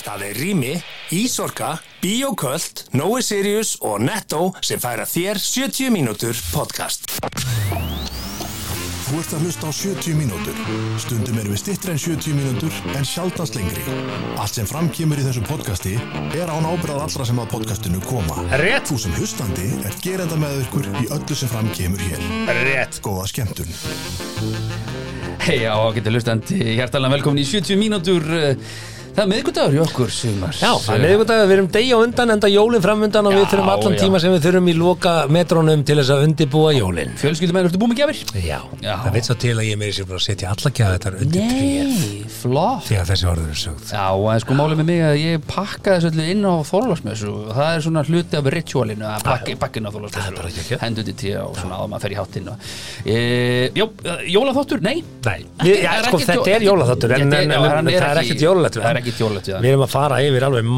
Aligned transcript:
Það 0.00 0.22
er 0.26 0.38
Rými, 0.40 0.70
Ísorka, 1.12 1.74
Bíoköld, 2.00 2.86
Nói 2.96 3.20
Sirius 3.22 3.76
og 3.84 4.00
Netto 4.00 4.50
sem 4.64 4.80
færa 4.80 5.04
þér 5.04 5.38
70 5.42 5.92
mínútur 5.92 6.36
podcast. 6.54 7.04
Þú 9.10 9.18
ert 9.18 9.32
að 9.34 9.44
hlusta 9.44 9.68
á 9.68 9.72
70 9.74 10.14
mínútur. 10.16 10.58
Stundum 11.02 11.40
erum 11.42 11.52
við 11.52 11.60
stittri 11.64 11.92
en 11.92 12.00
70 12.00 12.36
mínútur 12.38 12.76
en 12.94 13.06
sjaldast 13.06 13.58
lengri. 13.58 13.82
Allt 14.38 14.56
sem 14.56 14.68
framkýmur 14.70 15.20
í 15.20 15.24
þessu 15.26 15.42
podcasti 15.48 15.96
er 16.38 16.48
án 16.48 16.68
ábyrðað 16.70 17.02
allra 17.08 17.26
sem 17.26 17.40
að 17.42 17.50
podcastinu 17.52 18.00
koma. 18.06 18.44
Rétt. 18.62 18.86
Þú 18.88 19.00
sem 19.04 19.16
hlustandi 19.18 19.66
er 19.82 19.98
gerenda 20.04 20.38
með 20.40 20.62
ykkur 20.62 20.86
í 21.02 21.08
öllu 21.10 21.36
sem 21.36 21.50
framkýmur 21.50 22.06
hér. 22.06 22.22
Rétt. 22.62 23.02
Góða 23.04 23.26
skemmtun. 23.34 23.74
Hei, 25.40 25.64
á 25.66 25.76
getur 25.96 26.14
hlustandi, 26.14 26.62
hjertalega 26.76 27.16
velkomin 27.18 27.42
í 27.42 27.48
70 27.50 27.80
mínútur 27.80 28.24
Það 29.10 29.22
er 29.24 29.28
miðgudagur 29.30 29.74
hjá 29.74 29.82
okkur, 29.84 30.10
Sigmar. 30.14 30.54
Já, 30.54 30.70
það 30.84 30.94
er 30.94 31.00
miðvikudag, 31.04 31.40
við 31.42 31.54
erum 31.56 31.68
degi 31.74 31.90
á 31.90 31.98
undan 31.98 32.32
enda 32.34 32.48
jólinn 32.50 32.84
framundan 32.84 33.26
og 33.26 33.32
við 33.34 33.46
þurfum 33.50 33.70
allan 33.74 33.94
já. 33.96 34.00
tíma 34.04 34.16
sem 34.22 34.30
við 34.34 34.42
þurfum 34.46 34.68
í 34.70 34.74
loka 34.78 35.12
metrónum 35.34 35.80
til 35.86 35.96
þess 35.98 36.12
að 36.14 36.24
undibúa 36.28 36.70
jólinn 36.76 37.12
Fjölskyldum 37.20 37.58
ertu 37.60 37.80
búin 37.80 37.90
með 37.92 38.00
gjafir? 38.04 38.18
Já, 38.38 38.60
Já. 38.80 38.94
það 39.02 39.12
veit 39.16 39.26
svo 39.26 39.36
til 39.42 39.56
að 39.56 39.66
ég 39.66 39.76
meiri 39.80 39.94
sér 39.96 40.06
bara 40.08 40.20
að 40.20 40.26
setja 40.28 40.46
alla 40.54 40.68
gæða 40.78 40.92
þetta 40.94 41.08
undir 41.26 41.44
tríð 41.50 41.90
Nei, 41.90 42.22
flott. 42.40 42.86
Þegar 42.86 43.06
þessi 43.10 43.26
orður 43.30 43.50
er 43.50 43.58
sögð. 43.64 43.82
Já, 43.90 44.06
en 44.30 44.40
sko 44.44 44.52
málið 44.60 44.76
með 44.80 44.86
mig 44.92 45.00
að 45.04 45.16
ég 45.20 45.34
pakka 45.50 45.88
þessu 45.96 46.08
öllu 46.12 46.24
inn 46.34 46.44
á 46.46 46.54
Þorlásmessu 46.70 47.28
og 47.30 47.50
það 47.58 47.70
er 47.74 47.80
svona 47.86 48.02
hluti 48.06 48.34
af 48.38 48.44
ritualinu 48.54 49.06
að 49.10 49.20
pakka, 49.26 49.58
pakka 49.60 49.76
inn 49.80 49.88
á 49.88 49.92
Það 58.80 58.99
Ekki- 59.00 59.16
jólalegt 59.20 59.48
við 59.50 59.54
það 59.56 59.64
við 59.66 59.72
erum 59.74 59.84
að 59.86 59.92
fara 59.94 60.20
yfir 60.26 60.46
alveg 60.48 60.68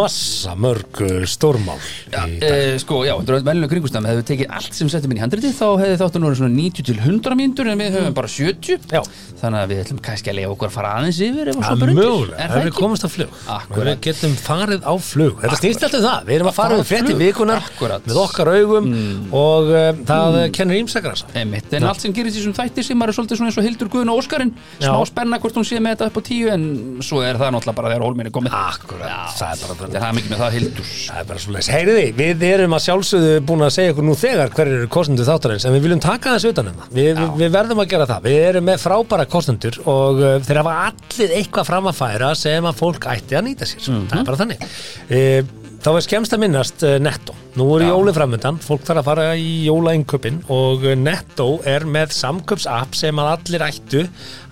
massa 0.00 0.54
mörg 0.58 1.00
uh, 1.04 1.12
stórmál 1.28 1.78
dag. 2.12 2.32
e, 2.42 2.78
sko, 2.82 3.02
já, 3.06 3.14
þetta 3.20 3.36
er 3.38 3.46
velinu 3.50 3.68
kringustam 3.72 4.06
hefðu 4.08 4.24
tekið 4.30 4.52
allt 4.58 4.76
sem 4.78 4.90
settum 4.92 5.12
inn 5.14 5.20
í 5.20 5.24
handritið 5.24 5.54
þá 5.58 5.66
hefði 5.82 5.98
þáttu 6.02 6.22
nú 6.22 6.30
verið 6.30 6.40
svona 6.42 6.56
90 6.58 6.86
til 6.88 6.96
100 7.02 7.38
mínútur 7.42 7.70
en 7.72 7.82
við 7.82 7.96
höfum 7.98 8.16
bara 8.16 8.30
70 8.32 8.88
Já. 8.92 9.02
þannig 9.42 9.60
að 9.62 9.72
við 9.72 9.82
ætlum 9.84 10.00
kannski 10.06 10.32
að 10.32 10.38
leiða 10.40 10.52
okkur 10.54 10.70
að 10.70 10.76
fara 10.76 10.92
aðeins 10.98 11.20
yfir 11.26 11.42
Er 11.42 11.52
ef 11.52 11.60
það 11.62 12.62
við 12.62 12.68
ekki? 12.68 12.76
komumst 12.78 13.04
á 13.06 13.10
flug. 13.12 13.32
Akkúrat. 13.52 13.88
Við 13.88 14.00
getum 14.06 14.34
farið 14.38 14.84
á 14.86 14.92
flug. 15.02 15.40
Þetta 15.42 15.58
snýst 15.58 15.84
alltaf 15.86 16.02
það, 16.04 16.20
við 16.28 16.34
erum 16.38 16.50
að 16.50 16.56
fara 16.56 16.78
á 16.78 16.82
frétti 16.86 17.16
vikunar 17.18 17.62
Akkúrat. 17.62 18.06
með 18.08 18.20
okkar 18.22 18.50
augum 18.56 18.88
og 19.36 19.70
uh, 19.72 20.02
það 20.08 20.38
kennir 20.56 20.80
ímsagrasa 20.82 21.28
Einmitt, 21.38 21.72
en 21.76 21.86
allt 21.88 22.02
sem 22.04 22.14
gerist 22.14 22.36
í 22.38 22.42
þessum 22.42 22.56
þætti 22.56 22.84
sem 22.86 23.02
er 23.06 23.12
svolítið 23.16 23.40
svona 23.40 23.50
eins 23.52 23.58
og 23.60 23.66
Hildur 23.66 23.90
Guðun 23.92 24.12
og 24.12 24.20
Óskarinn 24.22 24.52
smá 24.78 24.98
spenna 25.08 25.38
hvort 25.42 25.58
hún 25.58 25.66
sé 25.68 25.80
með 25.82 25.96
þetta 25.96 26.10
upp 26.12 26.20
á 26.20 26.22
tíu 26.28 26.50
en 26.52 26.64
svo 27.04 27.22
er 27.24 27.38
það 27.40 27.54
náttúrulega 27.56 27.71
bara 27.76 27.92
þegar 27.92 28.04
hólminni 28.06 28.32
komið 28.34 28.56
Akkurat, 28.58 29.32
það 29.38 29.52
er 29.52 29.62
bara 29.62 29.90
Það 29.92 30.08
er 30.08 30.16
mikið 30.18 30.32
með 30.32 30.42
það 30.42 30.56
Hildur 30.56 30.90
Það 30.92 31.20
er 31.22 31.28
bara 31.30 31.42
svo 31.44 31.54
leys. 31.56 31.70
Heyriði, 31.72 32.04
við 32.18 32.44
erum 32.48 32.76
að 32.76 32.84
sjálfsögðu 32.86 33.32
búin 33.48 33.66
að 33.66 33.72
segja 33.76 33.94
ykkur 33.94 34.06
nú 34.08 34.16
þegar 34.18 34.52
hver 34.56 34.72
eru 34.76 34.90
kostendur 34.92 35.28
þáttarins 35.28 35.66
en 35.68 35.76
við 35.76 35.86
viljum 35.86 36.02
taka 36.02 36.36
þessu 36.36 36.52
utan 36.52 36.70
um 36.72 36.82
það. 36.82 36.92
Við, 36.98 37.10
við, 37.20 37.32
við 37.42 37.56
verðum 37.56 37.82
að 37.82 37.90
gera 37.94 38.08
það. 38.10 38.28
Við 38.28 38.38
erum 38.50 38.68
með 38.68 38.82
frábæra 38.82 39.26
kostendur 39.32 39.80
og 39.88 40.22
uh, 40.22 40.36
þeir 40.44 40.62
hafa 40.62 40.76
allir 40.90 41.34
eitthvað 41.40 41.68
fram 41.72 41.90
að 41.90 41.98
færa 42.02 42.30
sem 42.38 42.70
að 42.70 42.78
fólk 42.82 43.10
ætti 43.12 43.38
að 43.38 43.48
nýta 43.48 43.68
sér. 43.68 43.88
Það 43.88 44.20
er 44.20 44.30
bara 44.30 44.40
þannig. 44.42 44.66
Uh, 45.12 45.58
þá 45.82 45.88
er 45.92 46.04
skemmst 46.06 46.36
að 46.36 46.42
minnast 46.44 46.84
uh, 46.86 46.98
Netto. 47.02 47.34
Nú 47.58 47.66
eru 47.76 47.88
jóli 47.90 48.14
framöndan, 48.16 48.60
fólk 48.62 48.84
þarf 48.86 49.02
að 49.02 49.08
fara 49.10 49.24
í 49.36 49.50
jólainköpin 49.66 50.38
og 50.52 50.86
uh, 50.86 50.94
Netto 50.98 51.48
er 51.68 51.84
með 51.88 52.14
samköpsapp 52.16 52.94
sem 52.96 53.18
að 53.22 53.32
allir 53.34 53.66
ættu 53.66 54.04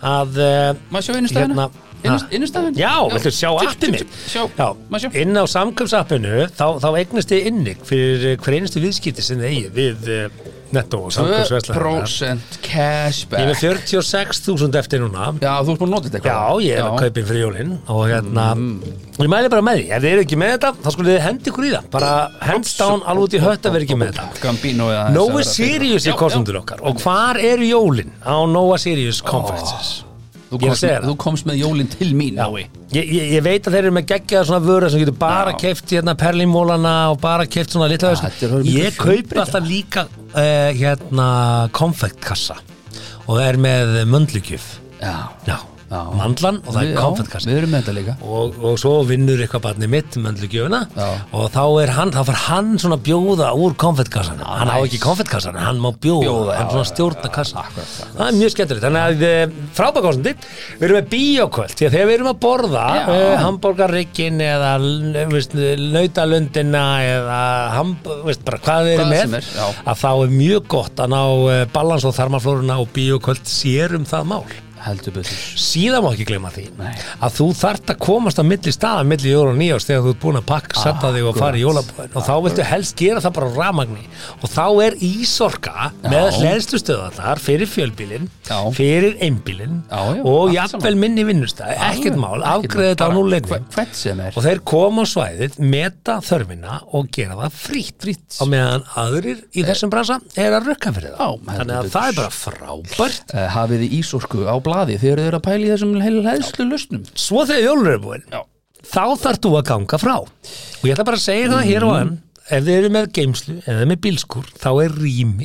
að... 0.02 0.40
Uh, 0.40 0.82
Maður 0.90 1.06
sjá 1.06 1.20
innistæðina? 1.20 1.68
Innistæðina? 2.08 2.76
Já, 2.80 2.94
viltu 3.12 3.32
sjá 3.34 3.50
mitt? 3.94 4.14
Sjá, 4.30 4.44
Já, 4.56 4.68
maður 4.88 5.04
sjá. 5.04 5.18
Inn 5.24 5.36
á 5.36 5.44
samkjömsappinu 5.56 6.46
þá, 6.56 6.64
þá 6.80 6.88
eignast 7.02 7.34
þið 7.34 7.50
innig 7.50 7.84
fyrir 7.88 8.40
hver 8.40 8.56
einustu 8.56 8.82
viðskipti 8.84 9.24
sem 9.24 9.40
þið 9.42 9.50
eigið 9.50 9.76
við 9.76 10.10
uh, 10.14 10.48
netto 10.74 11.00
og 11.06 11.14
samkjömsverslar 11.14 11.80
2% 11.82 12.58
Ég 12.60 12.64
cashback. 12.64 13.40
Er 13.42 13.50
með 13.50 13.62
46.000 13.64 14.80
eftir 14.80 15.02
núna. 15.02 15.30
Já, 15.42 15.52
þú 15.66 15.74
ert 15.74 15.82
búin 15.82 15.90
að 15.90 15.94
nota 15.96 16.10
þetta 16.10 16.20
Já, 16.20 16.34
eitthvað 16.38 16.66
ég 16.66 16.76
er 16.80 16.84
að 16.86 16.98
kaupa 17.04 17.22
inn 17.22 17.30
fyrir 17.30 17.44
jólinn 17.44 17.72
og 17.90 18.02
hérna, 18.10 18.44
ég 19.20 19.32
mæli 19.34 19.52
bara 19.52 19.66
með 19.66 19.80
því 19.80 19.86
ef 19.90 20.04
þið 20.04 20.10
eru 20.14 20.26
ekki 20.26 20.40
með 20.40 20.52
þetta, 20.56 20.72
þá 20.80 20.90
skulle 20.96 21.14
þið 21.14 21.24
hendi 21.26 21.52
ykkur 21.52 21.66
í 21.66 21.72
það. 21.74 21.88
Bara 21.96 22.12
hands 22.50 22.76
down 22.78 23.02
alveg 23.04 23.26
út 23.26 23.38
í 23.38 23.42
hött 23.44 23.66
að 23.70 23.76
vera 23.76 23.88
ekki 23.88 23.98
með 24.00 24.12
þetta. 24.12 24.28
vera 25.10 25.48
Sirius 25.50 26.06
er 26.06 26.20
kostendur 26.20 26.60
okkar. 26.62 26.84
Og 26.86 27.02
hvar 27.02 27.40
eru 27.42 27.66
jólinn 27.66 28.14
á 28.22 28.36
Nóa 28.50 28.78
Sirius 28.80 29.20
conferences? 29.26 29.98
Þú 30.50 30.58
komst, 30.64 30.82
með, 30.82 31.04
þú 31.06 31.12
komst 31.22 31.46
með 31.46 31.60
jólinn 31.60 31.90
til 31.92 32.08
mín 32.18 32.38
Ég, 32.90 33.06
ég, 33.06 33.28
ég 33.36 33.44
veit 33.46 33.62
að 33.62 33.76
þeir 33.76 33.84
eru 33.84 33.92
með 33.94 34.08
geggjaða 34.10 34.48
svona 34.48 34.64
vöru 34.64 34.88
sem 34.90 35.02
getur 35.04 35.18
bara 35.20 35.52
Já. 35.54 35.58
keft 35.62 35.94
hérna 35.94 36.16
perlimólana 36.18 36.94
og 37.12 37.20
bara 37.22 37.46
keft 37.46 37.76
svona 37.76 37.86
litla 37.92 38.10
Ég 38.66 38.98
kaupi 38.98 39.38
alltaf 39.38 39.62
líka 39.68 40.08
uh, 40.10 40.70
hérna 40.74 41.28
konfektkassa 41.76 42.58
og 43.30 43.38
er 43.38 43.60
með 43.62 44.00
möndlugjöf. 44.10 44.80
Já, 44.98 45.30
Já, 45.46 45.60
mandlan 45.90 46.60
og 46.62 46.74
það 46.74 46.90
er 47.50 47.94
líka. 47.96 48.14
Og, 48.22 48.58
og 48.62 48.76
svo 48.78 48.92
vinnur 49.08 49.40
eitthvað 49.42 49.64
barni 49.64 49.88
mitt 49.90 50.14
möndlugjöfuna 50.22 50.80
Já. 50.94 51.08
og 51.34 51.48
þá 51.50 51.62
er 51.82 51.92
hann, 51.96 52.12
þá 52.14 52.20
fær 52.28 52.38
hann 52.44 52.70
svona 52.78 52.98
bjóða 53.02 53.50
úr 53.58 53.74
konfektkassan 53.80 54.38
hann 54.44 54.70
á 54.70 54.78
ekki 54.78 55.00
konfektkassan, 55.02 55.58
hann 55.58 55.80
má 55.82 55.90
bjóða, 55.90 56.28
Bjóða, 56.28 56.58
hann 56.60 56.70
svona 56.76 56.90
stjórna 56.92 57.32
kassa 57.34 57.66
það 57.74 58.22
er 58.28 58.38
mjög 58.38 58.54
skemmtilegt. 58.54 58.86
Þannig 58.86 59.02
að 59.02 59.26
uh, 59.26 59.58
frábækostandi 59.80 60.34
við 60.78 60.86
erum 60.86 61.00
með 61.00 61.10
bíókvöld 61.16 61.74
því 61.74 61.88
að 61.88 61.96
þegar 61.96 62.10
við 62.10 62.18
erum 62.20 62.30
að 62.30 62.40
borða 62.46 62.86
uh, 63.00 63.34
hambúrgarrikkin 63.42 64.40
eða 64.46 64.72
veist, 65.34 65.58
nautalundina 65.90 66.86
eða 67.08 67.42
hamb, 67.74 68.10
veist, 68.28 68.46
bara 68.46 68.62
hvað 68.62 68.86
við 68.86 68.96
erum 68.96 69.10
Hvað 69.10 69.30
með 69.34 69.38
er, 69.42 69.84
að 69.90 70.02
þá 70.04 70.10
er 70.14 70.34
mjög 70.38 70.66
gott 70.70 71.02
að 71.02 71.14
ná 71.16 71.22
balans 71.74 72.06
og 72.06 72.14
þarmaflóruna 72.14 72.78
og 72.82 72.92
bíókvöld 72.94 73.48
sér 73.50 73.98
um 73.98 74.06
það 74.06 74.34
mál 74.36 74.44
Heldur 74.80 75.14
betur. 75.18 75.40
Síðan 75.60 76.04
má 76.04 76.10
ekki 76.14 76.26
gleyma 76.30 76.52
því 76.54 76.66
Nei. 76.78 76.92
að 77.20 77.34
þú 77.36 77.46
þart 77.60 77.92
að 77.94 78.00
komast 78.06 78.40
á 78.40 78.44
milli 78.46 78.72
staða 78.74 79.06
milli 79.08 79.32
jóla 79.34 79.52
og 79.54 79.58
nýjást 79.60 79.90
þegar 79.90 80.06
þú 80.06 80.14
ert 80.14 80.22
búin 80.24 80.40
að 80.40 80.46
pakka 80.50 80.84
setja 80.84 81.12
þig 81.16 81.28
og 81.30 81.40
fara 81.40 81.60
í 81.60 81.64
jólabóðin 81.64 82.16
og 82.16 82.26
þá 82.26 82.32
viltu 82.46 82.66
helst 82.70 82.96
gera 83.00 83.24
það 83.24 83.36
bara 83.38 83.50
á 83.50 83.52
ramagni 83.60 84.06
og 84.40 84.48
þá 84.50 84.64
er 84.86 84.96
ísorka 85.10 85.90
með 86.06 86.30
hlæðslustöðarnar 86.40 87.42
fyrir 87.42 87.70
fjölbílin 87.70 88.30
Já. 88.48 88.58
fyrir 88.74 89.18
einbílin 89.20 89.82
Já, 89.90 90.00
já, 90.16 90.22
og 90.26 90.54
jafnvel 90.54 90.96
minni 91.00 91.24
vinnustæð 91.28 91.74
ekkert 91.90 92.18
mál, 92.20 92.40
afgreða 92.46 92.94
þetta 92.94 93.06
á 93.06 93.20
er. 94.30 94.36
Og 94.36 94.44
þeir 94.44 94.60
koma 94.66 95.04
á 95.04 95.06
svæðið, 95.10 95.58
meta 95.62 96.16
þörfina 96.24 96.78
og 96.96 97.08
gera 97.14 97.36
það 97.38 97.56
frýtt, 97.60 98.08
og 98.40 98.50
meðan 98.52 98.84
aðrir 99.00 99.42
í 99.52 99.64
þessum 99.66 99.92
bransa 99.92 100.18
er 100.40 100.56
að 100.56 100.70
rukka 100.70 100.92
fyrir 100.96 101.14
það. 101.14 101.20
Já, 101.20 101.28
þannig 101.58 101.76
að 101.76 101.90
það 101.94 102.10
er 102.10 102.18
bara 102.20 102.32
frábært 102.34 103.34
þið 104.70 104.72
á 104.72 104.72
blaði 104.72 104.98
þegar 105.02 105.20
þið 105.20 105.26
eru 105.26 105.40
að 105.40 105.46
pæla 105.50 105.66
í 105.66 105.70
þessum 105.74 106.00
heilhæðslu 106.06 106.68
lausnum. 106.70 107.04
Svo 107.14 107.44
þegar 107.44 107.66
jólur 107.66 107.92
er 107.92 107.98
búin. 108.06 108.24
Já. 108.30 108.40
Þá 108.80 109.04
þarf 109.20 109.40
þú 109.44 109.50
að 109.58 109.68
ganga 109.74 109.98
frá. 110.00 110.16
Og 110.20 110.84
ég 110.88 110.94
ætla 110.96 111.04
bara 111.04 111.16
að 111.16 111.26
segja 111.28 111.48
það 111.52 111.64
hér 111.70 111.82
og 111.84 111.94
Mhm. 111.94 112.00
enn. 112.00 112.18
Ef 112.50 112.64
þið 112.66 112.76
eru 112.80 112.88
með 112.90 113.04
geimslu 113.14 113.62
eða 113.62 113.84
með 113.86 113.98
bílskur 114.02 114.46
þá 114.58 114.70
er 114.84 114.90
rými 114.98 115.44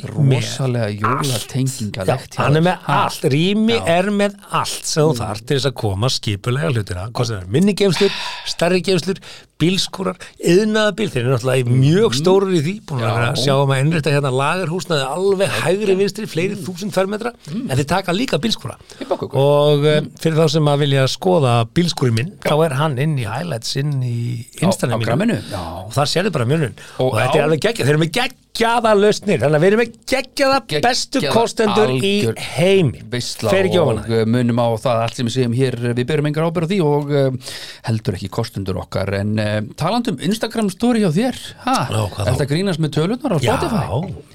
jólatengingalegt 0.98 2.34
Já, 2.34 2.40
hann 2.42 2.56
er 2.56 2.64
með 2.66 2.78
allt, 2.88 3.26
rými 3.30 3.76
er 3.86 4.08
með 4.10 4.34
allt 4.50 4.88
sem 4.88 5.04
þú 5.04 5.14
þarf 5.20 5.44
til 5.46 5.56
þess 5.58 5.68
að 5.70 5.74
koma 5.74 6.10
skipulega 6.10 6.72
hlutina, 6.72 7.04
hvað 7.14 7.26
sem 7.30 7.36
er 7.38 7.46
minni 7.46 7.74
geimslur 7.78 8.10
stærri 8.50 8.82
geimslur, 8.82 9.20
bílskúrar 9.60 10.18
yðnaðabíl, 10.36 11.08
þeir 11.12 11.22
eru 11.22 11.32
náttúrulega 11.34 11.76
mjög 11.80 12.16
stóru 12.18 12.50
í 12.52 12.60
því, 12.60 12.74
búin 12.88 13.04
að 13.04 13.14
vera 13.16 13.30
að 13.30 13.40
sjá 13.42 13.54
um 13.56 13.72
að 13.72 13.82
innrætta 13.84 14.12
hérna 14.12 14.32
lagarhúsnaði 14.36 15.06
alveg 15.08 15.54
hægri 15.62 15.96
vinstri 16.00 16.28
fleiri 16.30 16.58
þúsund 16.60 16.94
fermetra, 16.96 17.32
en 17.48 17.72
þeir 17.72 17.88
taka 17.94 18.14
líka 18.16 18.40
bílskúra. 18.42 18.76
Og 19.06 19.86
mm. 19.86 20.10
fyrir 20.20 20.40
þá 20.40 20.56
sem 20.56 20.72
að 20.72 20.82
vilja 20.84 21.06
skoða 21.10 21.54
bílskúri 21.76 22.16
minn, 22.16 22.34
þá 22.44 22.56
er 22.68 22.76
hann 22.82 22.98
inn 23.02 23.16
í 23.16 23.28
highlights 23.28 23.78
inn 23.80 23.96
í 24.04 24.18
gramminu? 24.60 25.40
Já. 25.50 25.62
og 25.86 25.94
þar 25.96 26.12
sérðu 26.12 26.34
bara 26.36 26.48
mjönun 26.48 26.74
og, 27.00 27.14
þetta 27.16 27.38
er 27.38 27.46
alveg 27.46 27.64
geggja, 27.64 27.86
þeir 27.86 27.96
eru 27.96 28.04
með 28.04 28.12
geggjaða 28.56 28.92
lausnir, 28.96 29.40
þannig 29.42 29.58
að 29.58 29.64
við 29.64 29.68
erum 29.70 29.82
með 29.82 29.96
geggjaða 30.12 30.58
bestu 30.86 31.22
kostendur 31.32 31.92
í 31.96 32.12
heimi 32.56 33.02
ekki 33.12 33.80
ofan 33.82 34.00
og 34.02 34.10
uh, 34.10 34.22
munum 34.32 34.60
á 34.62 34.68
það 34.80 35.02
allt 35.04 35.20
sem 35.20 35.28
við 35.28 35.36
segjum 35.36 35.56
hér 35.56 35.78
við 35.92 36.02
berum 36.08 36.30
engar 36.30 36.48
ábyrð 36.48 36.66
á 36.66 36.70
því 36.72 36.80
og 36.86 37.12
uh, 37.12 37.54
heldur 37.88 38.18
ekki 38.18 38.30
kostendur 38.32 38.80
okkar 38.82 39.12
en 39.20 39.34
uh, 39.42 39.56
talandum 39.78 40.20
Instagram 40.24 40.70
story 40.72 41.04
hjá 41.04 41.10
þér 41.14 41.40
ha? 41.66 41.78
Já, 41.92 42.02
þá? 42.16 42.20
Er 42.24 42.32
þetta 42.32 42.50
grínast 42.52 42.82
með 42.82 42.94
tölunar 42.98 43.36
á 43.36 43.38
Já, 43.38 43.50
Spotify? 43.52 43.84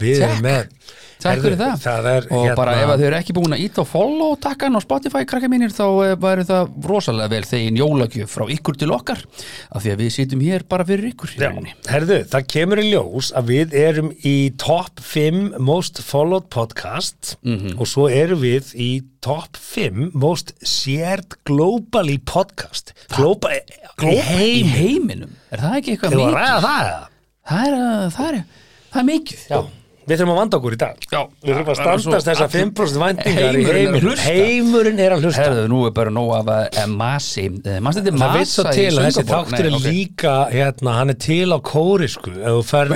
við 0.02 0.20
Check. 0.20 0.28
erum 0.30 0.46
með 0.48 1.00
Takk 1.22 1.42
fyrir 1.44 1.58
það, 1.60 1.76
það 1.84 2.08
er, 2.12 2.28
Og 2.32 2.46
hérna- 2.48 2.56
bara 2.58 2.72
ef 2.82 2.90
þau 2.92 3.06
eru 3.08 3.18
ekki 3.20 3.34
búin 3.38 3.54
að 3.56 3.62
íta 3.66 3.82
og 3.84 3.88
follow 3.92 4.36
takkan 4.42 4.74
á 4.74 4.80
Spotify 4.82 5.22
krakka 5.30 5.50
mínir 5.52 5.70
þá 5.76 5.84
eh, 6.08 6.16
væri 6.24 6.46
það 6.50 6.72
rosalega 6.90 7.30
vel 7.36 7.44
þegin 7.46 7.78
jólagjöf 7.82 8.34
frá 8.36 8.46
ykkur 8.56 8.78
til 8.82 8.90
okkar 8.96 9.22
af 9.72 9.84
því 9.84 9.94
að 9.94 10.02
við 10.02 10.12
sitjum 10.18 10.42
hér 10.48 10.66
bara 10.68 10.86
fyrir 10.90 11.12
ykkur 11.14 11.36
Já, 11.38 11.52
herðu, 11.92 12.18
það 12.32 12.48
kemur 12.56 12.82
í 12.82 12.88
ljós 12.92 13.32
að 13.38 13.52
við 13.54 13.76
erum 13.84 14.10
í 14.26 14.36
top 14.58 15.00
5 15.02 15.60
most 15.60 16.02
followed 16.02 16.50
podcast 16.50 17.36
Mhm. 17.46 17.78
og 17.80 17.86
svo 17.88 18.10
erum 18.10 18.42
við 18.42 18.74
í 18.76 18.90
top 19.22 19.58
5 19.58 20.12
most 20.18 20.54
shared 20.66 21.36
globally 21.46 22.18
podcast. 22.18 22.94
Global, 23.14 23.60
heim 24.02 24.66
heiminum, 24.74 25.36
er 25.52 25.62
það 25.62 25.76
ekki 25.78 25.94
eitthvað 25.94 26.16
mikið? 26.18 26.66
það 26.66 27.68
er, 27.68 27.78
það 28.18 28.32
er, 28.32 28.44
það 28.92 29.00
er 29.02 29.08
mikið. 29.12 29.44
Já, 29.52 29.60
við 30.12 30.20
þurfum 30.20 30.34
að 30.34 30.40
vanda 30.42 30.60
okkur 30.60 30.76
í 30.76 30.80
dag. 30.82 31.06
Já, 31.08 31.22
Við 31.42 31.54
þurfum 31.56 31.72
að 31.72 31.80
standast 31.82 32.30
þessar 32.30 32.52
5% 32.52 33.02
væntingar 33.06 33.58
í 33.58 33.66
Heimurinn 33.72 33.96
er 33.96 34.08
að. 34.12 34.24
Heimurinn 34.28 35.02
er 35.06 35.16
að 35.16 35.26
hlusta. 35.26 35.46
Herðu, 35.46 35.66
nú 35.72 35.82
er 35.88 35.96
bara 35.98 36.14
nóg 36.14 36.34
af 36.42 36.52
að 36.52 36.96
masi. 37.00 37.48
Er 37.48 37.80
Það 37.80 37.86
masa 37.88 38.04
veit 38.36 38.52
svo 38.52 38.66
til 38.68 38.88
að 38.92 39.08
þessi 39.08 39.26
þáttur 39.32 39.70
er 39.72 39.78
líka 39.88 40.36
hérna, 40.52 40.98
hann 41.00 41.16
er 41.16 41.20
til 41.22 41.48
á 41.56 41.58
kórisku 41.72 42.34
ef 42.36 42.58
þú 42.60 42.64
fer 42.68 42.96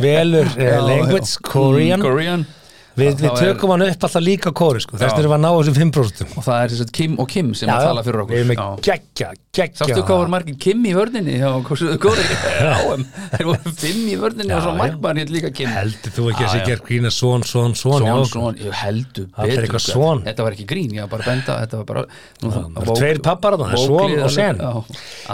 velur 0.00 0.48
uh, 0.56 0.62
Já, 0.66 0.78
language. 0.86 1.36
Korean. 1.46 2.00
Mm, 2.00 2.06
Korean 2.06 2.46
Við, 2.96 3.18
við 3.20 3.34
tökum 3.36 3.72
hann 3.74 3.82
upp 3.84 4.04
alltaf 4.06 4.22
líka 4.24 4.50
kórisku 4.56 4.96
þess 4.96 5.12
Já. 5.12 5.18
erum 5.20 5.32
við 5.32 5.36
að 5.36 5.42
ná 5.42 5.48
þessum 5.52 5.74
5% 5.76 6.30
Og 6.32 6.44
það 6.46 6.60
er 6.62 6.70
þess 6.72 6.84
að 6.86 6.92
Kim 6.96 7.18
og 7.20 7.28
Kim 7.28 7.50
sem 7.58 7.68
að 7.72 7.84
tala 7.84 8.04
fyrir 8.06 8.22
okkur. 8.22 8.32
Við 8.32 8.40
erum 8.40 8.50
með 8.52 8.56
Já. 8.56 8.68
geggja, 8.86 9.28
geggja. 9.58 9.78
Sástu 9.82 10.00
hvað 10.00 10.20
voru 10.22 10.32
margir 10.32 10.56
Kim 10.64 10.86
í 10.88 10.94
vörninni 10.96 11.36
hjá 11.36 11.50
Kóri? 11.66 12.24
Áum 12.80 13.04
Þeir 13.34 13.46
voru 13.50 13.74
fimm 13.82 14.02
í 14.08 14.16
vörninni 14.22 14.56
og 14.56 14.64
svo 14.64 14.72
Já, 14.72 14.76
já. 14.76 14.80
margmann 14.80 15.20
hér 15.20 15.32
líka 15.36 15.52
Kim. 15.60 15.72
Heldur 15.76 16.16
þú 16.16 16.28
ekki 16.32 16.42
að 16.42 16.48
Já, 16.48 16.52
sé 16.54 16.62
já. 16.62 16.66
gerð 16.70 16.84
grína 16.88 17.12
svon, 17.12 17.44
svon, 17.44 17.76
svon 17.76 18.04
Svon, 18.06 18.28
svon, 18.32 18.60
ég 18.64 18.78
heldur 18.80 19.28
Það 19.36 19.52
betur 19.52 19.84
sko. 19.86 20.12
Þetta 20.26 20.46
var 20.48 20.56
ekki 20.56 20.68
grín, 20.72 20.96
ég 20.96 21.04
var 21.04 21.12
bara 21.16 21.26
að 21.26 21.32
benda 21.34 21.58
Þetta 21.66 21.82
var 21.82 21.90
bara 21.92 22.06
nú, 22.08 22.54
það 22.56 22.80
eru 22.86 23.00
tveir 23.02 23.22
pappar 23.28 23.58
þarna, 23.60 23.82
svon 23.84 24.16
og 24.24 24.32
sen. 24.32 24.62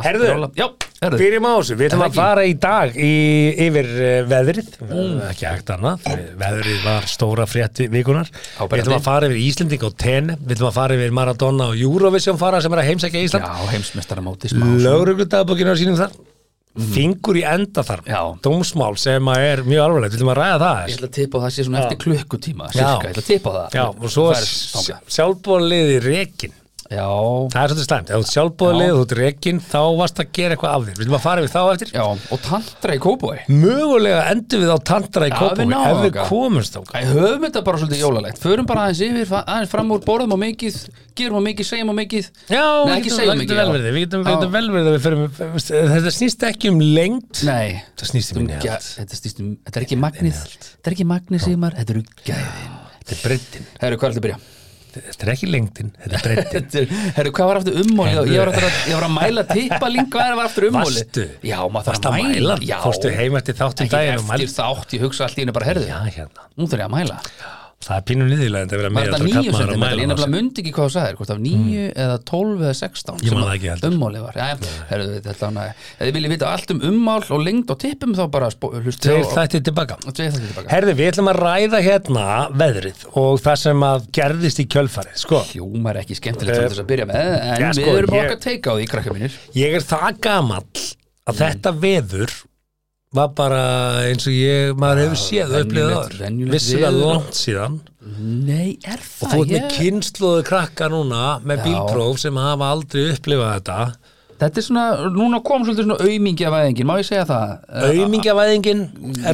Herðu, 0.02 0.32
Já, 0.32 0.66
herðu 0.66 0.70
Byrjum 1.02 1.46
á 1.50 1.52
þessu, 1.58 1.74
við 1.80 1.88
ætlum 1.88 2.04
að 2.06 2.14
fara 2.14 2.42
í 2.46 2.52
dag 2.62 2.94
í, 2.94 3.10
yfir 3.66 3.88
uh, 3.90 4.10
veðrið, 4.30 4.68
Mm. 4.82 5.16
ekki 5.32 5.46
hægt 5.48 5.70
annað, 5.74 6.04
veðrið 6.38 6.84
var 6.86 7.06
stóra 7.10 7.46
frétti 7.50 7.88
vikunar, 7.90 8.28
við 8.70 8.82
ætlum 8.84 8.98
að 9.00 9.06
fara 9.08 9.26
yfir 9.30 9.40
Íslending 9.42 9.82
og 9.88 9.96
Tene, 9.98 10.36
við 10.38 10.56
ætlum 10.58 10.70
að 10.70 10.76
fara 10.78 10.94
yfir 10.98 11.10
Maradona 11.18 11.70
og 11.72 11.80
Eurovision 11.82 12.38
fara 12.38 12.60
sem 12.62 12.72
er 12.76 12.82
að 12.84 12.90
heimsækja 12.92 13.24
Ísland, 13.26 13.48
Já, 13.50 13.72
heimsmestaramóti 13.74 14.52
smá 14.52 14.62
svona. 14.62 14.78
lögregludagabokinu 14.86 15.74
á 15.74 15.76
sínum 15.82 15.98
þar, 15.98 16.14
fingur 16.94 17.36
í 17.36 17.42
enda 17.44 17.82
þar. 17.84 18.00
Já. 18.08 18.20
dómsmál 18.46 18.94
sem 18.96 19.26
er 19.34 19.60
mjög 19.66 19.82
alvarlegt, 19.88 20.14
við 20.14 20.22
ætlum 20.22 20.30
að 20.32 20.38
ræða 20.40 20.58
það. 20.62 20.78
Ég 20.88 20.96
ætla 20.96 21.08
að 21.10 21.16
tippa 21.18 21.36
á 21.36 21.40
það 21.42 21.52
sé 21.58 21.66
svona 21.66 21.82
eftir 21.82 21.98
klukkutíma 22.06 22.70
Já. 22.70 22.78
Sirka, 22.78 23.02
ég 23.02 23.12
ætla 23.12 23.22
að 23.26 23.30
tippa 23.32 23.50
á 23.50 23.54
það 23.58 23.76
Já, 23.76 23.84
og 23.92 24.08
svo 24.14 24.24
er 24.32 24.46
þangað. 24.46 25.02
sjálfbóðliði 25.18 25.98
rekin 26.06 26.54
Já, 26.92 27.08
Það 27.52 27.62
er 27.62 27.72
svolítið 27.72 27.86
slæmt, 27.88 28.10
ef 28.10 28.12
þú 28.12 28.22
ert 28.22 28.32
sjálfbóðlið 28.32 28.84
Já. 28.84 28.92
þú 28.92 29.02
ert 29.02 29.14
rekin, 29.18 29.58
þá 29.64 29.80
varst 29.98 30.18
að 30.22 30.28
gera 30.36 30.52
eitthvað 30.56 30.72
af 30.72 30.82
þér. 30.82 30.92
Við 30.92 31.00
viljum 31.02 31.16
að 31.16 31.24
fara 31.24 31.40
við 31.44 31.50
þá 31.52 31.62
eftir? 31.72 31.88
Já, 31.96 32.04
og 32.04 32.38
tantra 32.44 32.92
í 32.92 33.00
kópói. 33.02 33.38
Mögulega 33.48 34.20
endur 34.32 34.58
við 34.62 34.70
á 34.72 34.78
tantra 34.92 35.24
í 35.28 35.32
við 35.32 35.66
náum 35.72 35.88
ef 35.88 36.02
við 36.04 36.14
komumst 36.28 36.76
á 36.76 36.80
Æ, 36.92 37.00
höfum 37.12 37.46
þetta 37.46 37.64
bara 37.64 37.80
svolítið 37.80 38.02
jólalegt. 38.04 38.42
Förum 38.42 38.66
bara 38.68 38.80
aðeins 38.88 39.02
yfir, 39.08 39.26
aðeins 39.40 39.72
fram 39.72 39.88
úr 39.94 40.00
borðum 40.04 40.36
á 40.36 40.38
mikið 40.42 40.74
Gerum 41.12 41.40
á 41.40 41.42
mikið, 41.44 41.66
segjum 41.68 41.92
á 41.92 41.94
mikið. 41.96 42.24
Við 42.48 42.92
ekki 42.94 43.10
segjum 43.12 43.36
mikið, 43.42 43.56
við 43.84 43.98
getum, 44.00 44.22
við 44.24 44.30
Já. 44.32 44.36
getum 44.36 44.52
vel 44.54 44.66
verið 44.72 44.88
að 44.88 44.94
við 44.96 45.02
förum, 45.04 45.22
Þetta 45.92 46.12
snýst 46.16 46.40
ekki 46.48 46.66
um 46.72 46.80
lengt 46.80 47.42
Nei, 47.44 47.84
Þetta 47.92 48.08
snýst 48.08 48.32
um 53.92 54.56
þetta, 54.96 55.24
er 55.26 55.32
ekki 55.34 55.48
lengtin, 55.50 55.90
þetta 56.02 56.18
er 56.18 56.26
breytin 56.26 56.68
er- 56.82 56.92
Herru, 57.18 57.32
hvað 57.38 57.50
var 57.52 57.60
aftur 57.62 57.78
ummólið? 57.82 58.32
Ég 58.32 58.42
var 58.42 58.52
aftur 58.52 58.66
að, 58.68 58.76
ég 58.90 58.98
var 58.98 59.06
að 59.08 59.14
mæla 59.16 59.46
tippaling, 59.52 60.10
hvað 60.12 60.34
var 60.40 60.50
aftur 60.50 60.68
ummólið? 60.68 61.00
Varstu? 61.00 61.26
Já, 61.52 61.58
maður 61.72 61.88
þarf 61.90 62.10
að 62.12 62.20
mæla? 62.20 62.58
Fórstu 62.84 63.14
heim 63.16 63.40
eftir 63.40 63.58
þáttum 63.62 63.90
daginn 63.96 64.20
og 64.22 64.32
eftir 64.36 64.54
þátt, 64.58 64.96
ég 64.98 65.06
hugsa 65.08 65.26
allt 65.28 65.38
í 65.40 65.44
henni 65.44 65.56
bara, 65.56 65.70
herðu 65.72 65.88
hérna, 65.88 66.48
Nú 66.58 66.68
þarf 66.68 66.84
ég 66.84 66.88
að 66.90 66.96
mæla 66.98 67.20
það 67.82 67.96
er 67.96 68.04
pínum 68.08 68.26
niðurlega 68.30 68.62
en 68.62 68.70
það 68.70 68.76
er 68.76 68.82
Var 68.82 69.02
verið 69.02 69.12
að 69.12 69.22
meðal 69.26 69.42
sentimeter? 69.58 69.98
Ég 70.02 70.08
nefnilega 70.10 70.32
mundi 70.32 70.62
ekki 70.62 70.72
hvað 70.76 70.86
þú 70.86 70.92
sagðir 70.94 71.16
Hvort 71.18 71.32
af 71.32 71.38
nýju 71.42 71.86
eða 72.04 72.16
tólf 72.30 72.62
eða 72.62 72.74
sextán 72.78 73.18
Ég 73.22 73.30
man 73.32 73.42
það 73.42 73.56
ekki 73.56 73.70
heldur. 73.72 73.88
Ummálið 73.92 74.22
var, 74.26 74.34
já, 74.38 74.46
herðu 74.90 75.16
þetta 75.26 75.44
hann 75.48 75.58
Ef 75.62 76.02
þið 76.02 76.14
viljið 76.16 76.32
vita 76.32 76.46
allt 76.52 76.72
um 76.74 76.80
ummál 76.92 77.24
og 77.32 77.40
lengd 77.42 77.72
og 77.72 77.78
tippum 77.82 78.12
þá 78.16 78.24
bara 78.32 78.48
hlustið 78.52 79.08
Tveir 79.08 79.26
þættir 79.32 79.62
tilbaka. 79.68 79.98
Og 80.06 80.12
tveir 80.16 80.30
þetta 80.32 80.46
tilbaka. 80.48 80.68
Herði, 80.72 80.92
við 80.98 81.10
ætlum 81.12 81.30
að 81.32 81.40
ræða 81.42 81.78
hérna 81.86 82.26
veðrið 82.62 82.98
og 83.22 83.32
það 83.42 83.56
sem 83.62 83.84
að 83.88 84.06
gerðist 84.18 84.62
í 84.62 84.66
kjölfarið 84.72 85.16
sko, 85.22 85.42
ekki 86.02 86.18
skemmtilegt 86.18 86.58
að 86.82 86.86
mínir. 89.16 89.38
Ég 89.58 89.76
er 89.78 89.86
það 89.86 90.08
að 91.22 91.38
þetta 91.38 91.70
veður 91.82 92.32
var 93.12 93.32
bara 93.36 93.62
eins 94.08 94.24
og 94.28 94.32
ég 94.36 94.76
maður 94.80 95.02
hefur 95.06 95.20
séð 95.20 95.56
og 95.58 95.74
venjulegt 95.74 96.54
vissilega 96.54 96.92
langt 96.96 97.36
síðan? 97.36 97.80
Nei, 98.02 98.78
er 98.88 98.98
það? 99.02 99.26
og 99.26 99.34
þú 99.34 99.42
ert 99.42 99.50
með 99.52 99.58
Ég- 99.58 99.74
kynnslóðu 99.76 100.46
krakka 100.48 100.88
núna 100.92 101.26
með 101.44 101.60
Já. 101.60 101.64
bílpróf 101.68 102.18
sem 102.24 102.40
hafa 102.40 102.70
aldrei 102.72 103.04
upplifað 103.12 103.52
þetta. 103.58 103.78
Þetta 104.42 104.58
er 104.58 104.64
svona, 104.66 104.84
núna 105.14 105.38
kom 105.46 105.62
svolítið 105.62 105.84
svona 105.86 105.96
aumingjafæðingin, 106.02 106.86
má 106.88 106.96
ég 106.98 107.06
segja 107.06 107.26
það? 107.28 107.50
auðmingjavæðingin, 107.92 108.80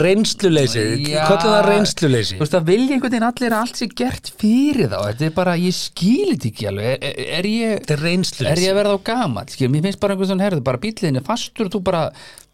reynsluleysi 0.03 0.83
hvað 1.15 1.33
er 1.33 1.45
það 1.47 1.69
reynsluleysi? 1.69 2.37
Þú 2.37 2.43
veist 2.45 2.57
það 2.59 2.67
vilja 2.69 2.97
einhvern 2.97 3.15
veginn 3.15 3.29
allir 3.31 3.55
að 3.57 3.63
allt 3.63 3.81
sé 3.81 3.89
gert 4.03 4.29
fyrir 4.43 4.91
þá. 4.93 4.99
Þetta 5.07 5.25
er 5.31 5.33
bara, 5.39 5.55
ég 5.63 5.79
skil 5.79 6.35
þetta 6.35 6.51
ekki 6.51 6.69
alveg. 6.69 6.91
Er, 6.91 6.99
er, 7.09 7.33
er 7.39 7.49
ég 7.55 7.81
þetta 7.87 7.97
er 7.97 8.53
er 8.53 8.63
ég 8.67 8.75
að 8.75 8.79
verða 8.83 8.99
á 9.01 9.07
gamall? 9.09 9.49
Skil, 9.55 9.71
mér 9.73 9.87
finnst 9.89 10.03
bara 10.03 10.13
einhvern 10.13 10.29
veginn 10.29 10.45
herðu, 10.45 10.67
bara 10.69 10.83
bíliðin 10.85 11.23
er 11.23 11.27
fastur 11.31 11.73
þú 11.73 11.83
bara 11.89 12.05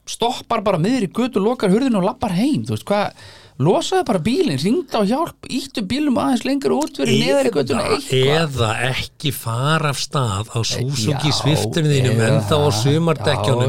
stoppar 0.09 0.63
bara 0.65 0.81
miður 0.81 1.07
í 1.07 1.15
götu, 1.17 1.41
lokar 1.43 1.73
hurðinu 1.73 2.03
og 2.03 2.09
lappar 2.11 2.35
heim 2.37 2.65
þú 2.67 2.75
veist 2.75 2.87
hvað, 2.89 3.25
losaði 3.65 4.07
bara 4.11 4.21
bílinn 4.27 4.61
ringda 4.61 5.01
á 5.01 5.03
hjálp, 5.09 5.49
íttu 5.49 5.85
bílum 5.89 6.19
aðeins 6.21 6.45
lengur 6.45 6.75
út 6.77 7.01
fyrir 7.01 7.21
neðar 7.23 7.49
í 7.49 7.55
götuna 7.55 7.87
eða, 7.87 7.97
eitthvað 7.97 8.37
eða 8.43 8.71
ekki 8.91 9.35
fara 9.37 9.95
af 9.95 10.03
stað 10.03 10.53
á 10.53 10.61
Suzuki 10.61 11.33
Já, 11.33 11.39
sviftunum 11.41 11.95
þínum 11.95 12.23
en 12.29 12.41
þá 12.45 12.57
á 12.59 12.71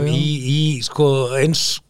já. 0.09 0.15
í, 0.17 0.29
í 0.55 0.61
sko 0.85 1.09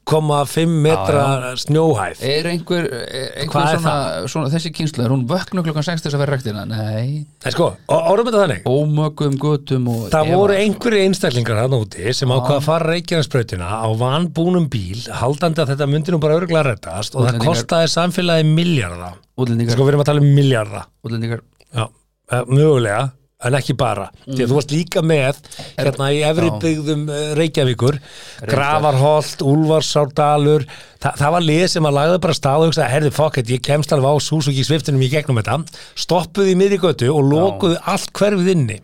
1,5 0.05 0.69
metra 0.85 1.53
snjóhæð. 1.57 2.19
Er 2.21 2.45
einhver, 2.51 2.85
er 2.85 3.31
einhver 3.41 3.55
Hvað 3.55 3.71
er 3.73 3.79
svona, 3.81 4.27
svona 4.29 4.49
þessi 4.53 4.69
kynslu, 4.77 5.01
er 5.01 5.09
hún 5.09 5.23
vöknu 5.29 5.63
klukkan 5.65 5.85
6 5.87 6.03
þess 6.05 6.13
að 6.13 6.21
vera 6.21 6.35
ræktina, 6.37 6.65
nei. 6.69 7.25
En 7.41 7.55
sko, 7.55 7.71
orðum 7.89 8.29
þetta 8.29 8.43
þannig. 8.43 8.61
Ómögum 8.69 9.37
götum 9.41 9.87
og 9.89 10.03
Það 10.13 10.29
efa. 10.29 10.37
voru 10.37 10.57
einhverju 10.59 11.01
einstaklingar 11.07 11.61
hann 11.63 11.73
úti 11.79 12.13
sem 12.13 12.29
ákvaða 12.29 12.59
að 12.61 12.67
fara 12.69 12.91
reykjarnsbrautina 12.93 13.65
á 13.81 13.87
vanbúnum 13.97 14.69
bíl, 14.69 15.01
haldandi 15.09 15.63
að 15.65 15.73
þetta 15.73 15.89
myndi 15.89 16.13
nú 16.13 16.21
bara 16.21 16.37
örgulega 16.37 16.67
reddast 16.69 17.15
og 17.17 17.25
það 17.25 17.39
Útlendingar- 17.39 17.49
kostaði 17.49 17.91
samfélagi 17.97 18.45
miljarda. 18.53 19.13
útlendingar, 19.41 19.73
Sko 19.73 19.83
við 19.83 19.93
erum 19.95 20.01
að 20.05 20.11
tala 20.11 20.21
um 20.21 20.35
miljarda. 20.37 20.85
útlendingar. 21.03 21.41
Já, 21.75 21.89
eh, 22.31 22.43
mögulega, 22.45 23.11
en 23.45 23.59
ekki 23.59 23.77
bara. 23.77 24.09
Því 24.25 24.41
að 24.41 24.51
þú 24.51 24.59
varst 24.59 24.73
líka 24.73 25.05
með 25.05 25.39
hérna 25.77 26.09
í 26.15 26.23
efri 26.25 26.49
Já. 26.49 26.57
byggðum 26.65 27.05
Reykjavíkur, 27.39 28.01
Gravarholt, 28.49 29.45
Úlfarsárdalur, 29.45 30.67
Þa, 31.05 31.11
það 31.19 31.33
var 31.35 31.43
lið 31.45 31.63
sem 31.69 31.85
að 31.85 31.95
lagði 31.99 32.17
bara 32.23 32.35
stað 32.35 32.63
og 32.63 32.71
hugsaði, 32.71 32.89
herði 32.95 33.13
fokk, 33.13 33.37
ég 33.51 33.63
kemst 33.65 33.91
alveg 33.93 34.17
á 34.17 34.25
Suzuki 34.25 34.63
sviftunum 34.65 35.03
í 35.05 35.09
gegnum 35.11 35.37
þetta, 35.37 35.59
stoppuði 36.01 36.55
í 36.55 36.57
miðri 36.57 36.79
götu 36.81 37.11
og 37.13 37.27
lokuði 37.29 37.77
allt 37.93 38.13
hverfið 38.15 38.51
inni. 38.55 38.77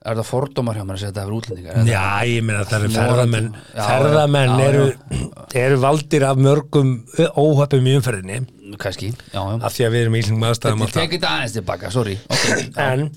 er 0.00 0.16
það 0.16 0.28
fordómar 0.30 0.78
hjá 0.78 0.84
mér 0.84 0.96
að 0.96 1.00
segja 1.02 1.10
þetta 1.10 1.24
er 1.24 1.32
útlendingar? 1.36 1.80
Já, 1.90 2.04
ég 2.30 2.44
meina 2.46 2.60
það 2.68 2.76
eru 2.78 2.92
ferðamenn 2.94 3.48
Já, 3.74 3.82
ferðamenn 3.82 4.54
já, 4.54 4.68
eru, 4.68 4.86
já. 4.86 5.42
eru 5.64 5.80
valdir 5.82 6.24
af 6.24 6.40
mörgum 6.40 6.94
óhöpum 7.34 7.90
í 7.90 7.96
umferðinni 7.98 8.38
kannski, 8.80 9.10
já, 9.10 9.40
já 9.42 9.58
af 9.58 9.74
því 9.74 9.88
að 9.88 9.92
við 9.96 10.06
erum 10.06 10.16
í 10.16 10.22
íslengum 10.22 10.46
aðstæðum 10.48 10.86
þetta 10.86 11.34
aðeins 11.34 11.58
tilbaka, 11.58 11.92
sorry 11.92 12.16
okay. 12.30 12.70
en 12.86 13.10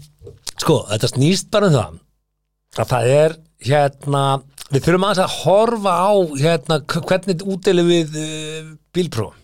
sko, 0.61 0.79
þetta 0.91 1.11
snýst 1.11 1.51
bara 1.53 1.69
um 1.69 1.77
það 1.77 2.83
að 2.83 2.89
það 2.89 3.11
er 3.13 3.37
hérna 3.63 4.23
við 4.73 4.87
þurfum 4.87 5.05
aðeins 5.07 5.23
að 5.23 5.37
horfa 5.43 5.93
á 5.93 6.13
hérna, 6.41 6.79
hvernig 6.89 7.45
útdeilum 7.55 7.89
við 7.91 8.17
uh, 8.17 8.73
bílprófum. 8.95 9.39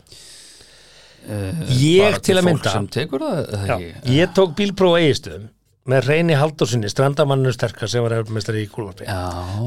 Ég 1.77 2.07
Bara 2.07 2.21
til 2.25 2.35
að 2.39 2.45
mynda 2.47 2.71
það, 2.73 3.67
já, 3.69 3.75
ég 4.15 4.31
tók 4.33 4.55
bílpróf 4.57 4.95
á 4.97 5.01
eigistöðum 5.03 5.49
með 5.89 6.05
reyni 6.09 6.37
Haldursinni, 6.37 6.91
strandamanninu 6.91 7.53
sterkar 7.55 7.91
sem 7.91 8.05
var 8.05 8.17
eftirmestari 8.19 8.65
í 8.65 8.69
kúlvarpi. 8.71 9.09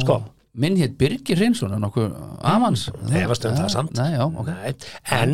Sko. 0.03 0.23
minn 0.53 0.77
hétt 0.77 0.99
Birgir 1.01 1.39
Hreinsson 1.41 1.73
nokkuð 1.81 2.11
avans 2.45 2.83
efast 3.17 3.47
um 3.49 3.55
það 3.57 3.71
samt? 3.73 3.95
Nei, 3.97 4.19
já, 4.19 4.25
ok. 4.27 4.51
Nei, 4.53 4.75
en 5.17 5.33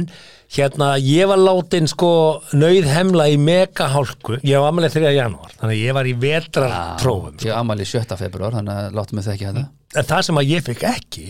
hérna 0.54 0.92
ég 1.02 1.26
var 1.26 1.42
látin 1.42 1.90
sko 1.90 2.11
nöyð 2.54 2.87
hemla 2.87 3.26
í 3.33 3.35
megahálku. 3.42 4.38
Ég 4.47 4.62
var 4.62 4.71
amalið 4.71 5.00
3. 5.00 5.11
janúar 5.16 5.57
þannig 5.57 5.75
að 5.75 5.83
ég 5.83 5.99
var 5.99 6.07
í 6.07 6.14
vetrarprófum 6.23 7.35
sko. 7.35 7.50
Ég 7.50 7.59
amali 7.59 7.88
7. 7.90 8.14
februar, 8.21 8.54
þannig 8.61 8.78
að 8.85 8.97
láttu 9.00 9.18
mig 9.18 9.26
þekki 9.26 9.50
þetta. 9.50 9.66
En 9.99 10.09
það 10.12 10.25
sem 10.28 10.40
að 10.40 10.54
ég 10.54 10.66
fikk 10.71 10.87
ekki 10.92 11.26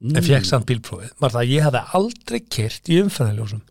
en 0.00 0.24
fekk 0.24 0.46
samt 0.48 0.68
bílprófið 0.68 1.16
var 1.20 1.32
það 1.32 1.42
að 1.42 1.52
ég 1.54 1.66
hafði 1.66 1.82
aldrei 1.98 2.40
kyrt 2.44 2.88
í 2.92 3.00
umferðarljósum 3.04 3.64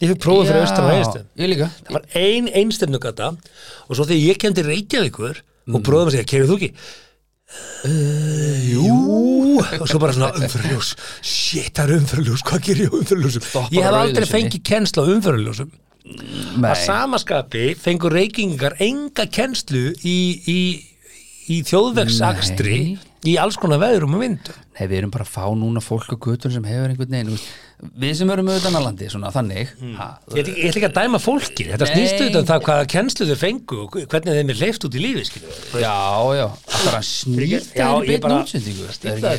Ég 0.00 0.08
fyrir 0.08 0.20
prófið 0.24 0.48
fyrir 0.48 0.64
austan 0.64 0.88
og 0.88 0.96
einstum 0.96 1.26
Ég 1.38 1.52
líka. 1.52 1.68
Það 1.84 1.96
var 1.98 2.06
ein 2.22 2.50
einstefnugata 2.62 3.30
og 3.34 3.96
svo 3.96 4.06
þegar 4.08 4.22
ég 4.22 4.42
kem 4.42 4.56
til 4.56 4.66
Reykjavíkur 4.66 5.42
og 5.42 5.84
bróðum 5.86 6.10
að 6.10 6.16
segja, 6.16 6.28
kerið 6.32 6.50
þú 6.50 6.58
ekki? 6.58 6.72
Uh, 7.84 8.70
jú. 8.72 8.96
Og 9.76 9.84
svo 9.90 10.00
bara 10.00 10.14
svona 10.16 10.32
umfyrirljós 10.40 10.94
shit, 11.20 11.74
það 11.76 11.84
er 11.84 12.00
umfyrirljós, 12.00 12.44
hvað 12.48 12.64
gerir 12.66 12.86
ég 12.88 12.96
umfyrirljósum? 12.96 13.48
Ég 13.76 13.84
hef 13.84 13.98
aldrei 13.98 14.28
fengið 14.30 14.64
kennslu 14.70 15.04
á 15.04 15.12
umfyrirljósum 15.12 15.72
að 16.02 16.80
samaskapi 16.82 17.66
fengur 17.78 18.14
reykingar 18.16 18.74
enga 18.82 19.28
kennslu 19.30 19.92
í, 20.02 20.18
í, 20.50 20.60
í 21.52 21.60
þjóðvegsakstri 21.68 22.78
í 23.28 23.36
alls 23.38 23.58
konar 23.60 23.82
veðrum 23.84 24.16
og 24.18 24.24
vindu 24.24 24.56
Nei, 24.72 24.86
við 24.88 25.02
erum 25.02 25.10
bara 25.12 25.26
að 25.26 25.34
fá 25.34 25.44
núna 25.52 25.82
fólk 25.84 26.08
á 26.08 26.16
götun 26.16 26.52
sem 26.54 26.64
hefur 26.64 26.88
einhvern 26.92 27.12
veginn 27.12 27.36
Við 27.98 28.12
sem 28.14 28.30
erum 28.30 28.46
auðvitað 28.46 28.76
á 28.78 28.82
landi, 28.86 29.08
svona 29.10 29.30
þannig 29.34 29.72
ha, 29.98 30.06
Ég 30.32 30.46
ætla 30.46 30.70
ekki 30.70 30.86
að 30.86 30.94
dæma 31.00 31.18
fólki, 31.20 31.66
þetta 31.66 31.88
snýst 31.90 32.20
auðvitað 32.20 32.38
um 32.40 32.46
það 32.48 32.62
hvaða 32.68 32.86
kennslu 32.92 33.26
þau 33.26 33.38
fengu 33.40 33.80
og 33.82 33.96
hvernig 33.98 34.38
þeim 34.38 34.52
er 34.54 34.60
leift 34.62 34.86
út 34.86 34.96
í 34.96 35.02
lífi 35.02 35.24
skilur. 35.26 35.58
Já, 35.82 35.96
já, 36.38 36.44
það 36.70 36.86
ég 37.50 37.66
beinn 38.06 38.22
bara 38.22 38.38
útsendingu 38.38 38.86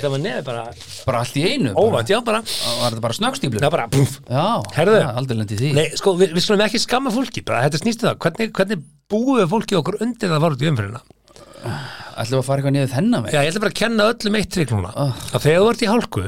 það 0.04 0.14
með 0.14 0.24
nefi 0.28 0.46
bara 0.52 0.68
Bara 1.08 1.24
allt 1.24 1.40
í 1.40 1.46
einu 1.48 1.74
óvænt, 1.80 2.14
já 2.14 2.20
bara. 2.28 2.44
Var 2.44 2.92
þetta 2.92 3.06
bara 3.08 3.20
snöggstíflu? 3.22 3.64
Já 3.64 3.72
bara, 3.74 3.88
Herðu. 4.76 5.00
er 5.00 5.50
Nei, 5.80 5.88
sko, 6.04 6.18
við, 6.20 6.36
við 6.36 6.46
skulum 6.46 6.68
ekki 6.68 6.84
skamma 6.84 7.16
fólki 7.16 7.48
bara 7.48 7.64
þetta 7.66 7.82
snýst 7.82 8.04
um 8.04 8.12
það, 8.12 8.22
hvernig, 8.28 8.54
hvernig 8.60 8.86
búum 9.08 9.40
við 9.40 9.52
fólki 9.56 9.80
okkur 9.80 10.02
undir 10.04 10.36
það 10.36 10.44
var 10.44 10.58
út 10.58 10.64
í 10.68 10.74
umfyrirna 10.74 11.06
Ætlum 12.14 12.40
að 12.42 12.46
fara 12.48 12.62
eitthvað 12.62 12.74
niður 12.76 12.92
þennan 12.94 13.24
veginn 13.26 13.34
Já, 13.38 13.44
ég 13.44 13.52
ætla 13.54 13.62
bara 13.64 13.74
að 13.74 13.80
kenna 13.80 14.06
öllum 14.12 14.38
eitt 14.40 14.52
trikk 14.54 14.74
núna. 14.76 14.92
Að 15.34 15.44
þegar 15.46 15.64
þú 15.64 15.70
ert 15.74 15.84
í 15.84 15.90
hálku 15.90 16.24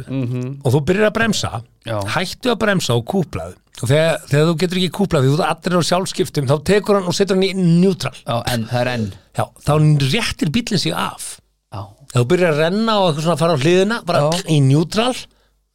og 0.66 0.74
þú 0.76 0.82
byrjar 0.90 1.10
að 1.10 1.16
bremsa 1.20 1.52
Já. 1.86 1.98
hættu 2.16 2.52
að 2.54 2.60
bremsa 2.64 2.96
og 2.98 3.06
kúplað. 3.12 3.54
Og 3.84 3.90
þegar, 3.92 4.20
þegar 4.32 4.46
þú 4.50 4.56
getur 4.64 4.80
ekki 4.82 4.94
kúplað 4.96 5.26
því 5.26 5.32
þú 5.34 5.40
ert 5.46 5.68
allir 5.68 5.78
á 5.84 5.90
sjálfskiptum 5.90 6.48
þá 6.50 6.56
tekur 6.72 7.00
hann 7.00 7.10
og 7.12 7.16
setur 7.18 7.36
hann 7.36 7.44
í 7.46 7.54
neutral. 7.60 8.16
Já, 8.24 8.38
en 8.54 8.64
það 8.72 8.82
er 8.82 8.92
enn. 8.96 9.08
Já, 9.36 9.46
þá 9.68 9.74
réttir 10.16 10.52
bílinn 10.56 10.82
sig 10.82 10.96
af. 10.96 11.26
Já, 11.76 11.82
þegar 12.14 12.22
þú 12.24 12.28
byrjar 12.32 12.54
að 12.56 12.62
renna 12.64 12.96
og 13.02 13.08
eitthvað 13.10 13.26
svona 13.28 13.36
að 13.36 13.44
fara 13.44 13.58
á 13.60 13.62
hliðina 13.66 13.98
bara 14.08 14.22
Já. 14.24 14.44
í 14.56 14.60
neutral 14.64 15.14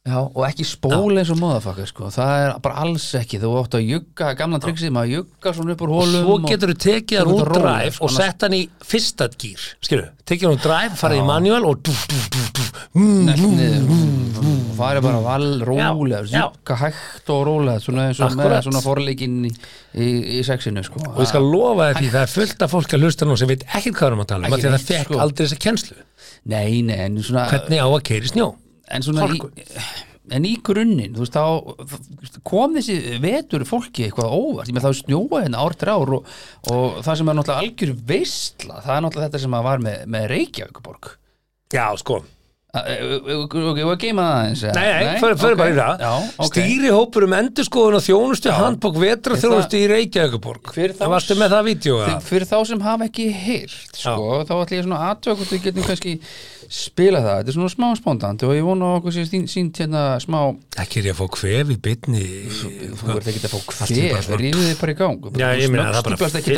Já, 0.01 0.15
og 0.17 0.41
ekki 0.47 0.65
spól 0.65 1.13
eins 1.13 1.29
og 1.29 1.37
móðafakka 1.37 1.83
sko. 1.85 2.07
það 2.09 2.31
er 2.41 2.55
bara 2.65 2.81
alls 2.81 3.03
ekki. 3.19 3.37
Þú 3.37 3.49
átt 3.59 3.75
að 3.77 3.83
jugga, 3.85 4.31
gamla 4.39 4.57
tryggsið 4.63 4.89
maður 4.95 5.11
jugga 5.13 5.51
svona 5.53 5.75
upp 5.75 5.83
úr 5.85 5.91
hólum 5.93 6.23
svo 6.25 6.37
og- 6.39 6.47
getur 6.49 6.71
þú 6.71 6.77
tekið 6.81 7.19
hann 7.19 7.29
Svo 7.29 7.35
úr 7.37 7.51
róleg, 7.51 7.61
drive 7.61 8.01
og 8.01 8.09
sett 8.09 8.41
hann 8.41 8.55
í 8.57 8.61
fyrsta 8.81 9.27
gýr 9.29 9.61
skilju, 9.77 10.07
tekið 10.25 10.47
hann 10.47 10.57
úr 10.57 10.63
drive, 10.65 10.97
farið 10.97 11.21
í 11.21 11.25
manual 11.29 11.65
og 11.69 11.77
er 14.81 15.01
bara 15.05 15.21
val 15.21 15.45
rólega 15.69 16.25
jugga 16.33 16.75
hægt 16.81 17.29
og 17.29 17.45
rólega 17.45 17.77
svona 17.85 18.07
eins 18.09 18.19
og 18.19 18.33
með 18.33 18.41
Akkúrat. 18.41 18.65
svona 18.65 18.81
forleikin 18.81 19.45
í, 19.45 19.53
í, 19.93 20.07
í 20.39 20.41
sexinu 20.41 20.81
sko. 20.83 20.97
og 21.13 21.21
ég 21.21 21.29
skal 21.29 21.45
lofa 21.45 21.91
þér 21.91 22.01
því 22.01 22.09
það 22.09 22.25
er 22.25 22.33
fullt 22.33 22.65
af 22.65 22.73
fólk 22.73 22.89
að 22.97 23.05
hlusta 23.05 23.29
nú 23.29 23.37
sem 23.37 23.47
veit 23.53 23.63
ekkert 23.69 23.93
hvað 23.93 24.01
við 24.01 24.11
erum 24.11 24.25
að 24.25 24.31
tala 24.33 24.47
um 24.47 24.57
því 24.57 24.65
að 24.65 24.73
það 24.79 24.89
fekk 24.89 25.05
sko. 25.05 25.21
aldrei 25.21 25.45
þessa 25.45 25.61
kennslu. 25.61 25.95
Nei, 26.45 26.81
nei, 26.81 26.97
en 27.05 27.21
svona 27.21 27.45
hvernig 27.53 27.77
á 27.77 27.85
að 27.85 28.03
keiri 28.09 28.33
snjó 28.33 28.49
en 28.91 29.05
svona 29.05 29.27
í, 29.31 29.39
en 30.35 30.47
í 30.47 30.53
grunninn 30.63 31.15
þú 31.15 31.23
veist 31.25 31.37
þá 31.37 32.41
kom 32.47 32.75
þessi 32.77 33.19
vetur 33.23 33.65
fólki 33.67 34.07
eitthvað 34.07 34.35
óvart, 34.35 34.71
þá 34.71 34.91
snjóa 35.01 35.45
hérna 35.45 35.63
ár 35.63 35.77
til 35.77 35.91
ár 35.91 36.13
og, 36.19 36.35
og 36.71 37.01
það 37.05 37.21
sem 37.21 37.31
er 37.31 37.39
náttúrulega 37.39 37.65
algjör 37.65 37.95
veistla, 38.11 38.83
það 38.83 38.93
er 38.95 39.05
náttúrulega 39.07 39.29
þetta 39.29 39.43
sem 39.45 39.57
var 39.69 39.83
með, 39.87 40.05
með 40.15 40.29
Reykjavíkuborg 40.35 41.11
já 41.71 41.85
sko, 42.01 42.21
að 42.71 43.97
geima 43.99 44.25
það 44.31 44.45
eins 44.47 44.61
nei, 44.63 44.85
nei, 45.03 45.17
fyrir, 45.19 45.57
bara 45.59 45.71
í 45.71 45.75
það. 45.75 46.05
Stýri 46.47 46.91
hópur 46.95 47.25
um 47.27 47.33
endurskoðun 47.35 47.97
og 47.99 48.05
þjónustu 48.05 48.53
handbók 48.55 48.99
vetra 49.01 49.35
þjónustu 49.41 49.81
í 49.81 49.89
Reykjavíkuborg 49.91 50.71
það 51.01 51.11
varstu 51.11 51.35
með 51.41 51.51
það 51.57 51.67
vídeo 51.67 51.97
Fyr- 52.05 52.23
fyrir 52.29 52.47
þá 52.47 52.57
sem 52.71 52.85
hafa 52.85 53.07
ekki 53.09 53.25
heyrt 53.35 53.99
sko, 53.99 54.29
þá 54.47 54.53
ætla 54.61 54.77
ég 54.79 54.85
svona 54.87 55.01
aðtöku 55.09 55.35
hvort 55.41 55.51
við 55.57 55.65
getum 55.67 55.87
kannski 55.89 56.13
spila 56.71 57.19
það, 57.19 57.41
þetta 57.41 57.51
er 57.51 57.57
svona 57.57 57.73
smá 57.73 57.87
spondant 57.99 58.45
og 58.47 58.53
ég 58.55 58.63
vona 58.63 58.93
okkur 59.01 59.11
sé 59.17 59.25
sín- 59.27 59.49
sínt 59.51 59.81
hérna 59.83 60.05
smá 60.23 60.39
ekki 60.79 61.01
er 61.01 61.09
ég 61.11 61.17
að 61.17 61.19
fá 61.19 61.27
kvef 61.35 61.73
í 61.75 61.77
bytni 61.89 62.23
þú 62.55 63.09
verður 63.11 63.27
ekki 63.33 63.43
að 63.43 63.51
fá 63.51 63.59
kvef, 63.67 63.91
svona- 64.23 64.39
rífið 64.45 64.69
þið 64.71 64.79
bara 64.79 64.95
í 64.95 64.99
gang. 65.01 65.27
Já, 65.35 65.49
ég 65.59 65.67
meina 65.75 65.91
það 65.91 66.07
bara 66.07 66.15
Snöggstúplast 66.15 66.39
ekki 66.39 66.55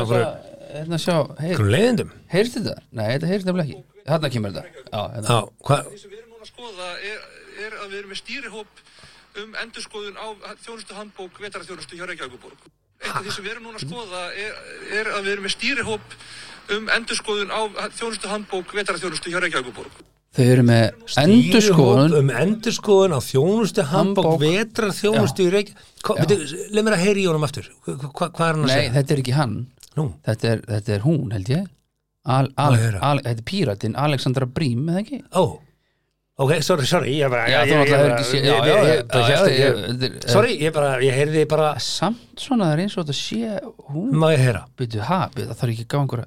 á 0.00 0.04
fylltist 0.08 0.53
hérna 0.80 0.98
sjá, 1.00 1.16
okkur 1.24 1.70
leiðindum 1.74 2.10
heyrst 2.34 2.56
þetta? 2.58 2.74
Nei, 2.92 3.06
þetta 3.14 3.30
heyrst 3.32 3.46
nefnilega 3.48 3.68
ekki 3.70 4.04
þarna 4.10 4.30
kemur 4.34 4.54
þetta 4.54 4.64
já, 4.94 5.02
hérna. 5.14 5.26
já, 5.28 5.38
hvað 5.68 5.90
því 5.90 5.98
sem 6.02 6.10
við 6.14 6.18
erum 6.20 6.32
núna 6.34 6.44
að 6.44 6.52
skoða 6.52 6.88
er, 7.10 7.20
er 7.66 7.76
að 7.80 7.90
við 7.92 7.98
erum 8.00 8.14
með 8.14 8.20
stýrihóp 8.22 8.82
um 9.42 9.54
endurskoðun 9.64 10.18
á 10.20 10.26
þjónustu 10.64 10.94
handbók 10.94 11.38
vetarþjónustu 11.42 11.96
hjá 11.98 12.06
Reykjavíkuborg. 12.06 12.66
Eitt 13.02 13.14
af 13.18 13.22
því 13.26 13.32
sem 13.34 13.44
við 13.44 13.52
erum 13.56 13.64
núna 13.66 13.80
að 13.80 13.86
skoða 13.88 14.20
er, 14.38 14.58
er 15.00 15.08
að 15.16 15.24
við 15.26 15.32
erum 15.34 15.46
með 15.48 15.54
stýrihóp 15.56 16.18
um 16.78 16.90
endurskoðun 16.96 17.50
á 17.50 17.60
þjónustu 17.98 18.30
handbók 18.30 18.74
vetarþjónustu 18.78 19.32
hjá 19.34 19.40
Reykjavíkuborg. 19.42 20.02
þau 20.34 20.44
eru 20.50 20.62
með 20.66 20.84
endurskoðun 21.24 22.14
um 22.20 22.30
endurskoðun 22.34 23.12
á 23.14 23.20
þjónustu 23.22 23.84
handbók 23.90 24.24
Handbók. 24.30 24.40
vetrar 24.46 24.94
þjónustu 24.96 25.44
í 25.46 25.50
Reykjavík 25.54 26.72
leið 26.74 26.84
mér 26.88 26.96
að 26.96 27.04
heyri 27.04 27.22
í 27.22 27.28
honum 27.30 27.44
aftur 27.46 27.68
Hva- 27.86 28.10
hva- 28.10 28.30
hvað 28.34 28.48
er 28.48 28.54
hann 28.54 28.64
að 28.64 28.70
nei, 28.70 28.74
segja? 28.78 28.94
þetta 28.96 29.14
er 29.14 29.22
ekki 29.22 29.34
hann 29.38 29.54
þetta 29.94 30.50
er, 30.54 30.60
þetta 30.68 30.94
er 30.98 31.04
hún 31.06 31.32
held 31.32 31.48
ég. 31.54 31.66
Al, 32.24 32.48
al, 32.56 32.74
al, 33.04 33.18
þetta 33.20 33.34
er 33.38 33.42
píratinn 33.44 33.96
Alexandra 34.00 34.46
Brím, 34.46 34.86
eða 34.88 35.02
ekki? 35.04 35.22
ó. 35.36 35.44
Ok, 36.36 36.50
sorry, 36.66 36.82
sorry 36.90 37.12
ég 37.14 37.30
bara, 37.30 37.44
Já, 37.46 37.60
ég- 37.62 37.86
ég- 37.86 39.06
bara 39.06 39.28
sorry, 40.32 40.56
ég 40.58 40.72
bara, 40.74 40.96
ég 40.98 41.14
heyrði 41.14 41.44
bara 41.48 41.68
samt 41.78 42.40
svona 42.42 42.64
það 42.66 42.72
er 42.74 42.82
eins 42.82 42.96
og 42.98 43.04
þetta 43.06 43.14
sé 43.14 43.60
hún. 43.92 44.08
Má 44.18 44.32
ég 44.34 44.40
heyra, 44.42 44.64
ha, 44.64 45.20
byrju, 45.36 45.46
það 45.46 45.60
þarf 45.60 45.74
ekki 45.76 45.84
að 45.84 45.92
gá 45.94 45.98
einhverja 46.00 46.26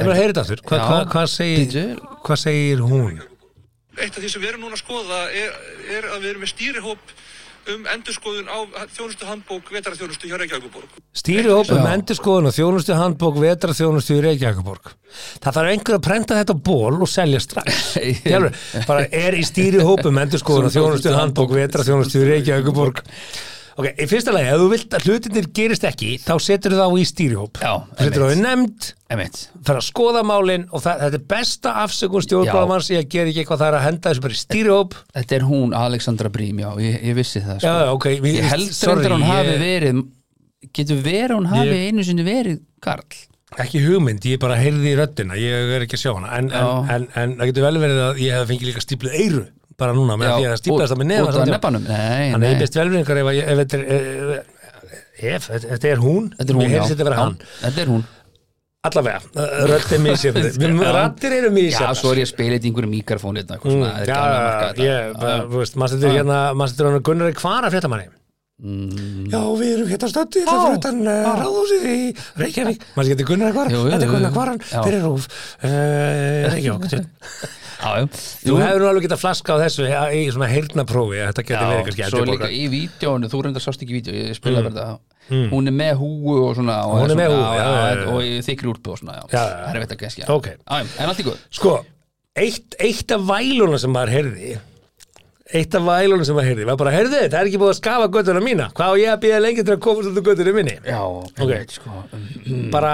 ég 0.00 0.04
bara 0.06 0.16
heyri 0.18 0.32
þetta 0.32 0.42
aftur. 0.42 0.62
Hvað 0.66 0.78
Já. 0.80 0.86
hva, 0.88 0.98
hva 1.12 1.22
segir, 1.28 1.66
Bíddu. 1.66 1.84
hvað 2.26 2.38
segir 2.42 2.78
hún? 2.82 3.20
Eitt 4.00 4.16
af 4.16 4.22
því 4.24 4.28
sem 4.32 4.42
við 4.42 4.48
erum 4.54 4.62
núna 4.66 4.74
að 4.78 4.82
skoða 4.82 5.20
er, 5.38 5.50
er 5.98 6.10
að 6.10 6.20
við 6.24 6.30
erum 6.32 6.42
með 6.42 6.52
stýrihóp 6.56 7.14
um 7.74 7.84
endurskoðun 7.94 8.48
á 8.50 8.58
þjónustu 8.94 9.28
handbók 9.28 9.70
vetarþjónustu 9.74 10.30
hjá 10.30 10.38
Reykjavíkuborg. 10.40 10.96
Stýrihóp 11.16 11.74
um 11.76 11.86
endurskoðun 11.90 12.50
og 12.50 12.56
þjónustu 12.56 12.96
handbók 12.98 13.40
vetra 13.42 13.76
þjónustu 13.76 14.18
í 14.18 14.24
Reykjavíkuborg 14.28 14.94
það 15.40 15.56
þarf 15.56 15.70
einhver 15.72 15.98
að 15.98 16.04
prenta 16.06 16.38
þetta 16.38 16.56
á 16.56 16.64
ból 16.70 17.00
og 17.00 17.10
selja 17.10 17.40
strax. 17.42 17.80
Alvöru, 18.36 18.52
bara 18.88 19.06
er 19.10 19.36
í 19.38 19.44
stýrihóp 19.46 20.04
um 20.10 20.20
endurskoðun 20.22 20.68
og 20.68 20.74
þjónustu 20.74 21.14
handbók 21.14 21.54
vetra 21.56 21.86
þjónustu 21.86 22.22
í 22.22 22.28
Reykjavíkuborg 22.28 23.02
ok, 23.78 23.86
í 24.02 24.06
fyrsta 24.10 24.32
lagi, 24.34 24.48
ef 24.50 24.60
þú 24.62 24.68
vilt 24.72 24.96
að 24.98 25.06
hlutinir 25.08 25.46
gerist 25.56 25.84
ekki 25.88 26.10
þá 26.24 26.32
setur 26.42 26.74
þú 26.74 26.80
þá 26.80 26.98
í 27.00 27.04
stýrihóp. 27.10 27.60
Já, 27.62 27.72
þú 27.98 28.06
setur 28.08 28.24
þá 28.26 28.32
í 28.34 28.40
nefnd 28.40 28.88
emitt, 29.10 29.38
fer 29.66 29.78
að 29.80 29.86
skoða 29.88 30.22
málin 30.26 30.66
og 30.70 30.82
það, 30.84 31.00
þetta 31.04 31.18
er 31.20 31.24
besta 31.34 31.72
afsökun 31.84 32.24
stjórnbáðamanns 32.26 32.90
í 32.94 32.98
að 33.00 33.08
gera 33.14 33.32
ekki 33.32 33.42
eitthvað 33.44 33.62
það 33.64 33.70
er 33.72 33.78
að 33.80 33.86
henda 33.88 34.10
þessu 34.12 34.24
bara 34.26 34.36
í 34.36 34.40
stýrihóp. 34.44 34.94
Þetta 35.18 35.36
er 35.40 35.46
hún 35.50 35.74
Alexandra 35.80 36.30
Brím, 36.34 36.62
já, 36.62 36.70
ég, 36.84 37.00
ég 37.10 37.18
vissi 37.18 37.42
það 37.42 37.56
já, 37.58 37.64
sko. 37.64 37.74
já, 37.80 37.90
ok, 37.96 38.08
við, 38.26 38.38
ég 38.40 38.50
held 38.54 38.70
sorry, 38.76 39.00
reyndar 39.02 39.16
hún 39.16 39.26
hafi 39.30 39.54
ég- 39.56 39.64
verið 39.66 40.04
getur 40.76 41.02
verið 41.02 41.34
hún 41.38 41.50
hafi 41.50 41.68
Ég- 41.74 41.88
einu 41.90 42.04
sinni 42.06 42.22
verið 42.26 42.60
Karl? 42.84 43.06
Ekki 43.58 43.80
hugmynd, 43.82 44.22
ég 44.30 44.38
bara 44.38 44.54
heyrði 44.60 44.92
í 44.92 44.98
röddina 45.00 45.34
ég 45.34 45.72
er 45.74 45.82
ekki 45.82 45.96
að 45.98 46.02
sjá 46.04 46.12
hana 46.14 46.28
en, 46.38 46.52
en, 46.54 46.66
Já. 46.68 46.94
en, 46.94 47.06
en 47.18 47.32
það 47.40 47.48
getur 47.50 47.64
vel 47.66 47.80
verið 47.82 47.98
að 48.04 48.20
ég 48.22 48.36
hef 48.38 48.46
fengið 48.52 48.68
líka 48.70 48.82
stípluð 48.84 49.16
eyru 49.18 49.40
bara 49.80 49.96
núna 49.96 50.16
með 50.20 50.32
því 50.36 50.46
að 50.50 50.56
stíplast 50.60 50.92
það 50.94 51.00
með 51.02 51.10
nefa 51.10 51.34
þannig 51.34 52.38
að 52.38 52.46
ég 52.52 52.62
best 52.62 52.78
velverðingar 52.80 53.20
ef, 53.22 53.30
að 53.32 53.38
ég- 53.40 53.50
ef 53.50 53.60
þetta 53.64 53.80
er 53.80 53.84
ef, 55.20 55.50
ef, 55.50 55.66
þetta 55.66 55.92
er 55.94 56.00
hún 56.04 56.30
þetta 56.38 56.48
er 56.48 56.56
hún, 56.56 56.62
mér 56.62 56.70
já, 56.70 56.74
heyrðist 56.78 56.94
þetta 56.96 57.08
vera 57.10 57.18
Já, 57.20 57.22
hann. 57.26 57.36
þetta 57.66 57.84
er 57.84 57.90
hún. 57.94 58.04
Allavega, 58.80 59.18
röddin 59.68 60.00
mísjöfn 60.06 60.78
rattir 60.96 61.34
eru 61.36 61.50
já, 61.50 61.56
mísjöfn 61.58 61.98
svo 62.00 62.14
er 62.14 62.22
ég 62.22 62.28
að 62.28 62.32
spila 62.32 62.56
í 62.56 62.62
einhverju 62.70 62.88
mikrofón 62.94 63.36
hérna, 63.36 63.58
er 64.00 64.08
já, 64.08 64.20
að 64.70 64.80
ég, 64.86 65.10
bara, 65.20 65.34
þú 65.50 65.60
veist, 65.60 65.76
maður 65.82 65.98
setur 65.98 66.14
hérna 66.16 66.38
maður 66.56 66.72
setur 66.72 66.88
hann 66.88 67.04
Gunnar 67.10 67.34
Kvara 67.36 67.72
fréttamanni 67.74 68.08
Mm. 68.60 69.28
Já, 69.32 69.40
við 69.56 69.72
erum 69.74 69.88
hérna 69.90 70.10
stöndið 70.12 70.48
það 70.48 70.60
fyrir 70.64 70.80
utan 70.80 71.00
uh, 71.06 71.30
ráðhúsið 71.40 71.86
í 71.90 72.00
Reykjavík. 72.42 72.84
Maður 72.96 73.12
getur 73.14 73.30
Gunnar 73.30 73.60
jú, 73.72 73.84
þetta 73.86 74.06
er 74.06 74.12
Gunnar 74.12 74.60
Já. 74.60 74.80
fyrir 74.84 75.04
rúf. 75.06 75.28
Uh, 75.64 76.50
Reykjavík 76.54 76.94
já, 77.80 77.90
já. 77.96 78.08
Þú 78.44 78.58
hefur 78.60 78.82
nú 78.82 78.90
alveg 78.90 79.06
getað 79.06 79.22
flaska 79.22 79.56
á 79.56 79.62
þessu 79.64 79.86
í 79.88 80.24
svona 80.34 80.50
heyrnaprófi, 80.50 81.22
þetta 81.30 81.46
getur 81.48 81.70
verið 81.72 81.86
kannski 81.88 82.10
svo 82.12 82.26
líka 82.28 82.50
í 82.52 82.66
vídjónu, 82.72 83.30
þú 83.32 83.44
reyndar 83.46 83.64
sást 83.64 83.84
ekki 83.84 83.96
vídjó, 83.96 84.16
ég 84.16 84.36
spilaði 84.36 84.68
mm. 84.68 84.74
þetta 84.76 85.50
hún 85.50 85.70
er 85.70 85.74
með 85.76 86.00
húu 86.00 86.36
og 86.48 86.56
svona 86.58 86.80
og 86.88 87.04
Hún 87.04 87.14
er 87.14 87.18
með 87.20 87.30
svona- 87.30 87.46
húfu, 87.46 87.60
já, 87.60 87.68
já, 87.70 88.06
og 88.10 88.22
í 88.24 88.32
þykri 88.46 88.70
úlpu 88.72 88.92
og 88.94 88.98
svona, 88.98 89.20
já, 89.20 89.26
það 89.30 89.74
er 89.74 89.80
veit 89.84 89.94
að 89.94 90.02
gæskja 90.04 90.28
Ok. 90.34 90.48
en 90.66 91.06
allt 91.06 91.22
í 91.22 91.26
góð 91.28 91.38
Sko, 91.50 91.74
eitt, 92.34 92.74
eitt 92.78 93.14
af 93.14 93.26
vælunum 93.28 93.78
sem 93.78 93.94
maður 93.94 94.14
heyrði 94.16 94.58
eitt 95.54 95.74
af 95.74 95.82
vælunum 95.86 96.24
sem 96.26 96.36
maður 96.36 96.48
heyrði 96.50 96.66
var 96.68 96.76
bara, 96.80 96.92
heyrðu, 96.94 97.20
það 97.26 97.38
er 97.40 97.48
ekki 97.50 97.60
búið 97.62 97.72
að 97.74 97.78
skafa 97.80 98.08
göttuna 98.14 98.42
mína. 98.44 98.68
Hvað 98.76 98.92
á 98.92 99.00
ég 99.00 99.12
að 99.14 99.22
býða 99.24 99.40
lengi 99.44 99.64
til 99.66 99.74
að 99.76 99.80
komast 99.86 100.10
út 100.10 100.20
úr 100.20 100.26
göttunum 100.30 100.58
minni? 100.60 100.76
Já, 100.86 101.00
Ok. 101.00 101.48
veit, 101.50 101.70
sko, 101.78 101.90
um, 102.12 102.70
bara 102.70 102.92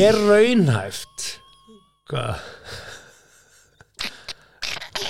er 0.00 0.20
raunhæft? 0.30 1.26
Hvað? 2.10 2.40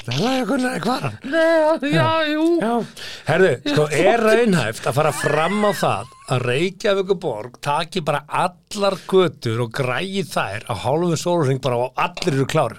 Nei, 0.06 0.44
Gunnar, 0.46 0.76
hvað 0.84 0.96
er 0.96 1.02
hann? 1.02 1.16
Nei, 1.32 1.90
já, 1.90 2.10
jú. 2.30 2.44
Já, 2.62 2.74
herðu, 3.26 3.48
sko, 3.72 3.86
er 3.90 4.22
raunhæft 4.22 4.86
að 4.86 4.94
fara 5.00 5.10
fram 5.18 5.64
á 5.66 5.70
það 5.74 6.12
að 6.30 6.44
Reykjavíkuborg 6.46 7.56
taki 7.64 8.02
bara 8.06 8.20
allar 8.28 8.96
götur 9.10 9.64
og 9.66 9.72
grægi 9.74 10.22
þær 10.30 10.66
á 10.70 10.74
hálfum 10.84 11.16
sólurring 11.18 11.58
bara 11.62 11.80
og 11.88 11.98
allir 11.98 12.36
eru 12.38 12.46
klárir. 12.50 12.78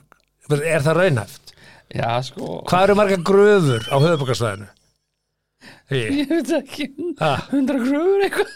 Er 0.56 0.80
það 0.86 1.02
raunhæft? 1.02 1.47
Já, 1.96 2.10
sko 2.28 2.64
Hvað 2.68 2.88
eru 2.88 2.96
marga 3.00 3.18
gröfur 3.30 3.86
á 3.88 3.96
höfuborgarsvæðinu? 3.96 4.68
Því, 5.88 6.00
Ég 6.20 6.32
veit 6.32 6.50
ekki, 6.58 6.86
hundra 7.52 7.78
gröfur 7.80 8.24
eitthvað 8.26 8.50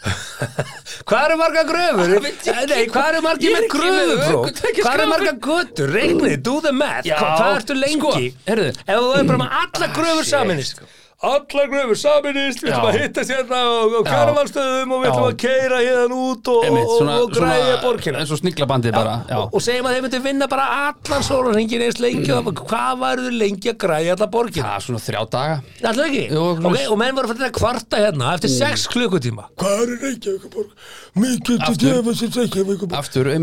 hvað 1.08 1.26
eru 1.30 1.38
marga 1.40 1.64
gröfur? 1.70 2.16
Nei, 2.72 2.82
hvað 2.92 3.08
eru 3.14 3.22
margi 3.26 3.54
með 3.56 3.68
ökutækisgröfur. 3.68 4.82
Hvað 4.82 4.96
eru 4.98 5.10
marga 5.14 5.36
götur? 5.48 5.94
Regnið, 5.96 6.36
do 6.44 6.58
the 6.66 6.74
math. 6.76 7.08
Hvað 7.08 7.46
ertu 7.62 7.78
lengi? 7.80 8.02
sko, 8.02 8.12
heyrðu. 8.50 8.74
Ef 8.84 9.00
þú 9.06 9.14
er 9.22 9.30
bara 9.32 9.44
með 9.46 9.56
alla 9.62 9.90
gröfur 9.96 10.28
shit. 10.28 10.34
saminist. 10.36 10.84
Allar 11.22 11.68
gröfur 11.70 11.94
saminist, 12.02 12.64
við 12.66 12.72
ætlum 12.74 12.88
að 12.90 12.96
hitta 12.98 13.22
sérna 13.30 13.58
og, 13.70 13.92
og 14.00 14.08
kjaravalstöðum 14.08 14.90
og 14.96 15.02
við 15.04 15.10
ætlum 15.12 15.26
að 15.28 15.36
keira 15.44 15.78
hérna 15.86 16.16
út 16.18 16.48
og, 16.50 16.64
Einmitt, 16.66 16.88
og, 16.88 16.96
svona, 16.98 17.18
og 17.22 17.28
græja 17.36 17.76
borgina. 17.84 18.18
eins 18.24 18.32
og 18.34 18.40
sniglabandið 18.40 18.92
bara 18.96 19.14
já. 19.30 19.38
og 19.46 19.62
segjum 19.62 19.86
að 19.86 19.94
þeir 19.94 20.02
myndi 20.08 20.20
vinna 20.24 20.48
bara 20.50 20.66
allan 20.88 21.22
sólarhengin 21.28 21.84
eins 21.86 22.00
lengi 22.02 22.32
og 22.34 22.50
hvað 22.64 22.94
varður 23.04 23.34
lengi 23.38 23.70
að 23.70 23.78
græja 23.86 24.10
alla 24.16 24.28
borgina? 24.34 24.66
Já, 24.74 24.82
svona 24.88 25.02
þrjá 25.06 25.22
daga 25.36 25.56
Alltaf 25.92 26.06
ekki? 26.08 26.24
Jú, 26.34 26.42
ok, 26.58 26.66
og 26.90 26.98
menn 27.04 27.14
voru 27.20 27.30
fyrir 27.36 27.50
að 27.52 27.56
kvarta 27.60 27.96
hérna 28.02 28.34
eftir 28.40 28.50
sex 28.56 28.88
klukkutíma 28.90 29.46
Hvað 29.62 29.78
er 29.86 29.94
Reykjavíkuborg? 30.08 30.74
Mikið 31.22 31.46
til 31.46 31.62
Aftur. 31.70 32.02
gefa 32.02 32.12
sér 32.18 32.34
Reykjavíkuborg 32.40 32.98
Aftur 32.98 33.30
Já, 33.30 33.38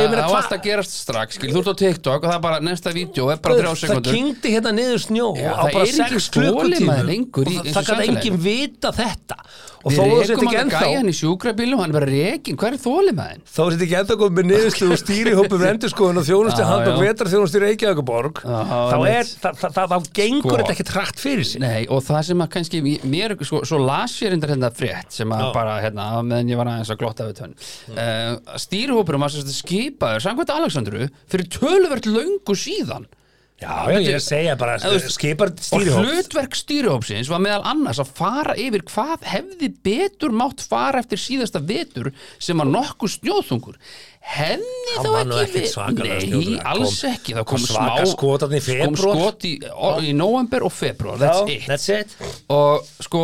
ég 0.00 0.08
meina, 0.08 0.24
Það 0.24 0.24
á 0.24 0.32
hva- 0.32 0.40
allt 0.40 0.56
að 0.56 0.64
og 6.86 7.00
klukkutíma 7.00 7.08
lengur 7.10 7.50
og 7.52 7.72
það 7.76 7.88
kann 7.90 8.04
enginn 8.06 8.38
vita 8.46 8.92
þetta. 8.96 9.38
Og 9.86 9.94
þó 9.94 10.00
þú 10.02 10.14
sett 10.26 10.32
ekki 10.34 10.46
gæja 10.50 10.58
hann 10.58 10.70
ennþá 10.74 11.10
í 11.10 11.14
sjúkrabílum 11.14 11.78
Hann 11.78 11.92
er 11.92 11.94
bara 11.94 12.08
rekin, 12.10 12.56
hver 12.58 12.74
er 12.74 12.80
þólimaðin? 12.82 13.42
þá 13.46 13.60
sett 13.70 13.82
ekki 13.86 13.96
ennþá 14.00 14.16
komið 14.18 14.38
með 14.38 14.48
niðurslu 14.50 14.88
og 14.90 15.00
stýrihópum 15.02 15.64
endurskoðun 15.70 16.20
og 16.22 16.26
þjónustu 16.26 16.66
hand 16.66 16.90
og 16.90 16.96
já. 16.96 17.02
vetarþjónustu 17.04 17.60
í 17.60 17.62
Reykjavíkuborg 17.62 18.40
þá 18.42 18.96
er, 19.12 19.30
gengur 20.16 20.42
Sko. 20.42 20.56
þetta 20.56 20.74
ekki 20.74 20.86
trætt 20.90 21.22
fyrir 21.22 21.46
sig. 21.46 21.62
Nei, 21.62 21.86
og 21.86 22.02
það 22.06 22.22
sem 22.30 22.42
að 22.42 22.50
kannski 22.56 22.80
mér, 23.06 23.36
sko, 23.46 23.62
svo 23.68 23.78
las 23.84 24.16
ég 24.24 24.34
reyndar 24.34 24.54
hérna 24.56 24.72
frétt 24.74 25.14
sem 25.20 25.36
að 25.36 25.52
bara, 25.54 25.76
hérna, 25.84 26.08
meðan 26.26 26.50
ég 26.50 26.58
var 26.58 26.72
aðeins 26.72 26.90
að 26.90 27.00
glotta 27.04 27.28
við 27.28 27.38
tönn. 27.44 27.54
Uh, 27.94 28.58
stýrihópurum 28.66 29.22
var 29.22 29.36
skipaður, 29.36 30.26
samkvæmt 30.26 30.54
Alexandru 30.56 31.06
fyrir 31.30 31.46
töluvert 31.52 32.10
löngu 32.10 32.58
síðan 32.58 33.06
Já, 33.56 33.88
já, 33.88 33.96
ég 34.04 34.10
er 34.10 34.18
að 34.18 34.24
segja 34.26 34.54
bara 34.60 34.74
skipar 35.08 35.48
og 35.48 35.60
stýrihóp 35.64 36.04
hlutverk 36.04 36.56
stýrihópsins 36.58 37.30
var 37.32 37.40
meðal 37.40 37.62
annars 37.70 38.02
að 38.02 38.10
fara 38.18 38.52
yfir 38.60 38.82
hvað 38.84 39.24
hefði 39.24 39.70
betur 39.86 40.34
mátt 40.36 40.60
fara 40.60 41.00
eftir 41.00 41.22
síðasta 41.22 41.62
vetur 41.64 42.10
sem 42.36 42.60
var 42.60 42.68
nokkuð 42.68 43.14
snjóðþungur 43.14 43.78
Hann 44.26 44.62
þá 45.30 45.36
ekki 45.44 45.62
svakalega 45.70 46.26
nei, 46.30 46.56
alls 46.66 46.98
ekki. 47.06 47.34
Það 47.36 47.46
kom 47.50 47.62
smá 47.62 47.86
skot 48.10 48.44
í 48.50 48.60
skot 48.98 49.46
í, 49.46 49.52
í 50.08 50.12
november 50.16 50.66
og 50.66 50.74
februar 50.74 51.20
that's 51.20 51.52
it. 51.52 51.68
That's 51.70 51.88
it. 51.94 52.16
Og 52.52 52.82
sko 53.04 53.22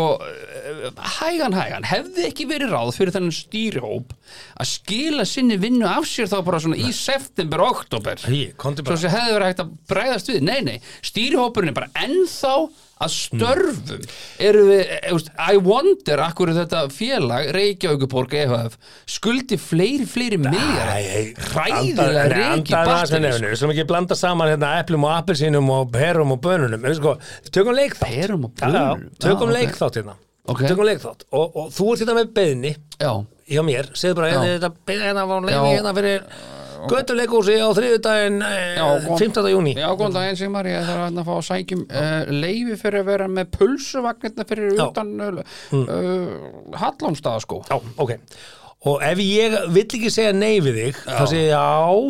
hægan 1.18 1.56
hægan, 1.56 1.86
hefði 1.88 2.28
ekki 2.28 2.46
verið 2.50 2.74
ráð 2.76 2.92
fyrir 2.96 3.14
þennan 3.16 3.34
stýrihóp 3.36 4.14
að 4.62 4.70
skila 4.70 5.26
sinni 5.28 5.58
vinnu 5.60 5.88
af 5.90 6.06
sér 6.08 6.30
þá 6.30 6.38
bara 6.46 6.62
svona 6.62 6.78
í 6.80 6.92
september 6.96 7.64
og 7.64 7.82
oktober 7.82 8.22
svo 8.22 8.96
sem 8.96 9.12
hefði 9.12 9.34
verið 9.36 9.50
hægt 9.50 9.64
að 9.64 9.74
bregðast 9.90 10.32
við. 10.32 10.40
Nei, 10.46 10.60
nei, 10.66 10.78
stýrihópurinn 11.04 11.74
er 11.74 11.78
bara 11.82 11.92
ennþá 12.06 12.54
að 13.02 13.12
störfum 13.16 14.06
eru 14.48 14.64
við, 14.68 14.82
e, 14.86 15.00
veist, 15.12 15.30
I 15.36 15.60
wonder 15.62 16.22
akkur 16.24 16.52
þetta 16.56 16.84
félag 16.94 17.50
Reykjavíkuborg 17.56 18.36
EHF 18.42 18.76
skuldi 19.10 19.58
fleiri, 19.60 20.06
fleiri 20.08 20.38
reiki 20.42 21.94
Andaði 22.02 22.72
batteri 22.72 23.22
nefnir, 23.26 23.52
við 23.52 23.60
slum 23.60 23.74
ekki 23.74 23.86
blanda 23.88 24.18
saman 24.18 24.52
hérna 24.52 24.74
eplum 24.82 25.06
og 25.08 25.14
appelsínum 25.16 25.70
og 25.74 25.92
perum 25.94 26.34
og 26.36 26.42
bönunum 26.44 26.82
Við 26.86 26.98
sko, 27.00 27.16
tökum 27.52 27.76
leikþátt 27.78 28.12
Perum 28.12 28.48
og 28.48 28.62
Já, 28.62 28.70
já? 28.72 28.84
Tökum 29.22 29.50
Já, 29.50 29.52
ok. 29.52 29.56
leikþátt 29.58 30.00
hérna 30.00 30.16
Ok. 30.42 30.64
Tökum 30.66 30.88
leikþátt 30.88 31.28
og, 31.30 31.54
og 31.54 31.68
þú 31.70 31.92
ert 31.92 32.02
hérna 32.02 32.16
með 32.18 32.32
beðni 32.34 32.72
já, 32.98 33.12
hjá 33.52 33.62
mér, 33.66 33.92
segðu 33.94 34.18
bara 34.18 34.32
Já. 34.32 34.34
hérna, 34.40 34.56
þetta 34.56 34.70
beðni 34.90 35.06
hérna 35.06 35.26
var 35.30 35.44
leiði 35.46 35.60
Já. 35.60 35.76
hérna 35.76 35.92
fyrir 36.00 36.24
Götuleikúsi 36.90 37.54
á 37.62 37.68
þriðudaginn 37.76 38.38
eh, 38.46 38.76
Já, 38.78 38.84
góðan- 39.04 39.20
15. 39.22 39.50
júni 39.52 39.74
Já, 39.76 39.86
góðan 39.92 40.16
daginn 40.16 40.38
Sigmar, 40.40 40.66
ég 40.70 40.88
þarf 40.88 41.04
að 41.10 41.20
fá 41.28 41.34
að 41.36 41.44
sækjum 41.50 41.84
uh, 41.86 42.32
leifi 42.32 42.78
fyrir 42.80 43.02
að 43.04 43.10
vera 43.12 43.28
með 43.30 43.52
pulsuvagnirna 43.58 44.46
fyrir 44.48 44.74
Já. 44.74 44.82
utan 44.88 45.12
uh, 45.20 45.44
uh, 45.78 46.74
Hallómstaða 46.82 47.44
sko 47.44 47.62
Já, 47.70 47.78
ok 48.02 48.16
Og 48.82 48.98
ef 49.06 49.20
ég 49.22 49.52
vill 49.70 49.84
ekki 49.84 50.08
segja 50.10 50.32
nei 50.34 50.56
við 50.58 50.74
þig 50.80 50.96
þá 51.06 51.20
segi 51.30 51.42
ég, 51.44 51.52
já, 51.52 51.66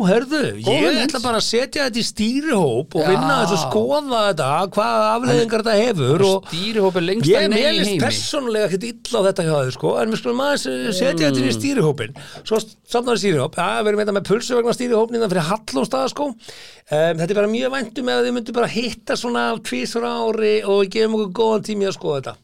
hörðu 0.09 0.39
ég 0.57 0.63
hugmynd. 0.65 1.01
ætla 1.03 1.19
bara 1.21 1.37
að 1.37 1.45
setja 1.45 1.83
þetta 1.85 1.99
í 2.01 2.05
stýrihóp 2.07 2.95
og 2.97 3.03
Já. 3.03 3.09
vinna 3.11 3.35
þessu 3.43 3.59
skoða 3.67 4.21
þetta 4.31 4.47
hvaða 4.73 5.11
afleðingar 5.11 5.63
þetta 5.67 5.75
hefur 5.83 6.23
og 6.25 6.47
Stýrihópi 6.49 7.03
lengsta 7.05 7.29
Ég 7.29 7.45
nei 7.51 7.59
í 7.59 7.65
meðlist 7.67 7.91
heimi 7.91 8.01
persónulega 8.01 8.69
ekkert 8.71 8.87
illa 8.89 9.21
á 9.21 9.25
þetta 9.27 9.45
hjá 9.45 9.53
þau 9.53 9.75
sko, 9.77 9.91
en 10.01 10.15
við 10.15 10.21
skulum 10.23 10.41
aðeins 10.47 10.65
eh, 10.71 10.87
setja 10.97 11.27
þetta 11.27 11.43
inn 11.43 11.51
í 11.51 11.55
stýrihópin 11.59 12.17
svo 12.41 12.61
samnáður 12.65 13.21
stýrihóp, 13.21 13.59
já, 13.61 13.69
við 13.83 13.91
erum 13.93 14.01
þetta 14.01 14.15
með 14.17 14.27
pulsu 14.31 14.57
vegna 14.57 14.75
stýrihópnina 14.79 15.29
fyrir 15.29 15.47
Hallónstaða 15.51 16.09
sko 16.09 16.31
um, 16.31 16.41
þetta 16.89 17.29
er 17.29 17.37
bara 17.37 17.53
mjög 17.53 17.75
væntum 17.77 18.09
ef 18.15 18.25
þið 18.25 18.35
myndu 18.39 18.57
bara 18.57 18.71
hitta 18.73 19.19
svona 19.19 19.45
tvísur 19.61 20.09
ári 20.09 20.55
og 20.65 20.89
gefum 20.89 21.19
okkur 21.21 21.37
góðan 21.37 21.69
tími 21.69 21.85
að 21.89 21.95
skoða 21.99 22.17
þetta. 22.23 22.35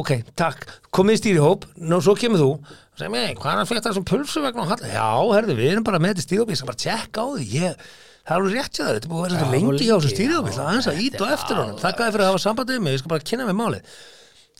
Ok, 0.00 0.10
takk, 0.38 0.66
komið 0.94 1.18
í 1.18 1.20
stýrihóp 1.20 1.68
nú 1.78 2.00
svo 2.02 2.16
kemur 2.18 2.42
þú. 2.42 2.48
Og 2.58 2.98
segir 2.98 3.12
mig, 3.12 3.36
hvað 3.38 3.52
er 3.52 3.62
að 3.62 3.70
fætta 3.70 3.92
þessum 3.92 4.08
pulsu 4.08 4.42
vegna 4.42 4.66
á 4.66 4.70
Halló 4.72 4.90
já, 4.90 5.06
herðu, 5.36 5.56
við 5.60 5.70
erum 5.74 5.86
bara 5.86 6.00
með 6.02 6.16
þetta 6.16 6.26
stýrihóp 6.26 6.50
ég 6.50 6.58
skal 6.58 6.70
bara 6.72 6.82
tjekka 6.82 7.22
á 7.22 7.26
því, 7.36 7.46
ég 7.54 7.86
Það 8.26 8.34
er 8.34 8.42
alveg 8.42 8.54
rétt 8.56 8.74
hjá 8.74 8.82
þér, 8.82 8.96
þetta 8.96 9.08
búið 9.12 9.20
að 9.20 9.34
vera 9.36 9.44
Já, 9.46 9.50
lengi 9.54 9.84
hjá 9.86 9.94
þessu 9.94 10.08
já. 10.10 10.16
það 10.56 10.64
er 10.64 10.70
aðeins 10.72 10.88
að 10.90 10.96
ít 11.04 11.20
og 11.20 11.28
eftir 11.36 11.58
honum, 11.60 11.76
þakkaði 11.78 12.14
fyrir 12.16 12.24
að 12.24 12.30
hafa 12.32 12.40
sambandið 12.42 12.80
með 12.80 12.82
mig, 12.82 12.96
ég 12.96 13.02
skal 13.02 13.12
bara 13.12 13.26
kynna 13.30 13.46
mig 13.46 13.56
málið. 13.60 13.92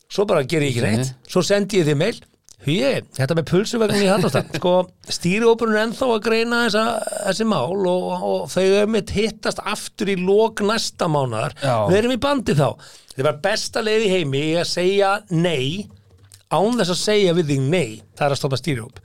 Svo 0.06 0.26
bara 0.30 0.44
ger 0.46 0.62
ég 0.62 0.70
ekki 0.70 0.85
neitt. 0.85 1.11
Svo 1.26 1.42
sendi 1.42 1.80
ég 1.80 1.88
þið 1.88 1.98
mail 1.98 2.20
Hugi, 2.64 3.03
þetta 3.14 3.35
með 3.37 3.45
pulsuvegnin 3.51 4.03
í 4.07 4.09
Hallastad 4.09 4.55
sko, 4.57 4.71
stýrióperun 5.12 5.75
er 5.77 5.83
ennþá 5.85 6.07
að 6.14 6.23
greina 6.25 6.61
þessa, 6.64 6.85
þessi 7.29 7.47
mál 7.51 7.85
og, 7.90 8.07
og 8.27 8.47
þau 8.51 8.87
mitt 8.90 9.12
hittast 9.14 9.61
aftur 9.61 10.09
í 10.11 10.16
lok 10.19 10.62
næsta 10.64 11.07
mánaðar. 11.12 11.53
Já. 11.61 11.75
við 11.90 11.99
erum 12.01 12.14
í 12.16 12.21
bandi 12.25 12.57
þá. 12.57 12.71
Þetta 13.12 13.27
var 13.29 13.38
besta 13.45 13.83
leið 13.85 14.07
í 14.07 14.12
heimi 14.14 14.40
að 14.62 14.71
segja 14.73 15.11
nei 15.37 15.85
án 16.49 16.79
þess 16.81 16.95
að 16.97 17.01
segja 17.03 17.37
við 17.37 17.53
þig 17.53 17.62
nei 17.69 17.90
það 18.16 18.25
er 18.31 18.35
að 18.35 18.40
stoppa 18.40 18.59
stýrihóp. 18.62 19.01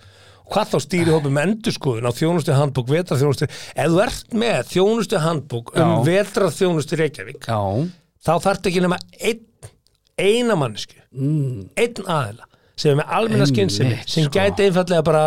Hvað 0.51 0.71
þá 0.73 0.77
stýrihópi 0.87 1.29
með 1.31 1.45
endurskoðun 1.51 2.07
á 2.07 2.11
þjónustu 2.17 2.55
handbók, 2.57 2.89
vetrarþjónustu? 2.91 3.47
Ef 3.75 3.91
þú 3.93 3.99
ert 4.03 4.33
með 4.41 4.57
þjónustu 4.73 5.21
handbók 5.23 5.71
um 5.79 5.93
vetrarþjónustu 6.07 6.99
Reykjavík 6.99 7.47
Já, 7.47 7.59
þá 8.25 8.31
þarftu 8.47 8.71
ekki 8.71 8.83
nema 8.83 8.99
einn, 9.19 9.45
eina 10.19 10.57
mannesku 10.59 10.97
Mm. 11.11 11.65
einn 11.75 12.05
aðila 12.07 12.45
sem 12.81 12.93
er 12.93 13.01
með 13.01 13.15
almenna 13.17 13.47
skynsemi 13.49 13.97
sem 14.05 14.27
sko. 14.27 14.33
gæti 14.37 14.67
einfallega 14.67 15.05
bara 15.05 15.25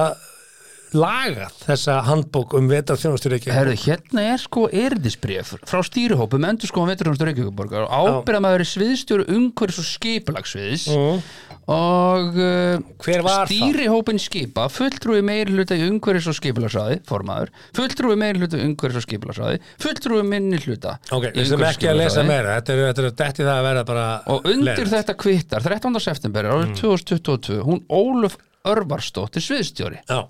lagað 0.95 1.55
þessa 1.67 1.97
handbók 2.09 2.55
um 2.59 2.69
vetar 2.71 2.99
þjónustur 3.01 3.35
ekki 3.39 3.51
herðu, 3.55 3.75
hérna 3.85 4.25
er 4.35 4.43
sko 4.43 4.67
erindisbréf 4.71 5.55
frá 5.67 5.81
stýrihópum 5.87 6.47
endur 6.49 6.71
sko 6.71 6.85
á 6.87 6.91
veturhjónustur 6.93 7.31
Reykjavíkuborgar 7.31 7.87
og 7.89 8.23
ábyrðamaður 8.23 8.65
er 8.65 8.71
sviðstjóru 8.73 9.27
umhverfis 9.35 9.81
og 9.83 9.89
skipulagsviðs 9.91 10.87
og 11.65 12.37
uh, 12.37 12.77
stýrihópin 13.49 14.19
skipa 14.21 14.67
fulltrúi 14.73 15.23
meiri 15.25 15.55
hluta 15.57 15.77
í 15.79 15.87
umhverfis 15.89 16.29
og 16.29 16.37
skipulagsraði 16.37 16.99
formaður, 17.09 17.53
fulltrúi 17.77 18.19
meiri 18.21 18.43
hluta 18.43 18.59
í 18.61 18.67
umhverfis 18.69 19.01
og 19.01 19.07
skipulagsraði, 19.07 19.61
fulltrúi 19.81 20.25
minni 20.29 20.61
hluta 20.61 20.99
ok, 21.09 21.31
í 21.33 21.39
við 21.41 21.49
sem 21.55 21.65
ekki 21.71 21.89
að 21.89 22.01
lesa 22.03 22.25
meira 22.29 22.59
þetta 22.59 22.77
er, 22.77 22.85
þetta 23.09 23.29
er 23.31 23.39
það 23.41 23.55
að 23.57 23.69
vera 23.71 23.85
bara 23.89 24.07
og 24.29 24.45
undir 24.45 24.69
leiðinlegt. 24.75 24.95
þetta 24.99 25.17
kvittar 25.25 25.65
13. 25.71 26.01
september 26.05 26.51
árið 26.53 26.63
Mm. 26.65 26.77
2022 26.81 27.61
hún 27.67 27.81
Ólöf 27.93 28.37
Örvarsdóttir 28.65 29.43
sviðstjóri 29.45 29.99
Já, 30.09 30.21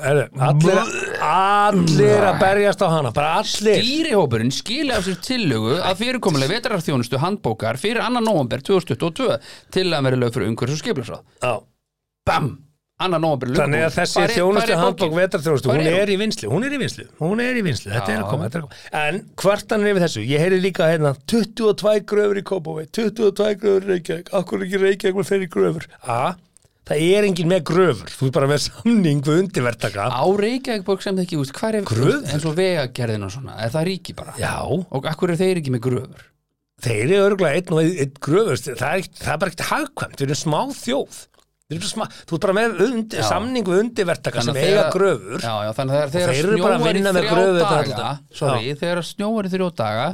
allir, 0.00 0.78
allir 1.20 2.24
að 2.24 2.38
berjast 2.40 2.80
á 2.80 2.88
hana 2.88 3.12
bara 3.14 3.34
allir 3.40 3.82
Stýrihópurinn 3.82 4.54
skili 4.54 4.94
af 4.96 5.04
sér 5.04 5.20
tillögu 5.24 5.76
að 5.76 6.00
fyrirkomulega 6.00 6.54
vetrarþjónustu 6.56 7.20
handbókar 7.20 7.78
fyrir 7.80 8.00
2. 8.06 8.24
november 8.24 8.64
2022 8.64 9.36
til 9.76 9.86
að 9.92 10.08
vera 10.08 10.20
lög 10.24 10.34
fyrir 10.34 10.50
umhverfis 10.52 10.80
og 10.80 10.84
skiplasráð. 10.84 11.22
BAM! 12.28 12.50
2. 13.00 13.08
november 13.16 13.48
lög 13.48 13.60
Þannig 13.62 13.86
að 13.86 13.94
þessi 13.96 14.24
þjónustu 14.34 14.74
handbók 14.76 15.14
vetarþjónustu, 15.16 15.70
hún 15.72 15.86
er 15.88 16.10
í 16.12 16.18
vinslu, 16.20 16.50
hún 16.52 16.66
er 16.66 16.74
í 16.76 16.80
vinslu, 16.82 17.06
hún 17.20 17.40
er 17.40 17.56
í 17.56 17.62
vinslu, 17.64 17.88
þetta 17.94 18.12
er 18.12 18.20
að 18.20 18.28
koma, 18.28 18.48
þetta 18.48 18.58
er 18.58 18.66
að 18.66 18.68
koma. 18.68 19.00
En 19.00 19.22
kvartanir 19.40 19.94
yfir 19.94 20.04
þessu, 20.04 20.26
ég 20.28 20.44
heyri 20.44 20.60
líka 20.60 20.90
hérna 20.90 21.14
22 21.32 22.04
gröfur 22.12 22.40
í 22.40 22.44
Kópavei, 22.50 22.84
22 22.92 23.56
gröfur 23.62 23.88
í 23.88 23.94
Reykjavík, 23.94 24.28
akkur 24.36 24.60
er 24.60 24.68
ekki 24.68 24.82
Reykjavík 24.84 25.16
með 25.16 25.30
það 26.90 27.04
er 27.06 27.26
engin 27.28 27.50
með 27.52 27.62
gröfur 27.70 28.10
þú 28.16 28.28
er 28.28 28.34
bara 28.36 28.48
með 28.50 28.62
samning 28.66 29.20
við 29.26 29.38
undirvertaka 29.44 30.08
Á 30.10 30.24
Reykjavíkborg 30.42 31.04
sem 31.06 31.14
það 31.16 31.24
ekki, 31.28 31.38
úst, 31.44 31.54
hvað 31.56 31.78
er 31.80 31.86
Gröfur? 31.90 32.26
eins 32.34 32.46
og 32.50 32.56
vegagerðin 32.58 33.26
og 33.28 33.32
svona, 33.36 33.56
er 33.62 33.72
það 33.76 33.86
ríki 33.90 34.16
bara? 34.18 34.34
já, 34.40 34.54
Og 34.66 35.06
akkur 35.10 35.32
er 35.34 35.40
þeir 35.40 35.62
ekki 35.62 35.74
með 35.76 35.84
gröfur? 35.86 36.26
þeir 36.80 37.02
eru 37.04 37.18
örgulega 37.28 37.60
einn 37.60 37.74
og 37.76 37.82
einn, 37.84 37.96
einn 38.04 38.14
gröfur 38.24 38.62
það 38.64 38.86
er, 38.88 39.02
ekki, 39.04 39.18
það 39.20 39.32
er 39.34 39.40
bara 39.44 39.52
ekkert 39.54 39.66
hagkvæmt, 39.70 40.16
við 40.20 40.26
erum 40.30 40.40
smá 40.40 40.60
þjóð 40.80 41.18
bara 41.70 41.86
smá, 41.86 42.04
þú 42.26 42.34
er 42.34 42.40
bara 42.42 42.54
með 42.56 42.72
Já. 43.14 43.22
samning 43.28 43.68
við 43.68 43.82
undirvertaka 43.84 44.42
sem 44.42 44.56
að 44.56 44.64
eiga 44.64 44.86
gröfur 44.90 45.44
Já, 45.44 45.52
já, 45.68 45.70
þannig 45.76 45.98
að 46.00 46.16
þeir 46.16 46.32
eru 46.40 46.56
bara 46.64 46.78
að 46.80 46.86
vinna 46.88 47.12
með 47.14 47.28
gröfur 47.30 47.66
alltaf. 47.76 48.24
Sorry, 48.34 48.72
þegar 48.80 49.02
snjóar 49.06 49.46
í 49.46 49.52
þrjó 49.52 49.68
daga 49.78 50.08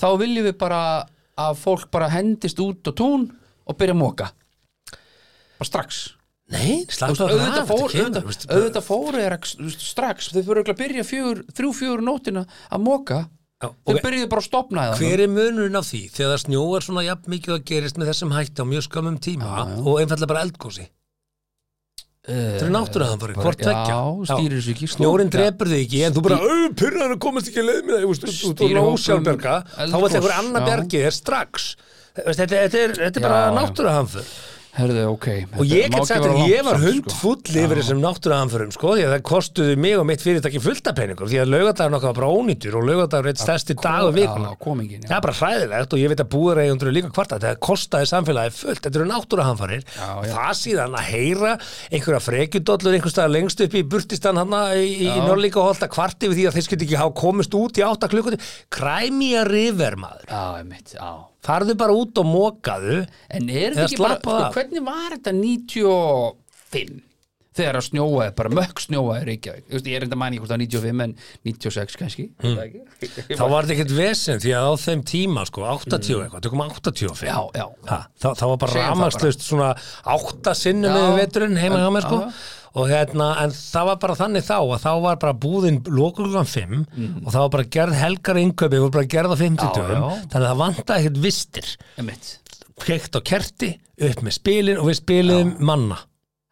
þá 0.00 0.06
viljum 0.22 0.46
við 0.48 0.56
bara 0.62 0.80
að 1.36 1.58
fólk 1.60 1.90
bara 1.92 2.08
hendist 2.14 2.62
út 2.64 2.80
á 2.88 2.92
tún 2.96 3.26
og 3.68 3.76
byrja 3.76 3.92
að 3.92 4.00
móka 4.00 4.30
bara 5.60 5.70
strax 5.70 6.02
nei, 6.52 6.84
veist, 6.86 7.02
á 7.02 7.06
auðvitað 7.10 7.70
það, 7.70 7.86
þetta 7.94 8.50
auðvitað, 8.54 8.84
fóru 8.86 9.22
er 9.22 9.38
strax 9.82 10.30
þau 10.34 10.42
fyrir 10.42 10.62
að 10.70 10.82
byrja 10.82 11.06
fjögur, 11.08 11.42
þrjú 11.56 11.72
fjögur 11.80 12.04
nótina 12.06 12.46
að 12.70 12.86
móka 12.86 13.24
Já, 13.56 13.70
þau 13.72 13.96
byrjuðu 14.04 14.28
bara 14.28 14.42
að 14.42 14.46
stopna 14.50 14.82
það 14.90 15.00
Hver 15.00 15.22
er 15.24 15.30
munurinn 15.32 15.80
á 15.80 15.82
því 15.82 16.02
þegar 16.12 16.34
það 16.34 16.42
snjóar 16.44 16.84
svona 16.84 17.06
jafn 17.06 17.32
mikið 17.32 17.54
að 17.54 17.64
gerist 17.70 17.96
með 17.96 18.10
þessum 18.12 18.34
hætti 18.36 18.60
á 18.60 18.66
mjög 18.68 18.84
skömmum 18.84 19.16
tíma 19.24 19.64
og 19.80 19.94
einfallega 20.02 20.28
bara 20.28 20.42
eldgósi? 20.44 20.84
Þetta 22.26 22.64
er 22.66 22.72
náttúruhamfarir, 22.74 23.38
hvort 23.38 23.60
tveggja. 23.60 23.82
Já, 23.86 24.30
stýrir 24.32 24.58
þessu 24.58 24.72
ekki 24.72 24.88
Snjórin 24.90 25.28
Já. 25.30 25.34
drepur 25.36 25.68
þig 25.70 25.82
ekki 25.84 26.00
en 26.08 26.16
þú 26.16 26.22
bara, 26.26 26.38
pyrraður 26.80 27.14
að 27.14 27.20
komast 27.22 27.50
ekki 27.52 27.60
að 27.62 27.68
leið 27.68 27.78
með 27.86 27.94
það, 27.94 28.02
þú 28.02 28.14
ert 28.16 28.32
Stýrihópum, 28.40 28.96
ósjálfberga, 28.96 29.52
þá 29.70 29.82
eldgos, 29.84 30.02
vill 30.02 30.18
einhver 30.18 30.34
annar 30.34 30.64
já. 30.64 30.66
bergi 30.72 31.02
þér 31.04 31.14
strax. 31.14 31.68
Þetta, 32.16 32.48
þetta 32.50 32.80
er, 32.82 32.96
þetta 32.98 33.20
er 33.22 33.26
bara 33.28 33.38
Já, 33.38 33.46
já. 33.46 33.54
náttúruhamfur. 33.60 34.32
Herðu, 34.76 35.04
ok 35.14 35.26
Og 35.56 35.64
ég 35.70 35.88
get 35.92 36.04
sagt 36.08 36.26
að 36.26 36.42
ég 36.50 36.64
var 36.66 36.76
hund 36.82 37.06
sko. 37.08 37.62
yfir 37.62 37.78
þessum 37.80 38.00
náttúruhamfurum, 38.02 38.72
sko, 38.74 38.90
því 38.96 39.04
að 39.06 39.12
það 39.14 39.22
kostuði 39.30 39.76
mig 39.80 39.94
og 39.96 40.04
mitt 40.08 40.20
fyrirtæki 40.24 40.60
fullta 40.60 40.92
peningum, 40.96 41.30
því 41.30 41.38
að 41.40 41.52
laugardagurinn 41.54 41.96
okkar 41.96 42.10
var 42.12 42.18
bara 42.18 42.32
ónýttur 42.36 42.76
og 42.76 42.84
laugardagurinn 42.84 43.32
er 43.32 43.36
eitt 43.36 43.40
stærsti 43.40 43.76
dag. 43.80 44.18
Já, 44.46 44.52
komingin, 44.60 45.06
Það 45.06 45.16
er 45.16 45.24
bara 45.26 45.36
hræðilegt 45.40 45.96
og 45.96 46.02
ég 46.02 46.12
veit 46.12 46.22
að 46.22 46.30
búðareigundur 46.34 46.90
eru 46.90 46.96
líka 46.98 47.12
kvarta 47.16 47.38
þetta 47.40 47.62
kostaði 47.66 48.10
samfélagi 48.12 48.52
fullt, 48.56 48.82
þetta 48.84 49.00
eru 49.00 49.08
já. 50.26 50.32
það 50.34 50.52
síðan 50.60 50.98
að 51.00 51.08
heyra 51.12 51.54
einhverja 51.90 52.20
frekjudollur 52.26 52.98
einhvers 52.98 53.16
staðar 53.16 53.32
lengst 53.32 53.64
upp 53.64 53.74
í 53.80 53.84
burtistan 53.86 54.36
hann 54.42 54.52
í. 54.76 55.08
Norlíka 55.24 55.64
holta 55.64 55.88
kvarti 55.88 56.28
við 56.28 56.42
því 56.42 56.46
að 56.50 56.58
þeir 56.58 56.68
skilti 56.68 56.88
ekki 56.90 57.00
hafa 57.00 57.16
komist 57.16 57.56
út 57.56 57.80
í 57.80 57.86
átta 57.86 58.10
farðu 61.46 61.76
bara 61.78 61.96
út 61.96 62.22
og 62.22 62.28
mókaðu 62.28 63.02
En 63.30 63.50
er 63.50 63.76
þetta 63.76 63.88
ekki 63.88 64.02
bara, 64.02 64.20
sko, 64.20 64.38
hvernig 64.56 64.86
var 64.86 65.16
þetta 65.16 65.36
95 65.40 67.04
þegar 67.56 67.78
að 67.78 67.86
snjóaði, 67.86 68.32
bara 68.36 68.52
mökk 68.52 68.82
snjóaði 68.84 69.22
í 69.22 69.26
Reykjavík, 69.30 69.64
Þú 69.70 69.76
veist, 69.78 69.88
ég 69.88 69.98
er 69.98 70.06
enda 70.06 70.18
manni 70.20 70.40
hvort 70.40 70.52
það 70.52 70.62
95 70.66 71.04
en 71.06 71.14
96 71.48 71.98
kannski 72.02 72.26
mm. 72.42 72.58
þá 73.32 73.44
var 73.48 73.68
þetta 73.68 73.74
ekkert 73.76 73.94
vesen 73.96 74.42
því 74.42 74.52
að 74.58 74.68
á 74.68 74.72
þeim 74.82 75.04
tíma 75.08 75.46
sko 75.48 75.64
80 75.72 76.20
eitthvað, 76.26 76.44
tökum 76.44 76.64
85 76.66 77.24
Já, 77.24 77.38
já. 77.56 77.66
ha, 77.88 78.00
þá, 78.12 78.28
þá 78.28 78.44
var 78.44 78.60
bara 78.66 78.74
það 78.74 78.86
rafmagnslaust 78.90 79.46
svona 79.46 79.72
átta 80.16 80.56
sinnum 80.58 80.92
Já. 80.92 80.98
með 80.98 81.18
veturinn 81.22 81.60
heima 81.62 81.80
hjá 81.80 81.90
mér 81.96 82.08
sko 82.08 82.20
já. 82.26 82.30
Og 82.76 82.90
hérna, 82.92 83.26
en 83.42 83.54
það 83.56 83.86
var 83.88 84.00
bara 84.02 84.16
þannig 84.18 84.44
þá 84.44 84.56
að 84.60 84.82
þá 84.84 84.90
var 85.06 85.20
bara 85.22 85.36
búðin 85.46 85.78
lokulgan 85.88 86.48
5 86.50 86.74
og 87.24 87.30
það 87.32 87.40
var 87.46 87.52
bara 87.54 87.68
gerð 87.78 87.94
helgar 88.02 88.40
inköpi 88.42 88.80
og 88.84 88.90
bara 88.92 89.08
gerð 89.16 89.32
á 89.32 89.36
50 89.40 89.56
Mm. 89.56 89.62
Já, 89.64 89.76
dögum 89.78 90.02
já. 90.02 90.26
þannig 90.32 90.42
að 90.42 90.50
það 90.50 90.60
vantaði 90.64 90.98
ekkert 91.06 91.22
vistir. 91.24 91.70
Kveikt 92.76 93.16
á 93.16 93.20
kerti, 93.24 93.70
upp 94.04 94.20
með 94.26 94.34
spilin 94.36 94.76
og 94.82 94.90
við 94.90 94.98
spiliðum 95.00 95.54
manna. 95.64 95.96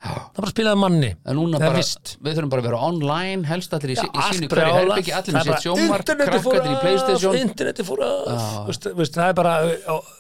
Það 0.05 0.37
bara 0.37 0.51
spilaði 0.53 0.79
manni. 0.81 1.09
Það 1.25 1.39
er 1.55 1.61
bara, 1.65 1.77
vist. 1.81 2.11
við 2.21 2.35
þurfum 2.37 2.51
bara 2.53 2.61
að 2.61 2.67
vera 2.69 2.81
online 2.89 3.47
helst 3.49 3.73
allir 3.77 3.93
í, 3.95 3.97
sí- 3.97 4.09
í 4.13 4.25
sínu 4.37 4.49
hverju 4.53 4.75
herbyggi, 4.77 5.13
allir 5.17 5.37
með 5.39 5.47
sitt 5.49 5.65
sjómar 5.65 6.03
bara, 6.05 6.29
krakkarnir 6.29 6.75
í 6.75 6.81
Playstation. 6.83 7.35
af, 7.37 7.41
internetið 7.45 7.89
fór 7.89 8.03
veist, 8.99 9.15
það 9.17 9.29
er 9.31 9.39
bara 9.39 9.55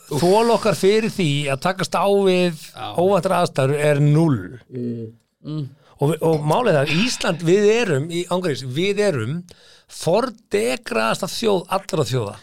þól 0.09 0.55
okkar 0.57 0.79
fyrir 0.81 1.13
því 1.13 1.29
að 1.53 1.61
takast 1.67 1.99
á 2.01 2.07
við 2.09 2.65
óvæntar 2.97 3.37
aðstæður 3.43 3.77
er 3.91 4.01
null. 4.01 4.41
Og, 4.73 5.13
við- 5.45 5.69
og 6.03 6.43
málið 6.47 6.75
er 6.75 6.81
að 6.81 6.97
Ísland 7.05 7.45
við 7.47 7.69
erum 7.75 8.09
í 8.11 8.25
ángreis, 8.35 8.65
við 8.67 9.03
erum 9.05 9.37
fordegraðasta 9.93 11.29
þjóð 11.31 11.63
allra 11.77 12.07
þjóða. 12.09 12.35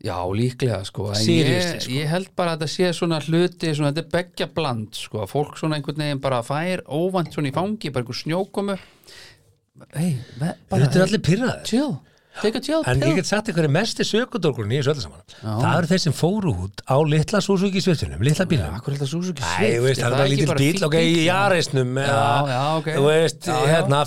Já, 0.00 0.16
líklega 0.32 0.78
sko 0.88 1.10
ég, 1.12 1.50
sko. 1.82 1.92
ég 1.92 2.06
held 2.08 2.30
bara 2.38 2.54
að 2.54 2.62
þetta 2.62 2.72
sé 2.72 2.92
svona 2.96 3.18
hluti 3.20 3.74
svona, 3.76 3.90
þetta 3.92 4.06
er 4.06 4.12
beggja 4.14 4.46
bland 4.56 4.96
sko 4.96 5.26
fólk 5.28 5.58
svona 5.60 5.76
einhvern 5.76 6.00
veginn 6.00 6.22
bara 6.24 6.38
fær 6.46 6.80
óvænt 6.88 7.34
svona 7.34 7.50
í 7.50 7.52
fangi, 7.52 7.92
bara 7.92 8.06
einhver 8.06 8.20
snjókomu. 8.22 8.78
Hei, 9.92 10.14
þetta 10.38 10.88
er 10.88 11.04
allir 11.04 11.44
a 11.50 11.58
chill 11.68 11.98
En 12.90 13.02
ég 13.04 13.16
get 13.20 13.28
sagt 13.28 13.50
ykkur 13.52 13.66
er 13.68 13.72
mesti 13.74 14.06
sökudólkurinn 14.06 14.72
í 14.76 14.80
öllu 14.82 15.02
saman 15.04 15.20
Það 15.40 15.76
eru 15.80 15.90
þeir 15.90 16.02
sem 16.04 16.16
fóru 16.16 16.54
út 16.66 16.82
á 16.88 16.96
litla 17.06 17.40
súsuki 17.44 17.82
sviftunum, 17.84 18.22
litla 18.26 18.46
bílum 18.50 18.78
að 18.78 18.84
Suzuki 19.10 19.44
það 19.44 20.16
er 20.24 20.32
lítill 20.32 20.56
bíl, 20.60 20.84
ok, 20.88 20.96
í 21.00 21.26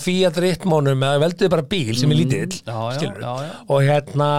Fiat 0.03 0.41
Ritmónum 0.43 1.05
eða 1.09 1.21
velduðu 1.27 1.53
bara 1.53 1.67
bíl 1.75 1.93
sem 1.99 2.11
er 2.15 2.19
lítill 2.23 2.59
Mm, 2.63 3.21
já. 3.21 3.53
og 3.69 3.81
hérna 3.85 4.29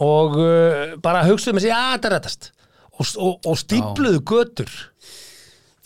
og 0.00 0.36
uh, 0.38 0.96
bara 1.02 1.24
sig, 1.62 1.70
já, 1.72 1.80
þetta 1.96 2.08
er 2.10 2.14
rettast 2.18 2.50
og, 2.98 3.38
stípluðu 3.58 4.20
götur. 4.26 4.70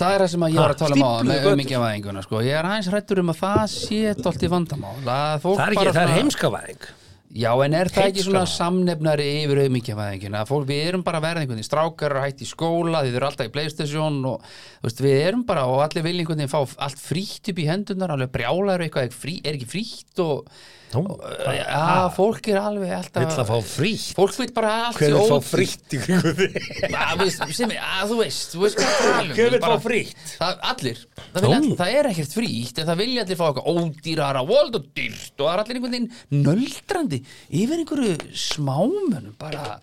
Það 0.01 0.14
er 0.16 0.22
það 0.25 0.31
sem 0.33 0.44
að 0.46 0.55
ég 0.55 0.59
var 0.62 0.72
að 0.72 0.81
tala 0.81 0.96
um 0.96 1.03
á 1.03 1.05
stífluðu 1.05 1.29
með 1.29 1.37
götur. 1.38 1.53
auðmyggjavæðinguna 1.53 2.22
sko. 2.25 2.40
Ég 2.42 2.57
er 2.59 2.68
aðeins 2.68 2.88
hrættur 2.90 3.20
um 3.22 3.33
að 3.33 3.38
það 3.42 3.62
sé 3.75 4.01
dólt 4.18 4.42
í 4.42 4.51
vandamál 4.53 4.96
að 5.05 5.44
það 5.44 5.62
er 5.62 5.92
það 5.92 6.03
er 6.03 6.14
heimskavæðing 6.18 6.87
Já, 7.32 7.48
en 7.64 7.72
er 7.72 7.88
það 7.88 8.10
ekki 8.10 8.24
svona 8.26 8.42
Heimskaða. 8.42 8.58
samnefnari 8.58 9.26
yfir 9.40 9.60
auðmyggjavæðingina? 9.62 10.42
Fólk, 10.50 10.66
við 10.68 10.82
erum 10.90 11.04
bara 11.06 11.16
að 11.16 11.24
verða 11.24 11.40
einhvern 11.40 11.56
veginn 11.56 11.68
strákar 11.70 12.14
og 12.18 12.26
hætti 12.26 12.44
í 12.44 12.50
skóla, 12.50 13.00
þið 13.06 13.16
eru 13.16 13.28
alltaf 13.30 13.48
í 13.48 13.52
Playstation 13.54 14.18
og 14.28 14.44
veist, 14.84 15.00
við 15.00 15.16
erum 15.30 15.46
bara 15.48 15.64
og 15.70 15.80
allir 15.86 16.04
vilja 16.04 16.26
einhvern 16.26 16.42
veginn 16.42 16.52
fá 16.52 16.76
allt 16.84 17.00
frítt 17.00 17.48
upp 17.48 17.62
í 17.62 17.68
hendunar, 17.70 18.12
alveg 18.12 18.34
brjálæður 18.36 18.84
eitthvað 18.84 19.16
er 19.32 19.56
ekki 19.56 19.70
frítt 19.70 20.22
og 20.26 20.52
Nú, 20.92 21.14
Já, 21.57 22.11
fólk 22.12 22.48
er 22.52 22.59
alveg 22.61 22.90
alltaf 22.96 23.22
vill 23.24 23.42
að 23.42 23.48
fá 23.48 23.68
frítt. 23.72 24.09
Fólk 24.18 24.35
vil 24.40 24.48
bara 24.57 24.72
allt 24.88 24.98
hver 25.00 25.14
vil 25.16 25.31
fá 25.31 25.38
frítt 25.46 25.96
í 25.96 26.00
kringu 26.02 26.33
þig? 26.38 26.59
Þú 28.12 28.18
veist, 28.18 28.52
þú 28.52 28.64
veist 28.64 28.83
er 28.83 29.33
Hver 29.33 29.55
vill 29.55 29.62
fá 29.62 29.76
frítt? 29.83 30.35
Allir, 30.42 31.00
það, 31.33 31.46
allir, 31.48 31.70
það 31.81 31.94
er 32.00 32.11
ekkert 32.12 32.37
frítt 32.37 32.83
en 32.83 32.90
það 32.90 33.00
vilja 33.05 33.24
allir 33.26 33.40
fá 33.40 33.46
eitthvað 33.48 33.70
ódýrara 33.72 34.44
vold 34.48 34.78
og 34.81 34.90
dyrt 34.96 35.33
og 35.38 35.46
það 35.46 35.55
er 35.55 35.64
allir 35.64 35.78
einhvern 35.81 35.96
veginn 35.96 36.44
nöldrandi 36.44 37.22
yfir 37.62 37.83
einhverju 37.83 38.37
smámunum 38.48 39.33
bara 39.40 39.78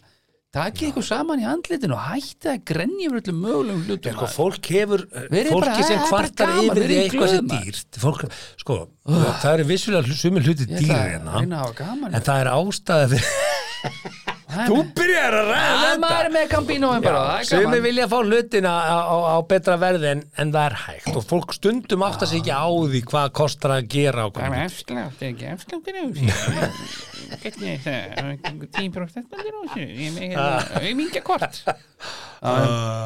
takið 0.56 0.88
ykkur 0.90 1.06
saman 1.06 1.42
í 1.44 1.46
andlitinu 1.46 1.94
og 1.94 2.06
hætti 2.10 2.50
að 2.50 2.62
grenja 2.72 3.06
yfir 3.06 3.20
öllum 3.22 3.42
mögulegum 3.44 3.84
hlutum 3.86 4.16
sko, 4.16 4.30
fólk 4.34 4.70
hefur, 4.74 5.04
Verið 5.30 5.52
fólki 5.54 5.68
bara, 5.68 5.84
sem 5.90 6.00
"Eh, 6.00 6.08
kvartar 6.10 6.48
gaman, 6.50 6.64
yfir 6.66 6.82
verið 6.86 7.02
eitthvað 7.04 7.30
sem 7.36 7.52
dýrt. 7.54 8.00
Fólk, 8.02 8.26
sko, 8.64 8.80
það 9.06 9.54
eru 9.54 9.68
vissulega 9.70 10.18
sumir 10.24 10.48
hluti 10.50 10.66
dýr 10.66 10.90
hérna. 10.90 11.44
en 11.46 12.22
það 12.22 12.42
er 12.42 12.52
ástæða 12.56 13.06
fyrir 13.14 14.26
þú 14.50 14.78
byrjar 14.98 15.36
að 15.40 15.50
ræða 15.52 15.68
Það 15.70 15.90
er 15.90 16.00
maður 16.04 16.30
með 16.36 16.48
kampínóin 16.54 17.04
bara, 17.06 17.20
það 17.28 17.40
er 17.40 17.50
Sumir 17.50 17.66
gaman. 17.68 17.84
vilja 17.86 18.08
fá 18.10 18.16
hlutina 18.20 18.72
á, 18.74 18.98
á, 19.00 19.18
á 19.30 19.38
betra 19.52 19.76
verði 19.82 20.10
en, 20.14 20.24
en 20.42 20.54
það 20.56 20.66
er 20.70 20.78
hægt. 20.86 21.12
Og 21.14 21.28
fólk 21.30 21.56
stundum 21.58 22.06
átt 22.08 22.26
að 22.26 22.32
sig 22.34 22.42
ekki 22.42 22.56
á 22.58 22.68
því 22.70 23.04
hvað 23.12 23.30
kostar 23.42 23.76
að 23.78 23.90
gera 23.94 24.26
og 24.26 24.40
Það 24.40 24.48
er 24.48 24.56
hvað 24.56 24.66
efslátt, 24.66 25.24
ekki 25.30 25.52
efsláttur 25.54 26.02
Hvernig 27.40 27.70
er 27.76 27.84
það? 27.86 28.66
Tímbrúkt 28.74 29.20
þetta 29.20 29.44
er 29.44 29.60
þessu. 29.60 29.86
Ég 29.86 30.16
með 30.16 30.32
hérna 30.34 30.82
auðmingja 30.82 31.22
kort. 31.28 31.62
Já, 32.40 32.52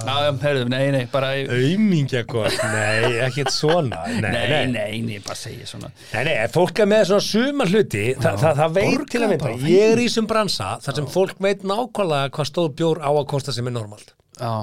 já, 0.05 0.27
herðu, 0.43 0.65
nei, 0.69 0.83
nei, 0.93 1.05
bara 1.09 1.31
Aumingja 1.33 2.21
gott, 2.29 2.53
nei, 2.69 3.15
ekkert 3.25 3.49
svona. 3.53 4.03
Nei, 4.21 4.67
Nei, 4.69 4.99
nei, 5.01 5.17
bara 5.25 5.37
segja 5.37 5.65
svona. 5.65 5.89
Nei, 6.11 6.19
nei 6.27 6.35
fólk 6.53 6.83
er 6.83 6.89
með 6.91 7.07
svona 7.09 7.25
sumar 7.25 7.71
hluti. 7.73 8.03
Það, 8.19 8.37
það, 8.43 8.59
það 8.61 8.75
veit 8.77 9.07
til 9.09 9.23
að 9.23 9.33
mynda. 9.33 9.53
Ég 9.65 9.95
er 9.95 10.03
í 10.03 10.05
þessum 10.05 10.29
bransa 10.29 10.69
þar 10.85 10.99
sem 10.99 11.09
fólk 11.15 11.32
veit 11.41 11.63
nákvæmlega 11.67 12.29
hvað 12.35 12.49
stóð 12.51 12.69
bjór 12.79 13.01
á 13.01 13.09
að 13.09 13.25
kosta 13.33 13.55
sem 13.55 13.67
er 13.67 13.75
normalt. 13.75 14.13
Já, 14.39 14.53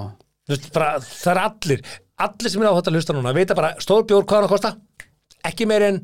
það 0.51 1.31
er 1.31 1.41
allir 1.45 1.85
allir 2.21 2.51
sem 2.53 2.61
er 2.61 2.69
á 2.69 2.77
þetta 2.77 2.91
að 2.91 2.97
hlusta 2.99 3.15
núna 3.17 3.33
vita 3.35 3.55
bara 3.57 3.75
stóð 3.81 4.03
bjór 4.11 4.25
hvað 4.29 4.37
hann 4.41 4.49
að 4.49 4.53
kosta 4.55 4.73
ekki 5.49 5.65
meir 5.69 5.85
en 5.87 6.01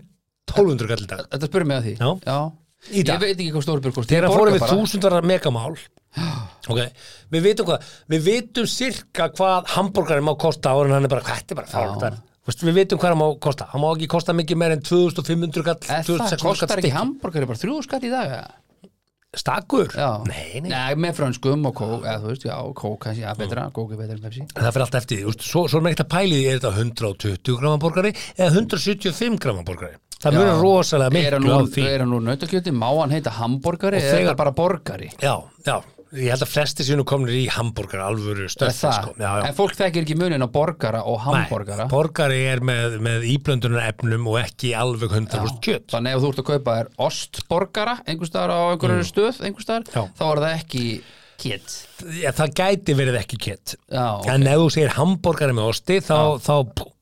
1200 0.49 0.87
kall 0.89 1.03
í 1.03 1.09
dag 1.11 1.27
þetta 1.33 1.49
spyrir 1.51 1.67
mig 1.69 1.77
að 1.77 1.87
því. 1.89 1.93
Já. 1.99 2.39
Í 2.87 3.01
dag. 3.03 3.17
Ég 3.17 3.23
veit 3.23 3.39
ekki 3.41 3.51
hvað 3.55 3.65
stórbjörg 3.65 3.95
kosti 3.97 4.15
þegar 4.15 4.33
fórum 4.33 4.55
við 4.55 4.67
þúsundvara 4.71 5.21
megamál. 5.25 5.77
Ok, 6.67 6.79
við 7.31 7.43
vitum 7.45 7.67
hvað 7.67 7.83
við 8.11 8.23
vitum 8.25 8.65
sirka 8.67 9.27
hvað 9.37 9.69
hambúrgarinn 9.75 10.25
má 10.27 10.33
kosta 10.39 10.73
áður 10.73 10.89
en 10.89 10.95
hann 10.97 11.07
er 11.07 11.11
bara, 11.13 11.23
hvað, 11.23 11.37
þetta 11.43 11.53
er 11.53 11.59
bara 11.61 11.91
verð. 12.01 12.17
Þú 12.43 12.49
veist, 12.51 12.63
við 12.67 12.75
vitum 12.79 12.99
hvað 12.99 13.13
hann 13.13 13.19
má 13.21 13.27
kosta. 13.43 13.67
Hann 13.71 13.83
má 13.83 13.87
ekki 13.93 14.09
kosta 14.11 14.35
mikið 14.35 14.59
meir 14.59 14.73
en 14.75 14.81
2500 14.83 15.63
kall 15.67 15.77
Það 15.85 16.09
2600 16.09 16.43
kostar 16.43 16.71
kall 16.71 16.79
ekki 16.81 16.87
stykki. 16.89 16.97
hambúrgari 16.97 17.49
bara 17.51 17.61
þrjú 17.61 17.77
skatt 17.85 18.07
í 18.07 18.11
dag 18.11 18.33
eða? 18.35 18.49
Stakur? 19.37 19.87
Já. 19.93 20.09
Nei, 20.27 20.61
nei, 20.61 20.69
Nei, 20.71 20.95
með 21.03 21.13
frönskum 21.19 21.65
og 21.69 21.75
kók, 21.77 22.01
eða 22.07 22.17
þú 22.23 22.31
veist, 22.31 22.45
já, 22.49 22.55
kók 22.81 22.97
kannski, 23.03 23.23
já, 23.25 23.33
betra, 23.37 23.67
kók 23.75 23.91
er 23.93 24.01
betra 24.01 24.17
en 24.17 24.23
Pepsi 24.25 24.45
það 24.53 24.71
fyrir 24.73 24.85
allt 24.87 24.97
eftir 25.01 25.21
þú 25.23 25.31
veist, 25.31 25.45
svo, 25.51 25.63
svo 25.69 25.81
er 25.81 25.85
meitt 25.87 26.01
að 26.03 26.09
pæli 26.15 26.39
því, 26.41 26.43
er 26.51 26.59
þetta 26.59 26.73
120 26.81 27.57
grama 27.61 27.77
borgari 27.85 28.13
eða 28.37 28.49
175 28.57 29.37
grama 29.45 29.63
borgari 29.67 29.97
það 30.17 30.37
mjög 30.39 30.61
rosalega 30.63 31.13
miklu 31.13 31.53
á 31.53 31.61
því 31.75 31.85
er 31.91 32.01
hann 32.03 32.09
nú 32.15 32.19
nautakjöti, 32.25 32.73
má 32.73 32.89
hann 32.97 33.13
heita 33.13 33.35
hambúrgari 33.37 34.01
eða 34.01 34.15
þegar- 34.17 34.39
bara 34.41 34.51
borgari? 34.57 35.11
já, 35.21 35.35
já, 35.65 35.77
ég 36.15 36.29
held 36.31 36.43
að 36.45 36.51
flesti 36.53 36.85
nú 36.95 37.03
komnir 37.07 37.35
í 37.35 37.45
hambúrgar 37.51 38.05
alvöru 38.05 38.47
stöð 38.51 38.71
já. 39.19 39.31
En 39.47 39.55
fólk 39.57 39.75
þekkir 39.75 40.05
ekki 40.05 40.15
munin 40.19 40.45
á 40.45 40.49
borgara 40.51 41.01
og 41.03 41.19
hambúrgara 41.25 41.87
borgari 41.91 42.39
er 42.53 42.61
með, 42.63 42.95
með 43.03 43.25
íblöndunar 43.33 43.89
efnum 43.91 44.27
og 44.31 44.39
ekki 44.43 44.71
alveg 44.77 45.11
100% 45.11 45.59
kjöt 45.65 45.87
Þannig 45.91 46.15
ef 46.17 46.23
þú 46.23 46.31
ert 46.31 46.41
að 46.43 46.49
kaupa 46.53 46.77
er 46.83 46.91
ostborgara 47.09 47.97
einhvers 48.07 48.31
staðar 48.31 48.55
á 48.55 48.59
einhverju 48.73 49.07
stöð 49.11 49.41
Mm. 49.47 49.87
Já. 49.93 50.03
þá 50.17 50.23
er 50.31 50.39
það 50.43 50.53
ekki 50.57 50.83
kjöt 51.37 51.73
Já, 52.17 52.31
það 52.39 52.53
gæti 52.61 52.95
verið 52.97 53.17
ekki 53.21 53.37
kjöt 53.47 53.75
Já, 53.91 54.05
ok. 54.17 54.29
en 54.33 54.47
ef 54.47 54.61
þú 54.63 54.69
segir 54.73 54.95
hambúrgari 54.97 55.53
með 55.57 55.69
osti 55.73 55.99
þá, 56.01 56.17
þá 56.41 56.53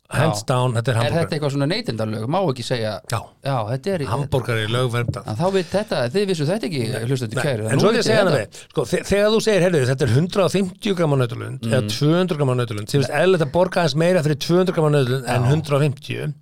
hands 0.09 0.41
Já. 0.43 0.45
down, 0.51 0.73
þetta 0.77 0.91
er 0.93 0.97
Er 1.05 1.11
þetta 1.15 1.33
eitthvað 1.35 1.51
svona 1.55 1.67
neytindalög? 1.71 2.27
Má 2.29 2.37
ekki 2.51 2.63
segja 2.63 3.01
Já. 3.09 3.19
þetta 3.41 3.93
er 3.95 4.03
hambúrgari 4.11 4.67
lögverndað. 4.69 5.27
En 5.27 5.35
þá 5.35 5.45
við 5.55 5.65
þetta, 5.73 6.01
þið 6.13 6.25
vissu 6.29 6.45
þetta 6.45 6.65
ekki 6.69 6.81
hlustandi 7.09 7.35
kæri 7.41 7.65
En 7.71 7.79
svo 7.79 7.89
er 7.89 7.93
ég 7.97 8.03
að 8.03 8.09
segja 8.09 8.21
hana 8.21 8.35
við, 8.37 8.47
sko, 8.69 8.81
þe- 8.85 9.03
þegar 9.09 9.29
þú 9.33 9.41
segir, 9.41 9.61
heyrðu, 9.65 9.81
þetta 9.89 10.05
er 10.05 10.13
150 10.15 10.95
grama 10.95 11.15
nautalund 11.17 11.59
Mm. 11.65 11.71
eða 11.73 11.89
200 11.89 12.37
grama 12.37 12.53
nautalund, 12.55 12.89
sem 12.89 13.01
veist 13.01 13.11
eðlilegt 13.11 13.45
að 13.47 13.51
borga 13.51 13.81
aðeins 13.81 13.95
meira 13.95 14.21
fyrir 14.23 14.37
200 14.45 14.73
grama 14.73 14.89
nautalund 14.89 15.25
en 15.27 15.43
150 15.43 16.33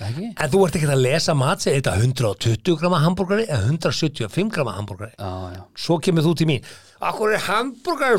Ekki? 0.00 0.32
en 0.36 0.50
þú 0.50 0.64
ert 0.66 0.74
ekki 0.74 0.88
að 0.90 1.02
lesa 1.04 1.34
mat, 1.38 1.58
segir 1.62 1.80
þetta 1.82 2.00
120 2.02 2.76
grama 2.80 2.98
hambúrgari 3.04 3.46
eða 3.46 3.68
175 3.70 4.50
grama 4.50 4.72
hambúrgari 4.74 5.12
Já, 5.18 5.52
já. 5.54 5.60
Svo 5.76 6.00
kemur 6.00 6.22
þú 6.24 6.34
til 6.36 6.46
mín. 6.46 6.62
Akkur 7.00 7.32
er 7.34 7.38
hambúrgari 7.38 8.18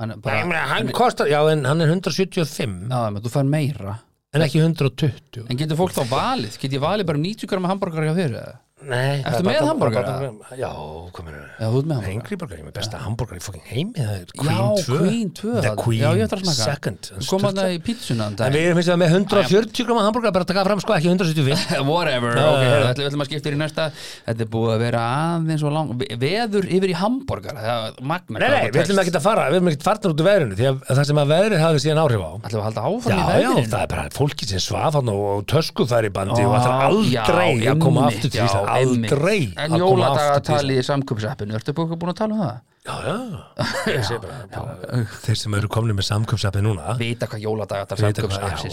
hann 0.00 0.14
bara, 0.24 0.44
meina, 0.48 0.62
hann 0.72 0.90
kostar, 0.96 1.28
já, 1.30 1.40
en 1.52 1.66
hann 1.68 1.84
er 1.84 1.92
175 1.92 2.88
Já, 2.88 3.00
menn 3.12 3.22
þú 3.24 3.32
fær 3.34 3.48
meira 3.48 3.98
en 4.30 4.44
ekki 4.46 4.62
120 4.62 5.46
En 5.50 5.58
getur 5.58 5.78
fólk 5.78 5.94
þá 5.96 6.04
valið? 6.10 6.56
Get 6.62 6.76
ég 6.76 6.82
valið 6.82 7.08
bara 7.10 7.20
90 7.20 7.50
grama 7.50 7.70
hambúrgar 7.72 8.06
hjá 8.08 8.14
þér? 8.18 8.36
Nei, 8.80 9.20
Ertu 9.28 9.44
með 9.44 9.58
hamborgara? 9.68 10.12
Já, 10.56 10.70
Já, 11.60 11.66
þú 11.68 11.80
ert 11.80 11.90
með 11.90 12.70
besta 12.72 13.00
hambúrgar 13.04 13.36
í 13.36 13.42
fucking 13.44 13.66
heimi 13.68 13.92
það 13.92 14.12
er 14.14 14.22
Já, 14.24 14.32
Queen 14.40 14.78
2 14.80 14.96
Queen 15.00 15.30
2 15.36 15.54
The. 15.60 15.72
Queen 15.76 16.00
Já, 16.00 16.08
ég 16.16 16.24
ætla 16.24 16.38
að 16.38 16.44
smaka. 16.46 16.64
Second. 16.70 17.10
Þú 17.18 17.26
kom 17.28 17.44
að 17.50 17.58
það 17.60 17.74
í 17.74 17.80
pítsuna 17.84 18.28
um 18.30 18.38
En 18.46 18.54
við 18.54 18.64
erum 18.70 18.78
finnst 18.80 18.92
að 18.94 19.00
með 19.02 19.12
140 19.18 19.86
grama 19.90 20.04
hambúrgar 20.06 20.32
bara 20.36 20.46
að 20.46 20.50
taka 20.54 20.64
fram 20.70 20.80
sko 20.84 20.94
ekki 20.96 21.10
175 21.12 21.82
Whatever, 21.90 22.32
Já, 22.40 22.46
ok, 22.46 22.60
já, 22.60 22.70
heyrðu, 22.70 22.80
já. 22.80 22.90
ætlum 22.94 23.04
við 23.04 23.10
ætlum 23.10 23.24
að 23.24 23.28
skipta 23.30 23.46
þér 23.50 23.56
í 23.56 23.60
næsta. 23.60 23.86
Þetta 24.30 24.44
er 24.46 24.50
búið 24.54 24.72
að 24.74 24.80
vera 24.86 25.04
aðeins 25.20 25.64
og 25.68 25.74
lang 25.76 25.92
ve- 26.00 26.10
Veður 26.24 26.70
yfir 26.80 26.90
í 26.90 26.96
hambúrgar 27.00 27.60
Það 27.60 27.84
er 27.90 28.00
magna 28.14 28.40
Nei, 28.40 28.48
nei, 28.48 28.64
við 28.70 28.80
ætlum 28.86 29.02
ekki 29.04 29.14
að 29.20 29.24
fara, 29.28 29.44
við 29.50 29.60
erum 29.60 29.70
ekki 29.74 29.84
farnir 29.90 30.14
út 30.14 30.20
úr 30.24 30.28
veðrinu 30.30 30.56
því 30.60 30.68
að 30.70 30.80
það 30.90 31.04
sem 31.10 31.20
að 31.20 31.32
veðrið 31.34 31.60
hafi 31.66 31.82
síðan 31.84 32.00
áhrif 32.04 32.24
á. 32.24 32.30
Ætlum 32.40 32.56
við 32.56 32.60
að 32.60 32.66
halda 32.70 32.84
áfram 32.90 33.10
Já, 33.10 33.20
í 33.20 33.20
já, 33.20 33.50
veðrinu? 33.50 33.70
það 33.74 33.84
er 33.84 33.90
bara 33.92 34.04
fólki 34.16 34.48
sem 34.50 34.62
svaf 34.64 34.96
hann 34.98 35.10
og, 35.12 35.22
og 35.34 35.44
tösku 35.50 35.86
þær 35.90 36.08
í 36.08 36.12
bandi 36.14 36.40
og 36.46 36.54
það 36.56 36.70
er 36.70 36.86
aldrei 36.90 37.50
já, 37.60 37.72
að 37.74 37.82
koma 37.84 38.06
einmitt, 38.06 38.20
aftur 38.20 38.30
til 38.30 38.40
já, 38.40 38.46
Ísland. 38.46 38.69
Aldrei 38.78 39.40
En 39.56 39.76
að 39.76 39.84
koma 39.84 40.10
aftur 40.10 40.42
til 40.46 40.58
jóladagatali 40.58 40.80
í 40.80 40.84
samkupsappinu 40.86 41.56
Ertu 41.58 41.74
búin 41.76 42.12
að 42.14 42.20
tala 42.22 42.36
um 42.36 42.44
það? 42.44 42.58
Já, 42.80 42.94
já, 43.04 43.16
ég 43.92 44.04
sé 44.08 44.16
bara, 44.22 44.36
bara 44.54 45.00
þeir 45.20 45.36
sem 45.36 45.54
eru 45.58 45.68
komni 45.68 45.92
með 45.92 46.06
samköpsappi 46.06 46.62
núna 46.64 46.94
Vita 46.96 47.26
hvað 47.28 47.42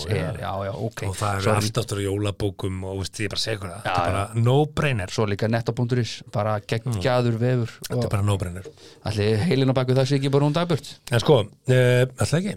já, 0.08 0.14
já. 0.16 0.22
er. 0.30 0.38
Já, 0.40 0.52
já, 0.64 0.72
ok. 0.88 1.04
Og 1.10 1.18
það 1.20 1.34
eru 1.34 1.44
Svo, 1.44 1.56
allt 1.58 1.80
áttur 1.82 2.00
á 2.00 2.04
jólabókum 2.06 2.78
og 2.88 3.02
veist, 3.02 3.20
ég 3.20 3.34
bara 3.34 3.44
segi 3.44 3.58
ykkur 3.60 3.74
það, 3.74 3.82
þetta 3.84 3.98
Já, 3.98 4.06
er 4.08 4.16
bara 4.16 4.46
no-brainer. 4.48 5.12
Svo 5.12 5.28
líka 5.28 5.52
netto.is 5.52 6.14
Bara 6.38 6.56
geggjaður 6.64 7.42
vefur 7.44 7.76
þetta 7.90 8.00
er 8.00 8.14
bara 8.16 8.28
no-brainer. 8.30 8.72
Allir 9.12 9.44
heilin 9.44 9.76
á 9.76 9.80
baku 9.82 10.00
það 10.00 10.08
sé 10.14 10.22
ekki 10.22 10.32
bara 10.38 10.48
hún 10.48 10.56
dagburt 10.56 10.94
En 11.12 11.26
sko, 11.26 11.42
uh, 11.44 12.08
alltaf 12.08 12.40
ekki. 12.40 12.56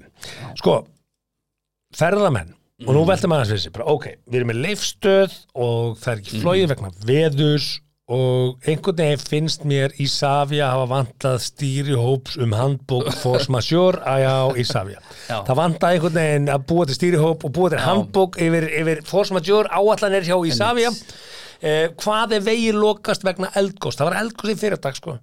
Sko, 0.63 0.79
ferðamenn 1.99 2.55
og 2.87 2.97
nú 2.97 3.05
veltum 3.09 3.33
maður 3.33 3.47
að 3.47 3.55
þessi 3.55 3.73
bara, 3.75 3.87
ok, 3.93 4.09
við 4.27 4.41
erum 4.41 4.51
með 4.53 4.61
leifstöð 4.65 5.39
og 5.67 5.95
það 6.01 6.13
er 6.13 6.21
ekki 6.23 6.43
flóið 6.43 6.67
vegna 6.73 6.93
veðurs 7.09 7.71
og 8.11 8.67
einhvern 8.67 8.99
veginn 8.99 9.23
finnst 9.23 9.67
mér 9.71 9.95
Ísafja 10.03 10.73
hafa 10.73 10.89
vantað 10.91 11.37
stýrihóps 11.45 12.41
um 12.43 12.55
handbók 12.59 13.11
force 13.23 13.53
majeure. 13.53 14.01
Að 14.03 14.25
já, 14.25 14.35
Ísafja 14.65 15.03
það 15.29 15.61
vantaði 15.61 15.99
einhvern 15.99 16.19
veginn 16.19 16.53
að 16.57 16.65
búa 16.73 16.89
til 16.89 16.99
stýrihóp 16.99 17.47
og 17.47 17.55
búa 17.55 17.71
til 17.71 17.83
handbók 17.85 18.41
yfir, 18.43 18.67
yfir 18.83 19.05
majeure. 19.37 19.71
Áallanir 19.71 20.27
hjá 20.27 20.39
Ísafja 20.51 20.91
uh, 20.91 21.87
hvað 22.03 22.39
er 22.39 22.47
vegið 22.51 22.81
lokast 22.83 23.27
vegna 23.27 23.53
eldgóst, 23.61 24.01
það 24.01 24.11
var 24.11 24.23
eldgóst 24.25 24.57
í 24.57 24.63
fyrirdag 24.65 24.99
sko 24.99 25.21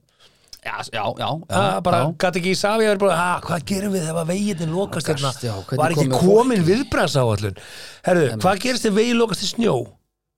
Já, 0.67 0.73
já, 0.91 1.03
já, 1.21 1.27
Það 1.47 1.67
já, 1.71 1.82
bara 1.88 1.99
gæti 2.19 2.41
ekki 2.41 2.51
í 2.51 2.58
safi 2.60 2.84
að 2.84 2.89
vera 2.91 3.01
bara, 3.06 3.27
hvað 3.47 3.62
gerum 3.71 3.93
við 3.95 4.08
ef 4.12 4.17
að 4.21 4.32
veginni 4.34 4.67
lokast 4.73 5.12
hérna? 5.12 5.32
Hvernig 5.39 5.80
Var 5.82 5.95
ekki 5.95 6.08
komin 6.12 6.65
viðbræðs 6.67 7.15
áallun? 7.21 7.62
Herðu, 8.08 8.25
hvað 8.43 8.62
gerist 8.65 8.89
ef 8.89 8.97
veginn 8.97 9.21
lokast 9.21 9.45
í 9.47 9.49
snjó? 9.53 9.77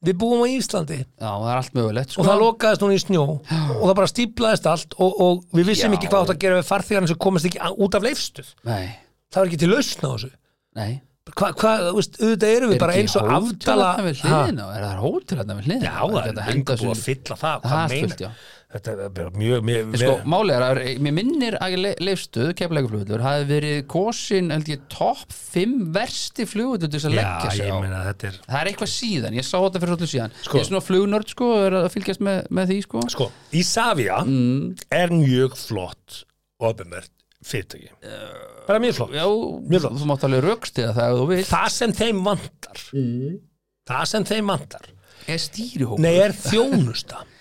Við 0.05 0.15
búum 0.21 0.45
á 0.45 0.47
Íslandi 0.47 0.99
Já, 1.01 1.27
það 1.27 1.49
er 1.51 1.57
allt 1.59 1.73
mögulegt 1.75 2.13
sko. 2.13 2.21
og 2.23 2.27
það 2.29 2.37
lokaðist 2.45 2.83
núna 2.85 2.95
í 2.95 3.01
snjó 3.03 3.23
og 3.25 3.81
það 3.83 3.97
bara 3.99 4.11
stíplaðist 4.13 4.69
allt 4.71 4.93
og, 4.95 5.17
og 5.25 5.41
við 5.59 5.65
vissum 5.73 5.91
Já. 5.91 5.97
ekki 5.97 6.07
hvað 6.13 6.21
átt 6.23 6.31
að 6.35 6.39
gera 6.45 6.59
við 6.61 6.69
farþegarnir 6.69 7.11
sem 7.11 7.19
komast 7.25 7.49
ekki 7.49 7.59
á- 7.59 7.75
út 7.75 7.97
af 7.99 8.05
leifstuð. 8.07 8.53
Nei, 8.69 8.85
Það 9.33 9.41
var 9.41 9.49
ekki 9.51 9.59
til 9.65 9.71
lausn 9.73 10.07
á 10.07 10.11
þessu. 10.13 10.31
nei 10.79 10.91
Hvað, 11.29 11.51
hva, 11.61 11.71
þú 11.83 11.97
veist, 11.99 12.15
auðvitað 12.23 12.53
erum 12.55 12.71
við 12.71 12.77
Er 12.79 12.81
bara 12.81 12.93
eins 12.97 13.13
og 13.19 13.27
afdala? 13.35 13.89
Er 14.01 14.85
það 14.87 15.01
hótel 15.03 15.37
hérna 15.37 15.57
við 15.59 15.67
hliðina? 15.67 15.83
Já, 15.85 15.99
það 16.09 16.29
er 16.31 16.47
lengur 16.47 16.79
búið 16.79 16.93
að 16.95 17.03
fylla 17.03 17.35
það, 17.37 17.59
Það 17.59 17.69
hvað 17.69 17.83
er 17.83 17.91
meinar? 17.93 18.15
fullt. 18.15 18.47
Þetta 18.69 18.91
er 19.01 19.09
bara 19.17 19.31
mjög, 19.33 19.63
mjög, 19.65 19.95
Sko, 19.97 20.11
málið 20.29 20.51
er 20.53 20.63
að 20.67 20.79
mér 21.01 21.13
minnir 21.17 21.55
að 21.57 21.75
leifstuð, 22.05 22.51
keflækuflugullur, 22.59 23.23
hafi 23.25 23.47
verið 23.49 23.79
kosin, 23.89 24.51
topp 24.93 25.31
5 25.33 25.71
versti 25.95 26.45
flugullur 26.45 26.83
til 26.85 26.99
þess 26.99 27.07
að 27.09 27.15
leggja 27.17 27.53
sig 27.55 27.71
á. 27.73 27.77
meina 27.81 28.01
er 28.13 28.37
Það 28.45 28.59
er 28.61 28.69
eitthvað 28.69 28.91
síðan, 28.93 29.37
ég 29.39 29.47
sá 29.47 29.55
þetta 29.57 29.81
fyrir 29.81 29.93
svolítið 29.95 30.11
síðan. 30.13 30.35
Sko. 30.43 30.53
Ég 30.53 30.61
er 30.61 30.69
svona 30.69 30.83
flugnörd, 30.85 31.33
sko, 31.33 31.47
er 31.65 31.77
að 31.79 31.87
fylgjast 31.95 32.21
með, 32.29 32.37
með 32.59 32.69
því, 32.69 32.77
sko. 32.85 33.01
Sko, 33.15 33.29
Ísafja 33.57 34.19
Mm. 34.29 34.75
er 35.01 35.09
mjög 35.17 35.57
flott 35.57 36.19
opinvert 36.61 37.09
fyrirtæki 37.41 37.89
bara 38.67 38.79
mjög 38.83 38.93
flott 38.99 39.13
Já, 39.15 39.25
Mjög 39.65 39.81
flott. 39.81 39.97
þú 39.97 40.05
mátt 40.11 40.23
alveg 40.27 40.43
rökstiða 40.45 40.93
það 40.93 41.43
það 41.47 41.69
sem 41.71 41.93
þeim 41.93 42.21
vantar 42.25 42.81
það 43.89 44.05
sem 44.11 44.23
þeim 44.29 44.45
vantar 44.53 44.89
Er 45.29 45.37
stýrihóp? 45.41 45.99
nei 46.03 46.17
er 46.19 46.31
þjónusta 46.35 47.23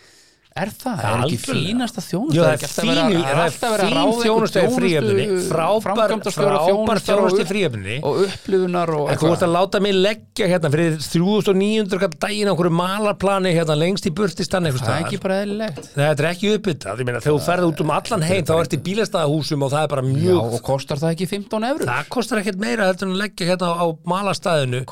Er 0.58 0.70
það? 0.74 0.98
Já, 0.98 1.08
er 1.08 1.22
ekki 1.28 1.38
fínasta 1.44 2.02
þjónusta? 2.02 2.34
Jú, 2.34 2.42
það 2.42 2.48
Er 2.48 2.58
alltaf 2.58 2.84
verið 2.88 2.98
að- 2.98 3.58
það 3.58 3.74
ráða 3.98 4.14
þjónusta 4.24 4.58
í 4.58 4.70
fríöfninni 4.78 5.26
þjónustu- 5.28 5.52
frábær, 5.52 6.08
þjónusta 7.08 7.42
í 7.42 7.48
fríöfninni 7.52 7.96
og 8.08 8.14
upplifunar 8.24 8.90
og 8.98 9.10
En 9.12 9.16
þú 9.18 9.30
ert 9.32 9.44
að 9.46 9.52
láta 9.54 9.80
mig 9.80 9.94
leggja 9.94 10.48
hérna 10.50 10.70
fyrir 10.74 10.98
3900 10.98 11.98
kall 12.02 12.14
daginn 12.24 12.48
á 12.48 12.52
einhverju 12.54 12.74
malarplani 12.78 13.52
hérna 13.54 13.76
lengst 13.78 14.06
í 14.08 14.12
burtistan 14.14 14.66
eitthvað 14.66 14.86
það 14.88 14.96
er 14.98 15.04
ekki 15.06 15.20
bara 15.22 15.36
eðlilegt. 15.44 15.88
Þetta 15.94 16.18
er 16.24 16.28
ekki 16.32 16.52
uppbyttað, 16.58 16.96
þegar 16.98 17.22
þú 17.28 17.38
ferð 17.48 17.64
út 17.70 17.80
um 17.84 17.90
allan 17.90 18.22
heim 18.28 18.44
þá 18.48 18.54
ert 18.62 18.72
í 18.74 18.80
bílastæðahúsum 18.88 19.62
og 19.62 19.70
það 19.72 19.82
er 19.82 19.88
bara 19.94 20.02
mjög 20.02 20.42
og 20.58 20.62
kostar 20.62 20.96
það 20.98 21.14
ekki 21.14 21.28
15 21.28 21.68
eurur? 21.70 21.86
Það 21.86 22.08
kostar 22.08 22.38
ekkert 22.42 22.58
meira 22.58 22.88
heldur 22.88 23.06
en 23.08 23.14
að 23.14 23.22
leggja 23.22 23.46
hérna 23.52 23.66
á, 23.70 23.74
á 23.78 23.86
malarstæðinu 24.08 24.84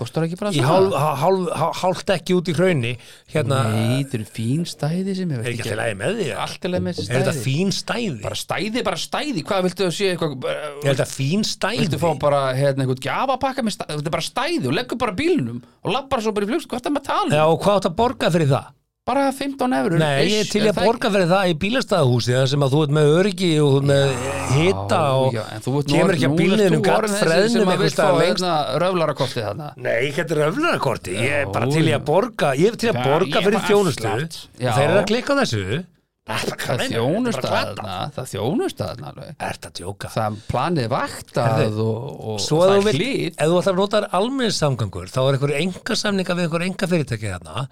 Þetta 5.57 5.73
stæði 5.73 5.73
er 5.73 5.73
ekki 5.73 5.73
alltaf 5.73 5.81
lægi 5.81 5.97
með 6.01 6.21
því 6.21 6.29
Allt 6.45 6.67
er 6.67 6.73
leið 6.75 6.85
með 6.87 6.99
þessi 7.01 7.11
er 7.11 7.17
þetta 7.17 7.35
stæði 7.37 7.45
fín 7.47 7.75
stæði 7.77 8.23
Bara 8.23 8.41
stæði, 8.41 8.85
bara 8.87 9.01
stæði, 9.03 9.45
hvað 9.51 9.67
viltu 9.67 9.87
að 9.87 9.95
sé 9.97 10.11
eitthvað 10.13 10.49
er 10.53 10.87
þetta 10.87 11.09
fín 11.11 11.47
stæði 11.47 11.83
Viltu 11.83 12.01
fá 12.03 12.09
bara 12.27 12.43
hérna 12.57 12.87
einhvern 12.87 13.05
gjafapakka 13.07 13.67
með 13.67 13.77
stæði 13.79 13.99
Þetta 13.99 14.11
er 14.13 14.17
bara 14.17 14.29
stæði 14.31 14.71
og 14.71 14.77
leggur 14.77 15.01
bara 15.01 15.17
bílnum 15.17 15.61
og 15.87 15.95
lappar 15.95 16.25
svo 16.25 16.35
bara 16.37 16.49
í 16.49 16.53
flugst, 16.53 16.71
hvað 16.71 16.81
er 16.81 16.89
það 16.89 16.97
með 16.97 17.05
að 17.05 17.11
tala? 17.13 17.37
Já, 17.37 17.45
um? 17.45 17.53
og 17.55 17.63
hvað 17.63 17.81
átt 17.81 17.91
að 17.91 17.99
borga 18.01 18.33
fyrir 18.35 18.51
það? 18.51 18.76
Bara 19.07 19.29
15 19.31 19.71
eurur 19.71 20.01
Nei, 20.01 20.25
ég 20.27 20.41
er 20.43 20.49
til 20.51 20.65
að 20.67 20.81
borga 20.83 21.13
fyrir 21.15 21.29
það 21.31 21.51
í 21.53 21.53
bílastæðahúsi 21.63 22.33
þar 22.35 22.49
sem 22.51 22.65
að 22.67 22.73
þú 22.75 22.81
ert 22.83 22.95
með 22.97 23.11
öryggi 23.21 23.51
og 23.63 23.69
þú 23.71 23.79
ert 23.79 23.87
með 23.93 24.17
hita 24.57 25.01
og 25.21 25.37
já, 25.37 25.45
kemur 25.93 26.17
ekki 26.17 26.27
að 26.27 26.37
bílniðinum 26.41 26.85
gatt 26.89 27.09
freðnum 27.21 27.55
sem 27.55 27.63
að 27.63 27.73
einhvers 27.77 27.85
vilt 27.85 27.95
fá 27.95 28.01
staðar 28.01 28.19
lengst. 28.25 28.43
hérna 28.43 28.83
röflarakortið 28.83 29.47
þarna. 29.47 29.73
Nei, 29.87 30.11
þetta 30.19 30.35
er 30.35 30.45
öflunarkorti, 30.51 31.19
ég 31.23 31.37
er 31.45 31.53
bara 31.55 31.71
til 31.71 31.87
að 31.87 32.07
borga 32.11 32.55
ég 32.59 32.73
er 32.75 32.81
til 32.83 32.91
að 32.91 33.03
borga 33.05 33.45
fyrir 33.47 33.69
þjónustu. 33.71 34.17
þeir 34.59 34.89
eru 34.89 35.05
að 35.05 35.13
klikka 35.13 35.39
á 35.39 35.41
þessu. 35.45 35.85
Það 36.27 36.81
þjónustaðna 36.91 37.97
Það 38.17 38.31
þjónustaðna 38.33 39.11
alveg. 39.13 39.29
Er 39.39 39.59
þetta 39.61 39.71
djóka? 39.79 40.09
Það 40.11 40.39
planið 40.51 40.89
vaktað 40.91 41.77
og, 41.85 42.09
og 42.33 42.41
Svo 42.43 42.59
það 42.65 42.73
ef 42.73 42.73
þú 42.73 42.81
er 42.81 42.87
vilt, 42.89 42.99
hlýtt. 42.99 43.37
ef 43.37 43.53
þú 43.53 43.61
ætlar 43.61 43.77
að 43.77 43.79
nota 43.79 44.01
almenningssamgangur 44.19 45.13
þá 45.13 45.21
er 45.23 45.37
einhver 45.37 45.55
enga 45.61 45.99
samninga 46.01 46.37
við 46.41 46.49
einhver 46.49 46.67
enga 46.67 46.89
fyrirtæki 46.91 47.31
þarna 47.31 47.67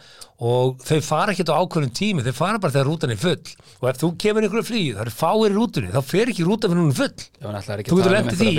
og 0.44 0.82
þau 0.84 0.98
fara 1.06 1.32
ekki 1.32 1.46
á 1.48 1.56
ákveðnum 1.56 1.92
tími, 1.96 2.24
þau 2.26 2.34
fara 2.36 2.60
bara 2.60 2.74
þegar 2.74 2.88
rútan 2.90 3.14
er 3.14 3.20
full. 3.22 3.54
Og 3.80 3.88
ef 3.90 4.00
þú 4.02 4.10
kemur 4.20 4.44
einhverju 4.46 4.66
flýð, 4.68 4.90
það 4.98 5.04
eru 5.06 5.14
fáir 5.14 5.48
í 5.48 5.56
rútunni 5.56 5.92
þá 5.94 6.00
fer 6.10 6.32
ekki 6.34 6.44
rútan 6.48 6.72
fyrir 6.74 6.84
hún 6.84 6.96
full. 6.98 7.14
Já, 7.40 7.46
Þú 7.90 7.98
getur 8.00 8.12
um 8.14 8.28
í 8.28 8.38
því. 8.44 8.50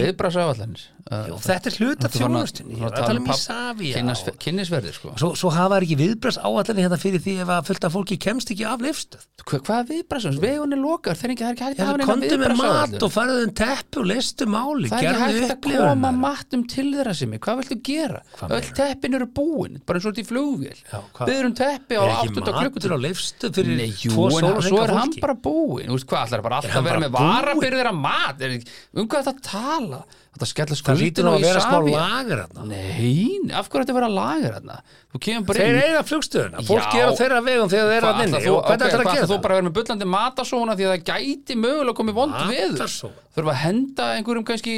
Jú, 1.06 1.36
þetta 1.38 1.69
er 1.69 1.76
hluta 1.78 2.10
þjónustin 2.10 2.69
Ég 2.74 2.80
var 2.82 2.89
að 2.89 2.95
tala 3.06 3.19
um 3.21 3.26
kynnis- 3.30 4.38
Kynnisverðir 4.41 4.95
sko? 4.95 5.12
Svo, 5.21 5.28
svo 5.38 5.52
hafa 5.54 5.76
þær 5.78 5.84
ekki 5.86 5.98
viðbröðs 6.00 6.39
áallinni 6.41 6.82
hérna 6.82 6.98
fyrir 6.98 7.21
því 7.21 7.36
ef 7.43 7.52
að 7.54 7.67
fullt 7.69 7.86
af 7.86 7.93
fólki 7.93 8.17
kemst 8.26 8.50
ekki 8.50 8.65
af 8.65 8.82
lifstöð 8.82 9.21
Hva, 9.45 9.60
Hvað 9.67 9.91
viðbræðsum? 9.91 10.39
Vegun 10.41 10.74
er 10.74 10.82
lokar, 10.82 11.13
þeir 11.13 11.30
er 11.30 11.34
ekki, 11.36 11.43
það 11.45 11.52
er 11.52 11.54
ekki 11.54 11.65
hægt 11.67 11.78
að 11.78 11.86
hafa 11.86 11.98
neina 12.02 12.10
komdu 12.10 12.39
með 12.41 12.58
mat 12.58 13.06
og 13.06 13.13
Það 21.76 21.96
er 21.96 22.12
að 22.12 22.16
þeirra 22.16 22.16
gera? 22.16 22.16
Við 22.16 22.16
teppi 22.16 22.16
á 22.16 22.16
Er 22.16 22.16
ekki 22.16 22.28
8. 22.28 22.36
matur 22.36 22.54
klukkutíma 22.66 22.98
Nei, 23.76 23.90
jú, 24.02 24.12
en 24.26 24.62
svo 24.66 24.84
er 24.84 24.94
hann 24.96 25.16
bara 25.22 25.36
búinn 25.46 25.90
Þú 25.90 25.96
veist 25.98 26.08
hvað, 26.12 26.28
ætlar 26.28 26.44
bara 26.46 26.60
alltaf 26.60 26.72
hann 26.76 26.82
að 26.82 26.90
vera 26.90 27.02
með 27.06 27.12
varabyrðir 27.16 27.90
að 27.92 27.98
mat 28.06 28.46
er, 28.46 28.56
Um 28.96 29.08
hvað 29.10 29.20
er 29.20 29.26
þetta 29.26 29.36
að 29.36 29.50
tala? 29.50 30.00
Þetta 30.36 30.48
skella 30.52 30.76
Það 30.76 30.80
skuldin 30.82 31.00
lítur 31.06 31.24
nú 31.24 31.32
á 31.32 31.36
að 31.36 31.44
þarna 32.44 32.66
Nei, 32.68 33.52
af 33.56 33.70
hverju 33.72 33.86
þetta 33.86 33.96
vera 33.96 34.10
lager 34.12 34.56
þarna? 34.58 34.76
Þú 35.16 35.22
kemur 35.26 35.46
bara 35.48 35.60
Þeir 35.64 35.78
eiga 35.86 36.02
flugstöðuna, 36.10 36.64
fólk 36.68 36.98
er 37.00 37.08
á 37.08 37.14
þeirra 37.16 37.40
vegum 37.46 37.70
þegar 37.72 37.88
þeir 37.88 37.96
eru 37.96 38.06
Hvað 38.06 38.12
að 38.12 38.20
nynni 38.20 38.42
hvernig 38.68 38.86
ætlar 38.86 39.00
að 39.00 39.06
hvað 39.06 39.16
gera 39.16 39.16
ætlar 39.16 39.30
þú 39.30 39.36
það? 39.36 39.44
bara 39.46 39.54
að 39.56 39.60
vera 39.62 39.68
með 39.70 39.76
bullandi 39.80 40.08
matasóna 40.12 40.76
því 40.76 40.86
að 40.86 40.92
það 40.92 41.06
gæti 41.12 41.56
mögulega 41.62 41.98
komið 42.02 42.18
vond 42.20 42.36
Matarsóun? 42.36 43.16
þurfa 43.36 43.54
að 43.56 43.62
henda 43.64 44.10
einhverjum 44.18 44.48
kannski 44.52 44.76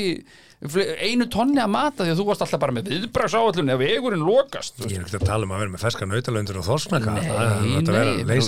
einu 0.57 1.27
tonni 1.29 1.61
að 1.61 1.69
mata 1.69 2.01
því 2.01 2.13
að 2.15 2.17
þú 2.17 2.23
varst 2.31 2.41
alltaf 2.41 2.61
bara 2.63 2.73
með 2.73 2.87
viðbragsáallun 2.89 3.67
ef 3.75 3.77
vegurinn 3.77 4.23
lokast 4.25 4.79
Ég 4.87 4.95
er 4.97 5.03
ekki 5.05 5.19
að 5.19 5.25
tala 5.29 5.45
um 5.45 5.51
að 5.53 5.59
vera 5.61 5.73
með 5.75 5.83
ferska 5.83 6.07
nautalöndur 6.09 6.57
og 6.57 6.65
þorsnaka 6.65 7.13
Nei, 7.13 7.21
Það 7.27 7.37
er 7.37 7.51
að 7.51 7.91
vera 7.93 8.01
að 8.01 8.23
nei, 8.25 8.39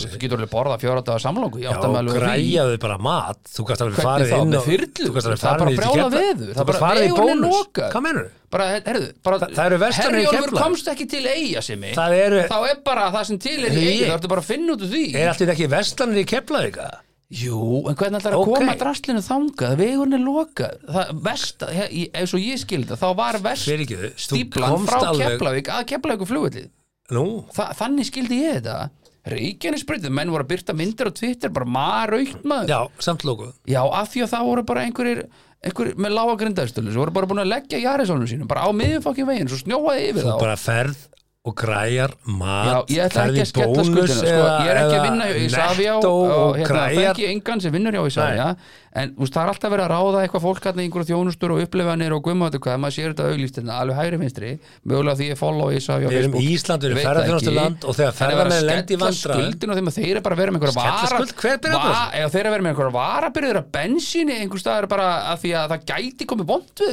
Þú 0.00 0.20
getur 0.22 0.40
alveg 0.40 0.52
borðað 0.54 0.84
fjóra 0.86 1.02
dagar 1.04 1.24
samlóku 1.26 1.60
Já, 1.60 1.68
græjaðu 2.16 2.78
bara 2.86 2.96
mat. 3.04 3.42
Þú 3.52 3.66
kannst 3.68 3.84
alveg 3.84 4.00
farið 4.00 4.32
inn? 4.38 4.56
Þú 4.56 5.12
Það 5.20 5.52
er 5.52 5.60
bara 5.60 5.76
Kefla- 5.76 6.08
veður. 6.16 6.48
Þú 6.48 6.56
Það 6.56 6.64
er 6.64 6.70
bara 6.70 6.80
farið 6.86 7.04
í 7.04 7.12
bónus. 7.20 7.60
Hvað 7.80 8.06
menur 8.08 8.30
bara, 8.50 8.70
herðu, 8.80 9.12
bara 9.22 9.38
Þa- 9.44 9.50
það 9.60 9.68
Herjólfur 10.00 10.56
komst 10.56 10.88
ekki 10.90 11.08
til 11.12 11.22
eiga 11.28 11.60
sem 11.62 11.84
Það 12.00 12.16
eru- 12.24 12.42
þá 12.48 12.58
er 12.70 12.80
bara 12.88 13.04
það 13.12 13.28
sem 13.28 13.38
til 13.44 13.58
er 13.60 13.76
eiga 13.76 14.08
það 14.08 14.16
ertu 14.16 14.32
bara 14.32 14.40
að 14.40 14.50
finna 14.54 14.72
út 14.72 14.82
úr 14.88 14.90
því. 14.96 15.04
Er 15.20 15.28
allir 15.34 15.52
ekki 15.54 15.68
vestlanir 15.70 16.24
í 16.24 16.26
Keflavíka? 16.32 16.88
Jú, 17.30 17.86
en 17.86 17.94
hvernig 17.94 18.18
ætlar 18.18 18.34
að 18.34 18.40
Ok. 18.42 18.48
koma 18.58 18.72
drastlinu 18.74 19.20
þangað, 19.22 19.76
vegurinn 19.78 20.16
er 20.18 20.22
lokað. 20.24 20.80
Það, 20.90 21.10
vest, 21.22 21.62
eins 21.62 22.32
og 22.34 22.40
ég 22.42 22.58
skildi 22.58 22.96
þá 22.98 23.08
var 23.16 23.38
vest 23.44 23.68
stíplan 24.18 24.86
frá 24.88 24.98
alveg- 25.12 25.36
Keflavík 25.38 25.70
að 25.70 25.84
Keflavík 25.92 26.26
flugvillið 26.26 26.70
Nú, 27.10 27.44
Þa, 27.54 27.64
þannig 27.74 28.06
skildi 28.06 28.36
ég 28.42 28.58
þetta. 28.62 28.90
Reykjanesbreytið, 29.26 30.10
menn 30.14 30.30
voru 30.32 30.44
að 30.44 30.50
byrta 30.54 30.74
myndir 30.74 31.10
á 31.10 31.12
Twitter 31.12 31.50
bara 31.50 31.66
maraukt 31.66 32.42
maður. 32.42 32.68
Já, 32.68 32.80
samt 32.98 33.22
lókuð 33.28 33.52
Já, 33.68 33.82
af 33.84 34.08
því 34.14 34.22
að 34.24 34.30
það 34.34 34.44
voru 34.48 34.62
bara 34.64 34.84
einhverjir 34.86 35.22
einhver 35.62 35.90
með 36.00 36.14
lága 36.16 36.36
grindaðstölu 36.40 36.90
sem 36.94 37.00
voru 37.02 37.12
bara 37.12 37.26
búin 37.26 37.42
að 37.44 37.50
leggja 37.52 37.82
Jarisónum 37.82 38.26
sínum 38.30 38.48
bara 38.48 38.64
á 38.64 38.70
miðjumfokkin 38.72 39.26
veginn 39.28 39.48
svo 39.50 39.58
snjóaði 39.60 40.06
yfir 40.10 40.24
þá. 40.24 40.38
bara 40.40 40.56
ferð 40.56 40.96
og 41.40 41.54
græjar 41.56 42.12
Já, 42.12 42.32
mat 42.36 42.90
ég 42.92 43.00
ætla 43.00 43.22
ferð 43.22 43.30
ekki 43.30 43.40
í 43.40 43.40
að 43.40 43.48
skella 43.48 43.72
bónus 43.72 44.10
sko. 44.12 44.28
ég 44.28 44.68
er 44.68 44.76
ekki 44.76 44.96
að 44.98 45.04
vinna 45.06 45.24
í 45.32 45.48
Savia 45.48 45.94
Netto 45.96 46.10
og, 46.20 46.58
hérna, 46.58 46.60
það 46.60 46.60
er 46.60 46.68
græjar 46.68 47.08
ekki 47.14 47.24
engan 47.30 47.62
sem 47.64 47.72
vinnur 47.72 47.96
hjá 47.96 48.02
Savia 48.12 48.48
en 49.00 49.06
úst, 49.16 49.32
það 49.32 49.40
er 49.40 49.48
alltaf 49.54 49.70
verið 49.72 49.84
að 49.86 49.92
ráða 49.94 50.20
eitthvað 50.26 50.44
fólk 50.44 50.60
í 50.68 50.84
einhverju 50.84 51.08
þjónustur 51.08 51.50
og 51.54 51.62
upplifanir 51.64 52.12
og 52.12 52.20
gummáttu 52.26 52.58
hvað, 52.60 52.76
maður 52.82 52.94
sér 52.98 53.08
þetta 53.14 53.24
auglýst 53.30 53.56
hérna, 53.56 53.72
alveg 53.80 53.96
hægri 54.02 54.16
vinstri 54.20 54.50
mögulega 54.84 55.16
því 55.16 55.26
ég 55.30 55.38
follow 55.40 55.68
í 55.72 55.80
Savia 55.80 56.04
á 56.04 56.12
Við 56.12 56.18
erum 56.20 56.36
Facebook. 56.36 56.52
Ísland, 56.60 56.80
við 56.84 56.88
erum 56.90 57.00
það 57.00 57.08
ferðarþjónustuland 57.08 57.74
ekki. 57.80 57.88
og 57.88 57.94
þegar 57.96 58.10
En 58.10 58.12
að 58.12 58.20
vera 58.20 58.20
ferðamenn 58.20 58.52
að 58.60 58.68
lenda 58.68 58.92
í 58.92 59.00
að 59.88 59.96
þeir 59.96 60.12
eru 60.12 60.20
bara 60.20 60.34
að 60.36 60.40
vera 60.44 60.50
með 60.50 60.60
einhverja 60.60 60.76
vara 60.76 61.08
þeir 62.28 62.40
eru 62.40 62.50
að 62.50 62.52
vera 62.52 62.64
með 62.66 62.72
einhverja 62.74 62.92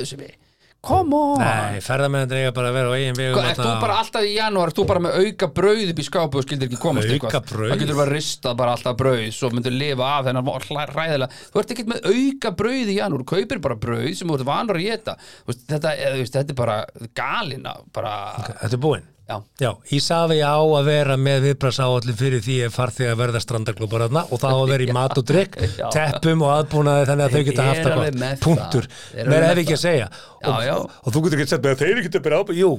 varabyrðir 0.07 0.46
come 0.87 1.17
on! 1.17 1.41
Nei, 1.41 1.81
ferðamennir 1.83 2.39
eiga 2.41 2.53
bara 2.55 2.71
að 2.71 2.77
vera 2.77 2.91
á 2.91 2.93
eigin 2.97 3.17
vegum 3.19 3.37
Hvað, 3.37 3.49
ert 3.51 3.61
þú 3.61 3.73
bara 3.83 3.97
alltaf 4.01 4.27
í 4.27 4.31
janúar, 4.37 4.71
ert 4.71 4.79
þú 4.79 4.85
bara 4.91 5.03
með 5.07 5.17
auka 5.23 5.49
brauð 5.59 5.91
upp 5.93 5.99
í 6.01 6.05
skápu 6.07 6.39
og 6.41 6.47
skildir 6.47 6.69
ekki 6.71 6.79
komast 6.81 7.07
Auka 7.11 7.17
eitthvað 7.17 7.51
brauð? 7.51 7.71
Það 7.73 7.83
getur 7.83 7.99
bara 8.01 8.15
ristað 8.15 8.57
bara 8.63 8.75
alltaf 8.77 8.97
brauð 9.03 9.25
svo 9.37 9.51
myndir 9.55 9.75
lifa 9.75 10.07
af 10.17 10.25
þennan 10.29 10.51
hlæ- 10.67 10.87
hræðilega. 10.95 11.43
Þú 11.51 11.61
ert 11.63 11.75
ekkert 11.75 11.91
með 11.93 12.09
auka 12.13 12.53
brauð 12.63 12.93
í 12.93 12.97
janúar 13.01 13.25
þú 13.25 13.29
kaupir 13.35 13.61
bara 13.67 13.79
brauð 13.87 14.09
sem 14.17 14.31
þú 14.31 14.39
ert 14.39 14.47
vanur 14.47 14.79
að 14.81 14.87
geta 14.87 15.17
þetta, 15.47 15.93
eða, 15.93 16.15
þú 16.15 16.23
veist, 16.23 16.39
þetta 16.39 16.55
er 16.55 16.59
bara 16.63 16.79
galina 17.17 17.75
bara, 17.93 18.15
Þetta 18.63 18.73
er 18.77 18.83
búinn 18.87 19.05
já 19.27 19.37
Já, 19.59 19.69
Ísafi 19.91 20.39
á 20.39 20.55
að 20.55 20.87
vera 20.87 21.17
með 21.19 21.47
viðbrasáallin 21.49 22.19
fyrir 22.19 22.43
því 22.45 22.57
að 22.67 22.75
farþið 22.77 23.11
að 23.11 23.21
verða 23.21 23.41
strandaglópar 23.43 24.05
þarna 24.05 24.23
og 24.31 24.41
það 24.43 24.53
á 24.55 24.59
að 24.59 24.71
vera 24.73 24.85
í 24.87 24.93
mat 24.99 25.17
og 25.19 25.25
drikk, 25.31 25.57
teppum 25.95 26.45
og 26.47 26.53
aðbúnaði 26.55 27.09
þannig 27.11 27.25
að 27.25 27.35
þau 27.35 27.47
geta 27.49 27.65
haft 27.67 27.89
alveg 27.91 28.13
gott. 28.13 28.21
með 28.23 28.45
Punktur. 28.45 28.91
með 29.17 29.47
hef 29.49 29.63
ekki 29.63 29.75
að 29.75 29.83
segja. 29.83 30.11
Já, 30.13 30.51
og, 30.53 30.61
já. 30.69 30.75
og 30.77 31.11
þú 31.11 31.25
getur 31.25 31.41
ekki 31.41 31.51
sett 31.53 31.65
með 31.65 31.75
að 31.75 31.83
þeir 31.83 32.05
getur 32.07 32.25
bara 32.27 32.39
ábyrð. 32.41 32.61
Jú, 32.61 32.71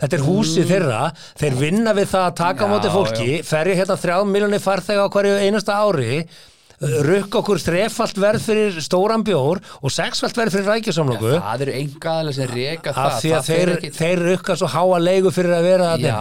þetta 0.00 0.16
er 0.18 0.24
húsið 0.26 0.70
þeirra, 0.70 1.00
þeir 1.40 1.58
vinna 1.60 1.96
við 1.96 2.08
það 2.12 2.26
að 2.28 2.38
taka 2.40 2.68
á 2.68 2.72
móti 2.72 2.92
fólki, 2.94 3.28
ferja 3.46 3.80
hérna 3.80 3.98
þrjá 4.00 4.16
miljonir 4.28 4.64
farþega 4.64 5.08
á 5.08 5.12
hverju 5.12 5.36
einasta 5.44 5.76
ári, 5.84 6.22
rukka 6.80 7.40
okkur 7.42 7.58
þrefalt 7.60 8.16
verð 8.22 8.44
fyrir 8.46 8.78
stóran 8.80 9.24
bjór 9.26 9.60
og 9.84 9.92
sexfalt 9.92 10.36
verð 10.38 10.54
fyrir 10.56 10.68
rækjusamlóku. 10.72 11.32
Það 11.44 11.64
eru 11.66 11.74
engaðalega 11.80 12.34
sem 12.38 12.54
reka 12.54 12.94
það. 12.96 13.04
af 13.10 13.18
því 13.20 13.32
að 13.36 13.48
þeir, 13.50 13.72
ekki- 13.76 13.92
þeir 13.98 14.22
rukka 14.30 14.56
svo 14.56 14.68
háa 14.72 14.98
leigu 15.04 15.30
fyrir 15.34 15.52
að 15.58 15.66
vera 15.68 15.90
að 15.96 16.06
Já, 16.06 16.16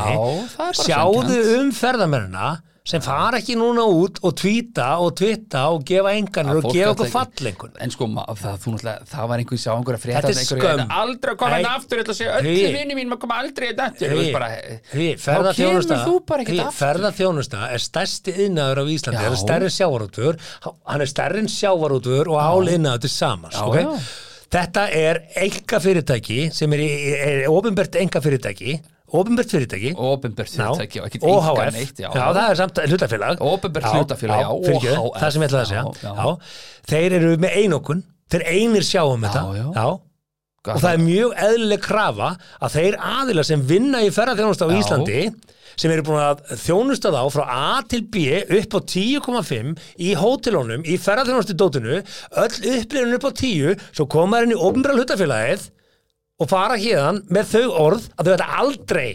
það 0.58 0.68
er 0.68 0.80
sjáðu 0.84 1.38
um 1.60 1.72
ferðamennina 1.72 2.50
sem 2.90 3.04
fara 3.06 3.38
ekki 3.38 3.54
núna 3.60 3.84
út 3.86 4.18
og 4.26 4.34
tvíta 4.40 4.88
og 5.04 5.12
twitta 5.20 5.68
og 5.70 5.84
gefa 5.86 6.14
enganir 6.18 6.58
og 6.58 6.72
gefa 6.74 6.94
okkur 6.96 7.12
fallengun 7.14 7.76
En 7.80 7.94
sko, 7.94 8.08
það, 8.10 8.56
þú 8.64 8.74
það 8.82 9.28
var 9.30 9.44
einhver 9.44 9.62
sá 9.62 9.70
einhverja 9.76 10.02
frétta 10.02 10.24
Þetta 10.26 10.42
er 10.42 10.48
skömm. 10.50 10.94
Aldrei 11.00 11.34
að 11.34 11.38
koma 11.44 11.52
Nei. 11.52 11.58
hérna 11.60 11.76
aftur, 11.78 12.02
öllu 12.02 12.72
vinni 12.76 12.98
mín 12.98 13.14
að 13.14 13.22
koma 13.22 13.38
aldrei 13.44 13.70
hérna 13.70 13.90
Þá 13.94 15.54
kemur 15.60 15.86
þú 15.86 16.16
bara 16.26 16.44
ekkert 16.46 16.64
aftur. 16.66 16.80
ferðarþjónusta 16.80 17.70
er 17.76 17.84
stærsti 17.84 18.36
innaður 18.48 18.82
á 18.82 18.86
Íslandi, 18.96 19.22
það 19.22 19.36
er 19.36 19.42
stærri 19.44 19.72
sjávarútur 19.78 20.40
hann 20.66 21.04
er 21.06 21.12
stærri 21.14 21.44
en 21.44 21.52
sjávarútur 21.54 22.32
og 22.34 22.40
ál 22.42 22.74
innaður 22.74 23.06
til 23.06 23.14
samans 23.14 23.58
já. 23.60 24.00
þetta 24.50 24.88
er 24.98 25.22
enga 25.46 25.82
fyrirtæki 25.84 26.40
sem 26.56 26.74
er, 26.74 26.86
er, 26.86 27.44
er 27.46 27.52
ofinbært 27.54 28.00
enga 28.02 28.22
fyrirtæki 28.24 28.80
ofinbært 29.16 29.54
fyrirtæki. 29.56 29.94
Ópenbært 29.96 30.54
Já, 30.54 30.68
fyrirtæki 30.70 31.02
og 31.02 31.08
ekkert 31.10 31.26
enga 31.30 31.66
neitt 31.76 32.04
já, 32.04 32.10
það 32.14 32.42
er 32.44 32.60
samt 32.60 32.82
hlutafélag. 32.86 33.42
Opinbert 33.54 33.90
hlutafélag, 33.94 34.44
já, 34.44 34.50
fyrirgefðu, 34.68 35.02
OHF, 35.08 35.20
það 35.24 35.34
sem 35.36 35.46
ég 35.46 35.50
ætlaði 35.50 35.64
að 35.64 35.72
segja. 35.72 35.84
já, 35.84 36.10
já. 36.10 36.14
já. 36.20 36.56
þeir 36.94 37.18
eru 37.20 37.34
með 37.42 37.58
einokun 37.64 38.04
þeir 38.30 38.46
einir 38.54 38.86
sjá 38.86 39.04
um 39.10 39.26
þetta. 39.26 39.46
Já. 39.74 39.88
og 40.70 40.82
það 40.84 40.92
er 40.92 41.06
mjög 41.06 41.38
eðlileg 41.46 41.86
krafa 41.86 42.34
að 42.60 42.76
þeir 42.76 42.98
aðila 43.10 43.46
sem 43.48 43.64
vinna 43.66 44.04
í 44.04 44.12
ferðarþjónusta 44.14 44.68
á 44.68 44.70
Já. 44.70 44.78
Íslandi 44.84 45.22
sem 45.80 45.94
eru 45.94 46.04
búin 46.10 46.20
að 46.20 46.42
þjónusta 46.60 47.12
þá 47.16 47.22
frá 47.32 47.44
A 47.48 47.82
til 47.88 48.02
B 48.12 48.42
upp 48.44 48.76
á 48.76 48.80
10,5 48.84 49.70
í 50.04 50.14
hótelunum, 50.20 50.84
í 50.84 50.98
ferðarþjónustu 51.00 51.56
dótinu 51.56 51.96
öll 51.96 52.58
upplifun 52.76 53.16
upp 53.16 53.28
á 53.30 53.32
10 53.32 53.86
svo 53.94 54.08
koma 54.12 54.40
þeir 54.42 54.50
inn 54.50 54.56
í 54.58 54.62
ofnbæra 54.68 54.98
hlutafélagið 55.00 55.70
og 56.40 56.50
fara 56.52 56.78
hérðan 56.80 57.24
með 57.30 57.50
þau 57.56 57.66
orð 57.88 58.06
að 58.16 58.30
þau 58.30 58.36
ætla 58.38 58.48
aldrei 58.64 59.10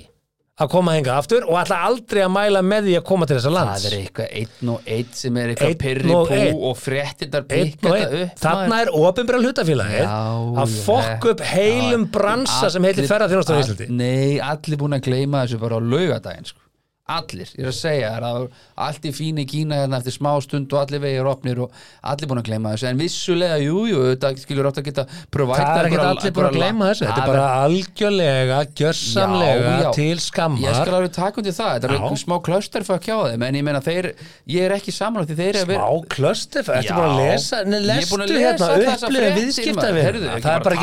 að 0.54 0.68
koma 0.70 0.92
hinga 0.94 1.14
aftur 1.18 1.42
og 1.50 1.56
ætla 1.58 1.80
aldrei 1.88 2.20
að 2.22 2.30
mæla 2.30 2.60
með 2.62 2.84
því 2.86 2.92
að 3.00 3.04
koma 3.08 3.26
til 3.26 3.36
þessa 3.40 3.50
lands. 3.50 3.82
Það 3.82 3.86
er 3.88 3.96
eitthvað 3.98 4.34
einn 4.38 4.68
og 4.70 4.90
einn 4.94 5.08
sem 5.18 5.38
er 5.42 5.50
eitthvað 5.50 5.72
pyrri 5.80 6.12
og 6.14 6.30
einn. 6.36 6.60
og 6.68 6.76
fréttitar 6.78 7.46
Einn 7.48 7.72
pikka 7.72 7.90
og 7.90 7.96
þetta 7.96 8.20
upp 8.20 8.44
Þarna 8.44 8.78
er 8.84 8.92
ofinbæra 9.00 9.40
hlutafélagið 9.42 10.04
Já, 10.04 10.20
að 10.62 10.76
fokk 10.86 11.26
upp 11.32 11.42
heilum 11.50 12.06
bransa 12.14 12.70
sem 12.70 12.86
heitir 12.86 13.10
á 13.10 13.16
all- 13.18 13.64
Íslandi 13.64 13.88
Nei, 13.90 14.38
allir 14.38 14.78
búin 14.78 14.94
að 14.94 15.08
gleyma 15.08 15.42
þessu 15.42 15.58
bara 15.64 15.74
á 15.74 15.80
laugadaginn 15.82 16.46
sko. 16.52 16.63
Allir, 17.04 17.50
ég 17.52 17.60
er 17.60 17.68
að 17.68 17.74
segja 17.76 18.10
að 18.16 18.46
allt 18.80 19.04
í 19.04 19.10
fíni 19.12 19.42
Kína 19.44 19.82
hérna 19.82 19.98
eftir 20.00 20.14
smá 20.14 20.30
stund 20.40 20.72
og 20.72 20.78
allir 20.86 21.02
vegir 21.02 21.26
opnir 21.28 21.58
og 21.60 21.74
allir 22.00 22.30
búin 22.30 22.40
að 22.40 22.46
gleyma 22.48 22.70
þessu. 22.72 22.86
En 22.88 22.96
vissulega, 22.96 23.58
jú, 23.60 23.82
jú, 23.90 23.98
þetta 24.14 24.30
skilur 24.40 24.64
átt 24.70 24.80
að 24.80 24.86
geta 24.88 25.04
provide 25.28 25.58
Það 25.60 25.80
er 25.82 25.88
ekki 25.90 25.98
allir 26.00 26.32
búin 26.38 26.48
að 26.48 26.56
gleyma 26.56 26.88
þessu. 26.88 27.04
Þetta 27.04 27.20
er 27.20 27.28
bara 27.28 27.50
algjörlega, 27.66 28.62
gjörsamlega 28.80 29.68
Já, 29.68 29.84
já. 29.84 29.90
til 29.98 30.06
Ég 30.08 30.24
skal 30.24 30.24
skammar 30.30 30.96
alveg 30.96 31.12
taka 31.18 31.36
undir 31.44 31.52
það, 31.58 31.70
þetta 31.74 31.92
er 31.92 32.16
smá 32.24 32.36
clusterfuck 32.48 33.04
hjá 33.04 33.16
þeim 33.28 33.44
en 33.50 33.60
ég 33.60 33.64
meina 33.68 33.84
þeir, 33.84 34.08
ég 34.56 34.64
er 34.64 34.72
ekki 34.78 34.96
samanlega 34.96 35.28
því 35.28 35.36
þeir 35.42 35.52
eru 35.52 35.60
að 35.60 35.68
vera 35.74 35.84
Smá 35.84 35.92
klöstif, 36.16 36.64
ertu 36.72 36.88
Já. 36.88 36.96
búin 36.96 37.12
að 37.12 37.20
lesa 37.20 37.60
er 37.60 37.68
að 37.68 37.84
lestu 37.92 38.16
hérna 38.32 38.72
fréttir, 38.80 39.28
viðskipta 39.36 39.92
það 40.40 40.52
er 40.56 40.64
bara 40.64 40.80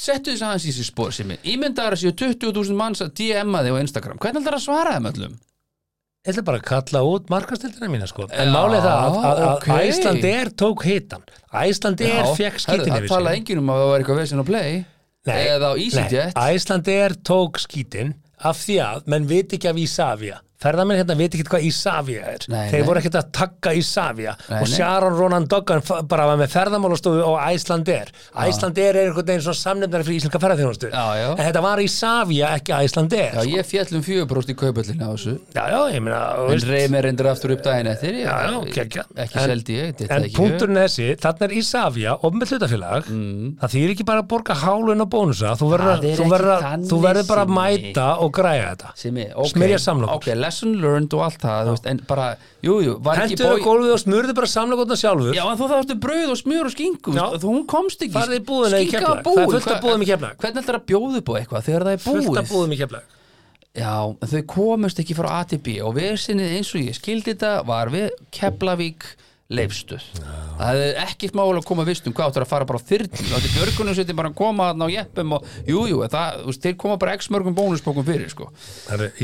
það 0.00 0.08
að 0.08 0.16
Það, 0.16 0.24
settu 0.24 0.32
þess 0.32 0.42
aðeins 0.46 0.64
í 0.64 0.72
þessi 0.72 0.86
spór 0.88 1.14
sem 1.14 1.30
er 1.30 1.46
ímyndaðar 1.52 1.96
að 1.96 2.02
séu 2.02 2.12
20.000 2.16 2.76
manns 2.78 3.02
að 3.04 3.14
DM-a 3.20 3.62
þig 3.64 3.76
á 3.76 3.82
Instagram, 3.84 4.20
hvernig 4.20 4.42
ætlar 4.42 4.56
að 4.56 4.64
svara 4.64 4.94
þeim 4.96 5.08
öllum? 5.10 5.38
Ég 6.20 6.34
ætla 6.34 6.42
bara 6.44 6.60
að 6.60 6.66
kalla 6.68 7.00
út 7.08 7.30
markastildina 7.32 7.88
mína 7.88 8.06
sko. 8.08 8.26
En 8.28 8.50
málið 8.52 8.82
það 8.84 8.98
að, 9.04 9.14
að, 9.20 9.38
að 9.40 9.52
ok. 9.54 9.68
Æsland 9.88 10.26
er 10.28 10.50
tók 10.52 10.82
hitan 10.84 11.22
Æsland 11.62 12.02
er 12.04 12.28
fekk 12.36 12.60
skítin 12.60 12.92
það 12.92 13.06
tala 13.08 13.30
sig 13.32 13.40
enginn 13.40 13.62
um 13.62 13.70
að 13.72 13.80
það 13.80 13.88
var 13.90 14.02
eitthvað 14.02 14.20
vesinn 14.20 14.42
á 14.42 14.46
play 14.50 14.82
eða 15.30 15.70
á 15.72 15.74
EasyJet. 15.80 16.36
Æsland 16.36 16.90
er 16.92 17.16
tók 17.24 17.60
skítin 17.60 18.12
af 18.36 18.60
því 18.60 18.76
að 18.84 19.08
menn 19.12 19.28
viti 19.30 19.56
ekki 19.56 19.70
af 19.72 19.80
Ísafja 19.80 20.40
ferðamenn 20.60 20.98
hérna 21.00 21.14
veit 21.16 21.32
ekki 21.34 21.46
hvað 21.48 21.64
Ísafja 21.70 22.24
er. 22.34 22.44
Nei, 22.52 22.66
þeir 22.70 22.80
nei. 22.82 22.86
voru 22.88 23.00
ekkert 23.00 23.16
að 23.20 23.30
tagga 23.38 23.72
Ísafja 23.78 24.34
og. 24.50 24.66
Sharon 24.68 25.16
Ronan 25.16 25.46
Doggan 25.48 25.80
f- 25.80 26.02
bara 26.10 26.26
var 26.28 26.36
með 26.40 26.50
ferðamálastofu 26.52 27.22
og 27.24 27.38
Æslandir 27.40 28.10
Æslandir 28.44 28.90
er 28.90 28.98
einhvern 29.06 29.26
veginn 29.30 29.44
svona 29.46 29.60
samnefnari 29.60 30.04
fyrir 30.08 30.20
íslenska 30.20 30.40
ferðarþjónustu 30.42 30.90
en 30.92 31.40
þetta 31.46 31.62
var 31.64 31.80
Ísafja 31.84 32.50
ekki 32.58 32.74
Æslandir 32.76 33.38
Já, 33.38 33.44
ég 33.56 33.68
fjallum 33.70 34.04
fjögubróst 34.04 34.52
í 34.52 34.56
kaupöllinu 34.60 35.08
á 35.08 35.10
þessu. 35.16 35.36
Já, 35.56 35.62
já, 35.72 35.80
ég 35.94 36.04
meina 36.04 36.20
En 36.50 36.92
mér 36.92 37.06
reyndir 37.08 37.30
aftur 37.30 37.54
upp 37.56 37.62
daginn 37.64 37.88
eftir 37.94 38.20
Já, 38.20 38.34
já, 38.50 38.60
geggja. 38.74 39.04
Ekki 39.16 39.38
En- 39.40 39.48
seldi 39.50 39.78
ég, 39.80 40.04
En 40.10 40.24
ekki 40.28 40.36
punkturinn 40.36 40.76
er 40.76 40.88
þessi, 40.88 41.08
þarna 41.24 41.48
er 41.48 41.56
Ísafja 41.60 42.16
og 42.20 42.34
með 42.36 42.52
hlutafélag, 42.54 43.08
Mm. 43.10 43.56
það 43.60 43.72
þýr 43.74 43.90
ekki 43.94 44.04
bara 44.06 44.22
að 44.22 44.28
borga 44.28 44.54
hálun 44.60 45.00
og 45.00 45.08
bónusa, 45.10 45.54
þú 45.56 45.70
verður, 45.72 46.04
er 46.04 47.16
ekki 47.20 47.28
bara 47.28 47.44
að 47.46 47.54
mæta 47.56 48.06
og 48.20 48.32
græja 48.32 48.74
þetta 48.76 48.92
Lesson 50.50 50.72
learned 50.82 51.14
og 51.16 51.22
allt 51.28 51.40
það, 51.40 51.70
veist, 51.72 51.86
en 51.94 52.00
bara, 52.10 52.26
jú, 52.66 52.74
jú, 52.84 52.96
var 53.06 53.22
ekki 53.22 53.36
Hendur 53.38 53.54
á 53.54 53.64
gólfið 53.64 53.92
og 53.94 54.00
smurðu 54.02 54.34
bara 54.36 54.50
samlokotna 54.50 54.96
sjálfur 54.98 55.36
Já, 55.38 55.44
en 55.46 55.60
þú 55.60 55.68
þarftu 55.70 55.96
brauð 56.02 56.32
og 56.34 56.40
smjör 56.42 56.66
og 56.68 56.74
skingu 56.74 57.14
þú, 57.46 57.54
komst 57.70 58.02
ekki 58.04 58.16
búðina 58.50 58.80
í 58.82 58.88
Skinka 58.90 59.00
Keflavík. 59.00 59.14
var 59.14 59.22
Það 59.22 59.30
er 59.30 59.46
búin. 59.46 59.54
fullt 59.54 59.70
Hva- 59.70 59.84
búðum 59.86 60.02
í 60.04 60.10
Keflavík. 60.10 60.42
Hvernig 60.44 60.64
ætlar 60.66 60.78
að 60.80 60.86
upp 61.22 61.30
á 61.30 61.34
eitthvað 61.40 61.66
þegar 61.70 61.86
það 61.86 61.94
er 61.96 62.04
búið 62.04 62.28
fullt 62.28 62.42
af 62.42 62.50
búðum 62.52 62.74
í 62.74 62.80
keflag 62.82 63.16
Já, 63.70 63.92
þau 64.26 64.42
komust 64.50 64.98
ekki 64.98 65.14
frá 65.14 65.28
ATB 65.40 65.68
og 65.86 65.94
veðsinnið 65.94 66.54
eins 66.58 66.72
og 66.74 66.80
ég 66.82 66.96
skildi 66.98 67.30
þetta 67.36 67.52
var 67.68 67.86
við 67.94 68.08
Keflavík 68.34 69.06
leifstuð 69.50 70.04
það 70.60 70.68
hefði 70.70 70.90
ekkert 71.04 71.34
mál 71.38 71.46
að 71.58 71.64
koma 71.66 71.84
vistum 71.88 72.14
hvað 72.14 72.28
áttur 72.30 72.44
að 72.44 72.50
fara 72.52 72.66
bara 72.68 72.78
á 72.78 72.86
þyrl 72.86 73.08
þetta 73.10 73.40
er 73.40 73.54
björgunum 73.56 73.96
sem 73.98 74.16
bara 74.20 74.30
að 74.30 74.36
koma 74.38 74.68
þarna 74.70 74.86
á 74.86 74.90
jeppum 74.94 75.34
og 75.36 75.48
jú, 75.66 75.80
jú, 75.90 76.00
það, 76.12 76.42
þeir 76.62 76.76
koma 76.84 76.98
bara 77.02 77.14
x 77.18 77.30
mörgum 77.34 77.56
bónusbókum 77.58 78.06
fyrir, 78.06 78.30
sko. 78.30 78.46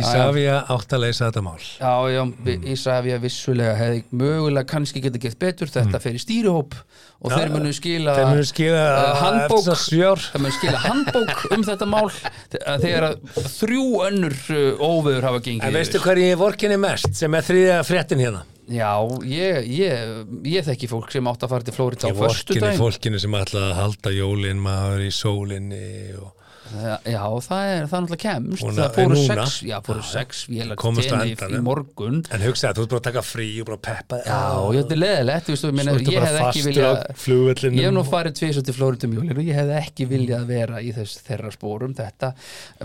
Ísafja 0.00 0.56
átt 0.74 0.94
að 0.96 1.02
leysa 1.04 1.28
þetta 1.28 1.42
mál. 1.46 1.60
Já, 1.62 1.92
já, 2.10 2.22
mm. 2.26 2.66
Ísafja 2.74 3.18
vissulega 3.22 3.76
hefði 3.78 4.02
mögulega 4.18 4.66
kannski 4.72 5.02
geta 5.04 5.20
gett 5.22 5.38
betur 5.38 5.70
þetta 5.70 6.00
fer 6.02 6.18
í 6.18 6.22
stýrihóp 6.22 6.74
og 7.22 7.32
þeir 7.32 7.52
munu 7.54 7.70
skila 7.76 8.16
Þeir 8.18 8.26
munu 8.32 8.48
skila 8.50 8.82
uh, 8.82 9.22
handbók 9.22 9.62
þeir 10.34 10.42
munu 10.42 10.56
skila 10.58 10.82
handbók 10.84 11.46
um 11.56 11.64
þetta 11.70 11.88
mál 11.88 12.10
þe- 12.12 12.64
þegar 12.82 13.08
að 13.12 13.40
þrjú 13.56 13.86
önnur 14.10 14.36
óveður 14.82 15.30
hafa 15.30 15.40
gengið 15.46 15.70
En 15.70 15.78
veistu 15.78 16.02
Já, 18.66 18.98
ég, 19.22 19.68
ég, 19.70 20.24
ég 20.50 20.64
þekki 20.66 20.88
fólk 20.90 21.12
sem 21.14 21.28
átt 21.30 21.44
að 21.46 21.52
fara 21.52 21.66
til 21.66 21.74
Flórida 21.76 22.08
á 22.08 22.10
Ég 22.10 22.18
vorkinni 22.18 22.72
fólkinu 22.80 23.20
sem 23.22 23.36
að 23.38 23.54
halda 23.78 24.10
jólin 24.10 24.62
maður 24.62 25.04
í 25.06 25.12
sólinni 25.14 25.86
og 26.18 26.32
Já, 26.66 27.22
það 27.46 27.68
er 27.70 27.84
það 27.86 28.02
náttúrulega 28.02 28.22
kemst 28.22 28.64
Og 28.66 28.72
það 28.76 28.96
fóru 28.96 29.14
núna? 29.16 29.34
sex, 29.46 29.56
já, 29.68 29.76
fóru 29.86 30.02
sex 30.06 30.40
vélar 30.50 30.78
Komust 30.80 31.08
á 31.08 31.14
tenni 31.14 31.30
í 31.30 31.34
endanum. 31.36 31.64
morgun 31.68 32.16
En 32.34 32.42
hugsaði, 32.42 32.74
þú 32.80 32.82
ert 32.86 32.90
bara 32.94 33.00
að 33.00 33.06
taka 33.06 33.22
frí 33.24 33.46
og 33.62 33.68
bara 33.70 33.80
peppa 33.86 34.18
Já, 34.26 34.40
ég 34.74 34.80
þetta 34.82 34.96
er 34.96 35.00
leðilegt, 35.02 35.50
veist, 35.52 35.66
ég 35.68 35.76
meina, 35.78 35.94
ég 35.96 36.10
bara 36.10 36.26
hef 36.26 36.40
ekki 36.50 36.64
viljað 36.66 36.96
Ég 37.76 37.86
hef 37.86 37.94
nú 37.94 38.02
og- 38.02 38.10
farið 38.10 38.34
tvis 38.40 38.60
til 38.66 38.74
Flóritum 38.76 39.14
jólinu 39.16 39.38
og 39.38 39.46
ég 39.46 39.54
hef 39.60 39.70
ekki 39.82 40.06
viljað 40.10 40.46
vera 40.50 40.80
í 40.82 40.90
þess 40.96 41.22
þeirra 41.26 41.52
spórum 41.54 41.94
þetta 41.96 42.32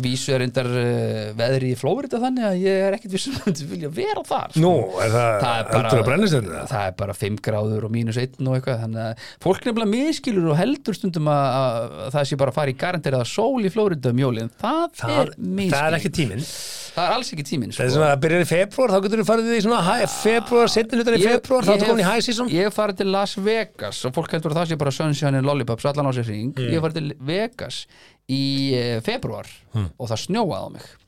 vísu 0.05 0.33
er 0.35 0.41
reyndar 0.43 0.69
uh, 0.69 1.33
veðri 1.39 1.71
í 1.73 1.77
Flórida 1.79 2.19
þannig 2.21 2.47
að 2.51 2.61
ég 2.61 2.85
er 2.87 2.97
ekkit 2.97 3.15
vissum 3.15 3.35
að 3.49 3.63
vilja 3.71 3.89
vera 3.95 4.23
þar 4.27 4.53
sko. 4.53 4.61
Nú, 4.63 4.73
er 5.01 5.11
það, 5.15 5.31
það 5.41 5.57
er 5.57 5.71
heldur 5.81 6.01
að 6.01 6.07
brennist 6.09 6.35
þetta? 6.37 6.51
bara, 6.51 6.67
það 6.71 6.87
er 6.91 6.95
bara 7.01 7.17
5 7.21 7.41
gráður 7.49 7.87
og 7.89 7.93
mínus 7.97 8.19
1 8.21 8.39
og 8.45 8.57
eitthvað 8.59 8.81
þannig 8.85 9.03
að 9.07 9.25
fólk 9.47 9.65
nefnilega 9.67 9.91
miskilur 9.95 10.49
og 10.53 10.59
heldur 10.61 10.97
stundum 10.97 11.31
að, 11.31 11.45
að, 11.61 11.95
að 12.05 12.15
það 12.17 12.27
sé 12.31 12.39
bara 12.41 12.53
að 12.53 12.59
fara 12.61 12.73
í 12.73 12.77
garanteraða 12.85 13.29
sól 13.31 13.65
í 13.65 13.70
Flórida 13.73 14.11
um 14.13 14.21
jólin. 14.21 14.51
Það, 14.61 14.85
Það, 15.01 15.17
er 15.21 15.33
miskilur 15.41 15.75
það 15.75 15.87
er 15.89 15.97
ekki 15.97 16.11
tíminn. 16.17 16.45
Það 16.91 17.05
er 17.07 17.13
alls 17.15 17.29
ekki 17.31 17.43
tíminn 17.47 17.71
Það 17.71 17.85
er 17.85 17.91
svona 17.95 18.07
að 18.11 18.23
byrja 18.25 18.39
í 18.43 18.47
februar, 18.49 18.91
þá 18.91 19.03
getur 19.05 19.21
þú 19.21 19.25
farið 19.29 19.51
í 19.55 19.59
svona 19.63 19.81
hæ, 19.85 19.93
februar, 20.11 20.71
setni 20.73 20.99
hlutar 20.99 21.15
í 21.15 21.21
februar, 21.23 21.63
þá 21.67 21.71
ég 21.71 21.77
ertu 21.77 21.87
komin 21.91 22.03
í 22.03 22.07
high 22.09 22.23
season. 22.25 22.49
Ég 22.51 22.73
farið 22.75 22.99
til 23.01 23.07
Las 23.13 23.35
Vegas 23.39 24.01
og 24.09 24.15
fólk 24.17 24.35
heldur 24.35 24.51
að 24.51 24.59
það 24.59 24.71
sé 24.73 24.79
bara 24.81 24.95
sunshine 24.97 25.39
and 25.39 25.47
lollipops 25.47 25.87
allan 25.87 26.09
á 26.09 26.13
sér 26.17 26.27
hring. 26.27 26.51
Mm. 26.51 26.73
Ég 26.75 26.83
farið 26.83 26.99
til 26.99 27.13
Vegas 27.31 27.85
í 28.27 28.43
uh, 28.75 28.97
februar 29.07 29.47
og 29.95 30.11
það 30.11 30.23
snjóaði 30.25 30.67
á 30.67 30.69
mig. 30.75 30.89
Það 30.91 31.00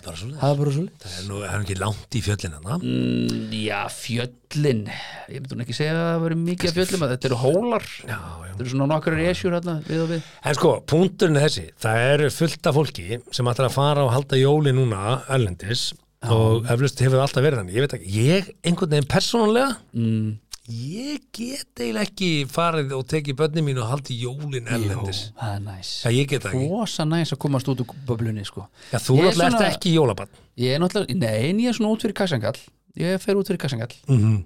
er 0.00 0.06
bara 0.08 0.18
svo 0.20 0.28
Það 0.40 0.50
er 0.54 0.58
bara 0.60 0.72
svo 0.74 0.84
Það 1.04 1.14
er 1.20 1.26
nú 1.28 1.38
það 1.44 1.54
er 1.54 1.64
ekki 1.64 1.76
langt 1.80 2.16
í 2.18 2.22
fjöllin 2.26 2.56
hana 2.58 2.78
Mm, 2.80 3.54
Já, 3.60 3.78
fjöllin. 3.92 4.82
Ég 5.30 5.40
myndi 5.40 5.54
hún 5.54 5.64
ekki 5.64 5.76
segja 5.76 5.94
að 5.94 6.02
það 6.10 6.22
veri 6.24 6.38
mikið 6.40 6.70
af 6.70 6.76
fjöllum 6.80 7.04
að 7.06 7.12
Þetta 7.14 7.28
eru 7.30 7.38
hólar. 7.44 7.86
Já, 8.08 8.18
já. 8.18 8.50
Þetta 8.50 8.64
eru 8.64 8.72
svona 8.74 8.88
nokkrar 8.90 9.22
esjur 9.30 9.56
hérna 9.56 9.74
við 9.86 10.02
og 10.04 10.10
við. 10.14 10.28
En 10.50 10.58
sko, 10.58 10.72
punkturinn 10.90 11.38
er 11.40 11.46
þessi. 11.48 11.66
Það 11.84 12.04
eru 12.10 12.30
fullt 12.34 12.70
af 12.70 12.78
fólki 12.80 13.06
sem 13.36 13.50
ætlar 13.52 13.68
að 13.70 13.76
fara 13.76 14.04
og 14.06 14.12
halda 14.14 14.40
jóli 14.40 14.72
núna 14.76 15.18
erlendis 15.30 15.90
og 16.28 16.66
eflust 16.68 17.00
hefur 17.00 17.16
það 17.20 17.26
alltaf 17.28 17.44
verið 17.46 17.60
þannig. 17.62 17.76
Ég 17.78 17.86
veit 17.86 17.94
ekki, 17.96 18.10
ég 18.26 18.50
einhvern 18.68 18.92
veginn 18.96 19.08
persónulega 19.08 19.70
mm, 19.96 20.26
ég 20.70 21.22
get 21.34 21.80
eiginlega 21.82 22.06
ekki 22.06 22.30
farið 22.50 22.92
og 22.96 23.06
tekið 23.10 23.36
börnin 23.40 23.66
mín 23.66 23.80
og 23.82 23.88
haldi 23.90 24.16
jólin 24.22 24.66
Jú, 24.68 24.74
erlendis. 24.76 25.20
það 25.40 25.54
er 25.56 25.62
næs. 25.66 25.90
Já, 26.04 26.10
ég 26.14 26.28
get 26.30 26.42
það 26.46 26.54
ekki. 26.56 26.68
Rosa 26.72 27.04
næs 27.10 27.32
að 27.34 27.40
komast 27.46 27.68
út 27.72 27.82
úr 27.84 27.94
böblunni 28.08 28.44
sko. 28.46 28.66
Já, 28.92 28.98
þú 28.98 29.16
Ég 29.18 29.24
er 29.24 29.30
náttúrulega 29.30 29.46
ert 29.46 29.56
svona- 29.58 29.72
ekki 29.74 29.94
jólabann 29.96 30.28
Ég 30.58 30.74
er 30.76 30.78
náttúrulega, 30.84 31.18
nei, 31.18 31.50
en 31.50 31.58
ég 31.64 31.68
er 31.68 31.72
svona 31.78 31.92
út 31.94 32.02
fyrir 32.06 32.14
kassangall 32.14 32.60
Ég 32.96 33.20
fer 33.20 33.34
út 33.40 33.46
fyrir 33.50 33.58
kassangall 33.58 33.96
mm 34.08 34.44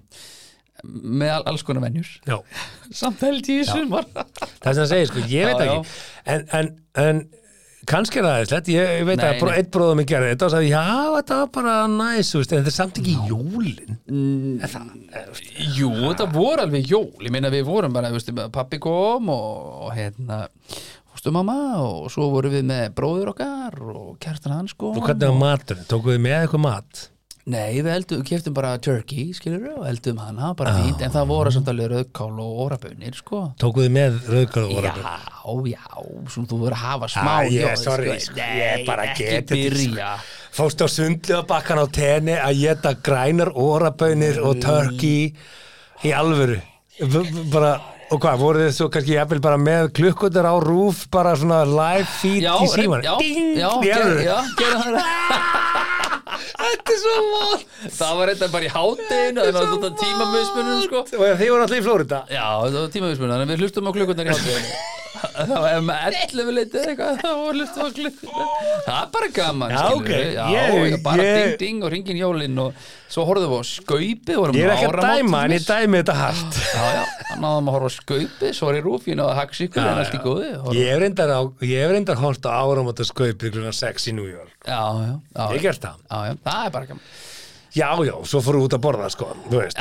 með 0.85 1.31
all, 1.31 1.43
alls 1.49 1.63
konar 1.63 1.81
venjur. 1.81 2.05
Já, 2.27 2.35
Samt 2.99 3.21
held 3.23 3.47
ég 3.47 3.61
í 3.63 3.65
sumar. 3.65 4.05
Það 4.11 4.67
er 4.69 4.73
sem 4.75 4.83
að 4.83 4.89
segja, 4.91 5.05
sko, 5.07 5.21
ég 5.31 5.47
veit 5.47 5.61
Já, 5.63 5.65
já. 5.65 5.77
ekki. 5.79 5.93
En, 6.25 6.43
en, 6.59 6.67
en 7.01 7.21
kannski 7.89 8.19
er 8.19 8.25
það 8.25 8.35
aðeinslegt, 8.39 8.71
ég, 8.73 8.91
ég 8.99 9.07
veit 9.07 9.21
Nei, 9.21 9.27
að 9.35 9.53
eitt 9.55 9.71
bróðum 9.73 10.01
mig 10.01 10.09
gerði 10.09 10.33
þetta 10.33 10.47
og 10.47 10.53
sagði, 10.55 10.71
já, 10.71 10.83
þetta 11.15 11.37
var 11.41 11.53
bara 11.57 11.75
næs 11.91 12.33
veist, 12.35 12.51
en 12.51 12.61
þetta 12.63 12.73
er 12.73 12.77
samt 12.79 12.99
ekki 13.01 13.15
jólin. 13.29 13.95
Jú, 15.75 15.93
þetta 16.01 16.29
voru 16.33 16.65
alveg 16.65 16.91
jól. 16.91 17.15
Ég 17.21 17.33
meina 17.33 17.53
við 17.53 17.65
vorum 17.69 17.95
bara, 17.95 18.11
veistu, 18.13 18.35
pappi 18.53 18.81
kom 18.83 19.31
og, 19.33 19.73
og 19.87 19.95
hérna 19.97 20.45
Fórstu 21.15 21.31
mamma 21.31 21.55
og 21.79 22.09
svo 22.11 22.27
vorum 22.33 22.51
við 22.51 22.65
með 22.67 22.89
bróður 22.97 23.29
okkar 23.31 23.77
og 23.87 24.17
kærtan 24.19 24.57
hans 24.57 24.73
sko 24.75 24.89
og 24.91 25.05
hvernig 25.05 25.29
var 25.31 25.37
maturinn, 25.39 25.85
tókuð 25.87 26.17
þið 26.17 26.23
með 26.25 26.35
eitthvað 26.41 26.63
mat 26.65 27.03
Nei, 27.45 27.75
við 27.77 27.91
heldum, 27.93 28.21
keftum 28.25 28.53
bara 28.57 28.71
turkey, 28.81 29.27
skilur 29.37 29.59
við, 29.61 29.73
og 29.77 29.83
heldum 29.85 30.17
hana, 30.17 30.47
bara 30.57 30.71
fínt, 30.79 31.03
en 31.05 31.11
það 31.13 31.27
voru 31.29 31.51
samt 31.53 31.67
alveg 31.69 31.91
rauðkál 31.91 32.39
og 32.41 32.61
órabunir, 32.63 33.13
sko. 33.19 33.41
tókuð 33.61 33.85
þið 33.85 33.91
með 33.93 34.15
rauðgráð 34.33 34.71
og 35.45 35.67
Já, 35.69 35.75
já, 35.75 35.83
svona 36.33 36.49
þú 36.49 36.57
verður 36.63 36.73
að 36.73 36.81
hafa 36.81 37.09
smá 37.13 37.29
Ah, 37.35 37.43
ég- 37.45 37.59
jól, 37.61 37.75
sorry, 37.77 38.15
sko, 38.19 38.33
Nei, 38.39 38.57
ég 38.63 38.85
bara 38.87 39.05
ekki 39.11 39.27
get 39.29 39.45
þetta, 39.53 39.77
sko. 39.77 40.09
fórst 40.57 40.81
á 40.81 40.87
sundlega 40.89 41.43
bakkan 41.53 41.77
á 41.77 41.85
tenni 41.93 42.33
að 42.33 42.61
geta 42.63 42.95
grænar 43.05 43.53
órabönir 43.53 44.41
og 44.41 44.57
turkey 44.65 45.35
í 46.01 46.11
alvöru. 46.17 46.57
Bara, 47.53 47.75
og 48.09 48.21
hvað, 48.25 48.39
voru 48.41 48.59
þið 48.65 48.73
svo 48.73 48.89
kannski 48.89 49.19
jafnvel 49.19 49.41
bara 49.45 49.57
með 49.61 49.91
klukkutar 49.93 50.49
á 50.49 50.55
rúf 50.65 51.05
bara 51.11 51.35
svona 51.37 51.61
live 51.63 52.09
feed 52.23 52.41
Já, 52.41 52.57
í 52.57 52.67
síman 52.73 53.03
já, 53.05 53.17
Ding, 53.21 53.53
já, 53.61 53.69
alvöru. 53.69 54.23
já, 54.25 54.37
gera 54.57 54.81
það 54.81 55.85
þetta 56.43 56.95
er 56.95 56.99
svo 57.03 57.15
vond. 57.31 57.65
Það 57.99 58.19
var 58.19 58.33
þetta 58.33 58.51
bara 58.55 58.67
í 58.67 58.73
hátteginu, 58.75 59.45
það 59.45 59.57
var 59.59 59.71
þetta 59.75 59.93
tímamismunum, 60.03 60.83
sko. 60.87 61.05
Þið 61.13 61.23
voru 61.53 61.65
alltaf 61.65 61.79
í 61.79 61.85
Flórida 61.85 62.21
Já, 62.31 62.45
það 62.65 62.77
var 62.81 62.85
að 62.85 62.93
við 63.55 63.65
hlustum 63.65 63.89
á 63.89 63.91
klukkurnar 63.95 64.29
í 64.29 64.35
hátteginu 64.35 64.75
Var 65.49 65.65
ef 65.71 65.83
með 65.87 66.17
11 66.21 66.51
leitið 66.57 66.77
eða 66.81 66.91
eitthvað, 66.91 67.17
þá 67.21 67.29
var 67.39 67.57
hlustum 67.59 67.85
á 67.85 67.89
klukkurnar 67.95 68.49
Það 68.85 68.99
er 69.01 69.09
bara 69.15 69.29
gaman, 69.35 69.73
Já, 69.75 69.79
skilur 69.81 69.99
ok. 70.01 70.09
við 70.11 70.31
Já, 70.35 70.45
Ég- 70.55 71.03
bara 71.05 71.25
ég- 71.25 71.35
ding 71.39 71.59
ding 71.63 71.83
og 71.85 71.91
ringin 71.95 72.19
jólin 72.19 72.59
og 72.65 72.85
svo 73.15 73.25
horfðum 73.29 73.53
við 73.53 73.61
á 73.61 73.65
skaupið 73.69 74.39
vorum 74.41 74.57
ég 74.59 74.65
er 74.65 74.73
ekki 74.75 74.89
að 74.89 75.05
dæma 75.05 75.41
en 75.45 75.55
ég 75.55 75.65
dæmi 75.69 76.01
þetta 76.01 76.15
hart. 76.19 76.57
Já, 76.75 76.85
já, 76.97 77.03
náðum 77.43 77.69
að 77.69 77.75
horfa 77.77 77.91
á 77.91 77.97
skaupið, 77.99 78.49
svo 78.57 78.71
er 78.71 78.79
í 78.79 78.83
rúfínu 78.85 79.23
og 79.27 79.35
haks 79.39 79.61
ykkur, 79.67 79.85
en 79.85 80.01
allt 80.01 80.17
í 80.17 80.21
góði 80.25 80.49
ég 80.75 80.89
hef 80.91 80.99
reyndar, 81.05 81.35
reyndar 81.93 82.19
hórt 82.23 82.49
á 82.49 82.51
áramóta 82.65 83.05
skaupið 83.07 83.53
klukkan 83.55 83.75
6 83.77 84.09
í 84.11 84.15
New 84.17 84.27
York. 84.27 84.51
Já, 84.65 84.81
já, 85.05 85.13
já. 85.37 85.45
Ég 85.55 85.61
gert 85.69 85.81
það. 85.85 86.01
Já, 86.09 86.19
já, 86.31 86.37
það 86.49 86.65
er 86.65 86.75
bara 86.79 86.85
gaman 86.91 87.07
Já, 87.75 87.89
já, 88.07 88.13
svo 88.23 88.39
fóru 88.43 88.61
út 88.65 88.75
að 88.77 88.83
borða, 88.85 89.09
sko, 89.11 89.33
þú 89.49 89.59
veist, 89.59 89.79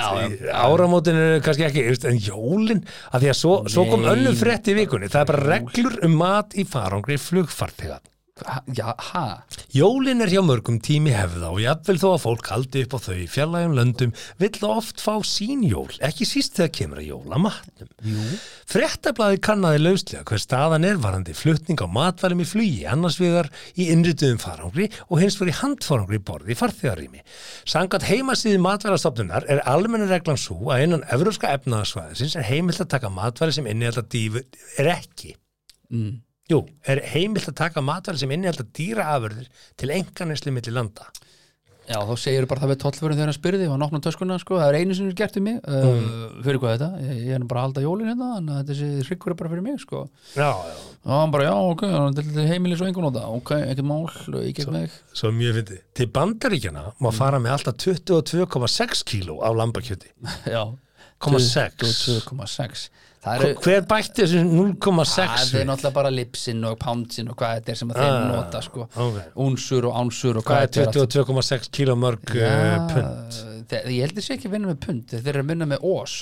áramótin 0.50 1.18
er 1.20 1.36
kannski 1.44 1.68
ekki, 1.68 1.84
veist, 1.92 2.06
en 2.10 2.18
jólin, 2.18 2.80
að 3.14 3.26
því 3.26 3.30
að 3.30 3.38
svo, 3.38 3.52
svo 3.70 3.84
kom 3.90 4.02
Nei. 4.02 4.10
önnur 4.16 4.34
frétt 4.40 4.72
í 4.72 4.74
vikunni, 4.80 5.10
það 5.12 5.22
er 5.22 5.30
bara 5.30 5.44
reglur 5.52 6.00
um 6.08 6.18
mat 6.18 6.58
í 6.58 6.66
farangri 6.66 7.20
flugfartega. 7.22 8.00
Já, 8.74 8.88
ha? 8.98 9.44
Jólin 9.70 10.18
er 10.24 10.32
hjá 10.32 10.40
mörgum 10.42 10.80
tími 10.82 11.12
hefða 11.14 11.52
og 11.54 11.60
jafnvel 11.62 12.00
þó 12.02 12.06
að 12.08 12.22
fólk 12.24 12.48
haldi 12.50 12.80
upp 12.82 12.96
á 12.98 13.04
þau 13.04 13.14
í 13.14 13.26
fjarlægum 13.30 13.76
löndum 13.78 14.14
vill 14.42 14.66
oft 14.66 14.98
fá 14.98 15.22
sín 15.22 15.62
jól, 15.62 15.86
ekki 16.02 16.26
síst 16.26 16.58
þegar 16.58 16.72
kemur 16.74 17.02
að 17.02 17.06
jólamatnum. 17.12 17.92
Jú. 18.02 18.24
Fréttablaði 18.74 19.38
kannaði 19.38 19.84
lauslega 19.84 20.26
hver 20.26 20.42
staðan 20.42 20.88
er 20.88 20.98
varandi 21.04 21.36
flutning 21.38 21.78
á 21.78 21.86
matvælum 21.86 22.42
í 22.42 22.48
flugi 22.50 22.82
annars 22.90 23.20
vegar 23.22 23.52
í 23.78 23.86
innrituðum 23.94 24.42
farangri 24.42 24.90
og 25.06 25.22
hins 25.22 25.38
í 25.38 25.56
handfarangri 25.60 26.18
borði 26.18 26.56
í 26.56 26.58
farþegarými. 26.58 27.22
Sangat 27.70 28.10
heimasíði 28.10 28.58
matvælastofnunar 28.66 29.46
er 29.46 29.62
almenna 29.62 30.10
reglan 30.10 30.42
svo 30.42 30.74
að 30.74 30.88
innan 30.88 31.06
evróska 31.14 31.54
efnaðasvæðisins 31.54 32.34
er 32.34 32.50
heimilt 32.50 32.82
að 32.82 32.96
taka 32.98 33.14
matvæli 33.14 33.54
sem 33.54 33.70
inni 33.70 33.86
alltaf 33.86 34.10
dýfur 34.10 34.42
er 34.82 34.96
ekki. 34.98 35.36
Mm. 35.94 36.23
Jú, 36.50 36.58
er 36.84 37.00
heimilt 37.14 37.48
að 37.48 37.54
taka 37.62 37.80
matvæli 37.80 38.20
sem 38.20 38.32
innihalda 38.36 38.66
dýraafurðir 38.76 39.46
til 39.80 39.92
enganesli 39.94 40.52
milli 40.52 40.74
landa. 40.76 41.06
Já, 41.84 41.98
þá 42.00 42.14
segir 42.16 42.46
bara 42.48 42.62
það 42.62 42.70
við 42.72 42.78
tollförin 42.80 43.16
þegar 43.18 43.28
hann 43.28 43.36
spyrði 43.36 43.64
og 43.68 43.72
hann 43.74 43.82
opnaði 43.84 44.04
töskuna, 44.06 44.36
sko, 44.40 44.56
það 44.56 44.70
er 44.70 44.76
einu 44.80 44.94
sem 44.96 45.08
er 45.10 45.16
gert 45.18 45.34
við 45.36 45.42
mig 45.44 45.56
uh, 45.68 45.82
Mm. 45.84 46.38
fyrir 46.46 46.60
hvað 46.62 46.72
þetta, 46.78 46.88
ég, 47.04 47.18
ég 47.28 47.34
er 47.36 47.42
bara 47.50 47.60
að 47.60 47.66
halda 47.66 47.82
jólin 47.84 48.08
hérna 48.08 48.28
þannig 48.38 48.54
að 48.56 48.70
þessi 48.70 48.88
hryggur 49.10 49.34
er 49.34 49.38
bara 49.42 49.50
fyrir 49.52 49.64
mig, 49.66 49.76
sko. 49.82 50.00
Já, 50.32 50.48
já, 50.64 50.78
og 51.04 51.12
hann 51.12 51.34
bara, 51.34 51.44
já, 51.44 51.52
ok, 51.74 51.84
hann 51.92 52.16
er 52.40 52.48
heimilis 52.54 52.80
og 52.80 52.88
engun 52.88 53.04
nota, 53.04 53.26
ok, 53.36 53.52
ekkert 53.68 53.88
mál, 53.90 54.08
ég 54.40 54.56
get 54.56 54.72
mig. 54.72 54.96
svo 55.12 55.28
mjög 55.36 55.58
fyndi 55.60 55.78
Til 56.00 56.08
bandaríkjana 56.16 56.86
má 57.04 57.10
fara 57.12 57.40
með 57.44 57.52
alltaf 57.58 57.76
22,6 57.84 59.04
kíló 59.12 59.36
af 59.44 59.52
lambakjöti. 59.60 60.08
Já, 60.56 60.64
0,6. 61.20 62.88
22,6 63.24 63.26
Það 63.26 63.34
eru 63.40 63.48
Hver 63.64 63.86
bætti 63.88 64.22
þessu 64.22 64.40
0,6 64.44 65.16
Það 65.24 65.54
er 65.60 65.68
náttúrulega 65.70 65.94
bara 65.96 66.10
lipsin 66.12 66.64
og 66.68 66.74
poundsin 66.82 67.30
og 67.32 67.36
hvað 67.40 67.54
þetta 67.58 67.72
er 67.74 67.78
sem 67.80 67.90
að 67.94 68.00
þeir 68.02 68.12
Ah, 68.14 68.26
nota 68.34 68.60
sko. 68.66 68.84
ok. 69.06 69.16
Únsur 69.46 69.88
og 69.88 69.96
ánsur 70.02 70.38
og 70.40 70.44
Hvað 70.44 70.60
þetta 70.66 70.84
er 70.84 70.90
22,6 71.24 71.70
kíló 71.78 71.96
mörg 71.96 72.34
uh, 72.36 72.84
pund? 72.92 73.38
þe- 73.70 73.82
Ég 73.94 74.00
held 74.04 74.18
þessi 74.20 74.34
ekki 74.36 74.50
að 74.50 74.54
vinna 74.58 74.68
með 74.74 74.80
pund 74.84 75.14
Þeir 75.14 75.32
eru 75.32 75.42
að 75.46 75.50
vinna 75.54 75.70
með 75.72 75.88
ós, 75.94 76.18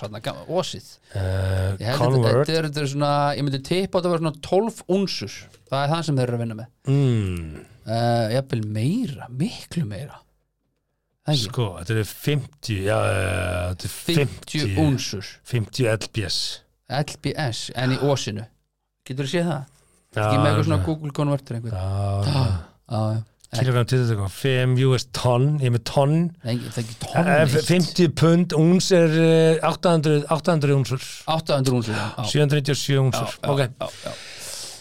ósið 0.48 0.86
Uh, 1.12 1.76
Ég 1.76 1.90
Ég 3.36 3.42
myndi 3.44 3.60
tippa 3.66 3.98
að 4.00 4.06
það 4.06 4.12
var 4.14 4.22
svona 4.22 4.38
12 4.46 4.82
únsur 4.96 5.34
Það 5.72 5.82
er 5.82 5.90
það 5.92 6.02
sem 6.06 6.16
þeir 6.18 6.28
eru 6.28 6.36
að 6.36 6.42
vinna 6.42 6.56
með. 6.58 6.68
Mm, 6.92 7.62
uh, 7.88 8.26
Jafnvel 8.34 8.62
meira, 8.76 9.28
miklu 9.32 9.84
meira. 9.88 10.18
Ekki, 11.22 11.44
Sko, 11.46 11.66
þetta 11.78 11.94
er 12.02 12.08
50 12.10 12.80
Já, 12.88 12.96
uh, 12.98 13.70
þetta 13.72 13.86
er 13.88 13.94
50 13.94 14.66
50 14.66 14.80
únsur 14.82 15.30
50 15.52 15.86
LBS 15.92 16.38
LBS 16.90 17.70
en 17.78 17.92
í 17.96 17.98
ósinu 18.02 18.46
Getur 19.06 19.26
þú 19.26 19.32
séð 19.34 19.50
það? 19.50 19.62
Já, 20.12 20.22
Ekki 20.22 20.38
með 20.38 20.48
eitthvað 20.48 20.64
svona 20.68 20.78
já. 20.80 20.86
Google 20.86 21.12
Converter 21.16 21.56
einhvern 21.56 21.76
Já, 21.76 22.32
Já, 22.92 23.02
já 23.12 23.22
kilogram 23.52 23.84
25 23.84 24.78
US 24.88 25.04
tonn, 25.12 25.58
ég 25.60 25.72
með 25.74 25.82
tonn 25.84 26.14
Nei, 26.44 26.54
það 26.56 26.78
er 26.78 26.84
ekki 26.86 26.94
Eh, 26.96 27.26
tónlist 27.44 27.68
50 27.68 28.12
pund, 28.16 28.54
úns 28.56 28.86
er 28.96 29.12
eh, 29.12 29.66
800, 29.68 30.22
800 30.32 30.72
únsur 30.78 31.02
800 31.28 31.74
únsur 31.76 31.92
já. 31.92 32.06
797 32.24 32.96
únsur, 33.02 33.28
Já, 33.28 33.50
ok 33.52 33.60
já, 33.66 33.90
já. 34.06 34.12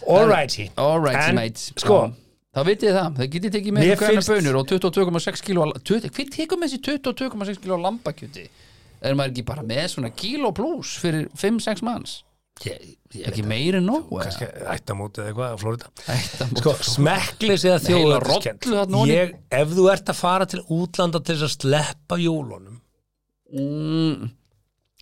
Alrighty 0.08 0.70
Alright, 0.80 1.20
En, 1.30 1.36
mate 1.36 1.60
sko- 1.84 2.02
Já. 2.08 2.18
Þá 2.52 2.64
vitið 2.68 2.88
þið 2.90 2.96
það, 3.00 3.12
það 3.18 3.28
getið 3.34 3.52
tekið 3.56 3.76
með 3.76 3.92
finnst- 4.02 4.30
bönur 4.32 4.56
og 4.60 4.66
22,6 4.68 5.44
kíló 5.46 5.62
al- 5.68 5.78
20 5.88 6.10
Hver 6.12 6.32
tekur 6.36 6.58
með 6.60 6.72
þessi 6.74 6.80
22,6 6.88 7.60
kíló 7.64 7.78
lambakjöti? 7.80 8.48
Er 9.02 9.16
maður 9.18 9.34
ekki 9.34 9.46
bara 9.48 9.64
með 9.66 9.86
svona 9.96 10.12
kíló 10.14 10.52
pluss 10.56 10.98
fyrir 11.02 11.30
5-6 11.40 11.82
manns? 11.86 12.20
Ég, 12.62 12.82
ég 13.16 13.30
Ekki 13.32 13.44
meir 13.48 13.80
en 13.80 13.88
nóg? 13.90 14.12
kannski 14.12 14.46
ættamóti 14.70 15.24
eða 15.24 15.32
eitthvað 15.32 15.56
á 15.56 15.58
Florida 15.58 15.88
Sko, 16.60 16.74
smekklis 16.86 17.64
eða. 17.66 17.80
Ég, 19.10 19.34
ef 19.58 19.74
þú 19.74 19.88
ert 19.90 20.12
að 20.14 20.20
fara 20.20 20.48
til 20.52 20.62
útlanda 20.68 21.24
til 21.24 21.40
þess 21.40 21.48
að 21.48 21.56
sleppa 21.56 22.20
jólunum 22.22 22.78
mm. 23.50 24.30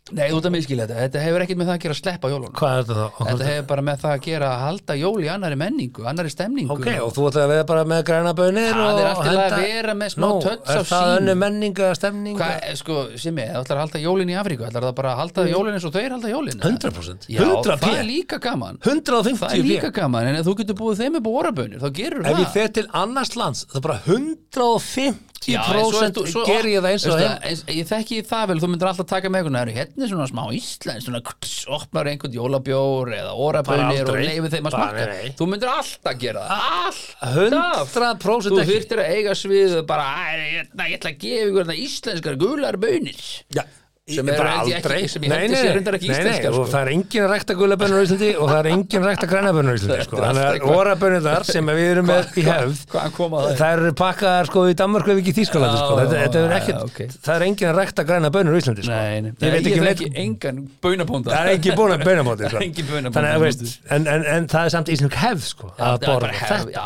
Nei, 0.10 0.26
þú 0.32 0.38
ert 0.39 0.45
að 0.50 0.54
miskilja 0.56 0.86
þetta. 0.89 1.02
Þetta 1.06 1.20
hefur 1.22 1.43
ekkert 1.43 1.58
með 1.60 1.68
það 1.70 1.76
að 1.76 1.82
gera 1.84 1.93
að 1.93 1.97
sleppa 2.00 2.30
jólunum. 2.32 2.54
Hvað 2.58 2.72
er 2.80 2.86
þetta 2.88 2.95
þá? 2.97 3.18
Þetta 3.30 3.45
hefur 3.50 3.66
bara 3.70 3.82
með 3.86 3.97
það 4.02 4.14
að 4.16 4.22
gera 4.26 4.47
að 4.50 4.62
halda 4.64 4.93
jól 4.97 5.20
í 5.22 5.28
annari 5.30 5.58
menningu, 5.62 6.06
annari 6.10 6.32
stemningu. 6.34 6.74
Ok, 6.74 6.88
og 7.06 7.12
þú 7.14 7.26
ætlar 7.30 7.43
að 7.45 7.52
vera 7.54 7.66
bara 7.70 7.84
með 7.91 8.02
græna 8.10 8.32
bönir 8.39 8.72
Það 8.74 8.82
og 8.89 9.02
er 9.04 9.10
alltaf 9.10 9.28
að 9.30 9.30
henda- 9.30 9.60
vera 9.70 9.93
með 10.00 10.10
smá 10.16 10.26
Nú, 10.26 10.39
töts 10.47 10.70
er 10.74 10.80
af 10.82 10.88
það 10.89 11.04
sín. 11.06 11.14
önnu 11.20 11.36
menningu 11.43 11.84
eða 11.86 11.97
stemningu? 12.00 12.39
Hvað, 12.41 12.56
eh, 12.64 12.74
sko, 12.82 12.95
Simi, 13.22 13.45
þú 13.54 13.62
ætlar 13.62 13.78
að 13.78 13.84
halda 13.86 14.00
jólin 14.08 14.30
í 14.34 14.38
Afríku 14.41 14.66
ætlar 14.66 14.84
það 14.89 14.95
bara 14.97 15.10
að 15.14 15.18
halda 15.22 15.45
jólin 15.54 15.74
eins 15.78 15.86
og 15.86 15.93
þeir 15.93 16.10
halda 16.18 16.30
jólin 16.34 16.60
100% 16.66 17.30
Já, 17.30 17.39
100 17.45 17.78
það 17.86 18.00
er 18.00 18.04
líka 18.10 18.39
gaman. 18.41 18.80
150 18.82 19.45
Það 19.45 19.54
er 19.60 19.70
líka 19.70 19.91
gaman, 19.93 20.26
en 20.26 20.36
ef 20.41 20.45
þú 20.50 20.58
getur 20.64 20.76
búið 20.82 20.97
þeim 21.06 21.16
upp 21.22 21.28
á 21.30 21.32
orabönir 21.43 21.80
þá 21.86 21.89
gerur 21.93 22.26
Ef 22.26 22.34
það. 22.34 22.41
ég 22.41 22.52
fer 22.58 22.68
til 22.80 22.88
annars 22.97 23.36
lands 23.38 23.66
það 23.70 23.76
er 23.78 23.86
bara 23.86 24.00
150% 24.10 25.28
Já, 25.48 25.62
en 25.64 26.14
svo 26.30 26.44
ger 26.46 26.66
ég 26.68 26.82
það 26.84 26.90
eins 26.92 27.06
og 27.08 27.22
eins- 27.48 27.64
Ég 27.72 27.88
þekki 27.88 28.18
það 28.28 28.48
vel, 28.52 28.60
þú 28.60 28.68
myndir 28.74 28.90
alltaf 28.90 29.08
taka 29.08 29.30
með 29.32 29.40
einhvern 29.46 29.74
hérna 29.78 30.04
er 30.04 30.12
svona 30.12 30.28
smá 30.30 30.44
Ísland, 30.54 31.02
svona 31.06 31.22
opnar 31.80 32.10
einhvern 32.12 32.34
jólabjór 32.36 33.14
eða 33.16 33.34
orabönir 33.48 34.04
og 34.10 34.20
leifir 34.20 34.52
þeim 34.56 34.68
að 34.70 34.96
nei. 35.00 35.34
Þú 35.40 35.48
myndir 35.54 35.72
alltaf 35.72 36.20
gera 36.20 36.44
það 36.50 36.60
Alltaf. 36.60 37.94
100% 37.96 38.50
Þú 38.50 38.64
þurftir 38.70 39.00
að 39.04 39.12
eiga 39.16 39.32
svið 39.38 39.86
bara, 39.88 40.04
"Æ, 40.04 40.30
hérna, 40.60 40.90
ég 40.90 41.00
ætla 41.00 41.12
að 41.14 41.20
gefa 41.24 41.56
þarna 41.60 41.78
íslenskar 41.86 42.36
gular 42.38 42.76
bönir 42.78 43.20
Já, 43.56 43.64
Sem 44.16 44.28
held 44.28 44.39
ég 44.39 44.45
ekki- 44.49 44.76
aldrei. 44.80 45.07
sem 45.10 45.22
Nei, 45.22 45.30
nei, 45.30 45.47
sé 45.49 45.74
nei. 45.74 45.84
nei, 45.84 45.99
íslenskar, 46.10 46.49
og 46.49 46.55
sko. 46.55 46.66
það 46.74 46.82
er 46.82 46.89
engin 46.95 47.28
rækta 47.30 47.53
gulabönnur 47.60 47.97
á 47.99 48.03
Íslandi 48.07 48.30
og 48.39 48.49
það 48.49 48.60
er 48.60 48.70
engin 48.74 49.03
rækta 49.10 49.28
grænabönnur 49.30 49.70
á 49.70 49.78
Íslandi 49.80 50.03
sko. 50.07 50.16
Er 50.18 50.24
þannig 50.26 50.43
að 50.49 50.76
orabönnur 50.80 51.43
sem 51.49 51.66
við 51.70 51.88
erum 51.93 52.05
með 52.10 52.24
í 52.39 52.43
hefð 52.49 52.76
það? 52.89 53.57
það 53.60 53.72
eru 53.80 53.93
pakkaðar 53.99 54.45
sko 54.49 54.60
í 54.70 54.74
Danmarku 54.80 55.12
ef 55.14 55.18
ekki 55.22 55.34
í 55.34 55.38
Þýskalandi 55.39 55.78
sko. 55.84 55.93
Þetta, 55.99 56.18
þetta 56.24 56.38
er 56.39 56.49
já, 56.49 56.57
ekkert, 56.60 56.82
ok. 56.89 56.99
það 57.28 57.36
er 57.36 57.45
engin 57.49 57.76
rækta 57.80 58.03
græna 58.10 58.30
bönnur 58.34 58.53
á 58.55 58.60
Íslandi 58.60 58.84
sko. 58.88 58.91
Ég 58.99 59.51
veit 59.53 59.68
ekki 59.70 59.80
um 59.80 59.86
neitt 59.89 59.99
þekki 59.99 60.24
engan 60.26 60.57
baunapónda 60.82 61.30
það 61.30 61.39
er 61.39 61.53
Það 62.39 62.49
sko. 62.49 62.57
er 62.57 62.64
engin 62.66 62.86
veist 63.43 63.62
móti. 63.62 63.76
en, 63.89 64.47
það 64.49 64.64
er 64.66 64.70
samt 64.74 64.89
íslensku 64.93 65.20
hefð 65.20 65.43
sko, 65.49 65.70
að 65.78 65.78
Það 65.80 65.93
er 65.93 66.07
borða 66.10 66.32
þetta 66.39 66.84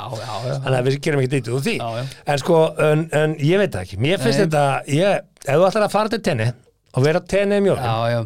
þannig 0.63 0.77
að 0.79 0.87
við 0.87 0.99
gerum 1.07 1.23
ekki 1.23 1.31
dýttu 1.33 1.55
úr 1.57 1.63
því 1.63 1.75
en 2.33 2.37
sko, 2.43 2.59
en, 2.89 3.05
ég 3.43 3.57
veit 3.63 3.71
það 3.73 3.85
ekki 3.87 3.99
mér 4.03 4.21
finnst 4.23 4.43
þetta, 4.43 4.63
ef 5.43 5.57
þú 5.57 5.67
ætlar 5.69 5.87
að 5.87 5.91
fara 5.97 6.09
til 6.13 6.21
tenni 6.23 6.49
og 6.93 7.05
vera 7.07 7.21
jólum 7.69 7.83
Já, 7.83 7.97
já. 8.13 8.23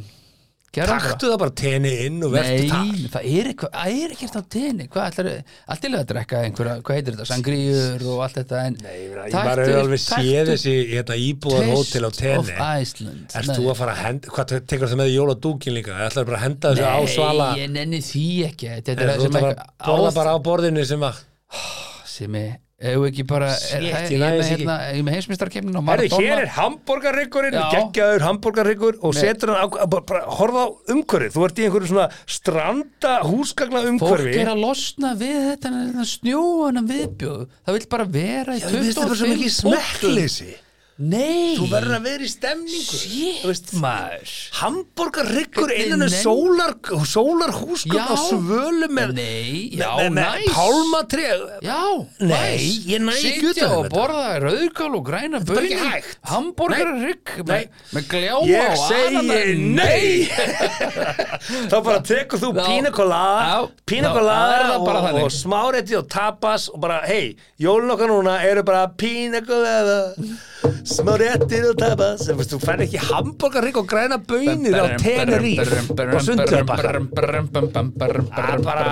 Gerðu 0.78 0.94
það 0.94 1.06
bara. 1.08 1.18
það 1.32 1.54
tenni 1.58 1.92
inn 2.06 2.18
og 2.28 2.34
verður 2.34 2.58
Nei, 2.60 2.68
það 2.70 3.14
það 3.14 3.28
er 3.32 3.48
það 3.64 3.94
er 4.02 4.12
ekkert 4.14 4.36
á 4.38 4.42
tenni 4.54 4.88
Hvað 4.94 5.06
allt 5.74 5.82
til 5.86 5.92
að 5.96 6.04
drekka 6.12 6.42
einhverja 6.44 6.74
Hvað 6.84 6.98
heitir 7.00 7.16
þetta, 7.16 7.28
sangríur 7.32 8.04
og 8.12 8.20
allt 8.26 8.38
þetta 8.42 8.60
en 8.68 8.78
Nei, 8.84 8.98
ég 9.00 9.38
bara 9.38 9.64
hefur 9.64 9.80
alveg 9.86 10.04
séð 10.04 10.52
þessi 10.52 10.76
hérna, 10.92 11.18
íbúðar 11.24 11.72
hótel 11.72 12.04
á 12.04 12.12
Iceland. 12.84 13.26
Erst 13.40 13.56
þú 13.56 13.72
að 13.72 13.80
fara 13.80 13.96
að 13.96 14.04
henda, 14.04 14.36
hvað 14.36 14.54
tekur 14.74 14.92
það 14.92 15.02
með 15.02 15.10
í 15.14 15.18
jóladúkin 15.18 15.78
líka? 15.80 15.96
Það 15.98 16.12
ætlar 16.12 16.30
bara 16.30 16.38
að 16.38 16.46
henda 16.46 16.76
þessu 16.76 16.92
á 16.94 17.02
svala? 17.16 17.50
Nei, 17.56 17.64
ég 17.64 17.74
nenni 17.74 18.04
því 18.06 18.28
ekki. 18.52 18.72
Þú 18.84 19.00
það 19.00 19.28
ætlar 19.32 20.12
að 20.12 20.20
bara 20.20 20.36
á 20.36 20.40
borðinu 20.52 20.86
sem 20.92 21.08
að 21.08 21.24
sem 22.18 22.38
er, 22.44 22.56
ef 22.78 23.04
ekki 23.08 23.24
bara 23.26 23.48
er, 23.50 23.58
Shit, 23.58 23.82
það- 23.82 24.12
ég 24.12 24.12
ég 24.12 24.22
er 24.22 24.44
hérna, 24.52 24.74
ég 24.94 25.00
er 25.00 25.06
með 25.08 25.16
heimsmyndstarkefnin 25.18 25.78
og 25.80 25.88
Herri, 25.88 26.10
Maradona. 26.10 26.28
hér 26.28 26.42
er 26.44 26.52
hambúrgarryggurinn, 26.58 27.58
geggjaður 27.74 28.26
hambúrgarryggur 28.28 29.00
og 29.02 29.16
setur 29.18 29.50
hann 29.56 29.66
á, 29.66 29.86
bara, 29.90 30.02
bara 30.06 30.22
horfa 30.38 30.62
á 30.62 30.68
umhverfið, 30.94 31.34
þú 31.34 31.46
ert 31.48 31.58
í 31.58 31.66
einhverju 31.66 31.90
svona 31.90 32.06
stranda 32.28 33.16
húsgagna 33.26 33.82
Fólk 33.82 33.90
umhverfi. 33.96 34.36
er 34.38 34.52
að 34.54 34.62
losna 34.62 35.16
við 35.18 35.40
þetta 35.58 36.06
snjóanum 36.14 36.88
viðbjóð. 36.94 37.48
Það 37.66 37.74
vil 37.80 37.88
bara 37.90 38.06
vera 38.06 38.54
í 38.54 38.60
Já, 38.62 38.68
Mér 38.70 38.80
finnst 38.86 38.98
það 38.98 39.08
bara 39.08 39.16
svo 39.18 39.26
25 39.26 39.34
mikið 39.34 39.62
punktum. 39.64 40.67
Nei. 40.98 41.54
Þú 41.54 41.68
verður 41.70 41.94
að 42.00 42.06
vera 42.08 42.26
í 42.26 42.30
stemningu. 42.32 42.98
Shit, 42.98 43.74
maður. 43.78 44.32
Hambúrgarryggur 44.58 45.70
Hvernig 45.70 45.84
innan 45.86 46.06
um 46.08 46.14
sólar, 46.14 46.74
sólar 47.06 47.52
húsgagna 47.54 48.02
Já. 48.02 48.18
á 48.18 48.26
svölu 48.26 48.88
með, 48.90 49.14
Nei, 49.20 49.78
já, 49.78 49.92
með, 50.00 50.10
með 50.16 50.32
næs. 50.34 50.48
pálmatri 50.56 51.28
Já, 51.68 51.84
Nei, 52.18 52.32
næs. 52.32 52.66
ég 52.90 53.06
næ 53.06 53.14
ekki 53.14 53.52
utan 53.52 53.54
Sitja 53.54 53.70
um 53.70 53.78
og 53.78 53.92
borða 53.94 54.32
rauðkál 54.42 54.90
og 54.98 55.06
græna. 55.06 55.44
Hamborgarrygg 56.32 57.36
Nei. 57.46 57.46
með, 57.46 57.70
með 57.94 58.10
gljáa 58.16 58.42
Ég 58.50 58.74
og 58.74 58.82
segi 58.88 59.56
nei. 59.78 60.26
Þá 61.72 61.78
bara 61.86 62.02
tekur 62.10 62.42
þú 62.42 62.52
pínakolada 62.58 63.70
Pínakolada 63.86 64.80
og, 64.82 65.22
og 65.22 65.32
smáretti 65.34 65.98
og 66.00 66.10
tapas 66.10 66.72
og 66.74 66.82
bara, 66.82 67.04
hei, 67.06 67.36
jólun 67.62 67.94
okkar 67.94 68.10
núna 68.10 68.40
eru 68.50 68.66
bara 68.66 68.88
pínakolada 68.98 70.16
smáretti 70.88 71.60
og 71.68 71.78
tapas 71.80 72.28
Þú 72.48 72.60
fær 72.64 72.84
ekki 72.86 73.02
hambúrgarrygg 73.10 73.80
og 73.82 73.88
græna 73.90 74.18
bönir 74.20 74.78
á 74.80 74.86
Teneríf 75.02 75.62
og 75.68 76.22
sundlöfbakka 76.24 76.94
er 76.96 77.04
bara 78.64 78.84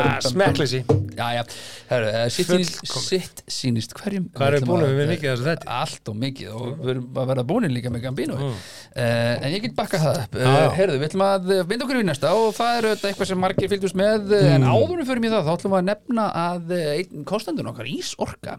herru, 1.90 2.10
uh, 2.12 2.26
sitt, 2.34 3.44
sýnist 3.48 3.96
hverjum 3.96 4.28
Hvað 4.36 4.58
við 4.58 4.68
búin 4.70 4.86
við 4.86 5.12
mikið 5.14 5.32
þessu 5.32 5.48
þætti? 5.48 5.70
Allt 5.80 6.12
og 6.12 6.18
mikið 6.24 6.52
og 6.52 6.66
við 6.82 6.92
erum 6.96 7.20
að 7.22 7.30
verða 7.32 7.46
búinir 7.52 7.74
líka 7.74 7.94
með 7.94 8.06
Gambino 8.08 8.40
mm. 8.40 8.56
En 8.96 9.54
ég 9.54 9.64
get 9.64 9.76
bakka 9.78 10.02
það 10.02 10.22
upp 10.26 10.40
uh, 10.40 10.60
Herðu, 10.76 11.00
við 11.00 11.10
ætlum 11.10 11.26
að 11.28 11.52
uh, 11.52 11.64
vinda 11.70 11.88
okkur 11.88 12.02
í 12.02 12.08
næsta 12.08 12.34
og 12.36 12.50
það 12.58 12.80
er 12.80 12.90
auðvitað 12.90 13.12
eitthvað 13.12 13.32
sem 13.32 13.44
margir 13.46 13.72
fylgdust 13.72 14.00
með 14.00 14.34
mm. 14.34 14.50
en 14.56 14.68
áðurum 14.68 15.10
fyrir 15.10 15.24
mér 15.24 15.36
það, 15.38 15.48
þá 15.48 15.54
ætlum 15.56 15.76
við 15.76 15.82
að 15.82 15.90
nefna 15.92 16.28
að 16.44 16.76
uh, 16.76 16.88
einn 16.96 17.28
kostandun 17.30 17.72
okkar, 17.72 17.92
Ísorka 17.96 18.58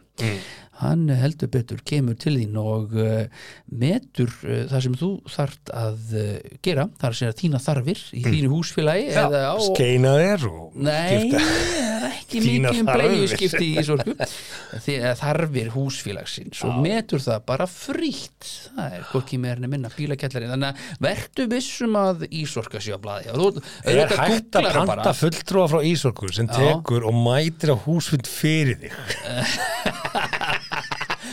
hann 0.83 1.07
heldur 1.17 1.51
betur 1.53 1.81
kemur 1.87 2.17
til 2.21 2.37
þín 2.41 2.57
og 2.61 2.95
uh, 3.01 3.25
metur 3.73 4.33
uh, 4.45 4.65
það 4.71 4.85
sem 4.87 4.99
þú 5.01 5.11
þart 5.37 5.73
að 5.77 6.15
uh, 6.17 6.35
gera, 6.65 6.89
það 6.99 7.09
er 7.09 7.15
að 7.15 7.19
segja 7.23 7.39
þína 7.41 7.63
þarfir 7.67 8.03
í 8.13 8.25
þínu 8.27 8.53
húsfélagi 8.53 9.07
á 9.17 9.57
Skeina 9.71 10.15
þér 10.21 10.47
og 10.51 10.77
Nei, 10.87 11.31
það 11.33 11.51
er 11.51 12.07
ekki 12.11 12.43
mikið 12.45 12.81
um 12.83 12.91
þarfir. 12.91 13.15
bleiuskipti 13.17 13.67
í 13.67 14.99
að 15.07 15.21
þarfir 15.21 15.71
húsfélagsins 15.75 16.63
og 16.67 16.81
metur 16.85 17.23
það 17.23 17.45
bara 17.49 17.67
frítt. 17.71 18.51
Það 18.77 18.97
er 18.99 19.07
hvorki 19.11 19.39
meira 19.41 19.63
en 19.63 19.71
minna 19.73 19.91
bílakjallarinn. 19.95 20.53
Þannig 20.55 20.69
að 20.73 21.07
vertu 21.07 21.47
vissum 21.51 21.99
að 22.01 22.27
Ísorka 22.29 22.83
sé 22.83 22.97
á 22.97 23.01
blaði. 23.01 23.33
Og 23.33 23.59
þú 23.59 23.65
Er 23.87 24.13
hægt 24.13 24.59
að 24.59 24.69
það 24.71 24.91
panta 24.93 25.15
fulltrúa 25.17 25.69
frá 25.71 25.81
Ísorku 25.87 26.31
sem 26.35 26.51
Já. 26.51 26.59
tekur 26.59 27.07
og 27.09 27.17
mætir 27.17 27.75
á 27.75 27.77
húsfund 27.87 28.29
fyrir 28.31 28.83
þig 28.83 28.93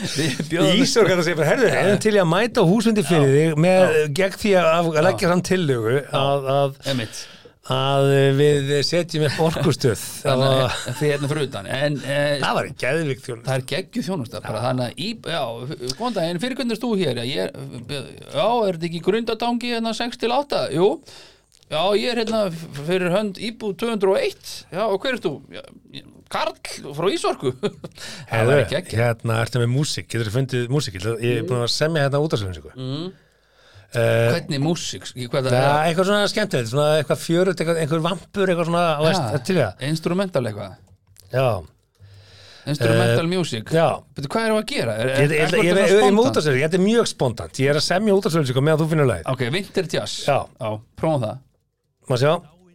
Ísorkar 0.04 1.20
að 1.20 1.28
segja 1.28 1.38
bara, 1.38 1.50
herðu, 1.52 1.70
erum 1.70 2.02
til 2.02 2.16
í 2.16 2.22
að 2.22 2.32
mæta 2.32 2.64
á 2.64 2.70
húsfundi 2.70 3.04
fyrir 3.08 3.36
þig 3.38 3.62
með, 3.62 3.94
gegn 4.18 4.40
því 4.42 4.52
að, 4.60 4.90
að 4.94 5.06
leggja 5.08 5.30
fram 5.30 5.44
tillögu 5.50 5.96
að, 6.24 6.50
að, 6.56 6.76
að 7.72 8.10
við 8.36 8.72
setjum 8.84 9.24
upp 9.30 9.38
orkustöð. 9.46 10.02
Þið 11.00 11.12
hérna 11.14 11.30
fyrir 11.32 11.46
utan. 11.48 11.70
En 11.72 12.00
e, 12.04 12.18
það 12.42 12.58
var 12.58 12.68
geðvikt 12.84 13.28
þjónust 13.28 13.46
það 13.48 13.54
er 13.56 13.68
geggju 13.72 14.04
já, 15.32 15.44
góðan 16.00 16.18
daginn, 16.18 16.42
fyrir 16.44 16.60
hvernig 16.60 16.76
erst 16.76 16.84
þú 16.84 16.92
hér? 17.00 17.22
Já, 17.22 17.30
ég, 17.30 17.46
er- 17.46 18.34
er 18.68 18.80
þetta 18.80 18.90
ekki 18.90 19.04
grundatangi 19.08 19.72
hérna 19.78 19.96
6 20.02 20.20
til 20.26 20.34
8? 20.36 20.64
Jú, 20.76 20.90
já, 21.72 21.82
ég 22.02 22.10
er 22.12 22.24
hérna 22.26 22.44
fyrir 22.84 23.16
hönd 23.16 23.40
íbúð 23.40 23.78
201 23.86 24.54
Já, 24.74 24.84
og 24.90 25.00
hver 25.00 25.16
erst 25.16 25.30
þú? 25.30 25.38
Já, 25.56 25.64
ég- 25.96 26.10
Karl 26.34 26.94
frá 26.98 27.10
Ísorku 27.14 27.54
Það 28.30 28.50
var 28.50 28.64
geggju 28.72 29.02
hérna 29.02 29.42
ertu 29.44 29.62
með 29.62 29.74
músík, 29.74 30.08
getur 30.12 30.30
þú 30.30 30.38
fundið 30.40 30.72
músík 30.74 30.98
ég 31.00 31.42
er 31.42 31.46
búin 31.50 31.62
að 31.62 31.70
semja 31.76 32.08
hérna 32.08 32.24
út 32.24 32.38
af 32.38 32.48
mm. 32.74 33.12
Hvernig 33.94 34.64
músík? 34.64 35.06
Hvað 35.30 35.52
það 35.52 35.54
er? 35.54 35.68
er 35.68 35.92
eitthvað 35.92 36.08
svona 36.10 36.30
skemmtilegt, 36.32 36.72
eitthvað 36.98 37.20
fjörut, 37.22 37.60
eitthvað, 37.60 37.82
einhver 37.84 38.02
vampur, 38.02 38.50
eitthvað 38.50 38.72
svona, 38.72 38.86
á 38.98 39.38
til 39.46 39.60
það. 39.60 39.84
Instrumental 39.86 40.42
eitthvað 40.50 40.74
Já, 41.34 41.46
Instrumental 42.70 43.28
music 43.28 43.72
já. 43.76 43.88
Hvað 44.16 44.46
við 44.48 44.58
að 44.58 44.68
gera? 44.70 44.94
Er, 44.96 45.10
Ég, 45.10 45.18
ég, 45.20 45.32
ég, 45.36 45.66
ég, 45.68 45.80
ég, 45.92 46.62
þetta 46.64 46.78
er 46.80 46.84
mjög 46.84 47.10
spontant, 47.12 47.60
ég 47.60 47.74
er 47.74 47.80
að 47.80 47.86
semja 47.86 48.16
út 48.16 48.28
af 48.30 48.36
sér 48.36 48.62
meðan 48.64 48.80
þú 48.80 48.88
finnur 48.94 49.10
leið. 49.10 49.26
Ok, 49.34 49.44
vinter 49.52 49.90
jazz 49.92 50.24
prófum 51.00 51.26
það 51.26 51.42
Má 52.08 52.18
sjá? 52.20 52.34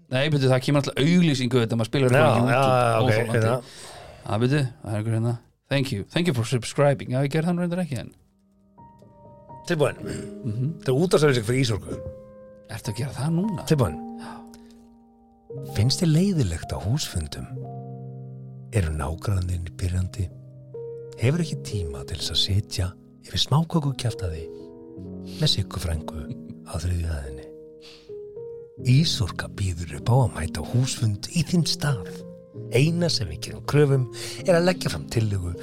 Nei, 0.08 0.28
betur, 0.32 0.48
það 0.48 0.62
kemur 0.64 0.80
alltaf 0.82 1.02
auglýsingu 1.02 1.60
þetta 1.62 1.76
maður 1.76 1.90
spilar 1.90 2.08
á 2.08 2.16
já, 2.16 2.28
YouTube 2.28 3.10
óþolandi. 3.10 3.34
hérna. 3.34 3.56
Það 4.28 4.40
betur, 4.44 4.64
það 4.82 4.92
er 4.94 4.98
einhver 5.02 5.18
hérna 5.18 5.34
Thank 5.68 5.92
you, 5.92 6.04
thank 6.08 6.26
you 6.30 6.32
for 6.34 6.48
subscribing 6.48 7.10
Já, 7.12 7.18
ég 7.26 7.28
gerði 7.34 7.50
þannig 7.50 7.66
reyndar 7.66 7.82
ekki 7.84 7.98
en 8.00 8.14
Tilbúin. 9.68 9.98
Mhm. 10.00 10.68
Þetta 10.80 10.88
er 10.88 10.96
út 10.96 11.14
af 11.14 11.20
sér 11.20 11.42
fyrir 11.44 11.60
Ísorku. 11.60 11.96
Ertu 12.72 12.90
að 12.92 12.96
gera 12.96 13.12
það 13.12 13.34
núna? 13.36 13.66
Tilbúin. 13.68 13.98
Finnst 15.76 16.00
þið 16.00 16.10
leiðilegt 16.14 16.72
á 16.72 16.78
húsfundum? 16.80 17.46
Eru 18.72 18.92
nágrannin 18.96 19.68
byrjandi? 19.76 20.28
Hefur 21.20 21.40
ekki 21.44 21.58
tíma 21.68 22.00
til 22.08 22.16
þess 22.16 22.32
að 22.32 22.40
sitja 22.46 22.88
yfir 23.26 23.42
smáköku 23.44 23.92
kjaftaði 24.00 24.44
með 25.40 25.52
sikku 25.52 25.80
frængu 25.82 26.24
á 26.64 26.72
þriðju 26.80 27.12
aðinni? 27.12 27.37
Ísorka 28.86 29.48
býður 29.58 29.96
upp 29.98 30.10
á 30.12 30.16
að 30.22 30.34
mæta 30.36 30.62
húsfund 30.62 31.28
í 31.34 31.42
þinn 31.48 31.66
stað. 31.66 32.10
Eina 32.74 33.08
sem 33.10 33.28
við 33.30 33.40
gerum 33.46 33.64
kröfum 33.70 34.04
er 34.44 34.58
að 34.58 34.68
leggja 34.68 34.92
fram 34.92 35.06
tillögu 35.12 35.54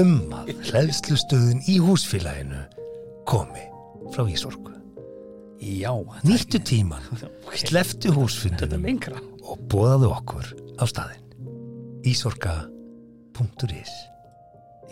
um 0.00 0.14
að 0.36 0.52
hlæðslustöðun 0.70 1.62
í 1.68 1.78
húsfélaginu 1.82 2.62
komi 3.28 3.66
frá 4.14 4.24
Ísorku. 4.28 4.70
Já, 5.62 5.92
Nýttu 6.26 6.58
tíman, 6.58 7.04
sleftu 7.54 8.10
húsfundunum 8.16 8.88
og 9.46 9.60
bóðaðu 9.70 10.08
okkur 10.10 10.48
á 10.82 10.84
staðinn. 10.90 11.22
Ísorka.is 12.02 13.92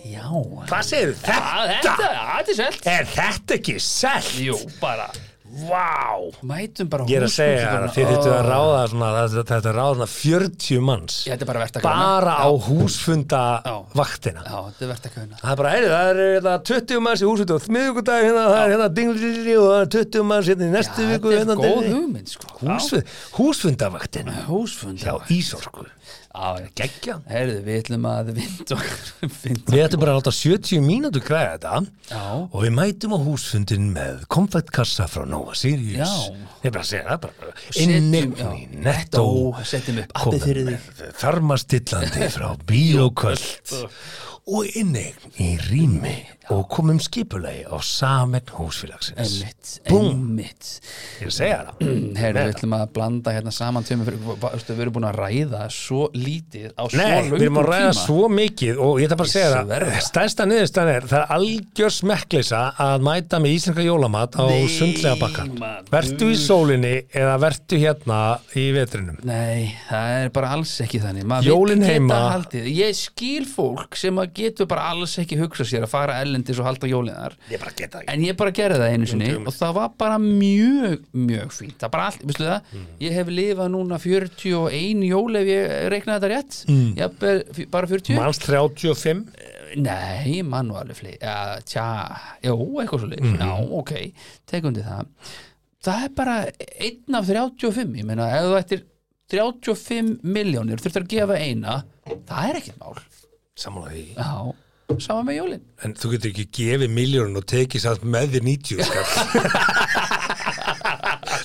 Já 0.01 0.25
Hvað 0.71 0.85
segir 0.87 1.11
Það, 1.19 1.73
þetta, 1.75 1.97
þetta 1.99 2.53
er 2.55 2.57
selt 2.57 2.87
Er 2.89 3.11
þetta 3.11 3.57
ekki 3.59 3.75
selt? 3.85 4.31
Jú, 4.41 4.57
bara 4.81 5.11
Vá! 5.51 6.15
Mætum 6.47 6.89
bara 6.91 7.07
Ég 7.11 7.19
er 7.19 7.25
að 7.27 7.33
segja 7.35 7.63
það, 7.67 7.87
þið 7.97 8.09
þurftu 8.11 8.31
að 8.31 8.45
ráða 8.47 8.83
svona, 8.93 9.09
þetta, 9.33 9.45
þetta 9.51 9.73
ráða 9.75 9.95
svona 9.97 10.09
40 10.13 10.85
manns 10.87 11.17
Já, 11.27 11.33
þetta 11.33 11.47
er 11.47 11.51
bara 11.51 11.83
bara 11.87 12.35
á 12.39 12.47
Já, 12.47 12.69
húsfunda 12.69 13.41
Já. 13.65 13.75
vaktina. 13.99 14.45
Já, 14.47 14.59
þetta 14.69 14.87
er 14.87 14.93
verðt 14.93 15.09
að 15.09 15.17
kauna 15.17 15.41
Það 15.41 15.51
er 15.55 15.61
bara, 15.63 15.73
heyrðu, 15.75 15.91
það 15.95 16.11
er 16.13 16.21
hérna, 16.23 16.55
20 16.71 17.05
manns 17.07 17.25
í 17.25 17.29
húsfunda 17.31 17.57
og 17.57 17.69
miðvikudag 17.77 18.27
hérna, 18.29 18.45
það 18.51 18.63
er 18.63 18.75
hérna 18.77 18.89
dingli 19.01 19.57
og 19.57 19.69
það 19.71 19.81
er 19.81 19.93
20 19.97 20.29
manns 20.31 20.53
hérna 20.53 20.69
í 20.69 20.73
næstu 20.77 21.09
viku. 21.11 21.35
Þetta 21.35 21.41
hérna, 21.41 21.57
er 21.57 21.65
góð 21.65 21.81
dingli. 21.81 21.95
hugmynd, 21.97 22.35
sko 22.37 22.55
Húsfund, 22.61 23.15
húsfundavaktin 23.41 24.33
Húsfund 24.47 25.03
hjá 25.03 25.17
Ísorku. 25.35 25.89
Gekkja. 26.79 27.17
Herðu, 27.27 27.57
við 27.67 27.79
ætlum 27.81 28.05
að 28.07 28.29
vinda 28.37 28.77
okkur 28.77 29.33
Vinda 29.43 29.73
Við 29.75 29.83
ættum 29.83 30.03
bara 30.05 30.13
að 30.15 30.21
láta 30.21 30.33
70 30.37 30.85
mínútur 30.85 31.25
græða 31.27 31.57
þetta 31.57 31.81
Já. 32.13 32.23
og 32.47 32.57
við 32.63 32.75
mætum 32.77 33.15
á 33.15 33.19
húsfundin 33.25 33.89
með 33.97 34.23
konfettkassa 34.31 35.09
frá 35.11 35.25
Nova 35.27 35.57
Sirius. 35.59 35.99
Já. 35.99 36.47
Ég 36.63 36.75
bara 36.77 36.87
segja 36.87 37.09
það, 37.09 37.27
bara 37.27 38.55
í 38.55 38.67
nettó. 38.87 39.25
setjum 39.67 40.03
upp 40.05 40.15
appið 40.23 40.47
fyrir 40.47 40.71
með 40.71 41.05
Þarmastillandi 41.19 42.31
frá 42.37 42.49
Bíóköld 42.71 43.75
og 44.55 44.71
inni 44.79 45.09
í 45.43 45.51
rými 45.67 46.15
og 46.51 46.65
komum 46.73 46.99
skipulegi 47.03 47.63
á 47.71 47.77
samen 47.85 48.43
húsfélagsins. 48.57 49.17
Einmitt, 49.23 49.71
einmitt. 49.87 50.71
Ég 51.23 51.33
segja 51.35 51.61
það. 51.69 51.91
Herðu, 52.21 52.41
við 52.41 52.55
ætlum 52.55 52.77
að 52.77 52.85
blanda 52.97 53.35
hérna 53.37 53.53
saman 53.55 53.87
veistu, 53.87 54.75
við 54.75 54.85
erum 54.85 54.97
búin 54.97 55.07
að 55.09 55.19
ræða 55.21 55.63
svo 55.75 56.09
lítið 56.17 56.73
á 56.75 56.83
svo 56.91 56.99
Nei, 57.01 57.31
við 57.31 57.47
erum 57.47 57.61
að 57.63 57.69
ræða 57.71 57.91
tíma. 57.91 58.05
svo 58.05 58.31
mikið 58.35 58.83
og 58.83 59.01
ég 59.01 59.09
ætla 59.09 59.19
bara 59.21 59.31
að 59.31 59.35
segja 59.35 59.63
það 59.71 59.97
stærsta 60.11 60.47
niðurstaðan 60.51 60.93
er, 60.95 61.09
það 61.11 61.21
er 61.21 61.35
algjör 61.37 61.95
smekkleysa 61.97 62.63
að 62.87 63.07
mæta 63.07 63.41
með 63.43 63.57
íslenska 63.57 63.87
jólamat 63.87 64.39
á 64.41 64.45
Nei, 64.51 64.67
sundlega 64.75 65.17
bakkan. 65.21 65.53
Vertu 65.91 66.31
í 66.31 66.39
sólinni 66.41 66.95
eða 67.21 67.37
vertu 67.45 67.81
hérna 67.81 68.21
í 68.59 68.67
vetrinum 68.75 69.21
Nei, 69.27 69.71
það 69.89 70.17
er 70.25 70.33
bara 70.35 70.53
alls 70.57 70.75
ekki 70.83 71.01
þannig. 71.03 71.27
Jólin 71.47 71.85
heima. 71.85 72.21
Ég 72.51 72.97
skil 72.97 73.47
fólk 73.49 73.99
sem 73.99 74.17
að 74.21 74.33
getur 74.41 74.69
bara 74.71 74.91
alls 74.95 75.17
ekki 75.21 75.39
hugsa 75.41 75.67
sér 75.69 75.87
að 75.87 75.93
fara 75.93 76.19
ellendis 76.41 76.59
og 76.61 76.67
halda 76.67 76.89
jólinar 76.91 77.35
Ég 77.51 77.61
bara 77.61 77.73
geta 77.77 78.01
ekki. 78.01 78.09
En 78.15 78.21
ég 78.25 78.37
bara 78.37 78.51
gerði 78.57 78.79
það 78.81 78.95
einu 78.95 79.07
sinni 79.11 79.31
og 79.37 79.53
það 79.55 79.75
var 79.77 79.89
bara 80.01 80.19
mjög, 80.19 81.05
mjög 81.15 81.53
fínt. 81.53 81.77
Það 81.79 81.91
bara 81.95 82.07
allt, 82.11 82.23
veistu 82.27 82.45
það, 82.49 82.63
Mm. 82.73 82.87
ég 83.01 83.13
hef 83.13 83.27
lifað 83.29 83.71
núna 83.75 83.99
41 84.01 85.05
jól 85.09 85.37
ef 85.37 85.47
ég 85.47 85.91
reiknaði 85.93 86.21
þetta 86.21 86.31
rétt. 86.35 86.59
Mm. 86.69 86.95
Jafnvel, 86.97 87.45
f- 87.55 87.71
bara 87.71 87.87
40 87.87 88.17
Manns 88.17 88.39
35 88.39 89.27
Nei, 89.77 90.43
mann 90.43 90.73
var 90.73 90.83
alveg 90.83 90.97
fleiri. 90.99 91.19
Ja, 91.23 91.61
Tja, 91.63 91.85
jú, 92.43 92.57
eitthvað 92.83 93.05
svo 93.05 93.09
leið 93.13 93.21
Mhm. 93.23 93.39
Já, 93.39 93.71
ok, 93.79 93.93
tekundi 94.51 94.83
það. 94.83 95.07
Það 95.85 96.05
er 96.05 96.09
bara 96.09 96.35
einn 96.81 97.15
af 97.15 97.27
35 97.27 97.95
Ég 97.97 98.05
meina, 98.05 98.27
ef 98.35 98.43
þú 98.45 98.57
ættir 98.59 98.83
35 99.31 100.19
miljónir 100.25 100.81
þurftir 100.83 101.05
að 101.05 101.09
gefa 101.15 101.39
eina 101.39 101.85
Það 102.27 102.49
er 102.51 102.59
ekkert 102.59 102.79
mál. 102.81 102.97
Samanlega 103.57 103.95
því. 103.95 104.15
Já, 104.17 104.55
sama 104.99 105.23
með 105.29 105.37
jólin. 105.39 105.63
En 105.85 105.95
þú 105.95 106.13
getur 106.15 106.33
ekki 106.33 106.47
gefið 106.59 106.95
miljónun 106.97 107.41
og 107.41 107.47
tekið 107.49 107.85
satt 107.85 108.03
með 108.05 108.35
þér 108.35 108.47
90 108.49 108.83
skall 108.89 109.07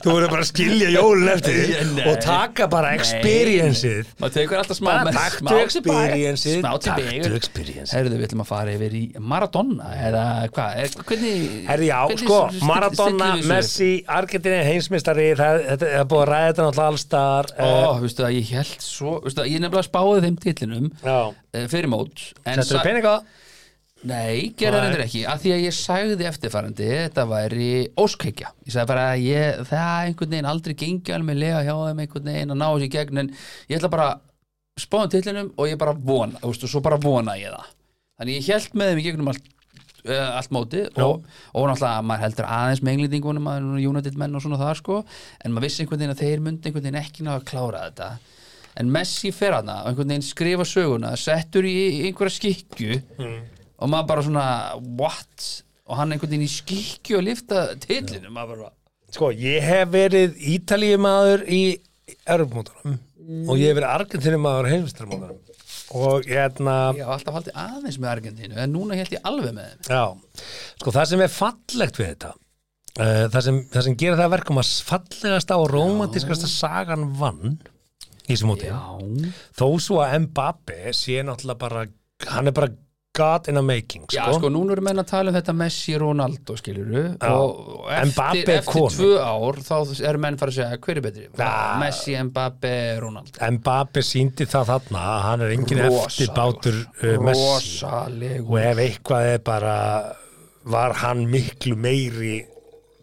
Þú 0.05 0.13
verður 0.13 0.29
bara 0.35 0.43
að 0.45 0.49
skilja 0.51 0.89
jólun 0.93 1.29
eftir 1.33 1.71
Nei. 1.95 2.03
og 2.11 2.19
taka 2.21 2.67
bara 2.69 2.91
experience-ið 2.95 4.11
Maður 4.21 4.33
tekur 4.35 4.59
alltaf 4.59 4.77
smá 4.77 4.89
Bara 4.91 5.05
með- 5.07 5.17
taktu 5.17 5.39
smá 5.41 5.49
tilbaka, 5.49 5.65
experience-ið, 5.65 6.57
Smá 6.59 6.71
taktu 6.75 7.05
tilbaka 7.09 7.39
experience-ið. 7.39 7.93
Herðu, 7.97 8.19
við 8.19 8.27
ætlum 8.27 8.43
að 8.45 8.49
fara 8.51 8.75
yfir 8.75 8.95
í 8.99 9.03
Maradona 9.33 9.89
eða 10.05 10.23
hvað, 10.55 10.77
er, 10.83 10.95
hvernig 11.09 11.45
Herri, 11.71 11.89
já, 11.89 11.97
hvernig 12.05 12.23
sko, 12.25 12.39
still- 12.53 12.67
Maradona, 12.69 12.95
stillum 12.95 13.23
við 13.25 13.31
þessu 13.33 13.45
upp? 13.45 13.53
Messi, 13.55 13.89
Argentina 14.19 14.59
heimsmystari, 14.69 15.27
það 15.41 15.63
þetta 15.71 15.91
er 15.99 16.09
búið 16.13 16.23
að 16.25 16.29
ræða 16.33 16.51
þetta 16.51 16.67
náttúrulega 16.69 16.91
allstar 16.93 17.51
Ó, 17.55 17.71
veistu 18.05 18.27
að 18.29 18.35
ég 18.37 18.53
held 18.59 18.85
svo 18.85 19.15
veistu 19.25 19.41
að 19.45 19.49
ég 19.55 19.63
nefnilega 19.65 19.89
spáði 19.89 20.23
þeim 20.27 20.37
titlinum 20.45 20.91
Já, 21.01 21.17
uh, 21.33 21.65
fyrir 21.73 21.89
mót 21.91 22.27
en 22.45 22.61
þetta 22.61 22.69
sa- 22.75 22.85
peninga 22.85 23.15
Nei, 24.05 24.53
Nei. 24.53 24.69
reyndir 24.69 25.01
ekki. 25.05 25.23
Að 25.25 25.41
því 25.41 25.53
að 25.55 25.63
ég 25.63 25.75
sagði 25.75 26.27
eftirfarandi 26.29 26.89
þetta 26.91 27.25
væri 27.29 27.69
óskækja 27.97 28.51
ég 28.67 28.75
sagði 28.75 28.89
bara 28.91 29.05
að 29.15 29.23
ég, 29.25 29.63
það 29.71 29.95
einhvern 30.09 30.35
veginn 30.35 30.49
aldrei 30.51 30.75
gengi 30.77 31.15
alveg 31.15 31.39
lega 31.41 31.63
hjá 31.65 31.73
þeim 31.73 32.03
einhvern 32.03 32.29
veginn 32.29 32.53
að 32.53 32.61
ná 32.61 32.67
þessi 32.67 32.91
gegn 32.93 33.23
en 33.23 33.31
ég 33.71 33.79
ætla 33.79 33.91
bara 33.95 34.07
að 34.13 34.85
spáða 34.85 35.11
titlinum 35.15 35.49
og 35.55 35.71
ég 35.71 35.81
bara 35.81 35.95
vona 35.97 36.37
þú 36.43 36.51
veist, 36.51 36.67
og 36.67 36.73
svo 36.75 36.83
bara 36.85 37.01
vona 37.01 37.37
ég 37.39 37.55
það. 37.55 37.73
Þannig 38.19 38.37
ég 38.37 38.53
held 38.53 38.77
með 38.77 38.91
þeim 38.91 39.01
í 39.01 39.07
gegnum 39.07 39.31
allt 39.33 39.49
uh, 40.05 40.37
allt 40.37 40.53
móti 40.53 40.85
og, 41.01 41.25
og 41.55 41.67
náttúrulega 41.71 42.05
maður 42.05 42.25
heldur 42.27 42.49
aðeins 42.59 42.83
með 42.85 42.95
englendingunum 42.95 43.51
er 43.55 43.67
United 43.89 44.21
menn 44.21 44.37
og 44.37 44.45
svona 44.45 44.61
það 44.61 44.77
sko 44.83 45.01
en 45.01 45.55
maður 45.55 45.67
vissi 45.67 45.83
einhvern 45.83 46.03
veginn 46.03 46.15
að 46.15 46.23
þeir 46.23 46.45
myndi 46.45 46.69
einhvern 46.69 46.85
veginn 46.87 47.01
ekki 47.01 47.25
ná 47.25 47.33
að 47.39 47.47
klára 47.49 47.87
þetta. 47.87 48.11
En 48.75 48.89
Messi 48.91 49.31
fer 49.31 49.55
hana 49.55 49.81
og 49.81 49.91
einhvern 49.93 50.13
veginn 50.13 50.29
skrifa 50.29 50.65
söguna 50.67 51.13
settur 51.19 51.65
í 51.65 51.75
einhverja 52.09 52.37
skikju 52.37 53.01
og 53.79 53.91
maður 53.91 54.09
bara 54.11 54.25
svona 54.27 54.47
what? 54.99 55.47
Og 55.85 55.99
hann 55.99 56.15
einhvern 56.15 56.31
veginn 56.31 56.47
í 56.47 56.51
skikju 56.51 57.19
að 57.19 57.27
lifta 57.29 57.65
tillinu 57.83 58.31
maður 58.33 58.65
bara. 58.65 58.71
Sko, 59.13 59.29
ég 59.37 59.63
hef 59.63 59.91
verið 59.93 60.39
Ítalíumadur 60.55 61.45
í 61.45 61.63
Europamótunum 62.25 62.97
og 63.49 63.59
ég 63.59 63.71
hef 63.71 63.77
verið 63.79 63.91
Argentínumadur 63.91 64.71
heimsmystaramótunum 64.71 65.41
og 65.95 66.25
hérna 66.27 66.75
ég 66.97 67.05
haf 67.05 67.19
alltaf 67.19 67.37
haldið 67.37 67.59
aðeins 67.61 67.99
með 68.01 68.11
Argentínu 68.11 68.57
en 68.61 68.73
núna 68.73 68.97
held 68.97 69.13
ég 69.13 69.27
alveg 69.29 69.53
með 69.55 69.69
þeim. 69.69 69.93
Já, 69.93 70.41
sko 70.81 70.93
það 70.95 71.07
sem 71.11 71.23
er 71.25 71.31
fallegt 71.33 71.99
við 72.01 72.09
þetta 72.09 72.31
uh, 72.33 73.25
það, 73.29 73.39
sem, 73.47 73.59
það 73.73 73.87
sem 73.87 73.97
gerir 74.01 74.19
það 74.19 74.25
að 74.25 74.35
verkum 74.35 74.61
að 74.61 74.71
fallegasta 74.89 75.59
og 75.61 75.69
romantískasta 75.73 76.49
sagan 76.51 77.07
vann 77.19 77.57
í 78.25 78.33
já, 78.33 78.79
þó 79.53 79.67
svo 79.77 79.99
að 80.01 80.15
Mbappe 80.23 80.93
sé 80.97 81.21
náttúrulega 81.21 81.61
bara 81.61 81.85
hann 82.31 82.49
er 82.49 82.55
bara 82.57 82.71
God 83.15 83.47
in 83.51 83.57
a 83.57 83.63
making 83.63 84.05
Já, 84.11 84.25
sko. 84.27 84.39
sko, 84.39 84.49
núna 84.53 84.75
erum 84.75 84.85
menn 84.89 84.99
að 85.01 85.07
tala 85.11 85.31
um 85.31 85.37
þetta 85.37 85.55
Messi 85.55 85.95
Ronaldo, 86.01 86.55
skiljuru 86.59 87.03
og, 87.15 87.61
og 87.79 87.91
eftir, 87.95 88.51
eftir 88.57 88.89
tvö 88.97 89.11
ár 89.23 89.59
þá 89.63 89.75
er 90.11 90.19
menn 90.25 90.39
fara 90.41 90.53
að 90.53 90.57
segja 90.59 90.79
hver 90.85 90.99
er 90.99 91.05
betri? 91.05 91.27
Já. 91.39 91.51
Messi, 91.81 92.17
Mbappé, 92.29 92.73
Ronaldo. 93.03 93.51
Mbappe 93.57 94.03
síndi 94.05 94.47
það 94.51 94.71
þarna 94.73 95.05
að 95.13 95.23
hann 95.29 95.45
er 95.47 95.55
engin 95.55 95.83
eftir 95.87 96.33
bátur 96.35 96.81
uh, 96.83 97.15
Messi. 97.29 97.47
og 97.47 97.55
Rosalegur 97.55 98.65
ef 98.65 98.83
eitthvað 98.85 99.31
er 99.35 99.43
bara 99.51 99.77
var 100.75 100.95
hann 101.03 101.27
miklu 101.29 101.77
meiri 101.77 102.39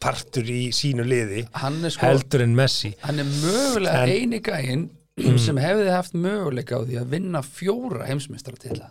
partur 0.03 0.49
í 0.51 0.65
sínu 0.75 1.05
liði 1.07 1.45
sko- 1.47 2.09
heldur 2.09 2.43
en 2.45 2.57
Messi. 2.59 2.93
Hann 3.07 3.23
er 3.23 3.29
mögulega 3.31 4.03
eini 4.11 4.43
gæinn 4.45 4.89
sem 5.45 5.59
hefði 5.61 5.93
haft 5.93 6.17
möguleika 6.17 6.81
á 6.81 6.85
því 6.85 6.99
að 7.03 7.15
vinna 7.15 7.43
fjóra 7.47 8.09
heimsmeistara 8.09 8.59
til 8.61 8.77
það 8.81 8.91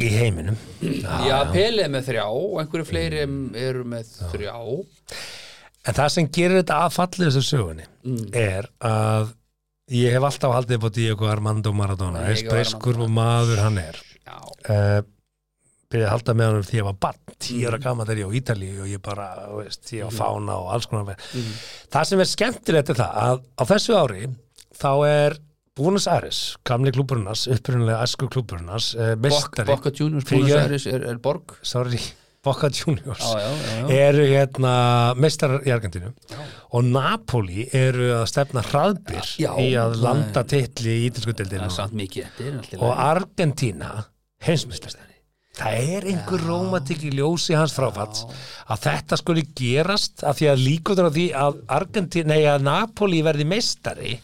í 0.00 0.08
heiminum. 0.08 0.56
Já, 0.80 1.36
Pele 1.52 1.84
er 1.84 1.92
með 1.92 2.06
þrjá 2.08 2.24
og 2.32 2.58
einhverju 2.62 2.86
fleiri 2.88 3.22
eru 3.60 3.84
með 3.84 4.12
þrjá. 4.32 4.54
En 5.82 5.96
það 5.98 6.10
sem 6.14 6.28
gerir 6.30 6.60
þetta 6.62 6.80
aðfallið 6.86 7.28
þessu 7.32 7.42
sögunni 7.48 7.86
Mm. 8.02 8.28
er 8.34 8.66
að 8.82 9.32
ég 9.92 10.12
hef 10.14 10.22
alltaf 10.26 10.52
haldið 10.56 10.76
upp 10.78 10.86
á 10.86 10.90
Diego 10.94 11.26
Armando 11.30 11.72
Maradona 11.72 12.22
eins 12.26 12.42
breyskur 12.46 12.98
og 13.02 13.10
maður 13.10 13.60
hann 13.62 13.78
er. 13.78 13.98
Já, 14.26 14.38
uh, 14.70 15.02
byrjaði 15.92 16.06
að 16.08 16.12
halda 16.14 16.34
með 16.38 16.48
hann 16.52 16.62
því 16.70 16.78
ég 16.80 16.84
var 16.88 16.98
barn. 17.04 17.18
Tíu 17.38 17.58
Mm. 17.60 17.68
ára 17.72 17.78
gama 17.82 18.04
þegar 18.08 18.18
ég 18.22 18.30
á 18.30 18.36
Ítalíu 18.40 18.80
og 18.82 18.88
ég 18.88 19.02
bara, 19.02 19.26
veist, 19.58 19.84
ég 19.92 20.06
á 20.06 20.10
fána 20.10 20.54
og 20.56 20.70
alls 20.72 20.86
konar. 20.86 21.16
Mm. 21.34 21.52
það 21.92 22.04
sem 22.06 22.20
er 22.20 22.30
skemmtilegt 22.30 22.90
er 22.90 22.94
það 23.02 23.14
að 23.26 23.42
á 23.58 23.62
þessu 23.66 23.94
ári 23.98 24.22
þá 24.78 24.90
er 25.06 25.38
Buenos 25.72 26.04
Aires, 26.04 26.38
gamli 26.68 26.90
klúburunars 26.92 27.46
upprunalega 27.48 28.02
æsku 28.04 28.26
klúburunars 28.28 28.90
uh, 28.92 29.14
Bok, 29.16 29.24
mestari, 29.24 29.68
Boca 29.70 29.92
Juniors, 29.96 30.26
Buenos 30.28 30.52
Aires 30.52 30.84
er, 30.84 31.06
er 31.08 31.20
borg. 31.24 31.54
Sorry 31.64 31.96
Boca 32.44 32.68
Juniors. 32.68 33.22
Já, 33.24 33.38
já, 33.40 33.52
já, 33.78 33.86
eru 34.10 34.26
hérna 34.28 34.72
mestarar 35.16 35.64
í 35.64 35.72
Argentínu. 35.72 36.10
Og 36.76 36.84
Napoli 36.84 37.64
eru 37.72 38.10
að 38.18 38.26
stefna 38.28 38.64
hraðbyr 38.66 39.30
í 39.62 39.70
að 39.80 39.96
landa 40.02 40.42
titli 40.44 40.98
í 40.98 41.06
ítalsku 41.06 41.32
Það 41.32 41.40
er 41.46 41.48
deildinu 41.54 41.70
samt 41.72 41.96
mikið 42.02 42.26
eftir 42.26 42.50
en 42.50 42.60
allt 42.60 42.74
í 42.74 42.80
og 42.82 42.84
lagi. 42.90 43.06
Argentína 43.06 43.90
heimsmyndstastæri 44.44 45.08
það 45.56 45.88
er 45.96 46.08
einhver 46.08 46.44
rómatik 46.48 47.02
í 47.04 47.14
ljósi 47.16 47.56
hans 47.56 47.74
fráfalls 47.76 48.26
að 48.72 48.84
þetta 48.88 49.18
skuli 49.20 49.46
gerast 49.56 50.24
af 50.24 50.40
því 50.40 50.52
að 50.52 50.62
líkuður 50.66 51.08
á 51.08 51.12
því 51.16 51.26
að 51.46 51.58
Argentína, 51.80 52.32
nei 52.32 52.46
að 52.48 52.64
Napoli 52.68 53.24
verði 53.24 53.48
meistari 53.52 54.14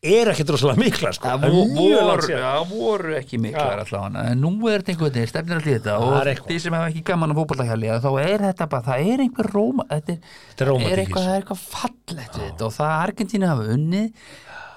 er 0.00 0.30
ekkert 0.32 0.50
rosalega 0.54 0.80
mikla 0.80 1.10
sko. 1.12 1.28
Það 1.28 1.42
voru, 1.52 2.28
voru 2.70 3.16
ekki 3.18 3.38
allavega. 3.84 4.22
En 4.30 4.40
nú 4.40 4.52
er 4.70 4.80
þetta 4.80 4.94
einhvern 4.94 5.14
veginn, 5.14 5.30
stefnir 5.30 5.58
allir 5.58 5.76
þetta. 5.76 5.96
Og 6.00 6.14
eitthvað. 6.30 6.46
því 6.48 6.60
sem 6.64 6.76
hafa 6.76 6.90
ekki 6.90 7.02
gaman 7.10 7.34
að 7.34 7.40
fótballahjáli 7.40 7.90
þá 8.04 8.10
er 8.22 8.44
þetta 8.46 8.68
bara, 8.72 8.86
það 8.86 9.10
er 9.12 9.24
einhver 9.26 9.50
róma 9.52 9.86
þetta 9.90 10.14
er, 10.14 10.38
Þetta 10.54 10.68
er 10.70 11.02
eitthvað, 11.02 11.26
er 11.26 11.42
eitthvað 11.42 11.64
við 11.66 12.22
þetta. 12.22 12.70
Og 12.70 12.72
það 12.78 12.94
Argentínu 12.94 13.50
hafa 13.50 13.66
unnið. 13.74 14.30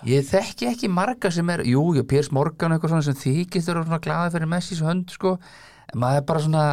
Ég 0.03 0.27
þekki 0.27 0.67
ekki 0.67 0.89
marga 0.91 1.31
sem 1.31 1.53
er 1.53 1.63
jú, 1.71 1.85
Piers 2.03 2.31
Morgan 2.35 2.75
eitthvað 2.75 2.91
svona 2.91 3.07
sem 3.07 3.15
þykist 3.21 3.71
eru 3.71 3.85
svona 3.85 4.01
glaði 4.03 4.33
fyrir 4.35 4.51
Messis 4.51 4.83
hönd 4.83 5.13
sko. 5.15 5.37
En 5.93 6.03
maður 6.03 6.19
er 6.19 6.27
bara 6.27 6.43
svona, 6.43 6.65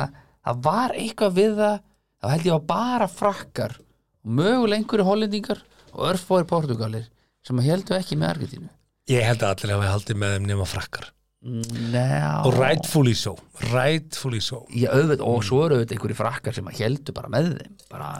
það 0.43 0.67
var 0.67 0.97
eitthvað 0.99 1.39
við 1.39 1.55
það, 1.61 1.79
þá 2.19 2.29
held 2.35 2.51
ég 2.51 2.57
að 2.57 2.67
bara 2.73 3.07
frakkar 3.07 3.79
og 3.79 4.35
mögulega 4.41 4.83
einhverju 4.83 5.07
hollendingar 5.07 5.63
og 5.95 6.03
örfóri 6.11 6.49
portugalir 6.51 7.07
sem 7.47 7.63
að 7.63 7.71
heldu 7.73 7.97
ekki 7.97 8.19
með 8.21 8.35
Argentínu. 8.35 8.71
Ég 9.11 9.27
held 9.27 9.43
að 9.43 9.55
allir 9.55 9.75
hafa 9.77 9.95
haldið 9.95 10.21
með 10.23 10.37
þeim 10.37 10.47
nema 10.51 10.69
frakkar. 10.69 11.09
Ná, 11.41 12.45
og 12.45 12.53
rightfully 12.53 13.15
so 13.17 13.33
rightfully 13.71 14.43
so 14.45 14.59
Já, 14.77 14.91
auðvitað, 14.93 15.23
og 15.25 15.39
svo 15.49 15.63
eru 15.65 15.79
auðvitað 15.79 15.95
einhverju 15.97 16.17
frakkar 16.19 16.53
sem 16.53 16.67
að 16.69 16.83
heldu 16.83 17.15
bara 17.17 17.31
með 17.33 17.47
þeim 17.55 17.79
bara, 17.89 18.11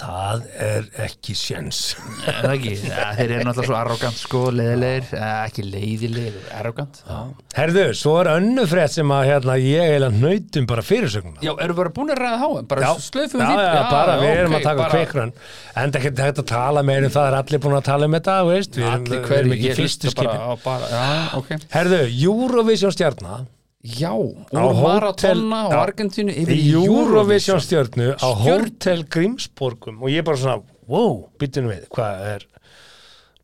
það 0.00 0.42
er 0.66 0.86
ekki 1.04 1.34
sjens 1.36 1.78
er 2.24 2.38
það 2.40 2.54
ekki, 2.56 2.72
ja, 2.88 3.06
þeir 3.18 3.34
eru 3.36 3.46
náttúrulega 3.48 3.66
svo 3.68 3.76
arrogant 3.78 4.18
sko, 4.20 4.40
leiðilegir, 4.56 5.10
eh, 5.18 5.34
ekki 5.48 5.64
leiðilegir 5.68 6.38
arrogant, 6.60 7.00
já. 7.06 7.18
Herðu, 7.58 7.84
svo 8.00 8.14
er 8.22 8.30
önnu 8.36 8.64
frétt 8.70 8.94
sem 8.96 9.12
að 9.14 9.26
hérna, 9.30 9.56
ég 9.60 9.84
eiginlega 9.84 10.22
nautum 10.24 10.66
bara 10.70 10.84
fyrirsögnuna 10.86 11.44
Já, 11.44 11.52
eru 11.66 11.76
bara 11.80 11.92
búin 12.00 12.12
að 12.14 12.20
ræða 12.24 12.40
háum, 12.44 12.66
bara 12.70 12.88
Já, 12.88 12.92
slöfum 13.06 13.44
já, 13.44 13.46
því? 13.50 13.68
já, 13.68 13.84
bara 13.90 14.16
við 14.24 14.34
erum 14.40 14.54
ok, 14.56 14.60
að 14.60 14.68
taka 14.70 14.82
bara- 14.82 14.94
kveikran 14.96 15.32
en 15.76 15.92
það 15.92 16.00
er 16.00 16.10
ekki 16.10 16.26
hægt 16.26 16.42
að 16.44 16.50
tala 16.54 16.82
meir 16.90 17.04
um 17.04 17.14
það 17.14 17.30
er 17.30 17.38
allir 17.42 17.60
búin 17.66 17.78
að 17.80 17.84
tala 17.92 18.06
um 18.10 18.18
þetta, 18.18 18.36
veist. 18.50 18.74
Við 18.80 18.88
erum, 18.90 19.06
Allir 19.06 19.24
við 19.30 19.38
erum 19.40 19.56
ekki 19.58 19.74
fyrstu 19.80 20.14
bara, 20.14 20.34
skipin. 20.34 20.40
á 20.40 20.50
bara 20.64 20.90
Já, 20.90 21.06
ok. 21.38 21.50
Herðu, 21.76 22.00
Eurovision 22.30 22.92
stjarna 22.96 23.40
Já, 23.80 24.12
úr 24.12 24.74
Maratona 24.76 25.62
og. 25.70 25.74
Argentínu 25.80 26.34
yfir 26.36 26.58
Eurovision 26.76 27.60
stjörnu 27.64 28.10
á. 28.20 28.28
Hotel 28.42 29.06
Grímsborgum 29.08 30.02
og 30.04 30.12
ég 30.12 30.24
bara 30.26 30.36
svona, 30.36 30.58
wow, 30.90 31.22
byttunum 31.40 31.72
við 31.72 31.86
hvað 31.94 32.24
er 32.34 32.44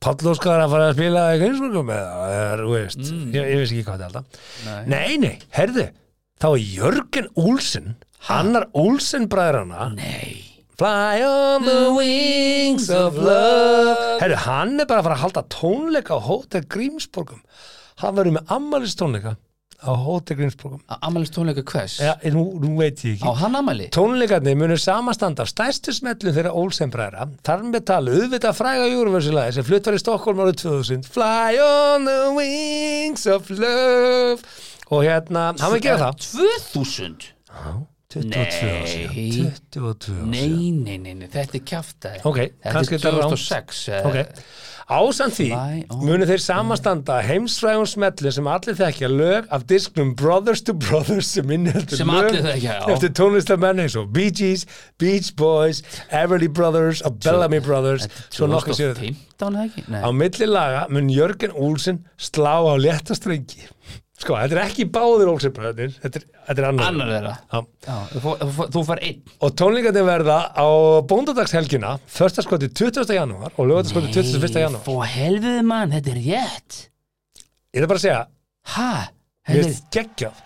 Páll 0.05 0.29
Óskar 0.29 0.61
að 0.61 0.75
fara 0.75 0.91
að 0.91 0.99
spila 0.99 1.23
í 1.33 1.39
Grímsborgum 1.41 1.89
eða, 1.95 2.27
er, 2.53 2.65
veist, 2.69 3.01
ég, 3.33 3.39
ég 3.49 3.63
veist 3.63 3.73
ekki 3.73 3.87
hvað 3.87 4.03
þetta 4.03 4.05
er 4.05 4.11
alltaf 4.11 4.43
Mm. 4.67 4.67
Nei. 4.67 4.83
nei, 4.93 5.17
nei, 5.23 5.39
herðu 5.57 5.87
þá 6.43 6.47
er 6.51 6.67
Jörgen 6.75 7.31
Olsen 7.41 7.89
annar 8.37 8.69
Olsen 8.77 9.25
bræðrana 9.33 9.89
Nei 9.97 10.43
Fly 10.77 11.23
on 11.25 11.65
the 11.65 11.79
wings 11.97 12.91
of 12.93 13.17
love 13.17 14.21
Herru, 14.21 14.37
hann 14.45 14.77
er 14.77 14.85
bara 14.91 15.01
að 15.01 15.07
fara 15.09 15.17
að 15.17 15.23
halda 15.25 15.47
tónleika 15.57 16.21
á 16.21 16.27
Hotel 16.29 16.67
Grímsborgum 16.69 17.41
Hann 18.03 18.19
verður 18.19 18.37
með 18.37 18.53
ammælis 18.59 18.99
tónleika 19.01 19.39
á 19.83 19.93
Hotel 19.93 20.39
Grímsborgum 20.39 20.81
Amalist 21.01 21.35
tónleika 21.37 21.65
hvers? 21.67 21.99
Já, 22.01 22.15
nú, 22.33 22.45
nú 22.63 22.77
veit 22.81 23.03
ég 23.05 23.21
Á 23.21 23.29
ekki 23.29 23.41
hann 23.43 23.59
amali? 23.61 23.89
Tónleikarnir 23.95 24.57
munur 24.59 24.81
samastanda 24.81 25.45
af 25.45 25.51
stærstu 25.53 25.95
smellum 25.97 26.37
þeirra 26.37 26.55
Olsenbræðra 26.57 27.27
Þar 27.47 27.67
með 27.71 27.87
tala 27.91 28.15
auðvitað 28.17 28.59
fræga 28.61 28.87
júruversulagi 28.93 29.57
sem 29.59 29.67
flutt 29.69 29.91
var 29.91 29.99
í 29.99 30.03
Stokkólm 30.05 30.45
árið 30.47 30.61
2000 30.65 31.11
Fly 31.17 31.59
on 31.65 32.09
the 32.09 32.21
wings 32.37 33.27
of 33.31 33.51
love 33.51 34.41
Og 34.87 35.03
hérna, 35.03 35.51
hann 35.59 35.75
vil 35.75 35.83
gera 35.83 36.09
það 36.09 36.23
2000? 36.73 37.29
22 38.17 38.31
Nei. 38.31 38.39
ár 38.47 38.87
síðan 38.87 39.17
22 39.75 39.91
ár 39.91 39.97
síðan 40.07 40.31
Nei, 40.31 40.97
nei, 40.97 41.15
nei, 41.19 41.29
þetta 41.33 41.59
er 41.59 41.65
kjaftaði 41.73 42.21
Ok, 42.31 42.39
kannski 42.63 42.99
þetta 43.01 43.11
er. 43.11 43.19
2006 43.35 43.81
eh, 43.91 44.07
Ok, 44.07 44.45
ásamt 44.87 45.35
því 45.35 45.47
munu 45.99 46.27
þeir 46.29 46.43
samastanda 46.43 47.19
heimsfrægum 47.27 47.87
smellu 47.91 48.31
sem 48.35 48.47
allir 48.51 48.77
þekkja 48.79 49.11
lög 49.11 49.49
af 49.55 49.65
disknum 49.67 50.13
Brothers 50.19 50.63
to 50.67 50.75
Brothers 50.79 51.33
sem 51.35 51.51
inniheldur 51.57 51.99
Sem 51.99 52.13
lög 52.15 52.39
þekkja, 52.47 52.77
eftir 52.95 53.15
tónlistamenn 53.19 53.83
eins 53.83 53.97
og 53.99 54.13
Bee 54.15 54.31
Gees, 54.31 54.67
Beach 55.03 55.33
Boys, 55.39 55.83
Everly 56.11 56.49
Brothers 56.49 57.03
og 57.03 57.19
Bellamy 57.25 57.61
Brothers 57.65 58.07
svo 58.31 58.47
nokkuð 58.51 58.79
séu 58.79 58.93
þetta 58.93 59.11
2015 59.11 59.57
eða 59.57 59.67
ekki? 59.67 59.87
Nei. 59.91 60.01
Á 60.07 60.09
milli 60.23 60.51
laga 60.51 60.87
mun 60.93 61.11
Jörgen 61.13 61.57
Olsen 61.59 62.05
slá 62.17 62.55
á 62.63 62.75
létta 62.79 63.19
strengi 63.19 63.67
Sko, 64.17 64.33
þetta 64.41 64.57
er 64.57 64.63
ekki 64.63 64.87
báðir 64.89 65.29
Olsen 65.29 65.53
bröðnir 65.53 65.91
þetta, 66.01 66.21
er- 66.23 66.29
þetta 66.49 66.63
er 66.63 66.67
annar, 66.71 66.87
Annar 66.89 67.11
þeirra 67.13 67.35
Já. 67.53 67.59
Já, 67.85 67.97
þú 68.17 68.69
þú 68.73 68.85
far 68.89 69.01
einn 69.05 69.19
Og 69.45 69.51
tónleikandi 69.61 70.05
verða 70.07 70.39
á 70.57 70.67
bóndadagshelgina 71.11 71.91
förstaskoti 72.09 72.71
20. 72.73 73.13
janúar 73.19 73.53
og 73.61 73.69
lögataskoti 73.69 74.09
21. 74.17 74.57
janúar 74.65 74.83
Fó 74.87 74.95
helfið 75.05 75.61
mann, 75.69 75.93
þetta 75.93 76.15
er 76.15 76.21
rétt 76.25 76.79
Ég 77.77 77.83
er 77.85 77.87
bara 77.91 78.01
að 78.01 78.07
segja, 78.07 78.23
Ha? 78.77 78.89
Mér 79.47 79.63
Þetta 79.63 79.69
er, 79.69 79.85
geggjað 79.99 80.43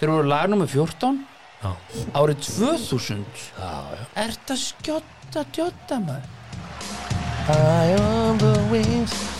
þeir 0.00 0.10
voru 0.14 0.28
lag 0.32 0.48
nummer 0.50 0.66
14 0.72 1.20
Já. 1.64 1.70
Árið 2.18 2.40
2000 2.48 3.22
já, 3.60 3.70
já. 3.94 4.04
Ert 4.24 4.50
að 4.52 4.60
skjóta 4.64 5.44
djóta 5.52 6.00
maður 6.00 6.32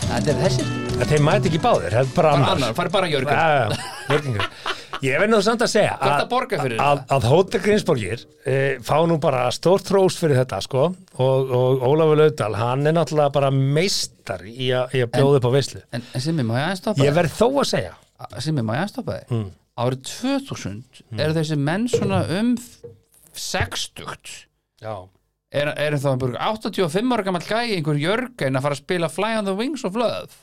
Þetta 0.09 0.31
er 0.31 0.41
þessi 0.45 0.65
En 0.95 1.09
Þeir 1.09 1.23
mæti 1.25 1.49
ekki 1.51 1.59
báðir, 1.63 1.91
það 1.91 2.01
er 2.01 2.09
bara 2.15 2.15
Bara 2.15 2.33
annar 2.37 2.55
annar, 2.55 2.75
fari 2.77 2.91
bara 2.93 3.11
Jörgur 3.11 3.35
Já, 3.35 3.45
já, 3.45 3.63
já, 3.65 3.85
Jörgen 4.13 4.37
Grím. 4.37 4.73
Ég 5.03 5.19
verð 5.19 5.31
nú 5.33 5.39
samt 5.43 5.63
að 5.65 5.71
segja 5.73 5.95
að 5.99 6.77
að, 6.79 7.01
að 7.11 7.25
Hótel 7.29 7.59
Grímsborgir 7.61 8.21
e, 8.47 8.55
fá 8.85 8.95
nú 9.09 9.17
bara 9.21 9.43
stórt 9.53 9.83
trós 9.89 10.15
fyrir 10.19 10.39
þetta 10.39 10.61
sko 10.63 10.85
og, 10.87 11.51
og 11.57 11.83
Ólafur 11.89 12.19
Laudal, 12.21 12.55
hann 12.57 12.87
er 12.87 12.95
náttúrulega 12.95 13.33
bara 13.35 13.51
meistar 13.51 14.45
í, 14.47 14.69
a, 14.71 14.85
í 14.95 15.03
að 15.03 15.11
bjóða 15.17 15.41
upp 15.41 15.49
á 15.49 15.51
veislu. 15.57 15.81
En, 15.91 16.05
en 16.15 16.23
Simmi, 16.23 16.45
má 16.47 16.55
ég 16.55 16.63
aðeins 16.69 16.81
stoppa 16.83 17.03
Ég 17.03 17.11
þig? 17.11 17.17
verð 17.19 17.35
þó 17.35 17.45
að 17.49 17.67
segja. 17.73 17.93
Simmi, 18.47 18.63
má 18.63 18.71
ég 18.77 18.81
aðeins 18.85 18.95
stoppa 18.95 19.17
þig? 19.19 19.35
Mm. 19.35 19.51
Árið 19.85 20.01
2000 20.13 21.21
eru 21.25 21.37
þessi 21.41 21.59
menn 21.59 21.89
svona 21.91 22.21
um 22.39 22.55
60 23.35 24.39
Já 24.85 24.95
er, 25.55 25.71
er 25.71 25.97
þá 26.01 26.09
einhver 26.13 26.35
85 26.39 27.13
ára 27.15 27.25
gammal 27.27 27.45
gæi 27.45 27.77
einhver 27.77 27.99
Jörgen 28.01 28.59
að 28.59 28.67
fara 28.67 28.77
að 28.77 28.83
spila 28.83 29.11
Fly 29.11 29.31
on 29.39 29.47
the 29.49 29.55
Wings 29.57 29.85
of 29.87 29.97
Love 29.99 30.41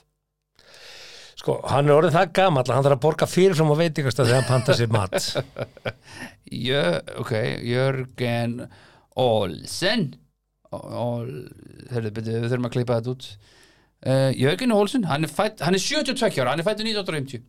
Sko, 1.42 1.56
hann 1.66 1.88
er 1.88 1.96
orðin 1.96 2.14
það 2.14 2.34
gamall 2.38 2.62
að 2.68 2.76
hann 2.76 2.84
þarf 2.86 2.98
að 2.98 3.02
borga 3.02 3.26
fyrirfram 3.26 3.72
á 3.74 3.76
veitingasta 3.80 4.26
þegar 4.28 4.42
hann 4.42 4.50
panta 4.50 4.76
sér 4.78 4.92
mat. 4.94 5.16
Jö, 6.68 6.82
ok, 7.18 7.32
Jörgen 7.66 8.52
Olsen. 9.18 10.04
Ol, 10.70 11.32
Hörðu, 11.90 12.12
byrju, 12.14 12.36
við 12.44 12.52
þurfum 12.52 12.68
að 12.68 12.74
klippa 12.76 13.00
þetta 13.00 13.16
út. 13.16 13.26
Uh, 14.02 14.28
Jörgen 14.38 14.76
Olsen, 14.76 15.08
hann 15.10 15.26
er, 15.26 15.32
fætt, 15.32 15.64
hann 15.66 15.74
er 15.74 15.82
72 15.82 16.40
ára 16.42 16.54
hann 16.54 16.62
er 16.62 16.66
fættur 16.66 16.88
1950 16.88 17.44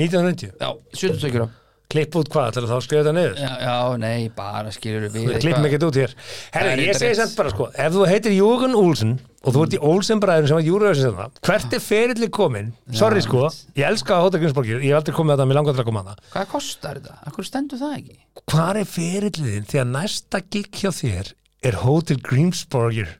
1990 0.00 0.54
Já, 0.56 0.70
72 0.96 1.36
ára 1.36 1.50
klipp 1.92 2.16
út 2.18 2.30
hvað, 2.32 2.56
þá 2.56 2.72
að 2.76 2.84
skrifa 2.86 3.02
þetta 3.02 3.12
niður 3.16 3.42
Já, 3.42 3.50
já, 3.62 3.74
nei, 4.00 4.30
bara 4.36 4.72
skilur 4.74 5.04
við 5.12 5.28
Við 5.28 5.42
klippum 5.44 5.68
ekkert 5.68 5.86
út 5.88 5.98
hér 6.00 6.14
er 6.62 6.82
ég 6.82 6.98
segi 6.98 7.18
samt 7.18 7.36
bara 7.38 7.52
sko 7.52 7.68
Ef 7.72 7.94
þú 7.94 8.08
heitir 8.08 8.34
Júgun 8.36 8.76
Olsen 8.78 9.14
og 9.42 9.54
þú 9.56 9.62
ert 9.66 9.76
í 9.76 9.80
Olsen 9.92 10.22
bræðum 10.22 10.48
sem 10.48 10.58
var 10.58 10.66
Júruvísin 10.66 11.06
sem 11.08 11.16
það 11.18 11.38
Hvert 11.48 11.76
er 11.76 11.82
ferilli 11.82 12.28
komin? 12.32 12.72
Sorry 12.94 13.22
sko, 13.24 13.48
ég 13.78 13.86
elska 13.88 14.20
hóta 14.22 14.40
Grímsborgir 14.42 14.78
Ég 14.82 14.92
hef 14.92 15.00
aldrei 15.00 15.16
komið 15.16 15.34
að 15.34 15.42
það, 15.42 15.50
mér 15.50 15.58
langar 15.58 15.76
til 15.76 15.82
að 15.82 15.88
koma 15.90 16.02
að 16.04 16.10
það 16.12 16.28
Hvað 16.34 16.50
kostar 16.52 17.00
þetta? 17.00 17.16
Akkur 17.30 17.48
stendur 17.48 17.82
það 17.82 17.96
ekki? 17.98 18.18
Hvar 18.52 18.78
er 18.80 18.92
ferilliðin 18.92 19.66
þegar 19.72 19.88
næsta 19.96 20.42
gig 20.46 20.70
hjá 20.78 20.92
þér 20.94 21.32
er 21.62 21.80
Hotel 21.82 22.20
Grímsborgir? 22.22 23.16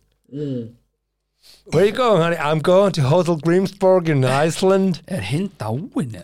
Where 1.72 1.86
you 1.86 1.92
going 1.92 2.22
honey? 2.22 2.38
I'm 2.38 2.62
going 2.62 2.94
to 2.98 3.02
Hotel 3.02 3.40
Grímsborgir 3.42 4.14
in 4.14 4.24
Iceland 4.24 5.02
Er 5.06 5.26
hinn 5.26 5.50
dáin? 5.58 6.22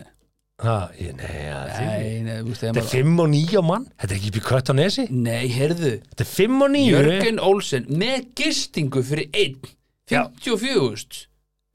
Ha, 0.63 0.77
ég, 0.99 1.13
Nei, 1.19 1.35
ja, 1.45 1.59
Nei, 1.79 2.09
nei, 2.25 2.37
veist, 2.43 2.63
Þetta 2.65 2.71
er 2.71 2.77
maður 2.79 2.95
5 2.95 3.23
og 3.23 3.29
9 3.33 3.63
mann. 3.69 3.85
Þetta 3.99 4.15
er 4.15 4.19
ekki 4.19 4.31
í 4.31 4.43
kött 4.49 4.71
á 4.71 4.73
nesi. 4.75 5.05
Nei, 5.09 5.45
heyrðu. 5.53 5.93
Þetta 6.11 6.25
er 6.25 6.31
5 6.31 6.65
og 6.65 6.73
9 6.75 6.83
Jörgen 6.89 7.43
Olsen 7.49 7.87
með 8.01 8.25
gistingu 8.39 9.03
fyrir 9.07 9.29
einn. 9.33 9.71
Já. 10.09 10.25
54.000 10.41 11.25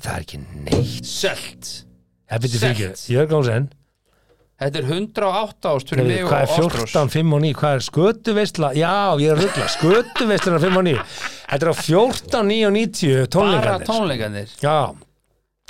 Það 0.04 0.18
er 0.18 0.26
ekki 0.26 0.42
neitt. 0.42 1.06
Selt. 1.08 1.72
Það 2.28 2.44
byrja 2.44 2.60
Selt. 2.60 2.76
fyrir 2.76 2.92
ekki 2.92 3.16
Jörg 3.16 3.34
Olsen. 3.38 3.72
Þetta 4.64 4.78
er 4.78 4.86
108 4.86 5.70
ást 5.74 5.88
fyrir 5.90 6.06
mig 6.06 6.20
Hvað 6.28 6.44
er 6.44 6.52
og 6.52 6.68
Ástrós 6.68 6.92
14, 6.94 7.08
5 7.10 7.32
og 7.34 7.40
9 7.42 7.56
Hvað 7.58 7.72
er 7.74 7.82
skötuveistla? 7.88 8.68
Já, 8.78 8.92
ég 9.18 9.32
er 9.32 9.34
að 9.34 9.42
ruggla 9.42 9.66
Skötuveistla 9.72 10.60
5 10.62 10.78
og 10.78 10.84
9 10.86 11.02
Þetta 11.50 11.58
er 11.58 11.72
á 11.74 11.76
14, 11.80 12.52
9 12.52 12.68
og 12.68 12.76
90 12.76 13.26
Bara 13.34 13.34
tónleikarnir 13.34 13.88
tónleikarnir? 13.90 14.54
Já 14.62 14.76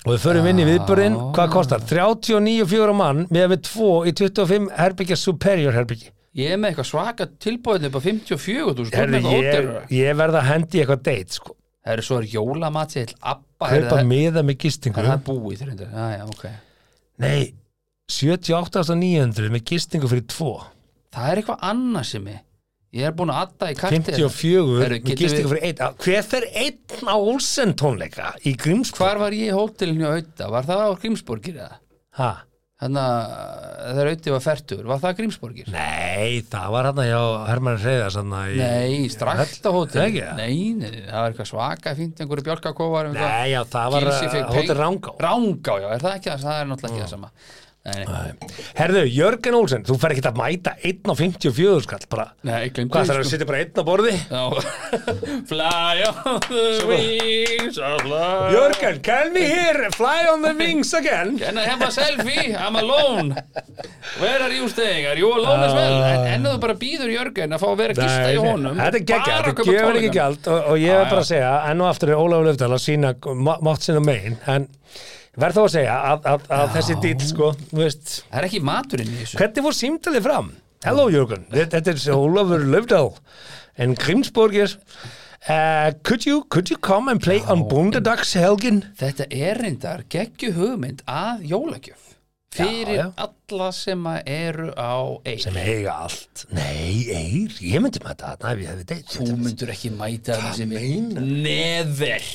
Og 0.05 0.12
við 0.12 0.20
förum 0.20 0.46
inn 0.50 0.61
í 0.61 0.66
viðburinn 0.68 1.14
Hvað 1.36 1.52
kostar? 1.55 1.84
39 1.88 2.66
fjóra 2.68 2.94
mann 2.96 3.24
með 3.32 3.55
við 3.55 3.62
2 3.70 3.90
í 4.11 4.12
25 4.20 4.68
herbyggja 4.76 5.16
superior 5.16 5.76
herbyggja 5.76 6.12
Ég 6.34 6.50
er 6.50 6.59
með 6.59 6.72
eitthvað 6.72 6.88
svaka 6.88 7.28
tilbúðin 7.40 7.88
upp 7.88 7.96
á 7.96 8.02
54.000 8.02 8.96
Herri, 8.98 9.20
Herri, 9.22 9.44
ég, 9.46 9.68
ég 9.94 10.16
verð 10.18 10.40
að 10.40 10.48
hendi 10.48 10.80
eitthvað 10.82 11.05
date 11.07 11.36
sko. 11.36 11.52
Það 11.84 11.92
er 11.92 12.02
svo 12.09 12.16
er 12.18 12.26
Abba 13.20 13.68
er 13.68 13.84
Kaupa 13.84 14.00
það, 14.00 14.09
miða 14.11 14.42
með 14.42 14.57
gistingu. 14.64 14.98
Er 14.98 15.11
það 15.12 15.22
búið 15.28 15.62
reyndar? 15.68 15.92
Já, 15.94 16.07
já, 16.16 16.24
ok. 16.32 16.44
Nei, 17.22 17.44
78.900 18.11 19.55
með 19.55 19.64
gistingu 19.70 20.11
fyrir 20.11 20.26
2 20.34 20.50
Það 21.14 21.30
er 21.30 21.40
eitthvað 21.40 21.64
annað 21.70 22.09
sem 22.11 22.26
ég 22.32 22.42
Ég 22.95 23.09
er 23.09 23.14
búin 23.18 23.32
að 23.34 23.40
adda 23.49 23.68
í 23.72 23.76
kartið 23.78 24.07
54 24.07 24.80
Herru, 24.84 24.95
með 24.95 25.05
getum 25.09 25.20
gistingu 25.24 25.51
við- 25.51 25.55
fyrir 25.55 25.68
1 25.74 26.01
Hver 26.05 26.26
fer 26.30 26.45
einn 26.62 27.09
á 27.11 27.16
Olsen 27.18 27.72
tónleika 27.80 28.32
í 28.47 28.53
Grímsborg? 28.55 29.01
Hvar 29.03 29.22
var 29.24 29.34
ég 29.34 29.51
í 29.51 29.55
hótelinu 29.57 30.07
á 30.07 30.14
Auta? 30.14 30.51
Var 30.55 30.68
það 30.68 30.82
á 30.86 30.90
Grímsborgir 31.03 31.57
eða? 31.59 31.78
Ha? 32.20 32.32
Þannig 32.84 33.01
að 33.01 33.97
þegar 33.97 34.09
Auti 34.12 34.32
var 34.34 34.42
færtur, 34.45 34.80
var 34.90 34.99
það 35.03 35.16
Grímsborgir? 35.18 35.68
Nei, 35.74 36.40
það 36.53 36.70
var 36.74 36.88
hann 36.90 37.03
hjá 37.09 37.20
Hermann 37.49 37.78
Reyðars 37.82 38.18
hann 38.20 38.32
í... 38.34 38.57
Nei, 38.61 39.09
strakt 39.14 39.66
á 39.66 39.70
hótel 39.74 40.03
Ekki? 40.05 40.24
Nei, 40.38 40.57
nei, 40.78 40.90
það 41.09 41.18
var 41.18 41.28
eitthvað 41.34 41.51
svaka 41.51 41.95
fínt 41.99 42.22
einhverju 42.22 42.47
bjálkakóvar 42.51 43.11
Nei, 43.14 43.51
já, 43.55 43.61
það 43.74 43.95
var 43.95 44.09
fékk 44.22 44.55
Hótel 44.55 44.78
Rangá 44.78 45.14
Rángá, 45.22 45.78
já, 45.82 45.88
er 45.97 46.03
það 46.07 46.18
ekki 46.18 46.30
það? 46.34 46.45
Það 46.47 46.61
er 46.62 46.70
náttúrulega 46.74 46.95
ekki 46.95 47.07
það 47.07 47.14
sama 47.16 47.32
Herðu, 47.85 49.03
Jörgen 49.12 49.55
Olsen, 49.59 49.82
þú 49.85 49.99
fer 50.01 50.14
ekki 50.14 50.22
að 50.24 50.39
mæta 50.41 50.72
1 50.89 51.05
á 51.05 51.12
54 51.18 51.82
skall 51.85 52.07
bara 52.09 52.24
nei, 52.49 52.70
Hvað 52.72 53.11
þarf 53.11 53.18
að 53.18 53.26
sko. 53.26 53.32
sitja 53.35 53.49
bara 53.51 53.59
einn 53.61 53.76
á 53.76 53.85
borði? 53.85 54.14
Já. 54.24 54.45
Fly 55.51 56.07
on 56.09 56.39
the 56.47 56.62
wings 56.89 57.76
Jörgen, 57.76 59.03
can 59.05 59.35
we 59.37 59.43
hear 59.51 59.91
fly 59.93 60.24
on 60.32 60.41
the 60.47 60.55
wings 60.57 60.95
again? 60.97 61.37
Can 61.39 61.59
I 61.61 61.66
have 61.68 61.85
a 61.85 61.91
selfie? 61.93 62.55
I'm 62.57 62.76
alone 62.80 63.35
Where 64.16 64.41
are 64.41 64.53
you 64.57 64.64
staying? 64.72 65.05
Are 65.12 65.18
you 65.20 65.28
alone 65.37 65.61
as 65.68 65.76
well? 65.76 66.01
En, 66.09 66.26
en 66.39 66.49
þú 66.49 66.57
bara 66.64 66.78
býður 66.80 67.12
Jörgen 67.12 67.53
að 67.53 67.66
fá 67.66 67.68
að 67.74 67.82
vera 67.82 67.99
gista 68.01 68.30
í 68.32 68.41
honum 68.41 68.80
Þetta 68.80 69.03
er 69.03 69.07
geggja, 69.12 69.37
þetta 69.51 69.68
gefur 69.68 70.01
ekki 70.01 70.14
gjald 70.16 70.49
og, 70.55 70.70
og 70.72 70.80
ég 70.80 70.97
er 71.03 71.11
bara 71.12 71.20
að 71.20 71.28
segja, 71.35 71.53
enn 71.68 71.85
og 71.85 71.93
aftur 71.93 72.14
er 72.16 72.24
Ólafur 72.24 72.49
Löfdal 72.49 72.72
að 72.78 72.82
sína 72.89 73.12
má- 73.45 73.61
mátt 73.68 73.85
sinna 73.85 74.01
megin 74.09 74.41
en 74.49 74.70
verð 75.41 75.59
þó 75.59 75.62
að 75.64 75.72
segja 75.74 75.97
að, 76.12 76.28
að, 76.32 76.47
að 76.59 76.70
þessi 76.76 76.97
dýtt 77.03 77.26
sko, 77.30 77.51
Það 77.72 78.39
er 78.39 78.47
ekki 78.49 78.62
maturinn 78.64 79.11
í 79.12 79.18
þessu. 79.22 79.41
Hvernig 79.41 79.66
fór 79.66 79.76
símtalið 79.78 80.26
fram? 80.28 80.53
Hello 80.85 81.09
Jörgen, 81.09 81.47
þetta 81.51 81.95
er 81.95 82.01
Ólafur 82.12 82.64
Löfdal 82.68 83.14
en 83.80 83.95
Grímsborgir 83.99 84.74
uh, 85.49 85.91
could, 86.05 86.26
you, 86.26 86.45
could 86.53 86.70
you 86.70 86.76
come 86.76 87.09
and 87.11 87.22
play 87.24 87.41
on 87.49 87.64
Bundadagshelgin? 87.70 88.82
Þetta 89.01 89.28
er 89.32 89.62
reyndar 89.64 90.05
geggju 90.12 90.53
hugmynd 90.59 91.01
að 91.09 91.47
jólagjöf 91.55 92.13
fyrir 92.55 92.98
Já, 92.98 93.07
alla 93.24 93.68
sem 93.74 94.05
að 94.09 94.20
eru 94.34 94.68
á 94.78 94.94
eir. 95.26 95.40
Sem 95.42 95.57
eiga 95.59 95.96
allt. 96.05 96.44
Nei, 96.55 97.05
eir, 97.11 97.57
ég 97.61 97.82
myndi 97.82 98.02
með 98.05 98.22
þetta 98.22 98.52
ég 98.55 98.70
hefði 98.72 98.86
deitt 98.92 99.14
Þú 99.14 99.26
myndur 99.40 99.72
ekki 99.74 99.90
mæta 99.94 100.36
það 100.38 100.59
sem 100.61 100.74
er 100.74 100.84
meinar? 100.84 101.26
Never? 101.48 102.28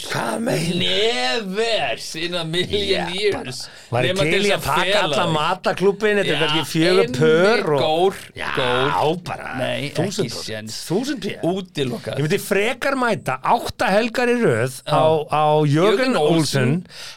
Never 0.80 2.04
in 2.20 2.36
a 2.36 2.44
million 2.44 3.14
years. 3.16 3.64
Var 3.90 4.10
ég 4.10 4.14
Nema 4.14 4.28
til 4.30 4.44
í 4.50 4.54
að 4.56 4.68
taka 4.68 5.04
alla 5.06 5.24
þig. 5.24 5.34
mataklubbin 5.38 6.20
Þetta 6.20 6.34
er 6.34 6.36
Já, 6.36 6.42
kannski 6.44 6.66
fjögur 6.74 7.14
pör 7.20 7.66
og... 7.70 7.80
Gór, 7.86 8.20
Já, 8.38 8.50
gór. 8.58 9.16
bara 9.30 9.54
Nei, 9.60 9.90
þúsund 9.96 11.26
ekki 11.30 11.38
Útilokað. 11.50 12.20
Ég 12.20 12.26
myndi 12.28 12.42
frekar 12.44 12.98
mæta 13.00 13.40
átta 13.40 13.90
helgar 13.94 14.32
í 14.32 14.38
röð 14.42 14.80
á, 14.90 15.04
á 15.32 15.46
Jörgen 15.66 16.10
Jörgen 16.10 16.18
Olsen. 16.20 16.40
Olsen. 16.40 16.74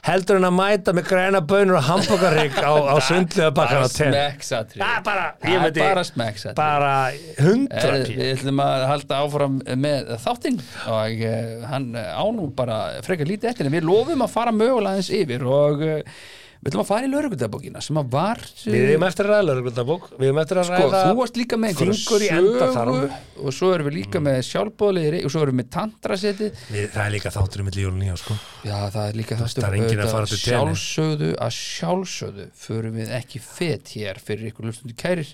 heldur 0.06 0.38
en 0.40 0.46
að 0.48 0.54
mæta 0.56 0.94
með 0.96 1.08
græna 1.10 1.40
bönur 1.44 1.78
og 1.80 1.86
hamburgarrygg 1.88 2.58
á, 2.62 2.72
á 2.92 2.96
sundlega 3.06 3.54
bakkan 3.56 3.80
á 3.80 3.80
Bara 3.82 3.92
tenn 3.94 4.12
smekksatri 4.12 4.82
Það 4.82 4.92
er 4.96 5.06
bara, 5.06 5.24
ég 5.42 5.56
er 5.56 5.64
myndi 5.64 6.54
bara 6.58 6.92
hundra 7.40 7.94
pé 8.02 8.12
við 8.12 8.28
ætlum 8.36 8.62
að 8.66 8.86
halda 8.90 9.22
áfram 9.24 9.58
með 9.86 10.12
þáttinn 10.26 10.60
og 10.92 11.24
uh, 11.30 11.66
hann 11.72 11.90
ánú 11.96 12.50
bara 12.56 12.78
frekar 13.06 13.30
lítið 13.30 13.52
eftir 13.52 13.68
en 13.68 13.76
við 13.76 13.88
lofum 13.88 14.24
að 14.26 14.34
fara 14.36 14.54
mögulega 14.54 14.96
aðeins 14.96 15.12
yfir 15.22 15.46
og 15.48 15.84
uh, 15.88 16.22
við 16.62 16.70
ætlum 16.70 16.82
að 16.84 16.88
fara 16.92 17.06
í 17.08 17.10
laurugundabókina 17.10 17.80
sem 17.82 17.98
að 17.98 18.10
var 18.12 18.38
Við 18.62 18.76
erum 18.92 19.04
eftir 19.08 19.26
að 19.26 19.32
ræða 19.32 19.46
lögreglundabók 19.48 20.04
Við 20.14 20.28
erum 20.28 20.40
eftir 20.42 20.60
að 20.62 20.68
sko, 20.68 20.78
ræða 20.78 21.00
þú 21.08 21.16
varst 21.18 21.40
líka 21.40 21.58
með 21.58 21.80
Fingur 21.82 22.22
í 22.22 22.28
endaþarm. 22.36 22.98
sögu 23.02 23.20
og 23.42 23.56
svo 23.56 23.70
erum 23.74 23.88
við 23.88 23.96
líka 23.96 24.20
með 24.22 24.36
sjálfbóðlegri 24.46 25.22
og 25.26 25.32
svo 25.34 25.40
erum 25.42 25.56
við 25.56 25.58
með 25.62 25.70
tantrasetið. 25.74 26.60
Við, 26.70 26.84
Það 26.92 27.02
er 27.02 27.12
líka 27.16 27.32
þáttur 27.34 27.62
um 27.62 27.66
milli 27.66 27.82
jólun 27.82 27.98
nýja 28.04 28.14
sko. 28.20 28.36
Já, 28.62 28.76
það 28.94 29.08
er 29.08 29.18
líka 29.18 29.38
það 29.40 29.66
er 29.66 29.76
enginn 29.80 30.02
að 30.04 30.12
fara 30.12 30.28
til 30.30 30.38
tenni. 30.38 30.52
Sjálfsögðu 30.52 31.30
að 31.42 31.56
sjálfsögðu 31.58 32.46
förum 32.62 33.00
við 33.00 33.10
ekki 33.18 33.42
fet 33.42 33.94
hér 33.96 34.22
fyrir 34.22 34.52
ykkur 34.52 34.68
lustundi 34.70 34.94
kærir 35.02 35.32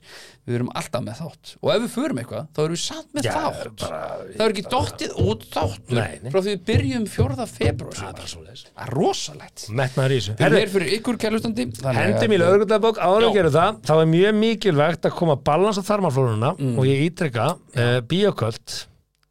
við 0.49 0.57
erum 0.59 0.71
alltaf 0.81 1.03
með 1.05 1.19
þátt 1.21 1.51
og 1.61 1.69
ef 1.75 1.81
við 1.85 1.91
förum 1.95 2.19
eitthvað, 2.23 2.47
þá 2.57 2.61
erum 2.65 2.75
við 2.77 2.81
samt 2.85 3.11
með 3.19 3.23
Já, 3.29 3.33
þátt 3.37 3.83
bara- 3.83 4.01
það 4.33 4.45
er 4.47 4.55
ekki 4.55 4.65
dottið 4.73 5.13
út 5.29 5.43
þáttur 5.53 5.99
Nei, 5.99 6.15
nei. 6.25 6.31
frá 6.33 6.39
því 6.41 6.51
við 6.55 6.63
byrjum 6.73 7.05
4. 7.15 7.47
februar 7.53 7.95
Það 7.99 8.09
er 8.09 8.17
bara 8.19 8.31
svoleiðis. 8.33 8.63
það 8.73 8.83
er 8.89 8.93
rosalegt 8.99 9.59
Metnaður 9.83 10.13
í 10.17 10.19
þessu 10.19 10.33
við 10.33 10.39
erum 10.39 10.45
Herðu, 10.49 10.61
hér 10.65 10.73
fyrir 10.75 10.91
ykkur 10.99 11.17
kærlustandi 11.27 11.63
Hendum 11.99 12.33
í 12.33 12.41
lögreglundabók 12.43 12.97
áður 13.05 13.25
Já. 13.25 13.29
að 13.29 13.37
gera 13.39 13.53
það 13.59 13.71
þá 13.89 13.95
er 14.03 14.09
mjög 14.17 14.33
mikilvægt 14.43 15.03
að 15.11 15.17
koma 15.23 15.37
balans 15.37 15.79
á 15.79 15.83
þarmaflóruna 15.89 16.51
Mm. 16.59 16.75
og 16.81 16.85
ég 16.89 16.99
ítreka 17.11 17.47
uh, 17.55 18.01
bíoköld 18.09 18.69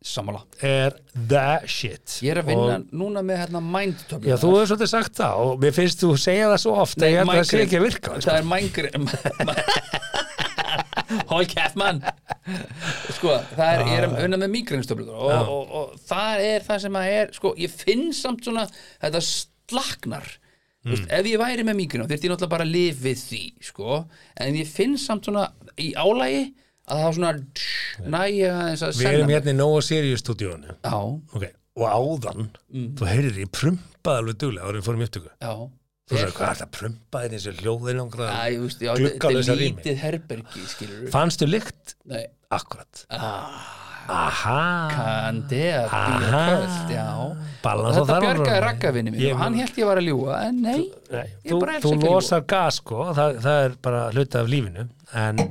sammála 0.07 0.39
er 0.63 0.93
the 1.27 1.57
shit 1.67 2.07
ég 2.23 2.31
er 2.31 2.39
að 2.39 2.47
vinna 2.53 2.75
og, 2.77 2.83
núna 2.95 3.19
með 3.25 3.35
hérna 3.41 3.59
mind 3.59 3.97
töflu 4.07 4.29
Já, 4.29 4.37
þú 4.39 4.47
hefur 4.53 4.69
svolítið 4.71 4.91
sagt 4.93 5.13
það 5.19 5.33
og 5.43 5.51
mér 5.65 5.73
finnst 5.75 5.99
þú 6.05 6.09
segja 6.21 6.47
það 6.53 6.61
svo 6.63 6.71
oft 6.85 6.99
að 7.03 7.09
ég 7.11 7.17
held 7.19 7.31
að 7.33 7.37
það 7.41 7.49
sé 7.49 7.57
ekki 7.65 7.79
að 7.81 7.85
virka 7.87 8.09
sko. 8.13 8.21
það 8.29 8.37
er 8.37 8.45
mængri 11.11 11.27
Hól 11.31 11.47
Kjæftmann 11.51 12.01
sko, 13.15 13.37
það 13.55 13.69
er, 13.69 13.83
ég 13.87 13.99
er 13.99 14.07
að 14.07 14.25
unna 14.25 14.39
með 14.41 14.53
migrænstöflugur 14.55 15.15
og, 15.15 15.31
Já. 15.31 15.39
og, 15.53 15.71
og 15.79 15.95
það 16.09 16.43
er 16.47 16.67
það 16.67 16.83
sem 16.83 16.99
að 16.99 17.13
er 17.15 17.33
sko, 17.37 17.53
ég 17.59 17.73
finn 17.73 18.05
samt 18.15 18.47
svona 18.47 18.67
þetta 18.69 19.23
slaknar. 19.27 20.29
Þú 20.87 20.93
veist, 20.93 21.09
ef 21.17 21.27
ég 21.27 21.41
væri 21.41 21.65
með 21.67 21.79
migrænum 21.81 22.07
þurfti 22.07 22.27
ég 22.29 22.31
náttúrulega 22.31 22.53
bara 22.53 22.67
að 22.67 22.75
lifa 22.75 23.03
við 23.03 23.23
því 23.25 23.41
sko. 23.69 23.97
en 24.45 24.59
ég 24.59 24.69
finn 24.71 24.95
samt 25.01 25.27
svona 25.27 25.47
í 25.83 25.89
álægi 25.99 26.43
að 26.87 27.01
það 27.01 27.07
er 27.07 27.17
svona 27.17 27.33
næja 28.13 28.53
Við 28.95 29.09
erum 29.09 29.33
hérna 29.33 29.51
í 29.51 29.57
Nóa 29.57 29.81
Sirius 29.83 30.23
stúdíónu 30.23 30.77
okay. 30.87 31.51
og 31.75 31.89
áðan 31.91 32.47
þú 32.95 33.09
heyrir 33.09 33.41
ég 33.43 33.51
prumpaði 33.51 34.23
alveg 34.23 34.39
duglega 34.39 34.77
við 34.77 34.87
fórum 34.87 35.03
í 35.03 35.09
upptöku. 35.09 35.33
Já 35.43 35.67
Þú 36.07 36.15
sagði, 36.21 36.33
hvað 36.37 36.51
er 36.53 36.59
það 36.61 36.69
prumpaði 36.77 37.29
þessu 37.33 37.51
hljóðin 37.61 37.97
langra? 37.99 38.27
Æ, 38.31 38.45
þú 38.55 38.61
veist, 38.67 38.83
já, 38.85 38.91
þetta 38.95 39.09
þetta 39.17 39.31
er 39.31 39.57
rými. 39.59 39.65
lítið 39.65 39.97
herbergi 40.05 40.61
skilur 40.71 41.09
Fannstu 41.11 41.47
lykt? 41.49 41.97
Nei, 42.07 42.23
Akkurat 42.55 43.01
ah, 43.11 43.73
Aha. 44.07 44.59
Kandi 44.93 45.57
að 45.75 45.89
Aha. 45.91 46.43
kvöld, 46.47 46.91
já. 46.95 47.07
Balans 47.65 47.97
og 47.99 48.05
þetta 48.05 48.13
þarmaflórunum. 48.13 48.45
bjargaði 48.45 48.61
rakkavinni 48.63 49.11
mín 49.11 49.25
og 49.33 49.41
hann 49.41 49.57
held 49.59 49.79
ég 49.81 49.89
var 49.89 49.99
að 49.99 50.05
ljúga 50.07 50.37
en 50.47 50.61
nei, 50.63 50.77
Nei, 51.11 51.25
Ég 51.43 51.49
þú, 51.51 51.57
bara 51.65 51.73
þú 51.83 51.91
ekki 51.91 52.07
að 52.07 52.13
losar 52.15 52.45
gas 52.53 52.77
sko, 52.79 53.01
það, 53.17 53.39
það 53.43 53.59
er 53.65 53.75
bara 53.83 54.03
hluti 54.15 54.39
af 54.39 54.47
lífinu. 54.53 54.85
En, 55.11 55.41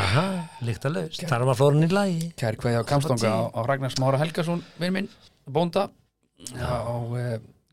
aha, 0.00 0.24
líkt 0.64 0.88
að 0.88 0.96
laust 0.96 1.26
þar 1.28 1.44
er 1.44 1.50
maður 1.50 1.60
flórun 1.60 1.84
í 1.84 1.90
lagi. 1.92 2.30
Kær 2.40 2.56
hvað 2.62 2.72
ég 2.78 2.80
á 2.80 2.88
Kamstonga 2.88 3.34
á, 3.36 3.40
á 3.52 3.60
Ragnar 3.68 3.92
Smára 3.92 4.22
Helgason 4.24 4.64
vinn 4.80 4.96
minn, 4.96 5.10
bónda. 5.44 5.90
Á 6.56 6.96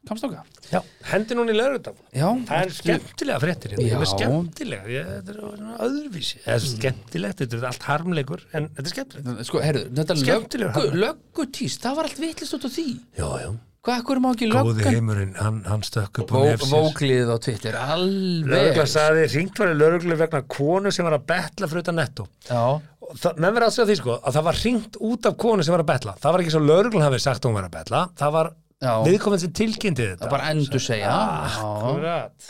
Kamst 0.04 0.26
okkar 0.28 0.44
Já, 0.68 0.80
hendi 1.14 1.36
núna 1.38 1.54
í 1.54 1.58
Já, 1.58 2.28
Það 2.48 2.54
er 2.60 2.72
skemmtilega 2.76 3.40
fréttir 3.40 3.74
hérna. 3.76 3.86
Ég 3.88 4.02
er 4.04 4.10
skemmtilega, 4.12 4.88
ég, 4.92 5.12
þetta 5.18 5.36
er 5.36 5.84
öðruvísi. 5.88 6.40
Það 6.44 6.56
er 6.58 6.66
skemmtilegt, 6.68 7.44
þetta 7.44 7.60
er 7.60 7.68
allt 7.70 7.86
harmleikur 7.88 8.48
En 8.52 8.68
þetta 8.74 8.84
er 8.84 8.96
skemmtilegt. 8.98 9.46
Sko, 9.48 9.62
herru, 9.64 9.84
þetta 10.00 10.18
Skemmtilegur 10.24 10.74
löggu, 10.74 10.90
hann. 10.90 11.04
löggutíst, 11.06 11.86
það 11.86 12.02
var 12.02 12.10
allt 12.10 12.20
vitlist 12.26 12.58
út 12.58 12.68
á 12.68 12.72
því. 12.74 12.88
Já, 13.16 13.30
já, 13.46 13.54
Hvað, 13.84 13.98
ekkur 14.00 14.20
má 14.24 14.30
ekki 14.32 14.48
góði 14.48 14.76
löggan 14.80 14.94
heimurinn 14.96 15.32
Hann, 15.36 15.58
hann 15.68 15.82
stökk 15.84 16.22
upp 16.24 16.30
á 16.32 16.36
Vó, 16.36 16.44
nefsir 16.48 16.72
Vóklið 16.72 17.32
á 17.32 17.38
Twitter, 17.44 17.76
alveg. 17.76 18.52
Lörgla 18.54 18.86
saði, 18.88 19.26
ringt 19.34 19.60
var 19.60 19.72
í 19.74 19.76
lörglu 19.76 20.16
vegna 20.20 20.40
konu 20.48 20.92
sem 20.96 21.04
var 21.08 21.18
að 21.18 21.26
betla 21.32 21.68
fyrir 21.68 21.84
utan 21.84 22.00
netto. 22.00 22.28
Já, 22.48 22.62
Og 23.04 23.20
menn 23.36 23.52
verið 23.52 23.68
að 23.68 23.74
segja 23.76 23.88
því 23.90 23.98
sko 24.00 24.14
að 24.16 24.38
það 24.38 24.46
var 24.48 24.60
ringt 24.64 25.00
út 25.04 25.28
af 25.28 25.36
konu 25.44 25.66
sem 25.68 25.76
var 25.76 25.84
að 25.84 25.90
betla. 25.92 26.14
Það 26.24 26.36
var 26.36 26.44
ekki 26.46 26.54
svo 26.56 26.62
lörglun 26.64 27.04
hafi 27.04 27.20
sagt 27.20 27.44
að 27.44 27.52
hún 27.52 27.58
var 27.60 27.68
að 27.68 27.76
betla. 27.76 28.04
Það 28.24 28.32
var. 28.38 28.52
Viðkominn 28.84 29.42
sem 29.44 29.54
tilkynnti 29.56 30.08
þetta. 30.12 30.26
það 30.26 30.34
bara 30.36 30.50
endur 30.54 30.84
segja. 30.84 31.12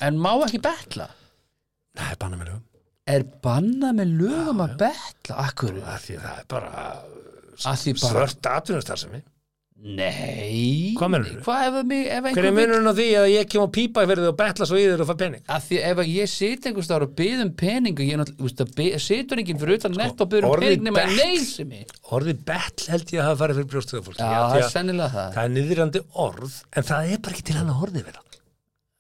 En 0.07 0.21
má 0.21 0.31
ekki 0.47 0.61
betla? 0.63 1.09
Nei, 1.99 2.13
banna 2.19 2.39
mér 2.39 2.55
um 2.55 2.61
Er 3.03 3.25
bannað 3.43 3.97
með 3.99 4.11
lögum 4.21 4.61
að 4.63 4.77
betla? 4.79 5.35
Akkur, 5.43 5.75
það 5.83 6.05
því 6.05 6.15
að 6.15 6.23
það 6.23 6.37
er 6.39 6.45
bara 6.53 6.69
að 7.63 7.81
því 7.81 7.93
bara 7.99 8.11
svört 8.13 8.49
atvinnustar 8.53 9.01
Nei. 9.83 10.93
Hvað 10.95 11.09
meinarðu? 11.11 11.41
Hvað 11.43 11.63
ef, 11.67 11.73
ef 11.75 12.21
hver 12.23 12.27
einhver 12.29 12.45
er 12.47 12.53
munurinn 12.55 12.87
á 12.87 12.93
því 12.95 13.07
að 13.19 13.25
ég 13.33 13.47
kem 13.51 13.63
og 13.65 13.71
pípa 13.75 14.05
fyrir 14.07 14.21
þig 14.23 14.29
og 14.31 14.37
betla 14.39 14.67
svo 14.69 14.77
í 14.79 14.83
þér 14.87 15.01
og 15.03 15.09
fæ 15.09 15.15
pening? 15.19 15.41
Að 15.51 15.65
því 15.67 15.79
ef 15.89 15.99
að 16.03 16.11
ég 16.13 16.29
sit 16.31 16.67
einhvers 16.69 16.87
staðar 16.87 17.03
og 17.09 17.15
byð 17.17 17.41
um 17.43 17.49
pening 17.59 17.97
og 17.99 18.05
ég 18.07 18.19
náttúrulega, 18.21 18.67
að 18.95 19.03
situr 19.03 19.41
enginn 19.43 19.59
fyrir 19.59 19.81
utan 19.81 19.97
nett 19.99 20.23
og 20.23 20.35
um 20.37 20.45
Sko, 20.45 20.51
orðið 20.53 20.69
pening 20.69 20.85
nema 20.87 21.03
bet- 21.03 21.17
neysi 21.19 21.65
mig 21.67 21.91
orðið 22.15 22.39
betl 22.47 22.87
held 22.93 23.11
ég 23.11 23.19
að 23.19 23.27
hafa 23.27 23.39
farið 23.43 23.59
fyrir 23.59 23.71
brjóstuða 23.73 24.05
fólk 24.07 24.21
Já, 24.23 24.29
það 24.31 24.55
er 24.61 24.69
sennilega 24.71 25.11
það. 25.17 25.27
Það 25.35 25.43
er 25.43 25.53
niðrandi 25.57 26.03
orð 26.23 26.53
en 26.79 26.87
það 26.87 27.11
er 27.11 27.23
bara 27.27 27.35
ekki 27.35 27.45
til 27.49 27.57
annað 27.59 27.83
orðið 27.89 28.05
vera. 28.07 28.23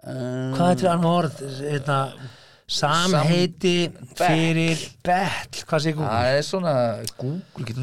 Um, 0.03 0.49
hvað 0.57 0.73
er 0.73 0.81
til 0.83 0.89
annað 0.91 1.15
orð 1.21 1.37
Eitna, 1.71 1.99
samheiti 2.67 3.75
fyrir 4.19 4.83
betl. 5.07 5.63
Hvað 5.63 5.85
segir 5.85 5.95
Google? 5.95 6.11
Það 6.11 6.33
er 6.33 6.43
svona, 6.49 6.75
Google 7.15 7.79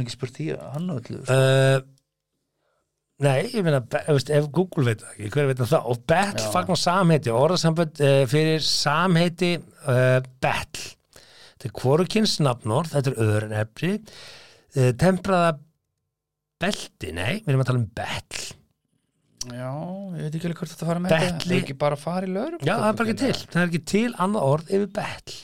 nei, 3.24 3.40
ég 3.52 3.64
meina, 3.66 3.80
ef 4.10 4.46
Google 4.54 4.86
veit 4.90 5.02
það 5.02 5.14
ekki, 5.14 5.30
hver 5.34 5.50
veit 5.50 5.62
það 5.62 5.90
og 5.92 6.04
betl 6.10 6.46
fagnar 6.54 6.80
samheiti, 6.80 7.32
orðasambönd 7.34 8.04
uh, 8.04 8.20
fyrir 8.30 8.62
samheiti 8.64 9.54
uh, 9.60 10.20
betl 10.42 10.86
þetta 11.50 11.68
er 11.68 11.74
hvorukins 11.82 12.38
nafnorð, 12.44 12.94
þetta 12.94 13.12
er 13.12 13.20
öðrun 13.26 13.58
efni 13.60 13.92
uh, 13.98 14.92
tempraða 15.00 15.58
belti, 16.60 17.12
nei, 17.16 17.42
við 17.42 17.52
erum 17.52 17.64
að 17.64 17.70
tala 17.72 17.82
um 17.82 17.92
betl 18.00 18.48
Já, 19.48 19.70
ég 20.20 20.26
veit 20.26 20.34
ekki 20.36 20.48
alveg 20.50 20.58
hvort 20.58 20.72
þetta 20.74 20.86
fara 20.86 21.00
með 21.00 21.12
þetta. 21.14 21.28
Betli. 21.32 21.54
Er 21.56 21.62
ekki 21.64 21.74
bara 21.80 21.96
að 21.96 22.02
fara 22.02 22.26
í 22.28 22.32
lögur 22.34 22.58
já, 22.60 22.74
það 22.74 22.88
er 22.90 22.96
bara 22.98 23.08
ekki 23.08 23.20
til, 23.22 23.36
það 23.40 23.60
er 23.62 23.70
ekki 23.70 23.80
til 23.88 24.10
annað 24.20 24.48
orð 24.50 24.72
yfir 24.76 24.90
betl 24.98 25.36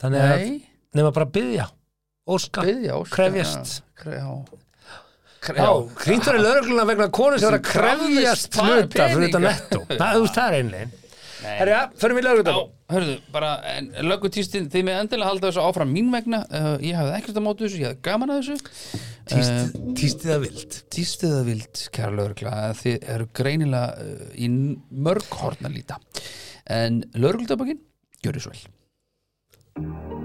þannig 0.00 0.22
að, 0.24 0.32
Nei, 0.32 0.54
nema 0.96 1.10
bara 1.12 1.26
byggja 1.34 1.66
óska, 2.32 2.64
krefjast. 3.12 3.74
Já, 3.82 4.00
kre, 4.00 4.22
hrýntur 5.42 6.38
í 6.38 6.42
lögregluna 6.42 6.84
vegna 6.86 7.08
konu 7.14 7.38
sem 7.40 7.48
var 7.50 7.58
að 7.58 7.64
krefjast 7.66 8.58
hluta 8.60 9.06
fyrir 9.10 9.24
þetta 9.26 9.40
netto. 9.42 9.80
Það, 10.00 10.12
þú 10.12 10.26
veist, 10.26 10.36
það 10.36 10.44
er 10.44 10.58
einlegin. 10.60 10.98
Herja, 11.42 11.78
förum 11.98 12.18
við 12.20 12.26
lögregluna. 12.28 12.60
hörðu, 12.92 13.16
bara 13.34 13.48
lögutístin, 14.06 14.68
þið 14.70 14.86
með 14.86 15.00
endilega 15.00 15.30
halda 15.32 15.48
þessu 15.48 15.64
áfram 15.64 15.90
mín 15.90 16.12
vegna 16.14 16.44
uh, 16.46 16.76
ég 16.78 16.94
hafði 16.94 17.16
ekkert 17.16 17.40
að 17.40 17.46
móti 17.48 17.66
þessu, 17.66 17.80
ég 17.82 17.90
hafði 17.90 18.04
gaman 18.06 18.34
að 18.34 18.42
þessu 18.42 19.02
Tíst, 19.32 19.76
tístið 19.98 20.32
að 20.34 20.40
vild. 20.46 20.78
Tístið 20.92 21.36
að 21.38 21.50
vild, 21.50 21.82
kæra 21.94 22.14
lögregla 22.18 22.54
að 22.68 22.78
þið 22.84 23.08
eru 23.16 23.28
greinilega 23.40 24.06
uh, 24.06 24.24
í 24.38 24.50
mörg 25.08 25.38
horn 25.42 25.70
að 25.70 25.78
líta 25.80 25.98
en 26.70 27.02
lögregludabakinn, 27.18 27.82
gjör 28.22 28.38
þið 28.38 28.46
svo 28.46 28.54
vel 28.54 30.21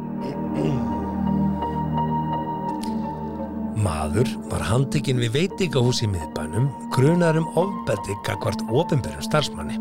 Maður 3.78 4.30
var 4.49 4.63
handtekinn 4.65 5.19
við 5.21 5.36
veitingahús 5.36 5.99
í 6.01 6.07
miðbænum, 6.09 6.69
grunar 6.95 7.38
um 7.38 7.45
ofbeldi 7.59 8.15
gagvart 8.25 8.63
ofinberum 8.73 9.21
starfsmanni. 9.25 9.78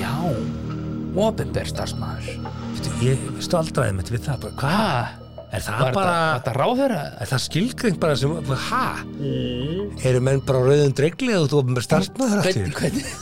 Já, 0.00 0.12
opinber 1.20 1.68
starfsmæður 1.68 2.46
Veitu, 2.72 2.92
ég 3.04 3.26
stoldraði 3.44 3.92
mitt 3.98 4.08
við 4.10 4.24
það 4.24 4.46
bara, 4.46 4.54
hvað? 4.62 5.18
Er 5.52 5.60
það 5.66 5.82
Var 5.82 5.92
bara, 5.98 6.12
þetta, 6.14 6.38
þetta 6.38 6.52
ráðherra? 6.56 7.00
er 7.20 7.28
það 7.34 7.42
skilgreint 7.44 7.98
bara 8.00 8.16
sem, 8.16 8.32
hæ? 8.64 8.84
Eru 10.08 10.22
menn 10.24 10.40
bara 10.48 10.62
rauðum 10.64 10.94
dregli 10.96 11.34
eða 11.36 11.50
þú 11.52 11.58
ofinber 11.60 11.84
starfsmaður 11.84 12.40
aftur? 12.40 12.56
Hvernig, 12.62 12.78
hvernig, 12.80 13.12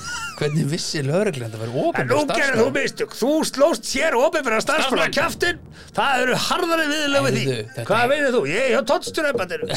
hvernig 0.41 0.67
vissi 0.71 1.03
lögregla 1.05 1.47
að 1.47 1.53
þetta 1.53 1.63
verið 1.63 1.77
opinber 1.85 2.17
Nú 2.17 2.21
gerir 2.31 2.57
þú 2.61 2.67
mistök, 2.75 3.17
þú 3.21 3.31
slóst 3.51 3.85
sér 3.91 4.17
ofinbæra 4.19 4.61
starfsmann 4.65 5.05
á 5.05 5.15
kjaftin, 5.15 5.61
það 5.97 6.25
eru 6.25 6.35
harðari 6.49 6.87
viðlög 6.91 7.23
við 7.29 7.39
því. 7.41 7.57
Hvað 7.85 8.01
er- 8.03 8.11
veinir 8.15 8.35
þú? 8.37 8.43
Ég 8.51 8.61
er 8.65 8.71
hjá 8.75 8.83
tóttstjórnæmbandinu. 8.91 9.65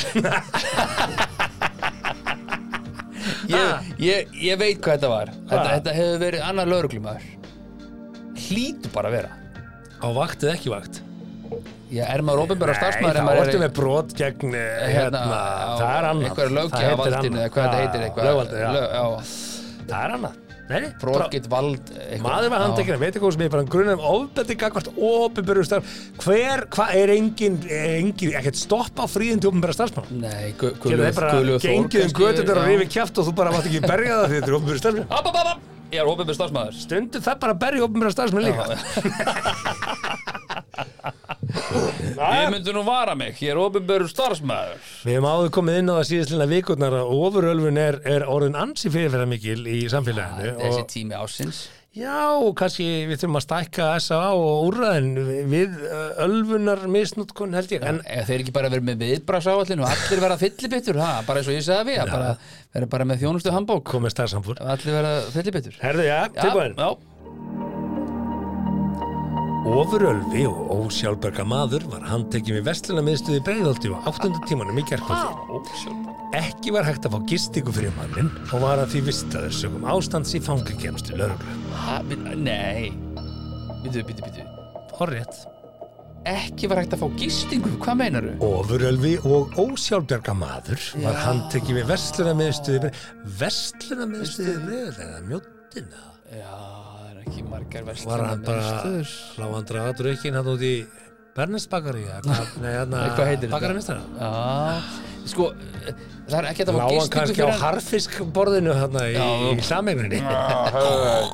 Ég, 3.48 3.94
ég, 4.00 4.34
ég 4.40 4.60
veit 4.60 4.80
hvað 4.84 4.98
þetta 4.98 5.10
var 5.12 5.30
þetta, 5.48 5.64
þetta 5.70 5.94
hefur 5.98 6.20
verið 6.22 6.44
annar 6.48 6.70
lögreglumæður 6.72 7.26
Hlýtu 8.44 8.92
bara 8.94 9.12
að 9.12 9.16
vera 9.18 9.32
Á 10.04 10.08
vakt 10.16 10.44
eða 10.44 10.56
ekki 10.58 10.72
vakt? 10.74 11.00
Já, 11.94 12.04
er 12.10 12.24
maður 12.26 12.48
opinbera 12.48 12.74
starfsmæður 12.76 13.20
Nei, 13.20 13.28
það 13.38 13.52
er 13.54 13.62
með 13.64 13.74
brot 13.78 14.16
gegn 14.18 14.56
eh, 14.58 14.86
hérna, 14.90 15.20
á 15.22 15.78
það 15.78 15.92
er 15.94 16.08
annað. 16.10 16.26
Eitthvað 16.30 16.56
löggjafarvaldinu 16.58 17.20
annað. 17.20 17.44
eða 17.44 17.52
hvað 17.54 17.68
þetta 17.68 17.82
heitir 17.84 18.00
eitthvað. 18.08 18.24
Það 19.92 20.00
er 20.00 20.16
annað. 20.18 20.40
Brokið 20.70 21.48
vald 21.52 21.90
eitthvað. 21.92 22.22
Maður 22.24 22.50
var 22.54 22.60
Já. 22.60 22.64
handtekinn, 22.64 23.00
veit 23.02 23.10
ekki 23.12 23.20
hvað 23.26 23.34
sem 23.36 23.44
ég 23.44 23.52
bara 23.54 23.64
grunar 23.74 23.98
um 23.98 24.06
ofbeldi 24.14 24.56
gagvart 24.62 24.88
ofinbæru 24.96 25.64
starf. 25.68 25.84
Hver, 26.24 26.64
hvað 26.74 26.94
er 27.02 27.08
engin, 27.18 27.58
engin, 27.68 28.32
ekkert 28.40 28.58
stopp 28.62 28.96
á 29.04 29.06
fríðin 29.12 29.42
til 29.44 29.50
ofinbæra 29.52 29.76
starfsmann? 29.76 30.08
Nei, 30.24 30.54
gu- 30.58 30.72
Gerðu 30.72 30.88
gulur 30.88 31.04
þeir 31.04 31.16
bara 31.20 31.32
gulur 31.36 31.60
Þór 31.60 31.68
gengið 31.68 32.04
um 32.08 32.16
götunar 32.22 32.58
og 32.58 32.64
já. 32.64 32.70
rifið 32.72 32.90
kjaft 32.96 33.16
og 33.20 33.24
þú 33.28 33.34
bara 33.42 33.52
mátt 33.58 33.68
ekki 33.70 33.82
berja 33.84 34.14
það 34.22 34.28
því 34.32 34.36
þetta 34.40 34.50
er 34.54 34.58
ofinbæru 34.60 34.80
starfsmann? 34.84 35.08
App, 35.12 35.28
app, 35.28 35.38
app. 35.54 35.60
Ég 35.94 36.00
er 36.02 36.08
opinber 36.10 36.34
starfsmæður 36.34 36.74
Stundu 36.74 37.20
það 37.22 37.36
bara 37.44 37.54
að 37.54 37.60
berja 37.62 37.84
ofinbæra 37.86 38.12
starfsmann 38.16 38.46
líka? 38.48 38.64
Ég 41.54 42.50
myndi 42.54 42.74
nú 42.74 42.82
vara 42.88 43.14
mig, 43.18 43.38
ég 43.44 43.54
er 43.54 43.62
opinber 43.62 44.08
starfsmæður 44.10 44.82
Við 45.04 45.18
hefum 45.18 45.30
áður 45.30 45.54
komið 45.60 45.80
inn 45.82 45.94
á 45.94 45.96
það 46.00 46.10
síðastlina 46.10 46.50
vikurnar 46.50 46.98
að 46.98 47.14
ofurölfun 47.20 47.80
er, 47.82 48.00
er 48.10 48.26
orðin 48.30 48.58
ansi 48.58 48.92
fyrirferða 48.94 49.30
mikil 49.30 49.62
í 49.70 49.86
samfélaginu 49.94 50.58
Þessi 50.60 50.82
og 50.82 50.92
tími 50.94 51.18
ásins 51.20 51.64
já, 51.94 52.42
kannski 52.58 52.88
við 53.06 53.20
þurfum 53.22 53.38
að 53.38 53.46
stækka 53.46 53.88
S.A. 54.00 54.20
og 54.34 54.66
úrræðin 54.72 55.12
við 55.52 55.78
uh, 55.86 56.26
ölfunar 56.26 56.82
misnútkun 56.90 57.54
held 57.54 57.76
ég 57.76 57.86
en 57.86 58.02
Ef 58.02 58.32
þeir 58.32 58.42
ekki 58.42 58.56
bara 58.56 58.74
verið 58.74 58.90
með 58.90 59.06
viðbragsáallinu 59.06 59.86
og 59.86 59.94
allir 59.94 60.26
verða 60.26 60.42
fyllibittur, 60.42 60.98
það, 60.98 61.24
bara 61.30 61.44
eins 61.44 61.54
og 61.54 61.58
ég 61.60 61.66
sagði 61.70 61.92
við 61.92 62.04
að 62.08 62.14
bara, 62.16 62.36
verða 62.74 62.94
bara 62.98 63.10
með 63.12 63.26
þjónustu 63.28 63.54
handbók 63.54 63.86
komið 63.94 64.18
starfsamfúr 64.18 64.64
allir 64.66 64.98
verða 64.98 65.18
fyllibittur 65.38 65.82
Herðu, 65.86 66.08
já, 66.10 66.20
tilbúin 66.40 66.80
Já, 69.64 69.70
Ofurölvi 69.80 70.44
og 70.50 70.72
ósjálfberga 70.88 71.44
maður 71.48 71.86
var 71.92 72.04
handtekinn 72.10 72.58
við 72.60 72.66
vestlunarmiðstuði 72.68 73.40
breiðolti 73.46 73.92
á 73.96 73.98
8. 74.12 74.32
tímanum 74.50 74.80
í 74.80 74.84
gerkvöldi. 74.90 75.94
Ekki 76.36 76.74
var 76.76 76.84
hægt 76.88 77.06
að 77.08 77.14
fá 77.16 77.20
gistingu 77.30 77.72
fyrir 77.76 77.94
mannin 77.96 78.30
og 78.52 78.60
var 78.64 78.82
að 78.84 78.92
því 78.94 79.02
vistaður 79.08 79.56
sögum 79.56 79.86
ástands 79.94 80.34
í 80.36 80.42
fangakemstu 80.44 81.16
lauruglu. 81.16 81.56
ha, 81.86 82.02
við- 82.04 82.36
Nei 82.44 82.92
Býtu, 83.84 84.04
býtu, 84.08 84.22
býtu 84.24 84.46
Horrétt. 85.00 85.46
Ekki 86.26 86.68
var 86.70 86.78
hægt 86.84 86.94
að 86.96 87.00
fá 87.04 87.10
gistingu, 87.20 87.72
hvað 87.80 87.98
meinaru? 88.00 88.36
Ofurölvi 88.40 89.18
og 89.26 89.52
ósjálfberga 89.60 90.34
maður 90.36 90.80
var 91.04 91.16
handtekinn 91.24 91.76
við 91.80 91.88
vestlunarmiðstuði 91.92 92.92
vestlunarmiðstuði 93.40 94.56
breiðolti 94.68 95.00
eða 95.08 95.22
mjóttina. 95.28 96.04
Já, 96.32 96.52
það 96.52 96.80
er 96.80 96.83
ekki 97.24 97.46
margar 97.48 97.88
verslunar 97.88 98.20
Var 98.20 98.28
hann 98.30 98.46
bara 98.46 98.76
lágandra 99.42 99.88
aðrökin 99.92 100.38
hann 100.40 100.52
út 100.54 100.64
í 100.68 100.76
Bernesbakari 101.34 102.04
eða 102.06 102.22
hvað, 102.28 102.50
nei, 102.64 102.72
hérna, 102.76 103.04
heitir 103.26 103.50
þetta? 103.50 103.60
Sko, 105.24 105.48
það 106.28 106.36
er 106.38 106.48
ekki 106.52 106.66
að 106.66 106.74
Lá 106.76 106.82
hann 106.84 106.92
gistingu 106.94 107.14
kannski 107.16 107.42
á 107.42 107.48
hann? 107.48 107.62
harfiskborðinu 107.64 108.74
hérna 108.78 109.06
í, 109.10 109.14
samegninni 109.66 110.20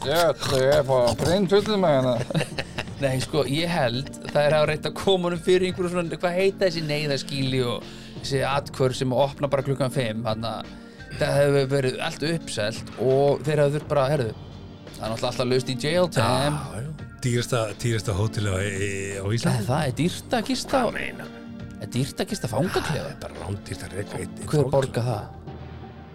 Ég 0.08 0.68
er 0.70 0.84
bara 0.88 1.16
breynd 1.20 1.52
fullið 1.52 1.80
með 1.82 1.96
hérna. 1.98 2.16
Nei, 3.04 3.16
sko, 3.24 3.46
ég 3.48 3.72
held 3.72 4.10
það 4.28 4.42
er 4.44 4.56
að 4.58 4.68
reyta 4.74 4.92
að 4.92 4.98
koma 5.00 5.30
honum 5.30 5.42
fyrir 5.44 5.70
einhverju 5.70 5.94
svona, 5.94 6.20
hvað 6.20 6.36
heita 6.36 6.66
þessi 6.66 6.84
neyðaskíli 6.84 7.62
og 7.64 7.88
þessi 8.20 8.42
atkvör 8.44 8.96
sem 8.98 9.16
opna 9.16 9.48
bara 9.52 9.64
klukkan 9.64 9.94
5 9.96 10.26
þannig 10.28 10.50
að 10.52 11.18
það 11.20 11.38
hefur 11.40 11.70
verið 11.74 12.00
allt 12.06 12.26
uppselt 12.30 12.92
og 13.00 13.44
þeir 13.48 13.64
hafðu 13.64 13.78
þurft 13.80 13.92
bara, 13.94 14.08
herðu 14.12 14.34
það 15.00 15.06
er 15.06 15.14
náttúrulega 15.14 15.32
alltaf 15.32 15.48
löst 15.50 15.70
í 15.72 15.76
jail 15.80 16.08
time. 16.14 16.86
Dýrasta 17.24 18.14
hóteli 18.16 18.48
á, 18.52 18.58
í- 18.64 19.20
á 19.20 19.24
Nei, 19.28 19.36
Íslandi 19.36 19.66
það? 19.68 19.82
Er 19.90 19.96
dýrt 19.98 20.36
að 20.38 20.46
gista 20.48 20.84
Hvað 20.86 20.94
meina? 20.96 21.26
er 21.80 21.88
dýrt 21.94 22.20
að 22.24 22.28
gista 22.34 22.48
fangaklefa 22.52 23.12
Bara 23.24 23.34
rándýrt 23.44 23.84
að 23.88 23.94
reyka 23.98 24.18
eitt 24.20 24.42
hver 24.52 24.70
borga 24.72 25.04
það? 25.04 25.24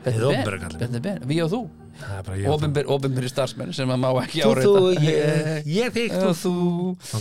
Bjarni 0.05 1.01
Ben, 1.01 1.23
við 1.29 1.43
og 1.45 1.51
þú. 1.55 1.61
Það 1.95 2.17
er 2.19 2.23
bara 2.27 2.37
ég 2.37 2.45
og 2.45 2.51
þú. 2.51 2.57
Opinber, 2.59 2.89
opinberi 2.97 3.29
starfsmenn 3.31 3.73
sem 3.77 3.89
að 3.95 4.01
má 4.03 4.09
ekki 4.25 4.43
Þú, 4.43 4.51
áreita. 4.51 4.69
þú, 4.69 5.05
ég, 5.05 5.69
ég 5.79 5.93
þig, 5.95 6.17
þú, 6.19 6.33
þú. 6.41 6.55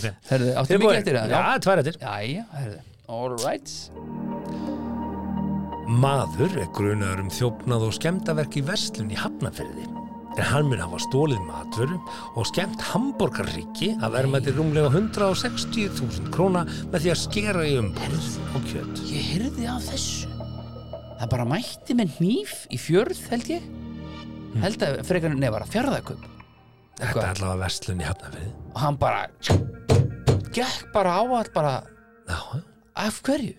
Ok. 0.00 0.08
Herðu, 0.32 0.50
áttu 0.60 0.78
mikið 0.82 0.98
eftir 0.98 1.18
það? 1.20 1.34
Já, 1.36 1.42
tvær 1.64 1.82
eftir. 1.84 1.98
Jæja, 2.02 2.44
herðu. 2.58 2.80
All 3.08 3.36
right. 3.44 3.70
Maður 6.04 6.56
er 6.64 6.68
grunaður 6.74 7.20
um 7.26 7.30
þjófnað 7.32 7.86
og 7.88 7.92
skemmtaverk 7.98 8.56
í 8.60 8.64
verslun 8.66 9.12
í 9.12 9.18
Hafnarferði. 9.20 9.84
En 10.34 10.46
hann 10.50 10.66
mun 10.66 10.80
hafa 10.82 10.98
stólið 11.04 11.42
matvöru 11.46 11.96
og 12.34 12.48
skemmt 12.50 12.82
hambúrgarryggi 12.90 13.92
að 14.02 14.16
verma 14.16 14.40
til 14.42 14.56
rúmlega 14.56 14.90
160.000 14.90 16.32
króna 16.34 16.64
með 16.90 17.04
því 17.04 17.12
að 17.12 17.20
skera 17.22 17.62
í 17.68 17.76
umbúð 17.78 18.28
og 18.58 18.66
kjöt. 18.72 19.02
Ég 19.12 19.28
heyrði 19.30 19.68
af 19.70 19.86
þessu. 19.92 20.30
Það 21.20 21.30
bara 21.36 21.48
mætti 21.54 21.96
með 21.96 22.16
hníf 22.18 22.54
í 22.74 22.80
fjörð 22.82 23.20
held 23.30 23.52
ég. 23.54 23.68
Held 24.62 24.86
að 24.86 25.00
frekar 25.06 25.34
nefara 25.34 25.66
fjörðaköp 25.66 26.30
Þetta 26.94 27.22
er 27.24 27.30
allavega 27.32 27.58
verslun 27.64 28.02
í 28.02 28.06
Hafnarferði. 28.06 28.50
Og 28.70 28.76
hann 28.84 28.98
bara 29.00 29.24
Gekk 30.54 30.92
bara 30.94 31.16
á 31.18 31.22
allt 31.26 31.50
bara 31.54 31.72
Já, 32.28 32.38
Af 32.94 33.18
hverju? 33.26 33.56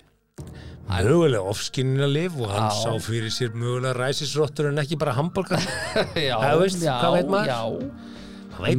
Mögulega 0.90 1.42
ofskinnina 1.50 2.08
lif 2.10 2.36
og 2.40 2.52
hann 2.54 2.68
Já. 2.70 2.76
sá 2.84 2.92
fyrir 3.02 3.34
sér 3.34 3.56
mögulega 3.58 3.96
ræsisrottur 3.98 4.70
en 4.70 4.82
ekki 4.84 4.98
bara 5.02 5.16
hambúrgar. 5.18 5.64
já, 6.30 6.36
Það 6.42 6.62
veist, 6.62 6.86
hvað 6.86 7.18
veit 7.18 7.34
maður? 7.34 7.50
Já, 7.50 7.62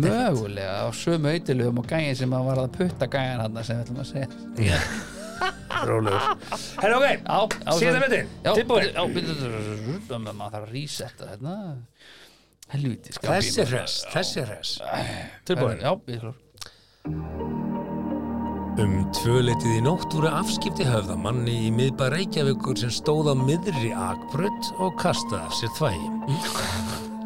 mögulega 0.05 0.79
á 0.83 0.89
sömu 0.97 1.35
auðilugum 1.35 1.83
og 1.83 1.91
gæin 1.91 2.17
sem 2.17 2.39
að 2.39 2.49
var 2.51 2.63
að 2.63 2.73
putta 2.79 3.11
gæin 3.13 3.43
hann 3.43 3.61
sem 3.63 3.77
við 3.77 3.85
ætlum 3.87 4.03
að 4.05 4.11
segja 4.15 4.29
Rólegur. 5.87 6.23
Herra, 6.81 6.97
ok, 6.97 7.09
Já, 7.11 7.39
já, 7.67 7.73
síðan 7.77 8.01
myndin, 8.07 8.31
Já, 8.47 8.51
tilbúin. 8.57 8.87
Já, 8.89 9.03
byrju, 9.13 10.21
maður 10.23 10.55
þarf 10.55 10.63
að 10.63 10.73
resetta 10.73 11.29
þetta 11.35 11.59
Helvíti 12.73 13.15
Þessi 13.21 13.67
hress, 13.69 14.01
þessi 14.11 14.47
hress. 14.49 14.81
Tilbúin. 15.47 15.85
Já, 15.85 15.93
klár 16.17 17.65
Um 18.77 19.07
tvöleitið 19.17 19.79
í 19.79 19.83
nótt 19.87 20.13
voru 20.13 20.29
afskipti 20.29 20.85
höfða 20.85 21.15
manni 21.17 21.55
í 21.65 21.71
miðbæ 21.73 22.11
Reykjavíkur 22.13 22.77
sem 22.77 22.93
stóð 22.93 23.31
á 23.33 23.35
miðri 23.41 23.93
akbrödd 23.97 24.69
og 24.85 24.99
kastaði 25.01 25.41
af 25.47 25.55
sér 25.57 25.73
þvægi. 25.79 26.11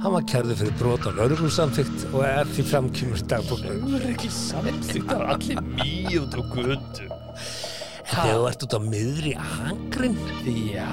Hann 0.00 0.14
var 0.14 0.28
kærður 0.30 0.60
fyrir 0.60 0.76
brot 0.78 1.08
á 1.08 1.12
lauruglusamþygt 1.18 2.06
og 2.12 2.22
er 2.28 2.52
því 2.54 2.66
framkymur 2.70 3.24
dagbóknum. 3.34 3.82
Það 3.88 3.98
er 3.98 4.06
ekki 4.14 4.30
samþýttar 4.36 5.26
allir 5.34 5.64
mýð 5.74 6.38
og 6.38 6.54
götu 6.54 7.10
Þegar 8.10 8.32
þú 8.34 8.46
ert 8.50 8.64
út 8.66 8.74
á 8.74 8.80
miðri 8.82 9.32
akrin? 9.38 10.16
Já, 10.42 10.88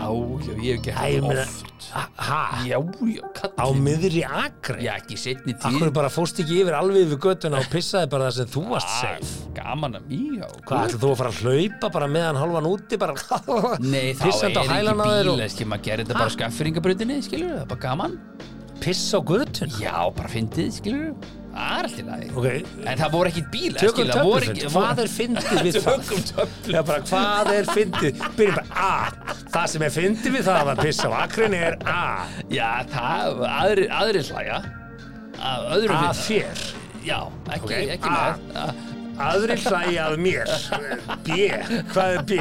já, 0.46 0.54
ég 0.62 0.78
hef 0.78 0.84
gert 0.86 0.98
það 1.02 1.28
oft 1.32 1.88
hæ? 1.88 2.42
Já, 2.68 2.78
já, 2.78 3.22
Á 3.26 3.34
kallið 3.40 3.80
miðri 3.88 4.24
akrin? 4.28 4.82
Já, 4.86 4.92
ekki 5.00 5.18
setni 5.18 5.56
Akkur 5.58 5.88
tíð 5.88 5.94
bara 5.98 6.12
fórst 6.14 6.42
ekki 6.44 6.60
yfir 6.62 6.78
alveg 6.78 7.08
yfir 7.08 7.22
göttuna 7.26 7.62
og 7.62 7.72
pissaði 7.74 8.12
bara 8.12 8.28
það 8.28 8.38
sem 8.38 8.52
þú 8.54 8.64
varst 8.74 8.94
safe? 9.00 9.48
Gaman 9.58 9.98
að 9.98 10.12
mýja 10.12 10.52
Hvað, 10.60 10.84
ætlaðu 10.84 11.02
þú 11.06 11.14
að 11.14 11.22
fara 11.24 11.34
að 11.34 11.42
hlaupa 11.42 11.92
bara 11.98 12.12
meðan 12.18 12.42
halvan 12.44 12.70
úti 12.70 13.02
bara 13.02 13.18
Nei, 13.94 14.14
þá 14.18 14.28
á 14.28 14.38
er 14.38 14.60
á 14.60 14.62
ekki 14.62 14.78
þér 14.78 15.02
bíl 15.02 15.34
og 15.34 15.44
Eski, 15.48 15.70
maður 15.72 15.90
gerir 15.90 16.06
þetta 16.06 16.20
bara 16.22 16.30
á 16.30 16.36
skaffringabrautinni, 16.38 17.20
skilur 17.26 17.56
Það 17.56 17.66
er 17.66 17.72
bara 17.74 17.86
gaman 17.88 18.20
pissa 18.78 19.18
á 19.18 19.22
göttun? 19.26 19.74
Já, 19.82 19.96
bara 20.14 20.30
fyndið, 20.32 20.70
skilur 20.78 21.10
Það 21.58 21.78
er 21.78 21.88
alltaf 21.88 22.08
lagi 22.08 22.28
Ok, 22.38 22.48
En 22.92 23.00
það 23.02 23.14
voru 23.16 23.30
ekkit 23.32 23.48
bílar, 23.54 23.80
Tökum 23.82 24.10
töflufund, 24.12 24.50
ekki 24.52 24.72
hvað 24.76 25.00
er 25.04 25.10
fyndið 25.14 25.62
við 25.68 25.78
það? 25.78 26.02
Tökum 26.04 26.26
töflu 26.32 26.74
Já, 26.76 26.82
bara 26.90 27.06
hvað 27.10 27.52
er 27.56 27.70
fyndið? 27.74 28.20
Byrjum 28.38 28.58
bara 28.60 28.88
A. 28.88 29.38
Það 29.56 29.66
sem 29.74 29.86
er 29.88 29.94
fyndið 29.98 30.36
við 30.38 30.44
það 30.52 30.72
að 30.74 30.82
pissa 30.86 31.10
á 31.10 31.14
akrinni 31.24 31.62
er 31.72 31.78
A. 31.90 32.04
Já, 32.54 32.70
það, 32.94 33.42
aðri, 33.58 33.88
aðri 34.02 34.22
hlæja 34.30 34.60
Að 35.38 35.66
öðrum 35.78 35.98
Að 35.98 36.22
finna- 36.22 36.28
þér. 36.28 36.62
Já, 37.08 37.20
ekki, 37.56 37.64
Ok, 37.64 37.74
ekki 37.98 38.12
A. 38.12 38.20
með 38.20 38.62
að- 38.68 38.86
Aðri 39.18 39.56
hlæja 39.64 40.04
að 40.12 40.16
mér. 40.22 40.50
B. 41.26 41.38
Hvað 41.90 42.10
er 42.14 42.22
B? 42.30 42.36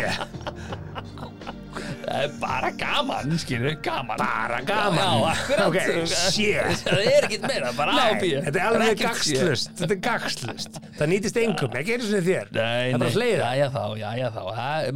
Það 2.11 2.23
er 2.23 2.35
bara 2.39 2.69
gaman, 2.79 3.33
skilur, 3.43 3.75
gaman 3.83 4.21
Bara 4.21 4.61
gaman. 4.67 5.01
Já, 5.27 5.63
Ok, 5.67 5.79
C. 6.07 6.45
Það 6.85 7.01
er 7.03 7.27
ekkit 7.27 7.47
meira, 7.49 7.73
bara 7.75 7.97
og 8.13 8.21
B 8.21 8.29
þetta 8.47 8.61
er 8.61 8.67
alveg 8.69 9.01
gagslust. 9.01 9.73
Þetta 9.81 9.97
er 9.97 10.03
gagslust. 10.05 10.79
Það 11.01 11.11
nýtist 11.13 11.41
engum, 11.43 11.75
ekki 11.81 11.97
einu 11.97 12.07
sinni 12.07 12.23
þér. 12.29 12.53
Það 12.55 12.83
er 12.85 12.97
bara 12.97 13.11
nei, 13.11 13.17
hleiða. 13.19 13.51
já, 13.51 13.51
já 13.59 13.67
þá, 13.75 13.83
já, 13.99 14.09
já 14.21 14.29
þá 14.37 14.43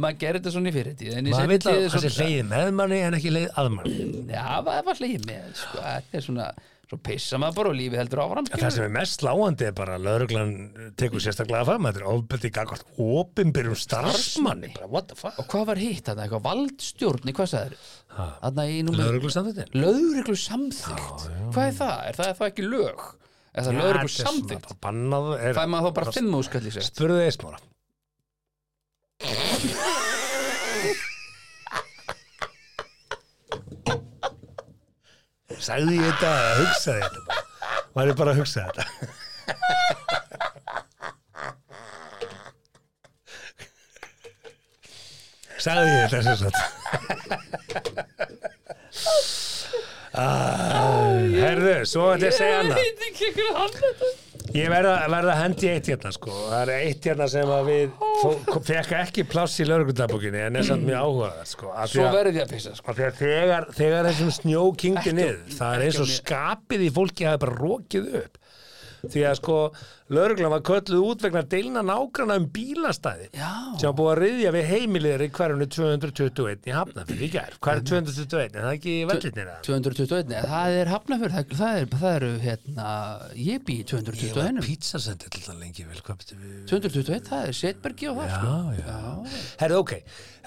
Maður 0.01 0.19
gerir 0.23 0.39
þetta 0.39 0.55
svona 0.55 0.71
í 0.71 0.75
fyrirtíð 0.77 1.17
Maður 1.31 1.51
vil 1.51 1.59
að 1.61 1.81
er 1.81 1.91
það 1.91 2.05
sé 2.07 2.13
hleiði 2.15 2.45
með 2.51 2.71
manni 2.79 3.01
en 3.05 3.17
ekki 3.19 3.33
hleið 3.35 3.49
að 3.61 3.71
manni. 3.75 3.97
Já, 4.31 4.45
það 4.69 4.83
var 4.87 5.01
hlegið 5.01 5.27
með, 5.27 5.49
sko 5.61 5.83
Þetta 5.83 6.21
er 6.21 6.25
svona, 6.29 6.47
svo 6.91 6.99
pissa 6.99 7.39
maður 7.39 7.55
bara 7.57 7.71
og 7.71 7.77
lífið 7.79 8.01
heldur 8.01 8.21
áfram 8.25 8.47
En 8.51 8.59
Það 8.59 8.73
sem 8.75 8.83
er 8.83 8.91
mest 8.97 9.21
sláandi 9.21 9.67
er 9.69 9.75
bara 9.77 9.95
að 9.95 10.07
lauruglan 10.09 10.51
tekur 10.99 11.23
sérstaklega 11.23 11.67
fram, 11.69 11.87
þetta 11.87 12.01
er 12.01 12.09
ofbeldi 12.11 12.51
gagvart 12.57 12.83
opinbyrjum 12.99 13.79
starfsmanni. 13.79 14.73
Bara, 14.75 14.89
what 14.91 15.07
the 15.07 15.15
fuck? 15.15 15.39
Og 15.39 15.47
hvað 15.51 15.65
var 15.71 15.81
hitt 15.81 16.03
þarna, 16.09 16.25
eitthvað 16.25 16.43
valdstjórni, 16.49 17.35
hvað 17.37 17.51
sagður? 17.53 17.75
Lauruglu 18.99 19.31
samþýttin? 19.31 19.73
Lögreglu 19.79 20.35
samþygt 20.35 21.25
Hvað 21.55 21.65
er 21.69 21.75
það? 21.79 21.97
Er 22.11 22.19
það, 22.19 22.27
er 22.27 22.39
það 22.41 22.51
ekki 22.51 22.67
lög? 22.67 23.07
Er 23.51 23.67
það 23.67 23.79
lögreglu 23.79 24.13
samþygt? 24.17 24.69
Bannað 24.83 25.33
er... 25.39 25.63
Maður 25.63 25.87
þá 25.87 25.99
bara 26.01 26.15
fimm 26.19 26.39
úrskall 26.41 26.65
í 26.67 26.75
sér 26.75 26.87
Spurðu 26.91 27.23
þið 27.23 27.35
smára. 27.39 27.67
Sagði 35.61 35.97
ég 35.99 36.07
þetta 36.09 36.29
eða 36.41 36.53
hugsaði 36.61 37.01
þetta 37.05 37.21
bara? 37.27 37.43
Var 37.97 38.09
ég 38.11 38.15
bara 38.21 38.31
að 38.33 38.39
hugsa 38.41 38.63
þetta? 38.67 38.83
Sagði 45.61 45.91
ég 45.93 46.09
þetta 46.09 46.21
sem 46.25 46.37
sagt? 46.41 46.59
Ah, 50.11 51.21
Herðu, 51.31 51.75
svo 51.87 52.09
ætla 52.11 52.27
ég 52.27 52.33
að 52.33 52.37
segja 52.41 52.57
annað 52.61 52.81
veit 52.81 53.05
ekki 53.07 53.27
hvernig 53.37 53.55
hann 53.61 53.73
þetta 53.77 54.07
Ég 54.51 54.67
verða, 54.67 54.93
verða 55.07 55.31
að 55.35 55.39
hendi 55.45 55.67
eitt 55.71 55.87
hérna 55.91 56.11
sko. 56.11 56.31
Það 56.49 56.61
er 56.65 56.71
eitt 56.75 57.05
hérna 57.07 57.27
sem 57.31 57.51
að 57.55 57.69
við 57.69 58.63
fekk 58.67 58.91
ekki 58.99 59.23
pláss 59.31 59.59
í 59.63 59.67
lauruglundabókinni 59.69 60.41
en 60.47 60.59
er 60.59 60.67
samt 60.67 60.83
mjög 60.87 61.05
áhugað 61.05 61.37
sko. 61.53 61.71
Því 61.77 61.87
Svo 61.93 62.03
að- 62.07 62.15
verði 62.17 62.33
ég 62.41 62.47
að 62.47 62.53
pissa, 62.55 62.75
sko 62.75 62.91
að 62.91 63.15
þegar, 63.21 63.67
þegar 63.77 64.09
þessum 64.09 64.31
snjó 64.39 64.63
kynkti 64.83 65.13
niður 65.15 65.39
það 65.55 65.75
er 65.77 65.85
eins 65.87 65.99
og 66.03 66.11
skapið 66.17 66.85
í 66.87 66.91
fólki 66.97 67.29
hafi 67.29 67.43
bara 67.45 67.57
rókið 67.61 68.09
upp 68.23 68.37
því 69.07 69.25
að 69.29 69.37
sko 69.39 69.57
lauruglan 70.11 70.51
var 70.51 70.63
kölluð 70.67 71.05
út 71.07 71.23
vegna 71.23 71.41
deilna 71.47 71.83
nágrana 71.85 72.35
um 72.39 72.47
bílastæði 72.51 73.29
Já. 73.37 73.51
sem 73.79 73.95
búið 73.97 74.11
að 74.11 74.21
riðja 74.21 74.53
við 74.55 74.67
heimiliðir 74.71 75.23
í 75.25 75.29
hverjunu 75.37 75.67
221 75.71 76.67
í 76.67 76.75
Hafnarfjörð 76.75 77.25
í 77.25 77.29
gær 77.31 77.55
hver 77.57 77.81
er 77.81 77.85
221, 77.91 78.57
er 78.57 78.65
það 78.67 78.75
ekki 78.75 78.95
vellinir 79.11 79.51
það? 79.51 79.61
221, 79.69 80.33
nei, 80.33 80.41
það 80.51 80.77
er 80.81 80.91
Hafnafjörð 80.91 81.37
það, 81.37 81.55
það, 81.61 81.79
er, 81.81 81.89
það 82.01 82.17
eru, 82.19 82.31
hérna 82.45 82.89
ég 83.39 83.65
bý 83.67 83.77
í 83.77 83.85
Ég 83.91 83.95
var 83.95 84.11
221 84.11 84.65
pizzasendi 84.67 85.31
til 85.31 85.43
það 85.45 85.61
lengi 85.63 85.87
vel 85.87 86.03
hvað 86.05 86.19
betur 86.21 86.41
við 86.41 86.59
221, 86.71 87.23
það 87.31 87.47
er 87.47 87.57
Setbergi 87.61 88.11
og 88.11 88.19
það, 88.19 88.35
sko 88.35 88.51
Já, 88.51 88.81
já. 88.81 88.99
Herðu, 89.61 89.79
ok, 89.81 89.93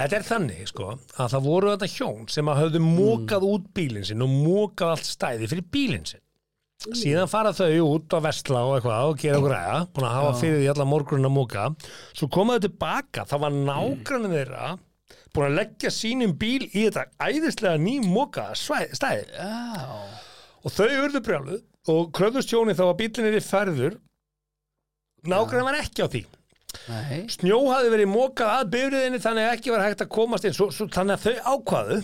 þetta 0.01 0.19
er 0.19 0.27
þannig, 0.29 0.63
sko, 0.71 0.91
að 1.17 1.33
það 1.35 1.49
voru 1.49 1.73
þetta 1.75 1.91
hjón 1.95 2.29
sem 2.35 2.51
að 2.53 2.61
höfðu 2.65 2.85
mókað 2.85 3.49
út 3.49 3.73
bílinn 3.77 4.09
sinn 4.09 4.25
og 4.25 4.33
mókað 4.35 4.95
allt 4.95 5.09
stæði 5.09 5.51
fyrir 5.53 5.69
bílinn 5.75 6.09
sinn. 6.09 6.24
Síðan 6.93 7.31
fara 7.33 7.55
þau 7.57 7.71
út 7.87 8.13
á 8.13 8.21
Vestla 8.27 8.65
og 8.69 8.75
eitthvað 8.77 9.11
og 9.11 9.21
gera 9.23 9.39
okkur 9.41 9.55
ræða, 9.55 9.77
búin 9.95 10.07
að 10.09 10.17
hafa 10.19 10.33
fyrir 10.43 10.59
því 10.61 10.67
alla 10.75 10.87
morgunin 10.89 11.29
að 11.31 11.33
móka. 11.33 11.69
Svo 12.13 12.29
komaðu 12.33 12.67
tilbaka, 12.67 13.25
það 13.31 13.45
var 13.47 13.55
nágrannin 13.57 14.35
þeirra 14.35 14.75
búin 15.35 15.49
að 15.49 15.57
leggja 15.59 15.91
sínum 15.91 16.35
bíl 16.39 16.63
í 16.69 16.85
þetta 16.85 17.07
æðislega 17.25 17.81
ný 17.83 17.97
móka 18.07 18.51
stæði. 18.59 19.25
Og 20.65 20.73
þau 20.73 20.87
urðu 20.87 21.23
brjáluð 21.25 21.63
og 21.91 22.11
kröfðust 22.17 22.53
hjóni 22.53 22.77
þá 22.77 22.85
að 22.87 22.99
bílinn 23.03 23.29
er 23.31 23.39
í 23.39 23.45
ferður. 23.45 23.99
Nágrannin 25.29 25.69
var 25.69 25.81
ekki 25.81 26.05
á 26.05 26.09
því. 26.13 26.23
nei 26.91 27.25
Snjó 27.31 27.59
hafði 27.71 27.91
verið 27.93 28.11
mókað 28.11 28.53
að 28.59 28.71
bifriðinni 28.75 29.23
þannig 29.23 29.49
að 29.49 29.57
ekki 29.57 29.73
var 29.75 29.85
hægt 29.85 30.05
að 30.05 30.13
komast 30.15 30.47
inn 30.49 30.57
svo, 30.57 30.71
svo, 30.75 30.89
þannig 30.91 31.17
að 31.17 31.25
þau 31.25 31.55
ákvaðu 31.55 31.99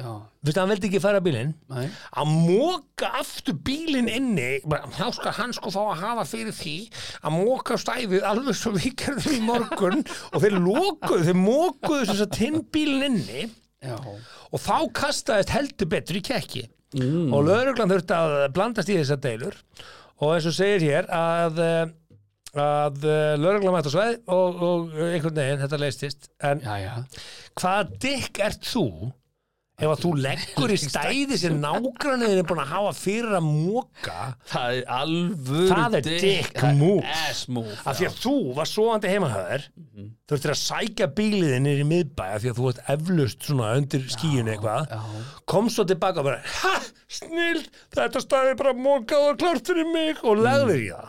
Já, 0.00 0.08
Vistu, 0.40 0.56
hann 0.56 0.70
veldi 0.72 0.88
ekki 0.88 1.00
færa 1.04 1.20
bílinn. 1.20 1.50
Að 1.68 2.30
móka 2.32 3.10
aftur 3.20 3.58
bílinn 3.60 4.08
inni 4.08 4.46
þá 4.64 5.04
skal 5.12 5.34
hann 5.36 5.52
sko 5.52 5.72
fá 5.74 5.80
að 5.82 6.00
hafa 6.00 6.24
fyrir 6.30 6.56
því 6.56 6.76
að 7.20 7.36
móka 7.36 7.76
stæðið 7.78 8.24
alveg 8.30 8.56
svo 8.56 8.72
við 8.78 8.96
gerðum 9.02 9.36
í 9.36 9.42
morgun. 9.44 10.04
Og 10.32 10.44
þeir 10.44 10.56
lokuðu, 10.64 11.26
þeir 11.28 11.40
mókuðu 11.42 12.08
þess 12.08 12.24
að 12.24 12.36
tinn 12.38 12.60
bílinn 12.72 13.20
inni. 13.20 13.46
Já, 13.82 13.98
og 13.98 14.62
þá 14.62 14.76
kastaðist 14.96 15.52
heldur 15.52 15.92
betur 15.92 16.20
í 16.20 16.24
kekki. 16.24 16.68
Mm. 16.92 17.30
og 17.32 17.46
lögreglan 17.46 17.88
þurfti 17.88 18.12
að 18.12 18.34
blandast 18.52 18.90
í 18.92 18.98
þessar 18.98 19.20
deilur. 19.24 19.54
Og 20.20 20.34
eins 20.34 20.48
og 20.50 20.52
segir 20.52 20.82
hér 20.84 21.06
að 21.16 21.60
eh, 21.64 21.94
að 22.52 23.06
lögreglan 23.40 23.72
mætt 23.72 23.88
á 23.88 23.92
sveið 23.94 24.18
og, 24.28 24.58
og 24.60 24.98
einhvern 25.06 25.38
veginn 25.38 25.62
þetta 25.62 25.78
leistist 25.80 26.28
en 26.44 26.60
já, 26.60 26.74
já. 26.82 27.22
hvaða 27.56 27.86
dykk 28.04 28.40
ert 28.44 28.68
þú 28.68 28.84
ef 29.82 29.90
að 29.90 30.02
þú 30.04 30.10
leggur 30.22 30.72
í 30.72 30.78
stæði 30.78 31.38
sem 31.42 31.56
nágranniðin 31.62 32.40
er 32.42 32.46
búin 32.46 32.60
að 32.62 32.70
hafa 32.72 32.92
fyrir 32.96 33.34
að 33.38 33.46
móka 33.48 34.18
Það 34.52 34.76
er 34.78 34.84
alvöru 34.96 35.68
Það 35.72 35.96
er 35.98 36.08
dick. 36.22 36.62
move. 36.78 37.74
Af 37.84 37.98
því 37.98 38.06
að 38.08 38.18
þú 38.22 38.34
var 38.56 38.70
svoandi 38.70 39.10
heimahöður 39.12 39.66
Mhm. 39.82 40.10
þú 40.28 40.32
þurftir 40.36 40.52
að 40.54 40.60
sækja 40.62 41.06
bíliðin 41.16 41.66
í 41.68 41.84
miðbæ 41.84 42.24
af 42.34 42.42
því 42.42 42.50
að 42.52 42.58
þú 42.60 42.68
ert 42.72 42.82
eflaust 42.94 43.42
svona 43.48 43.72
undir 43.76 44.06
skíun 44.08 44.48
eitthvað. 44.48 44.86
kom 45.46 45.68
svo 45.68 45.84
tilbaka 45.84 46.18
og 46.20 46.24
bara 46.24 46.40
ha, 46.62 46.74
snill, 47.08 47.62
þetta 47.94 48.20
staði 48.22 48.56
bara 48.56 48.72
mókað 48.72 49.30
og 49.32 49.38
klárt 49.38 49.66
fyrir 49.66 49.92
mig. 49.92 50.16
Og 50.24 50.38
lagðir 50.38 50.80
í 50.86 50.90
það 50.94 51.08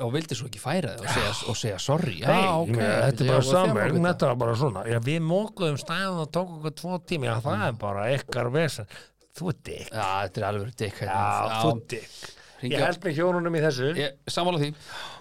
Og 0.00 0.12
vildi 0.14 0.36
svo 0.38 0.48
ekki 0.48 0.60
færa 0.62 0.94
þig 0.96 1.04
og 1.04 1.12
segja, 1.12 1.32
og 1.52 1.58
segja 1.60 1.78
sorry. 1.82 2.18
Já, 2.22 2.28
Nei, 2.30 2.42
ok. 2.48 2.74
þetta 2.80 3.24
er 3.24 3.28
Já, 3.28 3.32
bara 3.32 3.46
saman, 3.48 3.96
þetta 4.06 4.28
er 4.30 4.36
bara 4.42 4.58
svona. 4.62 4.84
Já, 4.88 4.98
við 5.04 5.24
mókuðum 5.28 5.80
stæðan 5.80 6.20
og 6.24 6.30
tókum 6.32 6.60
okkur 6.60 6.76
tvo 6.80 7.00
tími 7.12 7.28
Já, 7.28 7.34
það 7.44 7.64
er 7.66 7.80
bara 7.82 8.06
ykkar 8.16 8.52
vesen. 8.54 8.92
Þú 9.32 9.48
er 9.52 9.58
dick. 9.68 9.88
Já, 9.90 10.06
þetta 10.26 10.40
er 10.42 10.46
alvöru 10.48 10.76
dick 10.76 11.02
Já, 11.02 11.08
hérna. 11.08 11.58
þú 11.62 11.74
er 11.74 11.82
dick. 11.94 12.22
Ég 12.62 12.78
held 12.78 13.00
með 13.02 13.16
hjónunum 13.18 13.56
í 13.58 13.62
þessu. 13.64 13.88
Ég, 13.98 14.18
sammála 14.30 14.60
því. 14.62 14.68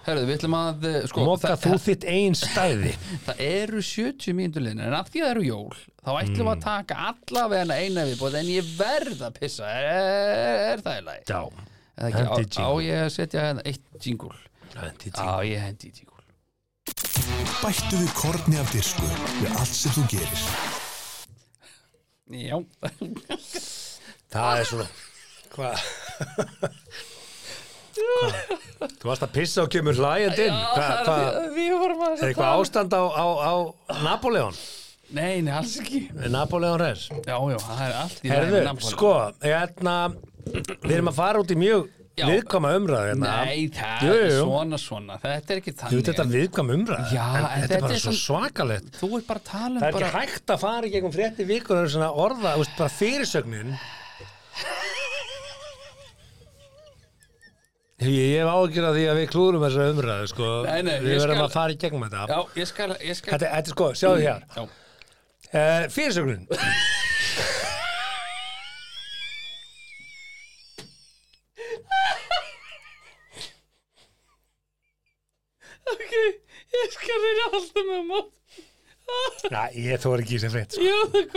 Herðu, 0.06 0.26
við 0.27 0.35
ætlum 0.38 0.56
að 0.57 0.85
eh, 0.89 0.98
sko, 1.10 1.23
Móka 1.26 1.56
þú 1.61 1.72
þitt 1.81 2.06
einn 2.10 2.38
stæði. 2.38 2.91
Það 3.26 3.41
eru 3.48 3.81
70 3.85 4.38
mínútur 4.38 4.65
liðin 4.65 4.84
En 4.85 4.95
af 4.98 5.10
því 5.10 5.22
að 5.22 5.27
það 5.27 5.34
eru 5.35 5.45
jól 5.45 5.81
Þá 6.02 6.11
ætlum 6.11 6.48
við 6.48 6.53
að 6.53 6.64
taka 6.65 6.99
allavega 7.10 7.77
eina 7.81 8.06
viðbót 8.10 8.38
En 8.41 8.49
ég 8.49 8.72
verð 8.77 9.26
að 9.27 9.35
pissa. 9.41 9.69
Er, 9.69 10.64
er 10.72 10.85
það 10.85 11.02
í 11.02 11.06
lagi? 11.10 11.26
Já, 11.30 11.41
á, 12.02 12.69
ég 12.81 13.03
að 13.06 13.11
setja 13.18 13.45
hérna 13.45 13.65
eitt 13.69 14.06
jingle 14.06 14.34
hendi 14.80 15.11
Já, 15.11 15.43
ég 15.48 15.60
hendi 15.65 15.91
í 15.91 15.93
jingle 15.99 16.19
Bættu 17.61 17.95
við 18.02 18.11
korni 18.18 18.57
af 18.61 18.72
dirsku 18.73 19.06
við 19.41 19.52
allt 19.53 19.76
sem 19.77 19.91
þú 19.93 20.03
gerir. 20.10 20.41
Já 22.31 22.57
Það 24.31 24.60
er 24.61 24.65
svona 24.72 24.88
Hvað? 25.52 25.76
Hvað? 27.91 28.35
Þú 29.02 29.10
varst 29.10 29.26
að 29.26 29.34
pissa 29.35 29.65
og 29.65 29.72
kemur 29.73 29.98
hlæjandi 29.99 30.45
inn 30.48 30.60
Hvað? 30.72 30.91
Hvað? 31.06 31.39
Við 31.57 31.72
vorum 31.76 32.03
að 32.07 32.14
Er 32.15 32.30
eitthvað 32.31 32.61
ástand 32.64 32.95
á, 32.95 33.03
á, 33.03 33.26
á 33.52 33.53
Napoleon? 34.06 34.56
Nei, 35.11 35.41
nei, 35.43 35.52
alls 35.60 35.76
ekki 35.81 36.06
Napoleon 36.31 36.80
Res? 36.80 37.10
Já, 37.27 37.35
já, 37.35 37.57
það 37.68 37.81
er 37.89 37.98
allt 37.99 38.22
í 38.23 38.30
lagi 38.31 38.38
Herðu, 38.38 38.53
með 38.56 38.68
Napoli. 38.69 38.91
sko, 38.95 39.11
hérna 39.43 39.95
Við 40.88 40.93
erum 40.95 41.11
að 41.11 41.18
fara 41.19 41.41
út 41.43 41.52
í 41.52 41.57
mjög 41.60 41.89
Já. 42.22 42.27
viðkvæma 42.31 42.72
umræð 42.77 43.06
hérna. 43.10 43.31
Nei, 43.45 43.61
það 43.76 44.03
Jú, 44.06 44.11
er 44.14 44.30
jú. 44.31 44.41
svona, 44.45 44.77
svona. 44.81 45.18
Það 45.22 45.34
er 45.56 45.61
ekki 45.61 45.73
Þú 45.73 45.81
þannig. 45.81 46.06
þetta 46.11 46.26
viðkvæm 46.35 46.69
umræð 46.77 47.14
Já, 47.15 47.26
en 47.26 47.35
en 47.41 47.48
þetta 47.48 47.61
þetta 47.61 47.76
er 47.77 47.81
bara 47.88 47.93
er 47.98 48.03
svo 48.06 48.14
svakalegt. 48.22 48.91
Þú 49.02 49.10
ert 49.18 49.27
bara 49.31 49.39
að 49.41 49.49
tala 49.52 49.72
um 49.73 49.81
Það 49.81 49.88
er 49.88 49.98
bara 49.98 50.10
ekki 50.11 50.19
hægt 50.22 50.53
að 50.56 50.60
fara 50.65 50.85
í 50.88 50.93
gegnum 50.95 51.15
frétti 51.18 51.48
vikur 51.49 51.81
og 51.81 51.89
svona 51.95 52.11
orða, 52.14 52.53
þú 52.56 52.64
veist, 52.65 52.77
bara 52.77 52.93
fyrirsögnin. 53.02 53.73
Ég, 58.02 58.10
ég 58.10 58.39
hef 58.41 58.49
ágjör 58.49 58.85
að 58.89 58.95
því 58.98 59.03
að 59.11 59.18
við 59.19 59.27
klúrum 59.30 59.61
þessa 59.61 59.84
umræðu, 59.93 60.30
sko. 60.31 60.48
Nei, 60.65 60.80
nei, 60.88 60.95
Við 61.03 61.19
verðum 61.22 61.35
skal- 61.38 61.45
að 61.45 61.52
fara 61.53 61.73
í 61.76 61.77
gegnum 61.84 62.06
þetta. 62.07 62.23
Já, 62.31 62.39
ég 62.61 62.68
skal, 62.72 62.88
ég 62.98 63.15
skal 63.19 63.34
Þetta, 63.35 63.49
þetta 63.52 63.69
er 63.69 63.76
sko, 63.76 63.89
sjáðu 64.02 64.23
hér. 64.26 64.41
Já, 64.56 64.64
uh, 65.53 65.84
Fyrirsögnin 65.93 66.48
ok, 75.95 76.13
ég 76.77 76.93
skal 76.97 77.26
reyna 77.26 77.49
alltaf 77.51 77.84
með 77.89 78.05
mót 78.13 78.38
Næ, 79.51 79.63
ég 79.76 79.99
þór 79.99 80.22
ekki 80.23 80.38
í 80.38 80.39
sem 80.39 80.51
frétt 80.53 80.76
sko. 80.77 80.84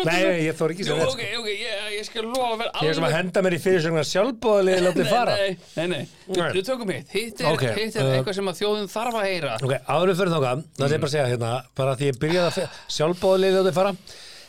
Nei, 0.07 0.19
ég 0.45 0.55
þór 0.55 0.71
ekki 0.75 0.85
í 0.85 0.87
sem 0.87 0.99
frétt 1.01 1.09
ok, 1.11 1.23
sko. 1.25 1.39
ok, 1.41 1.49
ég, 1.49 1.87
ég 1.97 2.05
skal 2.07 2.23
lofa 2.29 2.51
að 2.53 2.61
vera 2.61 2.83
Ég 2.85 2.93
er 2.93 2.99
sem 2.99 3.07
að 3.09 3.15
henda 3.17 3.43
mér 3.43 3.57
í 3.57 3.59
fyrirsögnin 3.65 4.03
að 4.03 4.07
sjálfbóðalið 4.11 4.83
látið 4.87 5.09
fara. 5.11 5.35
Nei, 5.41 5.57
nei, 5.81 5.87
nei. 5.91 6.45
Þú 6.55 6.63
tökum 6.69 6.93
hitt 6.95 7.17
Hitt 7.17 7.41
er, 7.43 7.49
Ok, 7.51 7.65
hitt 7.81 7.97
er 7.99 8.05
uh, 8.05 8.13
eitthvað 8.21 8.39
sem 8.39 8.53
að 8.53 8.61
þjóðin 8.61 8.93
þarf 8.95 9.19
að 9.19 9.27
heyra. 9.31 9.57
Ok, 9.67 9.75
áður 9.97 10.15
fyrir 10.21 10.35
þóka, 10.37 10.53
það 10.79 10.87
er 10.87 11.03
bara 11.03 11.11
að 11.11 11.15
segja 11.17 11.27
hérna 11.33 11.53
bara 11.81 11.97
því 11.99 12.11
ég 12.13 12.21
byrjaði 12.23 12.53
að 12.69 12.79
sjálfbóðalið 12.99 13.59
látið 13.59 13.79
fara. 13.81 13.95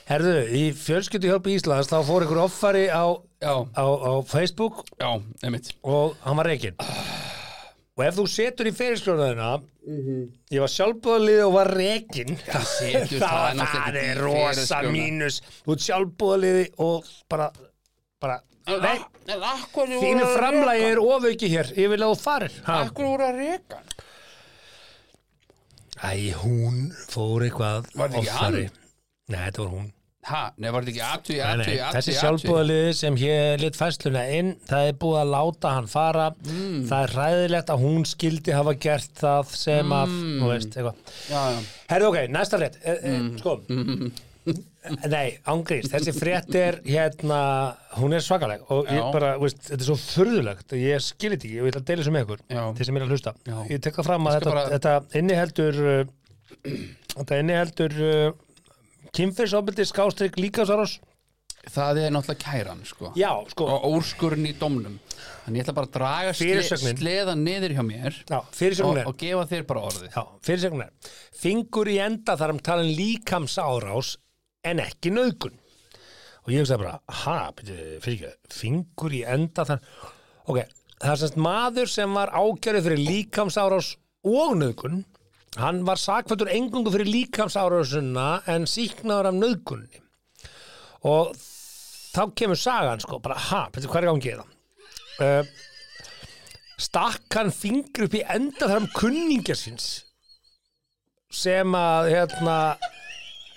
Herðu, 0.06 0.36
í 0.54 0.64
fjölskyldihjálpi 0.86 1.56
Íslands 1.58 1.90
þá 1.90 1.98
fór 2.06 2.28
ykkur 2.28 2.44
offari 2.44 2.86
á, 2.94 3.06
Já, 3.42 3.56
á, 3.74 3.86
á 3.90 4.14
Facebook 4.30 4.84
já, 5.02 5.10
einmitt. 5.42 5.72
og 5.82 6.14
hann 6.28 6.38
var 6.38 6.52
reikinn 6.52 6.78
og 7.96 8.04
ef 8.04 8.18
þú 8.18 8.26
setur 8.28 8.68
í 8.70 8.74
fyrirskjóðuna 8.76 9.50
ég 10.52 10.64
var 10.64 10.72
sjálfbúðalið 10.74 11.42
og 11.46 11.54
var 11.56 11.72
reikinn 11.78 12.36
það, 12.42 12.66
setur 12.72 13.22
það 13.24 13.62
það, 13.62 14.00
er 14.02 14.22
rosa 14.24 14.82
mínus. 14.90 15.42
Þú 15.64 15.76
ert 15.78 15.86
sjálfbúðaliði 15.88 16.66
og 16.86 17.12
bara 17.32 17.50
bara, 18.24 18.40
þínu 18.66 20.32
framlægi 20.34 20.88
er 20.90 21.02
ofauki 21.04 21.52
hér 21.54 21.72
ég 21.78 21.92
vil 21.94 22.02
að 22.02 22.16
þú 22.16 22.22
farir? 22.24 22.58
Akkur 22.80 23.12
voru 23.14 23.30
að 23.30 23.40
reka 23.44 23.84
Æ, 25.96 26.36
hún 26.44 26.90
fór 27.08 27.46
eitthvað 27.46 27.86
Var 27.96 28.12
þetta 28.12 28.20
ekki 28.20 28.34
offari. 28.34 28.66
Nei, 29.32 29.38
þetta 29.46 29.62
var 29.64 29.70
hún 29.78 29.86
Ha, 30.26 30.40
nei, 30.58 30.72
var 30.74 30.82
þetta 30.82 30.92
ekki 30.96 31.02
aðtví, 31.06 31.36
nei, 31.38 31.66
aðtví 31.78 31.96
þessi 32.00 32.14
sjálfbúðaliði 32.18 32.94
sem 32.98 33.18
hér 33.22 33.60
lit 33.62 33.76
fæsluna 33.78 34.24
inn, 34.34 34.48
það 34.66 34.88
er 34.90 34.96
búið 35.04 35.20
að 35.22 35.34
láta 35.36 35.74
hann 35.76 35.88
fara 35.92 36.28
Mm. 36.48 36.80
það 36.90 37.04
er 37.04 37.14
ræðilegt 37.20 37.70
að 37.70 37.84
hún 37.86 38.06
skildi 38.10 38.56
hafa 38.58 38.74
gert 38.88 39.14
það 39.22 39.52
sem 39.54 39.94
að, 39.94 40.08
Mm. 40.16 40.40
nú 40.42 40.48
veist, 40.50 40.74
eitthvað 40.74 40.96
Herðu 41.92 42.08
ok, 42.10 42.18
næsta 42.34 42.58
frétt, 42.58 42.80
e, 42.84 42.92
e, 43.04 43.18
Mm. 43.20 43.38
sko 43.38 43.60
Nei, 45.10 45.40
ángrís, 45.50 45.88
þessi 45.90 46.12
frétt 46.14 46.54
er 46.56 46.76
hérna, 46.86 47.38
hún 47.98 48.14
er 48.14 48.22
svakaleg 48.22 48.62
og 48.70 48.86
ég 48.86 49.00
Já. 49.02 49.12
bara, 49.12 49.32
veist, 49.42 49.58
þetta 49.66 49.82
er 49.82 49.88
svo 49.88 49.96
furðulegt 49.98 50.76
ég 50.78 51.02
skilit 51.02 51.42
ekki, 51.42 51.56
ég 51.58 51.64
vil 51.66 51.72
að 51.74 51.86
deila 51.88 52.04
þessu 52.04 52.14
með 52.14 52.26
ykkur 52.28 52.44
þeir 52.78 52.86
sem 52.86 52.98
er 53.00 53.06
að 53.06 53.10
hlusta, 53.16 53.34
Já. 53.50 53.56
ég 53.70 53.82
tek 53.82 53.96
það 53.98 54.06
fram 54.06 54.28
að 54.30 54.36
Ég 54.36 54.42
þetta, 54.42 54.54
bara- 54.54 54.70
þetta 54.76 55.22
inniheldur 55.22 55.80
uh, 55.86 56.06
þetta 57.18 57.40
inniheldur 57.42 57.98
uh, 58.06 58.32
kynfyrsofbildi 59.16 59.86
skástrík 59.90 60.40
líkasárás 60.42 61.00
Það 61.66 61.98
er 62.04 62.12
náttúrulega 62.14 62.44
kæran, 62.44 62.82
sko. 62.86 63.08
Já, 63.18 63.32
sko, 63.50 63.66
Og 63.66 63.96
úrskurinn 63.98 64.46
í 64.46 64.52
domnum 64.60 65.00
Þannig 65.46 65.58
ég 65.58 65.66
ætla 65.66 65.74
bara 65.80 65.90
að 65.90 65.96
draga 65.96 66.36
sle, 66.38 66.92
sleðan 66.94 67.42
niður 67.46 67.74
hjá 67.74 67.82
mér 67.86 68.20
já, 68.22 68.38
og, 68.86 69.00
og 69.02 69.18
gefa 69.18 69.48
þér 69.50 69.66
bara 69.70 69.84
orðið. 69.90 70.14
Já, 70.14 70.22
Fingur 71.34 71.90
í 71.90 71.98
enda 72.06 72.38
þar 72.38 72.54
um 72.54 72.62
talin 72.66 72.94
líkamsárás 72.98 74.16
en 74.66 74.82
ekki 74.84 75.14
nöðgun 75.14 75.58
og 76.46 76.54
ég 76.54 76.62
hugsaði 76.62 76.84
bara, 76.84 77.00
ha, 77.24 77.38
byrju, 77.58 78.32
fingur 78.54 79.14
í 79.18 79.24
enda 79.26 79.66
þar 79.66 79.82
ok, 80.46 80.60
það 81.02 81.12
er 81.12 81.22
semst 81.22 81.40
maður 81.42 81.92
sem 81.92 82.18
var 82.18 82.34
ákjörið 82.38 82.88
fyrir 82.90 83.04
líkamsárás 83.06 83.92
og 84.26 84.58
nöðgun 84.60 85.04
hann 85.62 85.84
var 85.88 86.00
sakfættur 86.02 86.50
engungu 86.52 86.92
fyrir 86.94 87.10
líkamsárásuna 87.12 88.30
en 88.52 88.68
síknaður 88.70 89.30
af 89.32 89.38
nöðgunni 89.38 90.02
og 91.06 91.36
þá 92.16 92.24
kemur 92.40 92.60
sagan 92.60 93.04
sko, 93.04 93.20
bara 93.24 93.38
ha, 93.50 93.66
betur 93.74 93.96
er 94.00 94.10
gangið 94.10 94.42
það 94.42 94.50
uh, 95.26 95.54
stakk 96.82 97.40
hann 97.40 97.54
fingur 97.56 98.08
upp 98.08 98.18
í 98.18 98.26
enda 98.36 98.68
þar 98.68 98.84
um 98.84 98.92
kunningja 98.96 99.56
síns 99.60 99.90
sem 101.32 101.76
að 101.78 102.12
hérna 102.14 102.58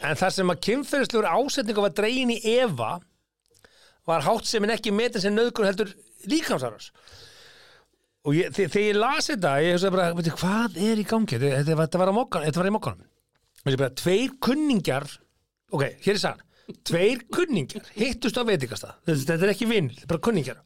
en 0.07 0.19
þar 0.19 0.35
sem 0.35 0.53
að 0.53 0.63
kynferðislegur 0.69 1.31
ásetningu 1.31 1.83
var 1.83 1.95
dregin 1.95 2.35
í 2.35 2.39
Eva 2.59 2.97
var 4.09 4.25
hátt 4.25 4.47
sem 4.49 4.65
en 4.65 4.75
ekki 4.75 4.95
metin 4.95 5.23
sem 5.23 5.35
nöðgur 5.35 5.67
heldur 5.69 5.91
líkamsáras 6.31 6.93
og 8.29 8.37
ég, 8.37 8.51
þe- 8.53 8.69
þegar 8.69 8.85
ég 8.89 8.99
las 9.01 9.31
þetta 9.33 9.55
ég 9.65 9.77
hugsaði 9.77 9.95
bara, 9.97 10.09
veitir, 10.19 10.37
hvað 10.43 10.77
er 10.91 11.01
í 11.01 11.07
gangi? 11.09 11.41
Þetta, 11.41 11.79
þetta, 11.83 12.03
var 12.03 12.13
á 12.13 12.19
mokkan, 12.19 12.45
þetta 12.47 12.63
var 12.63 12.69
í 12.71 12.75
mokkanum. 12.77 13.09
Veitir 13.65 13.81
bara, 13.81 13.95
tveir 14.03 14.37
kunningjar 14.45 15.09
ok, 15.75 15.85
hér 16.05 16.15
er 16.15 16.23
sann 16.23 16.45
tveir 16.85 17.23
kunningjar, 17.33 17.87
hittust 17.97 18.37
á 18.37 18.45
veitingasta 18.45 18.91
þetta, 19.09 19.39
er 19.41 19.53
ekki 19.55 19.69
vinn, 19.71 19.89
þetta 19.95 20.05
er 20.05 20.11
bara 20.11 20.25
kunningjar 20.27 20.59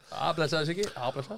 ekki, 0.75 0.87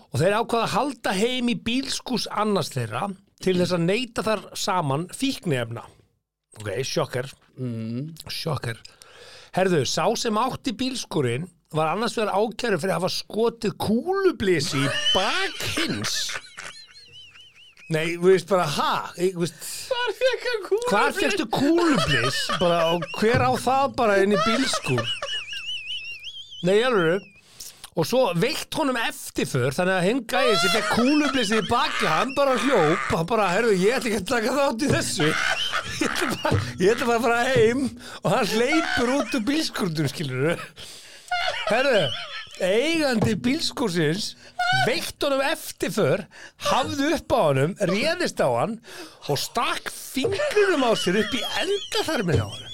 og 0.08 0.22
þeir 0.22 0.36
ákvaða 0.38 0.62
að 0.64 0.72
halda 0.72 1.12
heim 1.18 1.50
í 1.52 1.56
bílskús 1.66 2.24
annars 2.32 2.72
þeirra 2.72 3.10
til 3.44 3.58
þess 3.60 3.76
að 3.76 3.84
neyta 3.84 4.24
þar 4.24 4.44
saman 4.56 5.04
fíknefna 5.12 5.84
ok, 6.60 6.70
sjokker. 6.86 7.28
Mm. 7.58 8.14
sjokker. 8.30 8.80
Herðu, 9.54 9.82
sá 9.86 10.06
sem 10.18 10.38
átti 10.40 10.72
bílskúrin 10.78 11.44
var 11.74 11.90
annars 11.92 12.14
vegar 12.18 12.32
ákjæru 12.38 12.78
fyrir 12.80 12.94
að 12.94 12.98
hafa 13.00 13.12
skotið 13.14 13.76
kúlublisi 13.82 14.80
í 14.84 14.90
bak 15.14 15.64
hins. 15.74 16.16
Nei, 17.92 18.14
þú 18.16 18.30
veist 18.30 18.48
bara, 18.48 18.64
ha? 18.78 18.92
Ég, 19.20 19.34
veist, 19.36 19.58
Hvar 19.90 20.14
fekk 20.16 20.46
hann 20.48 20.62
kúl? 20.64 20.80
hvar 20.88 21.12
fjöxtu 21.18 21.44
kúlublis 21.52 22.38
bara, 22.62 22.78
og 22.94 23.04
hver 23.20 23.44
á 23.44 23.50
það 23.60 23.92
bara 23.98 24.16
inn 24.24 24.32
í 24.32 24.40
bílskúr? 24.46 25.04
Nei, 26.64 26.78
alveg 26.86 27.30
og 27.94 28.08
svo 28.08 28.22
veikt 28.40 28.74
honum 28.74 28.96
eftirför 28.98 29.70
þannig 29.76 29.94
að 30.00 30.06
hinn 30.08 30.22
gæði 30.32 30.54
sem 30.58 30.72
fekk 30.74 30.88
kúlublisið 30.96 31.60
í 31.60 31.66
baki 31.68 32.08
hann 32.10 32.32
bara 32.34 32.56
hljóp, 32.64 33.04
hann 33.12 33.28
bara, 33.30 33.50
herru, 33.52 33.70
ég 33.78 34.00
ætla 34.00 34.10
ekki 34.10 34.22
að 34.24 34.32
taka 34.32 34.56
þátt 34.56 34.82
í 34.82 34.90
þessu. 34.96 35.28
Ég 36.00 36.08
ætla 36.08 36.30
bara, 36.40 36.58
ég 36.80 36.90
ætla 36.96 37.06
bara 37.12 37.20
að 37.20 37.26
fara 37.28 37.52
heim 37.52 37.84
og 38.24 38.32
hann 38.32 38.50
hleypur 38.56 39.12
út 39.20 39.36
úr 39.38 39.44
bílskúrnum 39.52 40.10
skilur 40.10 40.56
herru 41.68 42.00
eigandi 42.62 43.34
bílskúrsins 43.42 44.34
veikt 44.86 45.22
honum 45.24 45.42
eftirför 45.44 46.24
hafði 46.68 47.10
upp 47.16 47.34
á 47.34 47.40
honum, 47.40 47.74
réðist 47.90 48.42
á 48.42 48.48
hann 48.48 48.76
og 49.30 49.40
stakk 49.40 49.90
fingrinum 49.90 50.86
á 50.86 50.92
sér 50.98 51.22
upp 51.24 51.34
í 51.34 51.42
endaþarmin 51.62 52.44
á 52.44 52.46
honum. 52.46 52.70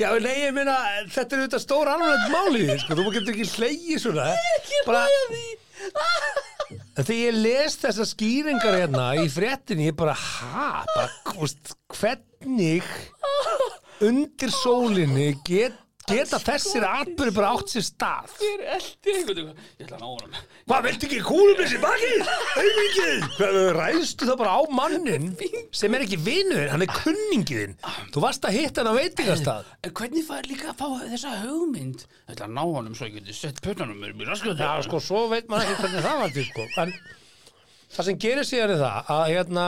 Já, 0.00 0.14
nei, 0.16 0.36
ég 0.46 0.54
meina, 0.56 0.78
þetta 1.12 1.36
er 1.36 1.42
auðvitað 1.42 1.64
stór 1.66 1.90
alveg 1.92 2.22
málið, 2.32 2.70
sko, 2.80 2.96
þú 2.96 3.10
getur 3.18 3.34
ekki 3.34 3.48
hleyið 3.58 3.98
svona. 4.00 4.30
Ekki 4.56 4.78
hlæja 4.86 5.24
því. 5.32 5.42
Þegar 7.00 7.18
ég 7.18 7.36
les 7.36 7.76
þessar 7.82 8.08
skýringar 8.08 8.78
hérna 8.78 9.10
í 9.20 9.26
fréttinni, 9.32 9.90
ég 9.90 9.98
bara, 9.98 10.14
ha, 10.16 10.70
bara, 10.94 11.50
hvernig 11.98 12.88
undir 14.06 14.50
sólinni 14.54 15.32
get, 15.46 15.76
geta 16.10 16.38
þessir 16.42 16.82
atbyrði 16.88 17.34
bara 17.36 17.50
átt 17.54 17.70
sér 17.74 17.84
stað? 17.86 18.32
Ég 18.42 18.54
er 18.56 18.72
eldi 18.78 19.12
einhvern 19.14 19.36
veginn 19.36 19.60
Ég 19.78 19.84
ætla 19.84 19.98
að 19.98 20.00
ná 20.00 20.08
honum 20.08 20.38
Hvað, 20.70 20.86
viltu 20.86 21.06
ekki 21.08 21.20
kúlum 21.26 21.58
þessi 21.60 21.80
baki? 21.82 22.10
Auðvingið! 22.62 23.26
Hvað, 23.36 23.58
ræðstu 23.76 24.28
það 24.30 24.38
bara 24.40 24.54
á 24.56 24.60
mannin 24.80 25.28
sem 25.76 25.96
er 25.98 26.04
ekki 26.06 26.18
vinur, 26.24 26.66
hann 26.72 26.84
er 26.86 26.92
kunningiðinn. 26.94 27.76
Þú 28.14 28.24
varst 28.24 28.46
að 28.48 28.56
hitta 28.58 28.82
hann 28.84 28.90
á 28.90 29.00
veitingastað. 29.00 29.70
En 29.86 29.94
hvernig 30.00 30.26
fær 30.26 30.48
líka 30.50 30.72
að 30.72 30.80
fá 30.80 30.86
þessa 31.10 31.36
hugmynd 31.44 32.04
Ég 32.06 32.34
ætla 32.34 32.48
að 32.48 32.56
ná 32.56 32.62
honum 32.64 32.96
svo 32.98 33.08
ég 33.10 33.18
geti 33.20 33.36
sett 33.36 33.62
pötunum 33.64 33.98
mér 34.00 34.14
í 34.14 34.28
raskat 34.30 34.60
Já, 34.62 34.72
sko, 34.86 35.02
svo 35.02 35.24
veit 35.32 35.50
maður 35.50 35.72
ekki 35.74 35.84
hvernig 35.84 36.06
það 36.06 36.22
var 36.24 36.34
til, 36.38 36.46
sko. 36.50 36.66
En 36.84 36.94
það 37.90 38.08
sem 38.10 38.20
gerir 38.26 38.46
síðan 38.46 38.74
er 38.76 38.82
það 38.84 39.14
að, 39.16 39.22
hérna, 39.34 39.66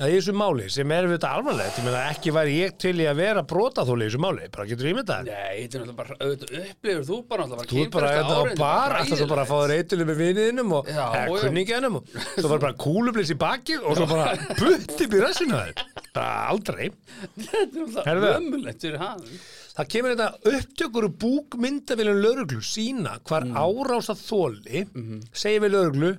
að 0.00 0.08
í 0.08 0.12
þessu 0.16 0.32
máli 0.32 0.66
sem 0.72 0.88
er 0.96 1.04
við 1.04 1.18
þetta 1.18 1.30
alvarlegt, 1.36 1.76
ég 1.76 1.84
meina 1.84 2.02
ekki 2.08 2.30
væri 2.32 2.52
ég 2.62 2.76
til 2.80 2.94
í 2.96 3.04
að 3.10 3.18
vera 3.18 3.42
brotaþóli 3.44 4.06
í 4.06 4.08
þessu 4.08 4.20
máli, 4.24 4.46
bara 4.54 4.64
getur 4.70 4.86
ímyndað 4.88 5.18
það. 5.18 5.26
Nei, 5.28 5.58
þetta 5.66 5.76
er 5.76 5.82
náttúrulega 5.82 5.96
bara, 5.98 6.14
auðvitað 6.22 6.54
upplifur 6.62 7.02
þú 7.10 7.16
bara 7.28 7.44
náttúrulega 7.50 7.68
Þú 7.68 7.82
er 7.82 7.90
bara 7.92 8.12
kynferðislega 8.12 8.22
hérna 8.22 8.56
á 8.56 8.62
bar, 8.62 8.94
alltaf 9.02 9.18
svo 9.20 9.26
bara 9.32 9.42
að 9.44 9.50
fá 9.50 9.56
þér 9.60 9.74
eitthvað 9.76 10.04
með 10.08 10.22
viniðinum 10.22 10.72
og 10.78 10.88
Já, 10.88 11.02
eða 11.04 11.26
já. 11.26 11.42
kunningiðinum 11.44 11.98
og 12.00 12.14
svo 12.38 12.52
var 12.54 12.62
bara 12.64 12.78
kúlublis 12.86 13.32
í 13.34 13.36
baki 13.42 13.76
og 13.82 13.98
svo 14.00 14.06
bara 14.08 14.30
butt 14.62 14.94
upp 15.04 15.16
í 15.18 15.20
rassinu 15.20 15.60
þér. 15.60 15.84
Bara 16.16 16.32
aldrei. 16.54 16.88
Þetta 17.36 17.52
er 17.52 17.68
Herðu. 17.68 17.84
náttúrulega 17.92 18.38
ömulegt 18.40 18.86
fyrir 18.88 19.02
hann 19.02 19.26
Það 19.72 19.86
kemur 19.92 20.12
þetta 20.16 20.56
upptökur 20.56 21.04
og 21.10 21.14
búkmyndavilum 21.22 22.18
lauruglu 22.24 22.64
sína 22.64 23.14
hvar 23.28 23.44
Mm. 23.44 23.56
árása 23.60 24.12
þóli 24.16 24.86
Mhm. 24.88 25.20
segir 25.32 25.60
við 25.64 25.72
lauruglu 25.76 26.10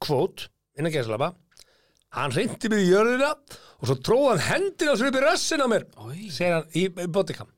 kvót, 0.00 0.48
innan 0.78 0.92
gæslapa 0.92 1.32
hann 2.14 2.34
reynti 2.34 2.70
mig 2.72 2.84
í 2.86 2.90
jörðina 2.92 3.32
og 3.34 3.88
svo 3.88 3.96
tróð 4.06 4.26
hann 4.32 4.44
hendina 4.48 4.96
svo 4.96 5.10
upp 5.10 5.18
í 5.18 5.24
rassin 5.24 5.64
á 5.64 5.68
mér. 5.70 5.86
Segir 6.32 6.58
hann 6.58 6.68
í, 6.72 6.86
í 6.88 7.08
bodycam 7.10 7.50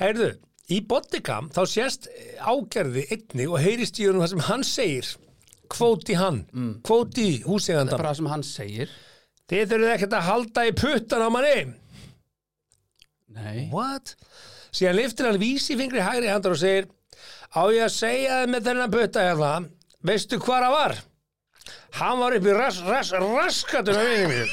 Heyrðu, 0.00 0.30
í 0.72 0.80
bodycam 0.88 1.50
þá 1.54 1.62
sést 1.68 2.08
ágerði 2.40 3.06
einni 3.12 3.48
og 3.50 3.60
heyrist 3.60 4.00
í 4.00 4.08
honum 4.08 4.24
það 4.24 4.32
sem 4.34 4.46
hann 4.48 4.64
segir 4.66 5.10
kvót 5.70 6.08
í 6.10 6.16
hann, 6.18 6.44
mm. 6.50 6.72
kvót 6.86 7.18
í 7.20 7.28
Það 7.44 7.82
er 7.84 7.92
bara 7.92 8.10
það 8.10 8.16
sem 8.20 8.30
hann 8.32 8.46
segir. 8.46 8.94
Þið 9.50 9.68
þurfið 9.72 9.92
ekkert 9.94 10.16
að 10.16 10.26
halda 10.28 10.64
í 10.66 10.72
puttan 10.78 11.22
á 11.26 11.28
manni. 11.30 11.60
Nei. 13.30 13.68
What? 13.70 14.16
Síðan 14.74 14.98
liftir 14.98 15.28
hann 15.28 15.38
vísi 15.42 15.76
fingri 15.78 16.02
hægri 16.02 16.30
handar 16.30 16.54
og 16.54 16.60
segir 16.60 16.88
Á 17.50 17.66
ég 17.74 17.82
að 17.82 17.94
segja 17.96 18.40
þið 18.42 18.50
með 18.52 18.66
þennan 18.68 18.92
putta 18.94 19.22
hérna? 19.26 19.52
Veistu 20.06 20.38
hvar 20.38 20.66
hann 20.66 20.74
var? 20.74 20.98
Hann 22.00 22.20
var 22.22 22.36
upp 22.38 22.46
í 22.46 22.54
ras, 22.56 22.78
ras, 22.86 23.10
raskatuna 23.16 24.04
vinni 24.06 24.28
mínu 24.30 24.46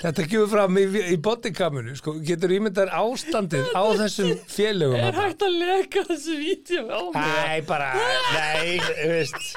Þetta 0.00 0.24
kemur 0.32 0.48
fram 0.48 0.78
í, 0.80 0.84
í 1.12 1.16
bodykaminu 1.20 1.92
sko, 1.98 2.14
getur 2.24 2.54
ímyndar 2.56 2.88
ástandið 2.96 3.66
á 3.76 3.82
þessum 4.00 4.30
félögum 4.48 4.96
Er 4.96 5.18
hægt 5.18 5.44
að 5.44 5.58
leka 5.60 6.04
þessu 6.08 6.36
vídeo 6.40 6.86
á 6.88 7.00
mig? 7.12 7.18
Æ, 7.20 7.66
bara, 7.68 7.90
nei, 8.32 8.78
þú 8.80 9.10
veist. 9.12 9.50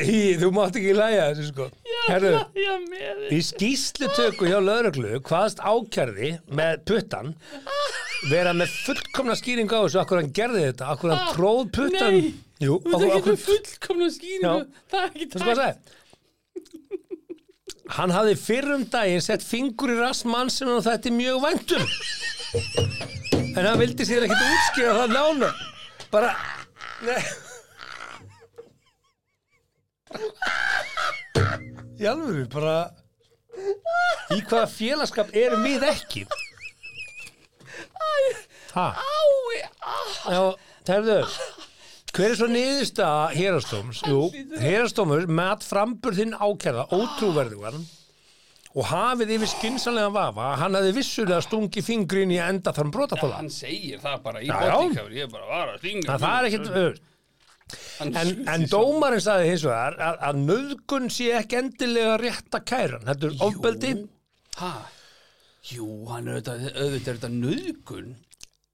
Í, 0.00 0.18
þú 0.38 0.50
mátt 0.54 0.76
ekki 0.78 0.92
læja 0.94 1.30
þessu 1.32 1.48
sko. 1.48 1.70
Herðu, 2.10 2.34
Já, 2.60 2.74
með 2.92 3.24
Í 3.34 3.40
skýslutöku 3.48 4.46
hjá 4.52 4.60
lögreglu 4.62 5.16
hvaðast 5.24 5.64
ákjærði 5.64 6.30
með 6.60 6.84
puttan 6.92 7.32
vera 8.30 8.52
með 8.56 8.76
fullkomna 8.84 9.34
skýring 9.38 9.72
á 9.72 9.80
þessu 9.80 10.00
akkur 10.04 10.20
hann 10.20 10.32
gerði 10.36 10.66
þetta, 10.68 10.92
akkur 10.92 11.14
hann 11.14 11.34
tróð 11.34 11.64
puttan 11.72 12.16
Nei. 12.20 12.30
Jú, 12.60 12.76
Þú 12.84 12.92
akkur, 12.92 13.16
ekki 13.16 13.32
með 13.32 13.44
fullkomna 13.46 14.10
skýringu. 14.12 14.64
Það 14.92 15.00
er 15.00 15.10
ekki 15.10 15.28
segja. 15.40 15.70
Hann 17.90 18.12
hafði 18.14 18.34
fyrrum 18.38 18.84
daginn 18.92 19.24
sett 19.24 19.42
fingur 19.42 19.90
í 19.90 19.96
rass 19.98 20.22
mann 20.28 20.50
sem 20.52 20.68
hann 20.70 20.84
þetta 20.84 21.10
mjög 21.14 21.40
væntum 21.42 21.86
en 23.56 23.66
hann 23.66 23.78
vildi 23.80 24.06
sér 24.06 24.26
ekkert 24.26 24.42
útskýra 24.46 24.94
það 24.98 25.14
nána 25.14 25.50
bara 26.10 26.30
nei. 27.06 27.22
Í 32.00 32.08
alvöru 32.10 32.46
bara 32.50 32.76
í 34.34 34.40
hvaða 34.40 34.66
félagskap 34.72 35.34
erum 35.36 35.66
við 35.66 35.86
ekki? 35.90 36.24
Ha? 38.70 38.86
Ái, 38.94 39.62
ah, 39.82 40.12
já, 40.30 40.42
terðu 40.86 41.18
hver 42.16 42.32
er 42.32 42.36
svo 42.38 42.48
niðurstaða 42.50 43.24
hérastóms 43.36 44.02
jú, 44.08 44.20
hérastómur 44.60 45.26
mat 45.30 45.64
frambur 45.66 46.16
þinn 46.16 46.34
ákjærða 46.36 46.86
ótrúverðugan 46.96 47.80
og 48.70 48.86
hafið 48.86 49.32
yfir 49.36 49.50
skynsanlega 49.50 50.10
vafa 50.14 50.48
að 50.52 50.58
hann 50.62 50.78
hefði 50.78 50.92
vissulega 51.00 51.42
stungi 51.42 51.82
fingrin 51.82 52.34
í 52.34 52.38
enda 52.42 52.70
þann 52.76 52.92
brotatóla 52.94 53.40
Hann 53.40 53.50
segir 53.50 53.98
það 54.02 54.20
bara 54.26 54.42
í 54.42 54.46
Já, 54.46 54.54
já. 54.62 54.74
bodycover 54.76 55.16
Ég 55.16 55.32
bara 55.32 55.48
var 55.50 55.72
að 55.72 55.80
stinga 55.82 56.18
það 56.22 56.36
er 56.36 56.48
ekkit 56.50 56.70
öður 56.70 57.00
Hann 58.00 58.14
en, 58.20 58.30
en 58.50 58.66
dómarinn 58.70 59.22
sagði 59.22 59.50
hins 59.50 59.64
vegar 59.66 59.98
að, 60.02 60.16
að 60.28 60.38
nöðgun 60.46 61.10
sé 61.14 61.28
ekki 61.40 61.58
endilega 61.60 62.14
rétt 62.22 62.56
að 62.58 62.64
kæran 62.70 63.04
þetta 63.10 63.28
er 63.30 63.44
ofbeldi 63.48 63.92
Ha? 64.60 64.70
Jú, 65.70 65.86
hann 66.10 66.26
er 66.30 66.38
auðvitað, 66.40 66.64
auðvitað 66.74 67.10
er 67.12 67.18
þetta 67.20 67.32
nöðgun 67.34 68.08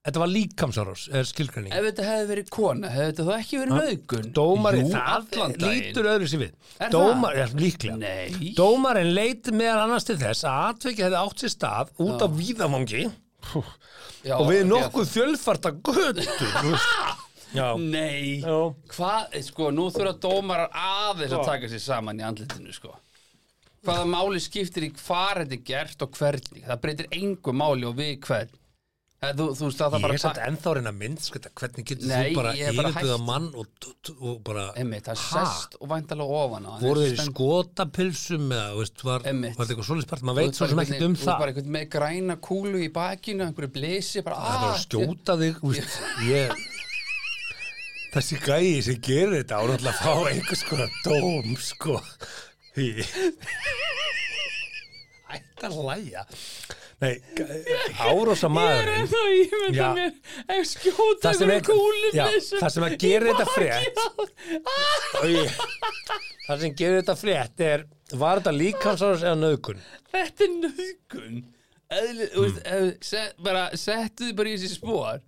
þetta 0.06 0.22
var 0.22 0.30
líkamsárós 0.32 1.04
er 1.12 1.26
skilgrinning 1.28 1.74
Ef 1.76 1.84
þetta 1.88 2.06
hefði 2.06 2.26
verið 2.30 2.50
kona, 2.56 2.90
hefði 2.94 3.10
þetta 3.10 3.26
þá 3.26 3.34
ekki 3.36 3.60
verið 3.62 3.76
nöðgun 3.80 4.30
Dómarinn, 4.38 4.90
það 4.94 5.12
allan 5.16 5.54
daginn. 5.56 5.84
lítur 5.86 6.10
öðru 6.14 6.30
sér 6.32 6.42
við. 6.44 6.56
Er 6.78 6.94
Dómar, 6.94 7.36
ja, 7.40 7.46
líklega. 7.58 7.98
Nei. 8.00 8.52
Dómarinn 8.56 9.12
leit 9.16 9.52
meðal 9.52 9.84
annars 9.84 10.08
til 10.08 10.18
þess 10.20 10.46
að 10.46 10.64
atvikið 10.70 11.08
hefði 11.08 11.22
átt 11.22 11.44
sér 11.44 11.54
stað 11.56 11.94
út 12.06 12.24
á 12.24 12.28
víðavangi 12.40 13.04
Já, 14.26 14.34
og 14.40 14.48
við 14.50 14.64
ok. 14.64 14.70
nokkuð 14.72 15.14
þú 16.56 16.72
veist. 16.72 17.24
Já, 17.56 17.76
Nei. 17.78 18.42
Já. 18.42 18.56
Hvað, 18.90 19.36
sko, 19.46 19.70
nú 19.74 19.86
þurfa 19.94 20.16
dómarar 20.20 20.72
aðeins 20.74 21.34
að 21.36 21.44
taka 21.46 21.70
sér 21.70 21.82
saman 21.84 22.20
í 22.20 22.24
andlitinu, 22.26 22.74
sko. 22.74 22.96
Hvaða 23.86 24.06
máli 24.10 24.40
skiptir 24.42 24.88
í 24.88 24.90
hvar 24.98 25.44
þetta 25.44 25.54
er 25.54 25.64
gert 25.68 26.02
og 26.02 26.16
hvernig? 26.18 26.64
Það 26.66 26.80
breytir 26.82 27.10
engu 27.14 27.54
máli 27.54 27.86
og 27.86 27.94
við 28.00 28.16
hvern. 28.26 28.50
Það, 28.50 28.65
þú, 29.16 29.46
þú 29.56 29.64
veist 29.66 29.80
að 29.80 29.94
það 29.94 29.96
ég 29.96 30.04
bara 30.04 30.16
er 30.16 30.20
samt 30.20 30.40
ennþá 30.44 30.72
að 30.76 30.96
mynd 31.00 31.22
sko, 31.24 31.40
hvernig 31.60 31.86
getur 31.88 32.10
þú 32.10 32.34
bara 32.36 32.50
ég 32.58 32.80
hætt. 32.96 33.12
mann 33.24 33.46
og, 33.56 33.66
og 34.20 34.36
bara 34.44 34.64
Einmitt, 34.76 35.08
það 35.08 35.22
sest 35.22 35.76
og 35.80 35.90
væntalega 35.92 36.40
ofan 36.42 36.68
á 36.68 36.72
voru 36.82 37.06
þeir 37.06 37.22
skotapilsum 37.30 38.44
eða 38.52 38.74
veist, 38.76 39.04
var, 39.06 39.24
var 39.24 39.32
þetta 39.32 39.66
eitthvað 39.66 39.88
svolítið 39.88 40.08
spart 40.10 40.26
maður 40.28 40.40
veit 40.42 40.60
svo 40.60 40.68
sem 40.68 40.82
ekkert 40.84 40.96
um 40.96 41.00
veginn- 41.00 41.16
þú 41.16 41.30
það 41.30 41.40
bara 41.42 41.54
einhvern 41.54 41.74
með 41.78 41.86
græna 41.96 42.38
kúlu 42.44 42.78
í 42.84 42.90
bakinu 42.92 43.46
einhverju 43.48 43.72
blesi 43.78 44.24
bara, 44.26 44.36
það 44.42 44.52
er 44.52 44.60
ah, 44.60 44.74
að 44.74 44.82
skjóta 44.84 45.38
þig 45.40 45.54
veist, 45.64 45.94
ég 46.28 46.66
þessi 48.16 48.36
gæi 48.44 48.82
sem 48.84 49.00
gerir 49.04 49.38
þetta 49.40 49.60
ánáttúrulega 49.60 49.92
að 49.92 50.00
fá 50.04 50.12
einhvers 50.30 50.62
konar 50.68 50.90
dóm 51.04 51.56
sko. 51.60 51.98
Ætti 55.36 55.66
að 55.66 55.80
læja 55.88 56.22
nei, 57.02 57.14
árósa 58.00 58.46
Ég 58.46 58.50
er 58.50 58.54
maðurinn. 58.56 59.02
ennþá 59.02 59.20
mér 59.96 60.12
ef 60.56 60.68
skjóta 60.70 61.26
Það 61.26 61.38
sem 61.40 61.50
einhverju 61.56 61.80
kúlu 61.82 62.08
já, 62.16 62.24
blesi 62.30 62.60
það 62.62 62.70
sem 62.76 62.86
að 62.86 62.94
gera 63.02 63.24
þetta 63.32 63.46
frétt 63.52 63.96
það 66.46 66.62
sem 66.62 66.76
gerir 66.78 66.98
þetta 67.02 67.16
frétt 67.20 67.64
er 67.66 67.84
var 68.16 68.40
þetta 68.40 68.54
líkamsárás 68.56 69.26
eða 69.26 69.38
nöðgun 69.42 69.80
Þetta 70.14 70.40
er 70.46 70.52
nöðgun 70.62 71.36
Settu 73.76 74.26
þið 74.26 74.34
bara 74.38 74.50
í 74.50 74.56
þessi 74.56 74.72
spór 74.74 75.20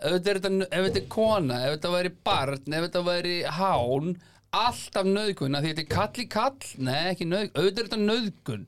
ef 0.00 0.14
þetta, 0.16 0.32
er, 0.32 1.04
kona 1.12 1.58
ef 1.66 1.74
þetta 1.76 1.90
væri 1.92 2.10
barn, 2.24 2.62
ef 2.72 2.86
þetta 2.86 3.02
væri 3.04 3.34
hán 3.58 4.14
alltaf 4.56 5.06
nöðgun 5.06 5.58
því 5.60 5.74
þetta 5.74 5.84
er 5.84 5.90
kall 5.92 6.22
í 6.22 6.26
kall, 6.32 6.56
nei 6.80 7.10
ekki 7.12 7.28
nöðgun 7.28 7.60
auðvitað 7.60 7.82
er 7.82 7.90
þetta 7.90 8.00
nöðgun 8.06 8.64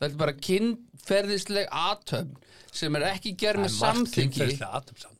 það 0.00 0.08
er 0.10 0.16
bara 0.24 0.32
kynferðisleg 0.48 1.66
athöfn 1.70 2.36
sem 2.74 2.96
er 2.98 3.08
ekki 3.14 3.34
gerð 3.38 3.64
með 3.66 3.74
samþyggi 3.78 4.30
kynferðislega 4.34 4.80
athöfn 4.80 5.02
samt. 5.04 5.10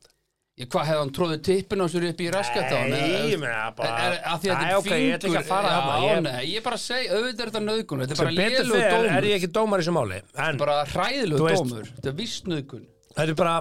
Ég, 0.54 0.68
hvað 0.70 0.84
hefði 0.86 1.00
hann 1.02 1.10
tróðið 1.16 1.40
tippin 1.48 1.80
á 1.82 1.86
sér 1.90 2.04
upp 2.12 2.20
í 2.22 2.26
raskat 2.30 2.68
á 2.70 2.76
hann? 2.78 2.92
Nei, 2.94 3.30
ég 3.32 3.40
meina 3.42 3.72
bara- 3.74 3.94
Er- 4.04 4.12
er- 4.14 4.20
af 4.30 4.42
því 4.42 4.50
að 4.50 4.54
Æ, 4.54 4.58
þetta 4.60 4.68
er 4.70 4.76
ok, 4.78 4.90
ég 4.94 5.14
ætla 5.16 5.30
ekki 5.30 5.40
að 5.40 5.48
fara 5.48 5.70
já, 5.72 5.78
þarna, 5.80 5.96
ég- 6.14 6.22
nei, 6.22 6.44
ég 6.46 6.56
er 6.60 6.62
bara 6.68 6.76
að 6.78 6.84
segja, 6.84 7.08
auðvitað 7.16 7.40
er 7.46 7.50
þetta 7.50 7.62
nöðgun 7.64 8.02
Þetta 8.04 8.14
er 8.14 8.16
sem 8.20 8.24
bara 8.24 8.36
betur 8.38 8.64
lélug 8.64 8.78
fer 8.78 8.92
dómur 8.94 9.16
er 9.18 9.24
ég 9.30 9.34
ekki 9.40 9.50
dómar 9.58 9.78
í 9.78 9.82
þessu 9.82 9.94
máli 9.98 10.20
en 10.46 10.60
bara 10.62 10.76
hræðilegu 10.92 11.38
Þú 11.42 11.48
veist- 11.48 11.64
dómur 11.64 11.88
Þetta 11.96 12.08
er 12.12 12.16
viss 12.22 12.36
nöðgun 12.46 12.86
þetta 13.16 13.28
er 13.28 13.34
bara 13.34 13.56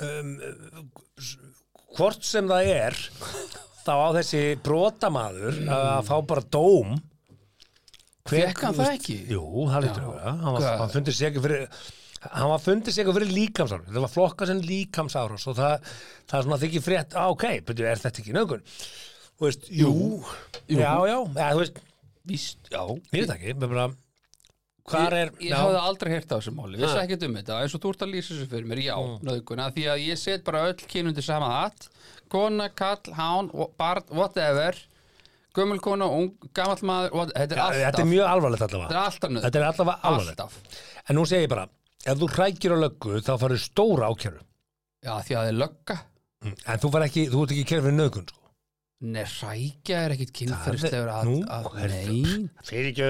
um, 0.00 0.90
hvort 1.98 2.24
sem 2.24 2.48
það 2.48 2.70
er 2.72 2.96
þá 3.84 3.92
á 4.00 4.08
þessi 4.16 4.42
brotamaður 4.64 5.60
að 5.68 6.08
fá 6.08 6.16
bara 6.26 6.40
dóm 6.56 6.96
Fékk 8.24 8.60
hann 8.64 8.72
það 8.78 8.90
ekki? 8.94 9.14
Jú, 9.34 9.40
það 9.68 9.82
lítur 9.84 10.00
Já. 10.00 10.06
að 10.08 10.14
vera 10.14 10.30
hann, 10.32 10.54
var- 10.54 10.62
hann 10.80 10.88
fyrir 10.88 10.94
fundið 12.64 12.92
sig 12.94 13.02
eitthvað 13.04 13.18
fyrir 13.18 13.32
líkamsárás. 13.36 13.88
Það 13.92 14.00
var 14.04 14.12
flokka 14.14 14.46
sem 14.48 14.60
líkamsárás 14.64 15.44
og 15.50 15.56
það, 15.58 15.90
það 16.30 16.38
er 16.38 16.46
svona 16.46 16.58
þykir 16.62 16.84
frétt, 16.86 17.12
á 17.12 17.24
ok, 17.28 17.44
betur, 17.68 17.84
er 17.90 18.00
þetta 18.00 18.22
ekki 18.22 18.32
nögun 18.32 18.62
þú 18.64 19.44
veist, 19.44 19.68
jú, 19.68 19.92
Jú. 20.72 20.78
já, 20.80 20.94
já, 21.04 21.18
ja, 21.36 21.50
þú 21.52 21.58
veist 21.60 21.82
Víst, 22.24 22.56
já 22.72 22.80
ég 22.80 23.20
veit 23.26 23.28
ekki, 23.34 23.52
menn 23.60 23.68
bara 23.68 23.90
hvað 24.88 25.12
er, 25.12 25.30
Ég, 25.36 25.50
ég 25.50 25.52
hafði 25.60 25.82
aldrei 25.84 26.12
heyrt 26.14 26.32
á 26.32 26.36
þessu 26.40 26.54
máli, 26.56 26.78
vissi 26.80 26.96
Ha. 26.96 27.02
ekkert 27.04 27.22
um 27.28 27.34
þetta. 27.36 27.60
Eins 27.60 27.74
og 27.76 27.80
þú 27.84 27.90
ert 27.92 28.04
að 28.06 28.12
lýsa 28.14 28.32
þessu 28.32 28.48
fyrir 28.48 28.64
mér, 28.72 28.80
já, 28.88 28.96
Mm. 28.96 29.20
nöðguna 29.20 29.68
því 29.76 29.84
að 29.92 30.06
ég 30.08 30.16
set 30.18 30.44
bara 30.44 30.64
öll 30.72 30.80
kynundi 30.88 31.22
sama 31.22 31.44
hatt. 31.60 31.88
Kona, 32.30 32.70
kall, 32.70 32.96
hán, 33.12 33.50
barn, 33.76 34.02
whatever 34.08 34.72
gömul 35.54 35.80
kona, 35.84 36.08
ung, 36.10 36.32
gamall 36.56 36.82
maður 36.88 37.14
what, 37.20 37.32
þetta 37.36 37.54
er 37.54 37.60
ja, 37.60 37.64
alltaf 37.68 37.84
þetta 37.86 38.02
er 38.04 38.10
mjög 38.12 38.30
alvarlegt 38.32 38.66
allavega 38.66 38.88
þetta 38.90 38.98
er 38.98 39.04
alltaf 39.06 39.42
Þetta 39.44 39.58
er 39.62 39.66
allavega 39.68 39.98
alvarlegt. 40.10 40.40
alltaf, 40.46 40.80
En 41.08 41.16
nú 41.20 41.26
segi 41.30 41.44
ég 41.46 41.52
bara, 41.54 41.66
ef 42.04 42.18
þú 42.22 42.30
hrækir 42.34 42.74
á 42.74 42.78
löggu 42.84 43.20
þá 43.26 43.32
farið 43.44 43.62
stóra 43.64 44.08
ákjæru. 44.12 44.40
já 45.04 45.12
því 45.20 45.34
að 45.34 45.42
það 45.42 45.52
er 45.52 45.60
lögga 45.64 45.98
En 46.44 46.80
þú 46.82 46.90
far 46.92 47.02
ekki, 47.06 47.22
þú 47.32 47.42
ert 47.46 47.52
ekki 47.54 47.68
kæri 47.70 47.82
fyrir 47.86 47.94
nögun, 47.96 48.26
sko. 48.28 48.40
Nei, 49.04 49.24
rækja 49.28 49.96
er 50.06 50.12
ekkit 50.14 50.30
kynferðislegur 50.38 51.08
að, 51.12 51.24
Nú, 51.28 51.38
að, 51.52 51.64
nei 51.90 52.48
Fyrir 52.64 52.86
ekki. 52.92 53.08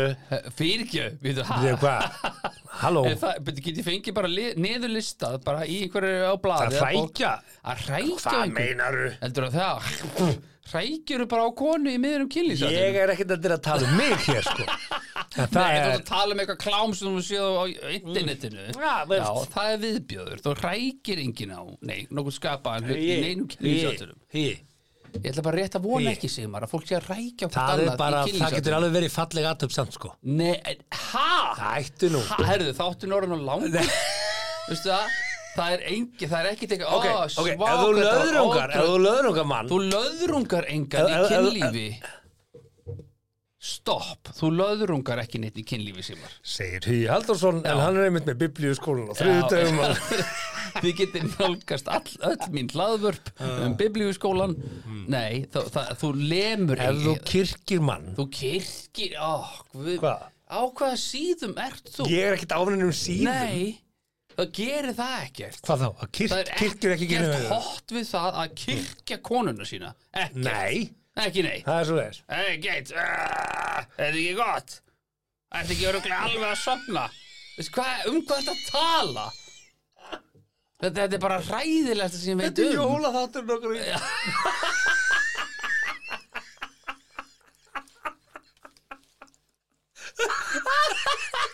fyrirgjöf, 0.59 1.19
við 1.23 1.37
þú, 1.41 1.75
hvað? 1.83 2.17
Halló, 2.83 3.03
það, 3.21 3.51
get 3.63 3.79
ég 3.79 3.87
fengið 3.87 4.17
bara 4.17 4.31
li, 4.33 4.47
niðurlistað 4.59 5.37
bara 5.47 5.67
í 5.71 5.77
einhverju 5.85 6.25
á 6.31 6.35
blaði 6.43 6.79
það 6.81 6.89
hrækja. 6.89 7.33
að 7.63 7.85
hrækja 7.85 8.33
Hvað 8.35 8.55
meinaru? 8.57 9.11
heldur 9.23 9.47
að 9.51 9.59
það 9.61 9.93
hrækjur 10.73 11.25
bara 11.31 11.47
á 11.47 11.51
konu 11.57 11.93
í 11.93 12.01
miður 12.01 12.25
um 12.25 12.31
kynlýsatinn 12.33 12.79
Ég 12.79 12.99
er 13.03 13.13
ekkert 13.15 13.35
að 13.35 13.45
þetta 13.45 13.57
að 13.59 13.65
tala 13.69 13.89
um 13.89 13.97
mig 13.99 14.15
hér, 14.27 14.47
sko. 14.47 14.67
Nei, 15.35 15.49
þú 15.51 15.63
er, 15.65 15.89
að 15.91 16.05
tala 16.09 16.35
um 16.35 16.43
eitthvað 16.45 16.61
klám 16.63 16.95
sem 16.95 17.09
þú 17.17 17.25
séð 17.27 17.49
á 17.59 17.65
internetinu 17.97 18.69
Já, 18.71 18.95
veist. 19.11 19.25
Já, 19.25 19.49
það 19.57 19.73
er 19.73 19.83
viðbjöður, 19.85 20.45
þú 20.45 20.55
hrækir 20.61 21.25
enginn 21.25 21.57
á 21.57 21.63
Nei, 21.91 21.99
nokkuð 22.15 22.39
skapaðan 22.39 22.89
neinum 22.95 24.15
hí. 24.35 24.47
Ég 25.15 25.31
ætla 25.31 25.45
bara 25.47 25.61
rétt 25.61 25.77
að 25.79 25.85
vona 25.87 26.11
ekki, 26.11 26.29
Sigmar 26.31 26.65
að 26.67 26.73
fólk 26.73 26.89
sé 26.89 26.97
að 26.99 27.11
rækja 27.13 27.49
Það 27.55 27.83
er 27.85 27.93
bara, 28.01 28.25
það 28.27 28.57
getur 28.57 28.75
alveg 28.81 28.97
verið 28.97 29.13
falleg 29.15 29.47
aðtöp 29.47 29.75
samt, 29.77 29.95
sko. 29.95 30.11
Nei, 30.27 30.57
ha? 30.91 31.29
Það 31.61 31.77
ættu 31.85 32.11
nú. 32.11 32.23
Ha, 32.33 32.41
herðu, 32.51 32.75
þáttu 32.75 33.11
norðan 33.13 33.37
og 33.39 33.47
langur 33.47 33.79
Veistu 34.69 34.91
það? 34.91 35.15
Það 35.55 35.73
er 35.77 35.83
engi, 35.93 36.27
það 36.27 36.37
er 36.41 36.51
ekki 36.51 36.69
tekið 36.73 36.89
Ok, 36.91 37.05
ó, 37.07 37.17
ok, 37.43 37.49
ef 37.55 37.81
þú 37.81 37.91
löðrungar, 38.01 38.75
ef 38.75 38.89
þú 38.91 38.99
löðrungar 39.05 39.49
mann, 39.53 39.69
Þú 39.71 39.79
löðrungar 39.93 40.69
engan 40.75 41.11
í 41.11 41.19
kynlífi. 41.31 41.89
Stopp, 43.65 44.29
þú 44.37 44.51
löðrungar 44.59 45.23
ekki 45.23 45.39
neitt 45.41 45.57
í 45.57 45.63
kynlífi 45.65 46.03
Simar 46.05 46.33
segir 46.45 46.85
Hugi 46.85 47.07
Halldórsson, 47.09 47.63
en 47.65 47.79
hann 47.81 47.97
er 47.97 48.11
einmitt 48.11 48.27
með 48.29 48.43
biblíu 48.43 48.75
skólan 48.77 49.09
á 49.09 49.15
þriðu 49.17 49.47
dögum. 49.55 49.79
Þið 50.83 50.91
getið 50.99 51.37
nálgast 51.39 51.89
all, 51.95 52.11
öll 52.29 52.51
mín 52.53 52.69
hlaðvörp 52.75 53.31
um 53.47 53.77
biblíuskólan 53.79 54.57
Nei, 55.09 55.45
þú, 55.55 55.63
það, 55.71 55.91
þú 56.03 56.11
lemur 56.35 56.83
Ef 56.83 57.01
þú 57.07 57.15
kirkir 57.31 57.85
mann, 57.85 58.11
Þú 58.19 58.27
kirkir, 58.35 59.15
guð, 59.73 59.91
Hvað? 60.03 60.27
á 60.45 60.61
hvaða 60.67 60.99
síðum 61.01 61.55
ert 61.65 61.89
þú? 61.95 62.09
ég 62.11 62.27
er 62.29 62.37
ekkert 62.37 62.57
áfninn 62.59 62.85
um 62.85 62.93
síðum. 62.95 63.31
Nei, 63.31 63.79
það 64.39 64.51
gerir 64.59 64.95
það 64.99 65.15
ekkert 65.25 65.61
Hvað 65.67 65.83
þá? 65.85 65.89
Kirk, 66.19 66.31
Það 66.33 66.41
er 66.43 66.51
kirkjur 66.61 66.95
ekki 66.95 67.09
ekkert 67.09 67.35
kynna 67.35 67.59
hot 67.59 67.95
við 67.97 68.07
það 68.11 68.41
að 68.43 68.55
kirkja 68.65 69.19
konuna 69.31 69.69
sína 69.69 69.91
Ekkert 70.13 70.41
Nei, 70.47 70.81
Ekki 71.25 71.45
nei 71.47 71.59
það 71.63 71.79
er 71.79 71.89
svo 71.91 71.99
þess. 72.01 72.25
Ekkert 72.41 72.95
uh, 72.95 73.01
Er 73.05 73.87
þetta 73.95 74.11
ekki 74.11 74.35
gott? 74.41 74.77
Er 75.55 75.63
þetta 75.63 75.75
ekki 75.77 75.89
öruglega 75.93 76.21
alveg 76.27 76.51
að? 76.51 77.21
Veistu 77.55 77.73
hvað, 77.77 78.07
um 78.11 78.19
hvað 78.27 78.39
þetta 78.43 78.55
tala? 78.73 79.27
Þetta, 80.83 80.97
þetta 80.99 81.17
er 81.17 81.23
bara 81.23 81.39
ræðilegast 81.47 82.19
sem 82.19 82.35
ég 82.35 82.51
veit 82.51 82.59
um 82.65 82.73
jólaþáttur 82.75 83.45
nokkur 83.47 83.77
í. 83.79 83.79
Við 83.79 83.95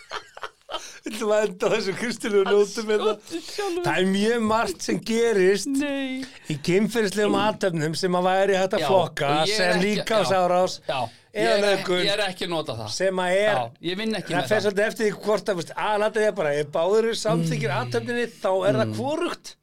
ætlum 1.09 1.31
að 1.33 1.43
enda 1.47 1.69
á 1.69 1.73
þessu 1.73 1.93
kristilegu 1.97 2.43
nótum 2.45 2.91
hérna. 2.91 3.13
Það 3.81 3.89
er 3.95 4.09
mjög 4.11 4.43
margt 4.45 4.85
sem 4.85 4.99
gerist 5.11 5.71
Nei. 5.71 6.21
í 6.51 6.57
kynferðislegum 6.67 7.37
aðtöfnum 7.41 7.95
sem 7.97 8.17
að 8.19 8.27
væri 8.29 8.59
hægt 8.59 8.75
að 8.77 8.83
Já, 8.83 8.87
flokka 8.91 9.31
sem 9.49 9.81
líkásárás 9.81 10.75
Já, 10.85 10.99
ég 11.33 11.41
eða 11.41 11.55
er, 11.55 11.67
ekki, 11.71 11.91
nögun 11.91 12.05
ég 12.05 12.13
er 12.13 12.23
ekki 12.27 12.47
að 12.47 12.53
nota 12.53 12.77
það. 12.81 12.91
sem 12.97 13.23
að 13.25 13.37
er 13.39 13.55
Já, 13.57 13.63
ég 13.89 14.01
vinn 14.01 14.17
ekki 14.21 14.35
það 14.37 14.49
það. 14.51 14.65
svolítið 14.67 14.87
eftir 14.91 15.07
því 15.07 15.13
hvort 15.25 15.53
að 15.55 15.63
aðlætið 15.87 16.27
er 16.29 16.35
bara 16.41 16.55
ef 16.61 16.73
báður 16.75 17.09
samþykir 17.25 17.75
aðtöfninni 17.79 18.27
þá 18.37 18.51
er 18.69 18.81
það 18.83 18.97
hvorugt. 18.99 19.55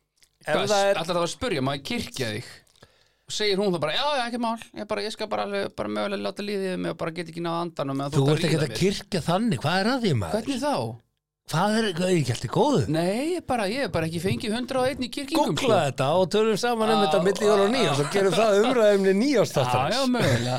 Ef 0.48 0.55
Hvað, 0.56 0.70
það 0.73 0.86
er 0.89 1.02
Ætlar 1.02 1.19
það 1.19 1.27
að 1.27 1.32
spyrja, 1.36 1.62
má 1.62 1.74
ég 1.77 1.82
kirkja 1.85 2.28
þig? 2.35 2.47
Og 3.28 3.35
segir 3.36 3.59
hún 3.60 3.74
þá 3.74 3.82
bara, 3.82 3.93
já, 3.93 4.05
já, 4.16 4.23
ekki 4.31 4.39
mál. 4.40 4.55
Ég, 4.73 4.86
bara, 4.89 5.02
ég 5.05 5.12
skal 5.12 5.28
bara, 5.28 5.43
alveg, 5.44 5.66
bara 5.77 5.90
mögulega 5.93 6.24
láta 6.24 6.44
líðið 6.47 6.78
mig 6.81 6.94
og 6.94 6.97
bara 7.02 7.12
get 7.12 7.28
ekki 7.28 7.43
náða 7.44 7.66
andanum 7.66 7.98
meðan 8.01 8.15
þú 8.15 8.23
ert 8.32 8.47
ekki 8.48 8.60
að 8.65 8.73
kirkja 8.78 9.20
þannig, 9.27 9.60
hvað 9.60 9.81
er 9.82 9.90
að 9.93 10.06
því 10.06 10.12
maður? 10.23 10.39
Hvernig 10.39 10.62
þá? 10.62 10.73
Hvað 11.49 11.75
er, 11.79 11.87
hvað 11.97 12.11
er 12.12 12.19
ekki 12.19 12.33
alltaf 12.35 12.51
góðu? 12.53 12.81
Nei, 12.93 13.39
ég 13.39 13.45
bara, 13.49 13.65
ég 13.73 13.87
hef 13.87 13.93
bara 13.95 14.05
ekki 14.11 14.20
fengið 14.20 14.53
101 14.59 14.99
í 15.01 15.09
kirkingum 15.15 15.55
sko. 15.55 15.62
Googla 15.62 15.79
þetta 15.87 16.09
og 16.20 16.27
tölum 16.35 16.59
saman 16.61 16.91
um 16.93 16.99
Já, 16.99 17.05
þetta 17.07 17.20
milli 17.25 17.47
jól 17.49 17.62
og 17.62 17.70
nýjás 17.73 18.03
og 18.03 18.11
gerum 18.12 18.35
það 18.37 18.57
umræðumni 18.65 19.09
Já, 19.09 19.15
já, 19.15 19.20
nýjástáttans 19.23 20.11
mögulega. 20.12 20.59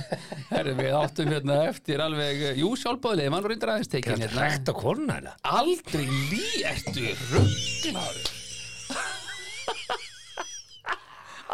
Herri, 0.49 0.73
við 0.79 0.95
áttum 0.97 1.29
hérna 1.35 1.57
eftir 1.67 2.01
alveg 2.01 2.41
Jú, 2.57 2.71
sjálfbóðlega, 2.81 3.33
mann 3.35 3.45
reyndar 3.45 3.73
aðeins 3.75 3.91
tekin 3.93 4.15
Þetta 4.15 4.25
er 4.25 4.33
hérna. 4.33 4.47
hægt 4.55 4.71
á 4.71 4.73
konuna 4.79 5.17
hérna. 5.19 5.35
Aldrei 5.59 6.07
lí, 6.31 6.47
ertu 6.71 7.05
rugglaður 7.35 8.37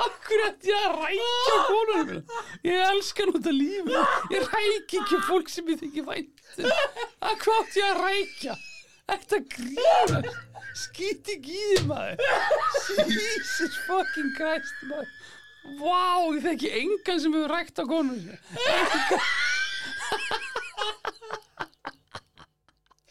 Akkur 0.06 0.42
ætti 0.48 0.72
ég 0.72 0.80
að 0.80 0.96
rækja 1.02 1.58
konunum 1.68 2.08
minna 2.14 2.40
Ég 2.68 2.86
elska 2.94 3.28
nú 3.28 3.36
þetta 3.36 3.54
lífi 3.56 4.00
Ég 4.32 4.48
rækja 4.48 5.04
ekki 5.04 5.20
fólk 5.28 5.52
sem 5.52 5.68
ég 5.72 5.84
þykir 5.84 6.08
vænt 6.08 6.48
Akkur 7.34 7.60
átti 7.60 7.84
ég 7.84 7.92
að 7.92 8.02
rækja 8.06 8.56
Þetta 9.06 9.40
grína 9.54 10.22
Skýti 10.76 11.38
ekki 11.38 11.56
í 11.56 11.68
þið 11.78 11.86
maður. 11.88 12.18
Jesus 13.08 13.76
fucking 13.86 14.32
Christ 14.36 14.82
maður. 14.90 15.12
Vá, 15.80 16.20
ég 16.36 16.44
þekki 16.46 16.72
engan 16.82 17.22
sem 17.24 17.36
hefur 17.38 17.54
rækt 17.56 17.80
á 17.80 17.84
sinni. 17.88 18.36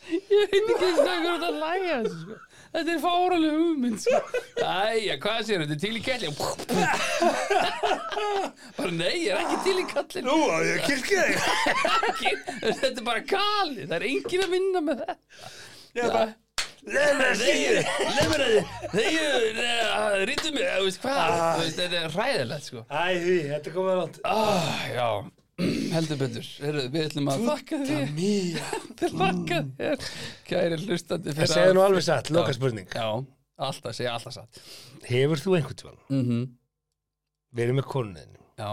Ég 0.05 0.51
veit 0.53 0.69
ekki 0.69 0.85
eins 0.85 0.99
og 1.01 1.07
hvað 1.09 1.25
er 1.25 1.45
að 1.49 1.57
læga 1.63 1.95
þessu 2.05 2.19
sko. 2.21 2.37
Þetta 2.75 2.91
er 2.93 3.01
fáralega 3.01 3.59
hugmynd 3.59 4.01
sko. 4.03 4.21
Æja, 4.61 5.17
hvað 5.25 5.41
sér 5.49 5.65
þetta? 5.65 5.77
Til 5.81 5.95
í 5.95 6.03
kelli 6.05 6.31
Bara 8.77 8.93
nei, 8.93 9.15
ég 9.25 9.31
er 9.31 9.39
ekki 9.41 9.59
til 9.65 9.77
í 9.81 9.85
kallin 9.91 10.27
Nú 10.29 10.39
á 10.51 10.59
ég 10.67 10.73
að 10.75 10.87
kirkja 10.91 11.21
þig. 11.29 11.39
Þetta 12.83 12.91
er 12.91 13.07
bara 13.07 13.23
gali 13.31 13.87
Það 13.87 13.97
er 14.01 14.07
engin 14.11 14.45
að 14.45 14.57
vinna 14.59 14.81
með 14.85 14.97
það 15.05 15.17
Ég 15.95 16.05
er 16.05 16.11
bara 16.15 16.33
Þeir, 16.85 18.59
Þeir, 18.93 20.25
rítu 20.29 20.51
mig 20.53 20.67
þú 20.69 20.83
veist 20.85 21.01
hvað, 21.01 21.63
Þetta 21.79 22.01
er 22.03 22.13
ræðilegt 22.13 22.67
sko. 22.69 22.83
Æ, 22.93 23.05
því, 23.23 23.37
þetta 23.53 23.71
er 23.71 23.75
komið 23.79 23.97
langt. 24.03 24.19
Ah, 24.29 24.83
Já, 24.93 25.07
heldur 25.95 26.19
betur. 26.21 26.51
Heyrðu, 26.61 26.83
Við 26.93 27.07
ætlum 27.09 27.31
að 27.33 27.47
þakka 27.49 27.79
Mía 28.19 28.67
Þakka 29.01 29.61
þér. 29.79 30.05
Kæri 30.51 30.81
hlustandi 30.83 31.37
Það 31.39 31.55
að- 31.63 31.73
nú 31.79 31.85
alveg 31.87 32.05
satt, 32.09 32.31
loka 32.37 32.53
spurning 32.59 32.91
Já, 32.93 33.07
alltaf, 33.65 33.97
segja 33.97 34.13
alltaf 34.19 34.37
satt. 34.37 34.61
Hefur 35.09 35.41
þú 35.41 35.57
einhvern 35.61 35.81
tímann? 35.81 36.03
Mm 36.13 36.45
verið 37.55 37.77
með 37.79 37.85
konuðinu 37.87 38.41
Já. 38.59 38.71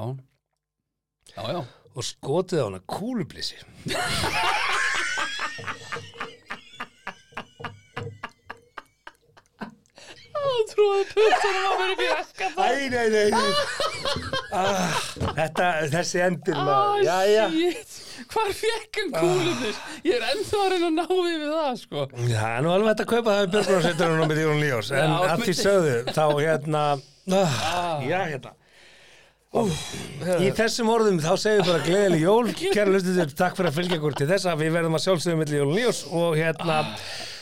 Já, 1.36 1.42
já. 1.54 1.60
Og 1.94 2.06
skotið 2.08 2.60
á 2.60 2.66
hana 2.66 2.80
kúlublísi 2.90 3.60
Það 10.72 10.78
trúið 10.78 11.10
puttunum 11.12 11.66
að 11.68 11.82
vera 11.82 11.96
mjög 12.02 12.14
eskat 12.22 12.54
Æ, 12.56 12.70
nei, 12.92 13.08
nei, 13.12 13.28
nei. 13.32 13.52
Ah, 14.52 14.96
Þetta, 15.38 15.68
þessi 15.92 16.22
endir 16.26 16.58
maður. 16.58 17.04
Jæja, 17.08 17.46
shit. 17.56 17.98
Hvar 18.32 18.54
fekk 18.56 19.00
hann 19.02 19.12
kúlumis? 19.16 19.82
Ég 20.06 20.16
er 20.18 20.26
ennþá 20.32 20.62
að 20.62 20.72
reyna 20.74 20.90
að 20.90 20.98
ná 20.98 21.06
við 21.12 21.46
það 21.48 21.78
sko. 21.82 22.08
Það 22.16 22.48
er 22.48 22.66
nú 22.66 22.74
alveg 22.76 22.92
að 22.94 23.12
kaupa 23.12 23.36
það 23.36 23.44
í 23.44 23.52
björgunarsveiturinn 23.56 24.24
og 24.26 24.32
með 24.32 24.42
Jón 24.46 24.64
Líós 24.64 24.92
en 24.96 25.14
Já, 25.16 25.20
að 25.34 25.46
því 25.46 25.56
sögðu 25.62 25.96
þá 26.12 26.26
hérna 26.40 26.84
ah, 27.42 28.04
já 28.06 28.18
hérna. 28.28 28.56
Í 29.52 30.52
þessum 30.56 30.90
orðum 30.94 31.18
þá 31.20 31.32
segjum 31.36 31.66
við 31.66 31.72
bara 31.74 31.84
gleðileg 31.84 32.22
jól 32.24 32.54
kæra 32.56 32.94
lustendur, 32.94 33.34
takk 33.36 33.58
fyrir 33.58 33.72
að 33.72 33.80
fylgja 33.82 33.98
ykkur 34.00 34.16
til 34.22 34.28
þess 34.30 34.48
að 34.48 34.62
við 34.64 34.78
verðum 34.78 34.96
að 34.96 35.04
sjálfsögum 35.06 35.42
milli 35.44 35.60
Jól 35.60 35.66
og 35.68 35.76
Líós 35.76 36.00
og 36.08 36.38
hérna 36.40 36.78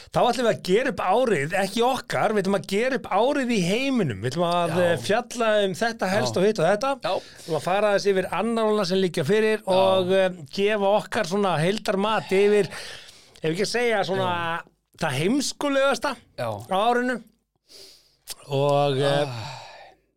þá 0.09 0.19
ætlum 0.25 0.47
við 0.47 0.51
að 0.51 0.61
gera 0.69 0.91
upp 0.93 1.01
árið, 1.05 1.51
ekki 1.63 1.81
okkar 1.85 2.33
við 2.33 2.41
ætlum 2.43 2.57
að 2.59 2.67
gera 2.71 2.97
upp 2.99 3.09
árið 3.19 3.51
í 3.53 3.59
heiminum 3.67 4.23
við 4.23 4.31
ætlum 4.31 4.45
að 4.49 4.71
Já. 4.73 4.79
Já. 4.89 4.97
fjalla 5.05 5.49
um 5.67 5.75
þetta 5.83 6.09
helst 6.15 6.39
og 6.41 6.47
hitt 6.47 6.61
og 6.63 6.67
þetta 6.71 6.93
Já. 7.03 7.11
við 7.19 7.43
ætlum 7.43 7.59
að 7.59 7.67
fara 7.67 7.91
þess 7.95 8.09
yfir 8.13 8.29
annarluna 8.39 8.87
sem 8.89 9.01
líka 9.03 9.25
fyrir 9.27 9.61
og 9.69 10.09
uh, 10.15 10.25
gefa 10.57 10.93
okkar 10.97 11.29
svona 11.29 11.53
heildar 11.61 11.99
mat 12.01 12.33
yfir 12.33 12.71
ef 12.73 13.47
ekki 13.53 13.67
að 13.67 13.71
segja 13.75 14.01
svona 14.09 14.31
það 14.99 15.17
heimskulegasta 15.21 16.15
Já. 16.41 16.49
á 16.57 16.77
árinu 16.89 17.19
og 18.49 18.97
uh, 18.99 19.39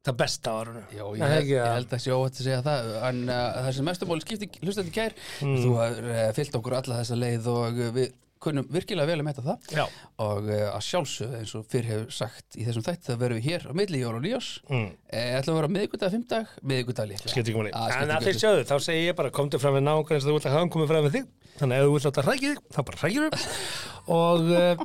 það 0.06 0.16
besta 0.24 0.52
á 0.52 0.54
árinu 0.62 0.82
Já, 0.88 1.04
ég, 1.04 1.20
ég 1.20 1.60
það? 1.60 1.74
held 1.76 1.94
að 1.98 2.08
óvægt 2.16 2.40
að 2.40 2.46
segja 2.48 2.62
það 2.66 2.90
en 3.10 3.20
uh, 3.28 3.44
það 3.60 3.70
sem 3.76 3.86
mestu 3.90 4.08
bóli 4.08 4.24
skipti 4.24 4.48
hlustandi 4.64 4.94
gær 4.96 5.14
Mm. 5.42 5.56
þú 5.62 5.70
har 5.78 6.00
uh, 6.06 6.26
fyllt 6.36 6.56
okkur 6.58 6.76
alla 6.80 6.98
þessa 7.02 7.16
leið 7.18 7.46
og 7.52 7.80
uh, 7.82 7.92
við 7.96 8.12
kunnum 8.42 8.66
virkilega 8.72 9.08
vel 9.08 9.18
að 9.22 9.26
metta 9.28 9.44
það. 9.44 9.68
Já. 9.76 9.84
og 10.24 10.48
uh, 10.48 10.64
að 10.72 10.84
sjálfsögðu 10.88 11.38
eins 11.40 11.54
og 11.58 11.66
fyrr 11.72 11.88
hefur 11.90 12.16
sagt 12.16 12.58
í 12.58 12.66
þessum 12.66 12.86
þætti 12.86 13.08
það 13.10 13.20
verðum 13.22 13.40
við 13.40 13.48
hér 13.48 13.66
á 13.68 13.72
milli 13.80 14.02
jól 14.02 14.14
og 14.18 14.24
nýjós 14.24 14.48
mm. 14.68 14.88
eh, 15.12 15.28
ætlum 15.38 15.54
að 15.54 15.60
vera 15.60 15.70
miðgudag, 15.76 16.14
fimmdag, 16.16 16.56
miðgudag 16.72 17.10
líklega 17.12 17.32
Skiptir 17.32 17.52
ekki 17.52 17.60
máli. 17.62 17.74
Ah, 17.76 18.02
En 18.02 18.26
þeir 18.26 18.40
sjöðu, 18.40 18.66
þá 18.68 18.76
segi 18.88 19.06
ég 19.06 19.16
bara 19.18 19.32
komdu 19.34 19.62
fram 19.62 19.78
við 19.78 19.86
náungar 19.86 20.18
eins 20.18 20.26
og 20.26 20.32
þú 20.32 20.36
vilt 20.38 20.50
að 20.50 20.56
hafa 20.58 20.72
komið 20.74 20.92
fram 20.92 21.06
við 21.06 21.16
þig. 21.18 21.30
Þannig 21.60 21.76
að 21.76 21.82
ef 21.82 21.88
þú 21.88 21.94
vilt 21.96 22.20
að 22.22 22.28
hrækja 22.28 22.52
þig, 22.52 22.60
þá 22.72 22.80
bara 22.88 23.00
hrækjur 23.02 23.24
upp 23.28 23.38
og 24.16 24.52
uh, 24.56 24.84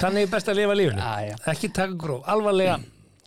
þannig 0.00 0.24
er 0.24 0.32
best 0.32 0.50
að 0.50 0.58
lifa 0.60 0.76
lífinu. 0.78 1.04
Ah, 1.04 1.20
já. 1.26 1.34
ekki 1.52 1.72
taka 1.74 1.98
gróf, 2.00 2.22
alvarlega. 2.30 2.80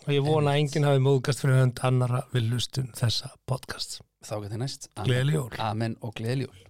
Og 0.08 0.14
ég 0.16 0.24
vona 0.24 0.54
að 0.54 0.62
enginn 0.62 0.88
hafi 0.88 1.00
móðgast 1.04 1.42
fyrir 1.44 1.60
hönd 1.60 1.82
annara 1.84 2.24
við 2.32 2.48
lustun 2.54 2.88
þessa 2.96 3.28
podcast 3.48 4.00
þá 4.24 4.34
getur 4.44 4.58
næst. 4.64 4.88
Amen. 4.96 5.50
Amen 5.60 5.98
og 6.00 6.16
gleðileg 6.18 6.48
jól 6.48 6.66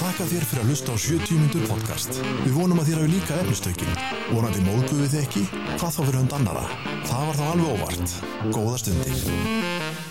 Þakka 0.00 0.24
þér 0.30 0.44
fyrir 0.48 0.62
að 0.62 0.70
hlusta 0.72 0.92
á 0.92 1.02
70 1.04 1.34
mínútur 1.36 1.64
podcast. 1.68 2.20
Við 2.40 2.54
vonum 2.56 2.78
að 2.80 2.88
þér 2.88 3.00
hafi 3.02 3.10
líka 3.12 3.40
efnistökin. 3.42 3.90
Vonandi 4.30 4.62
móðguðu 4.64 5.08
þið 5.12 5.20
ekki? 5.20 5.42
Hvað 5.74 5.92
þá 5.92 6.00
fyrir 6.00 6.18
hund 6.22 6.36
annara? 6.38 6.62
Það 7.10 7.26
var 7.28 7.40
þá 7.42 7.44
alveg 7.50 7.74
óvart. 7.74 8.14
Góða 8.48 8.80
stundir. 8.80 10.09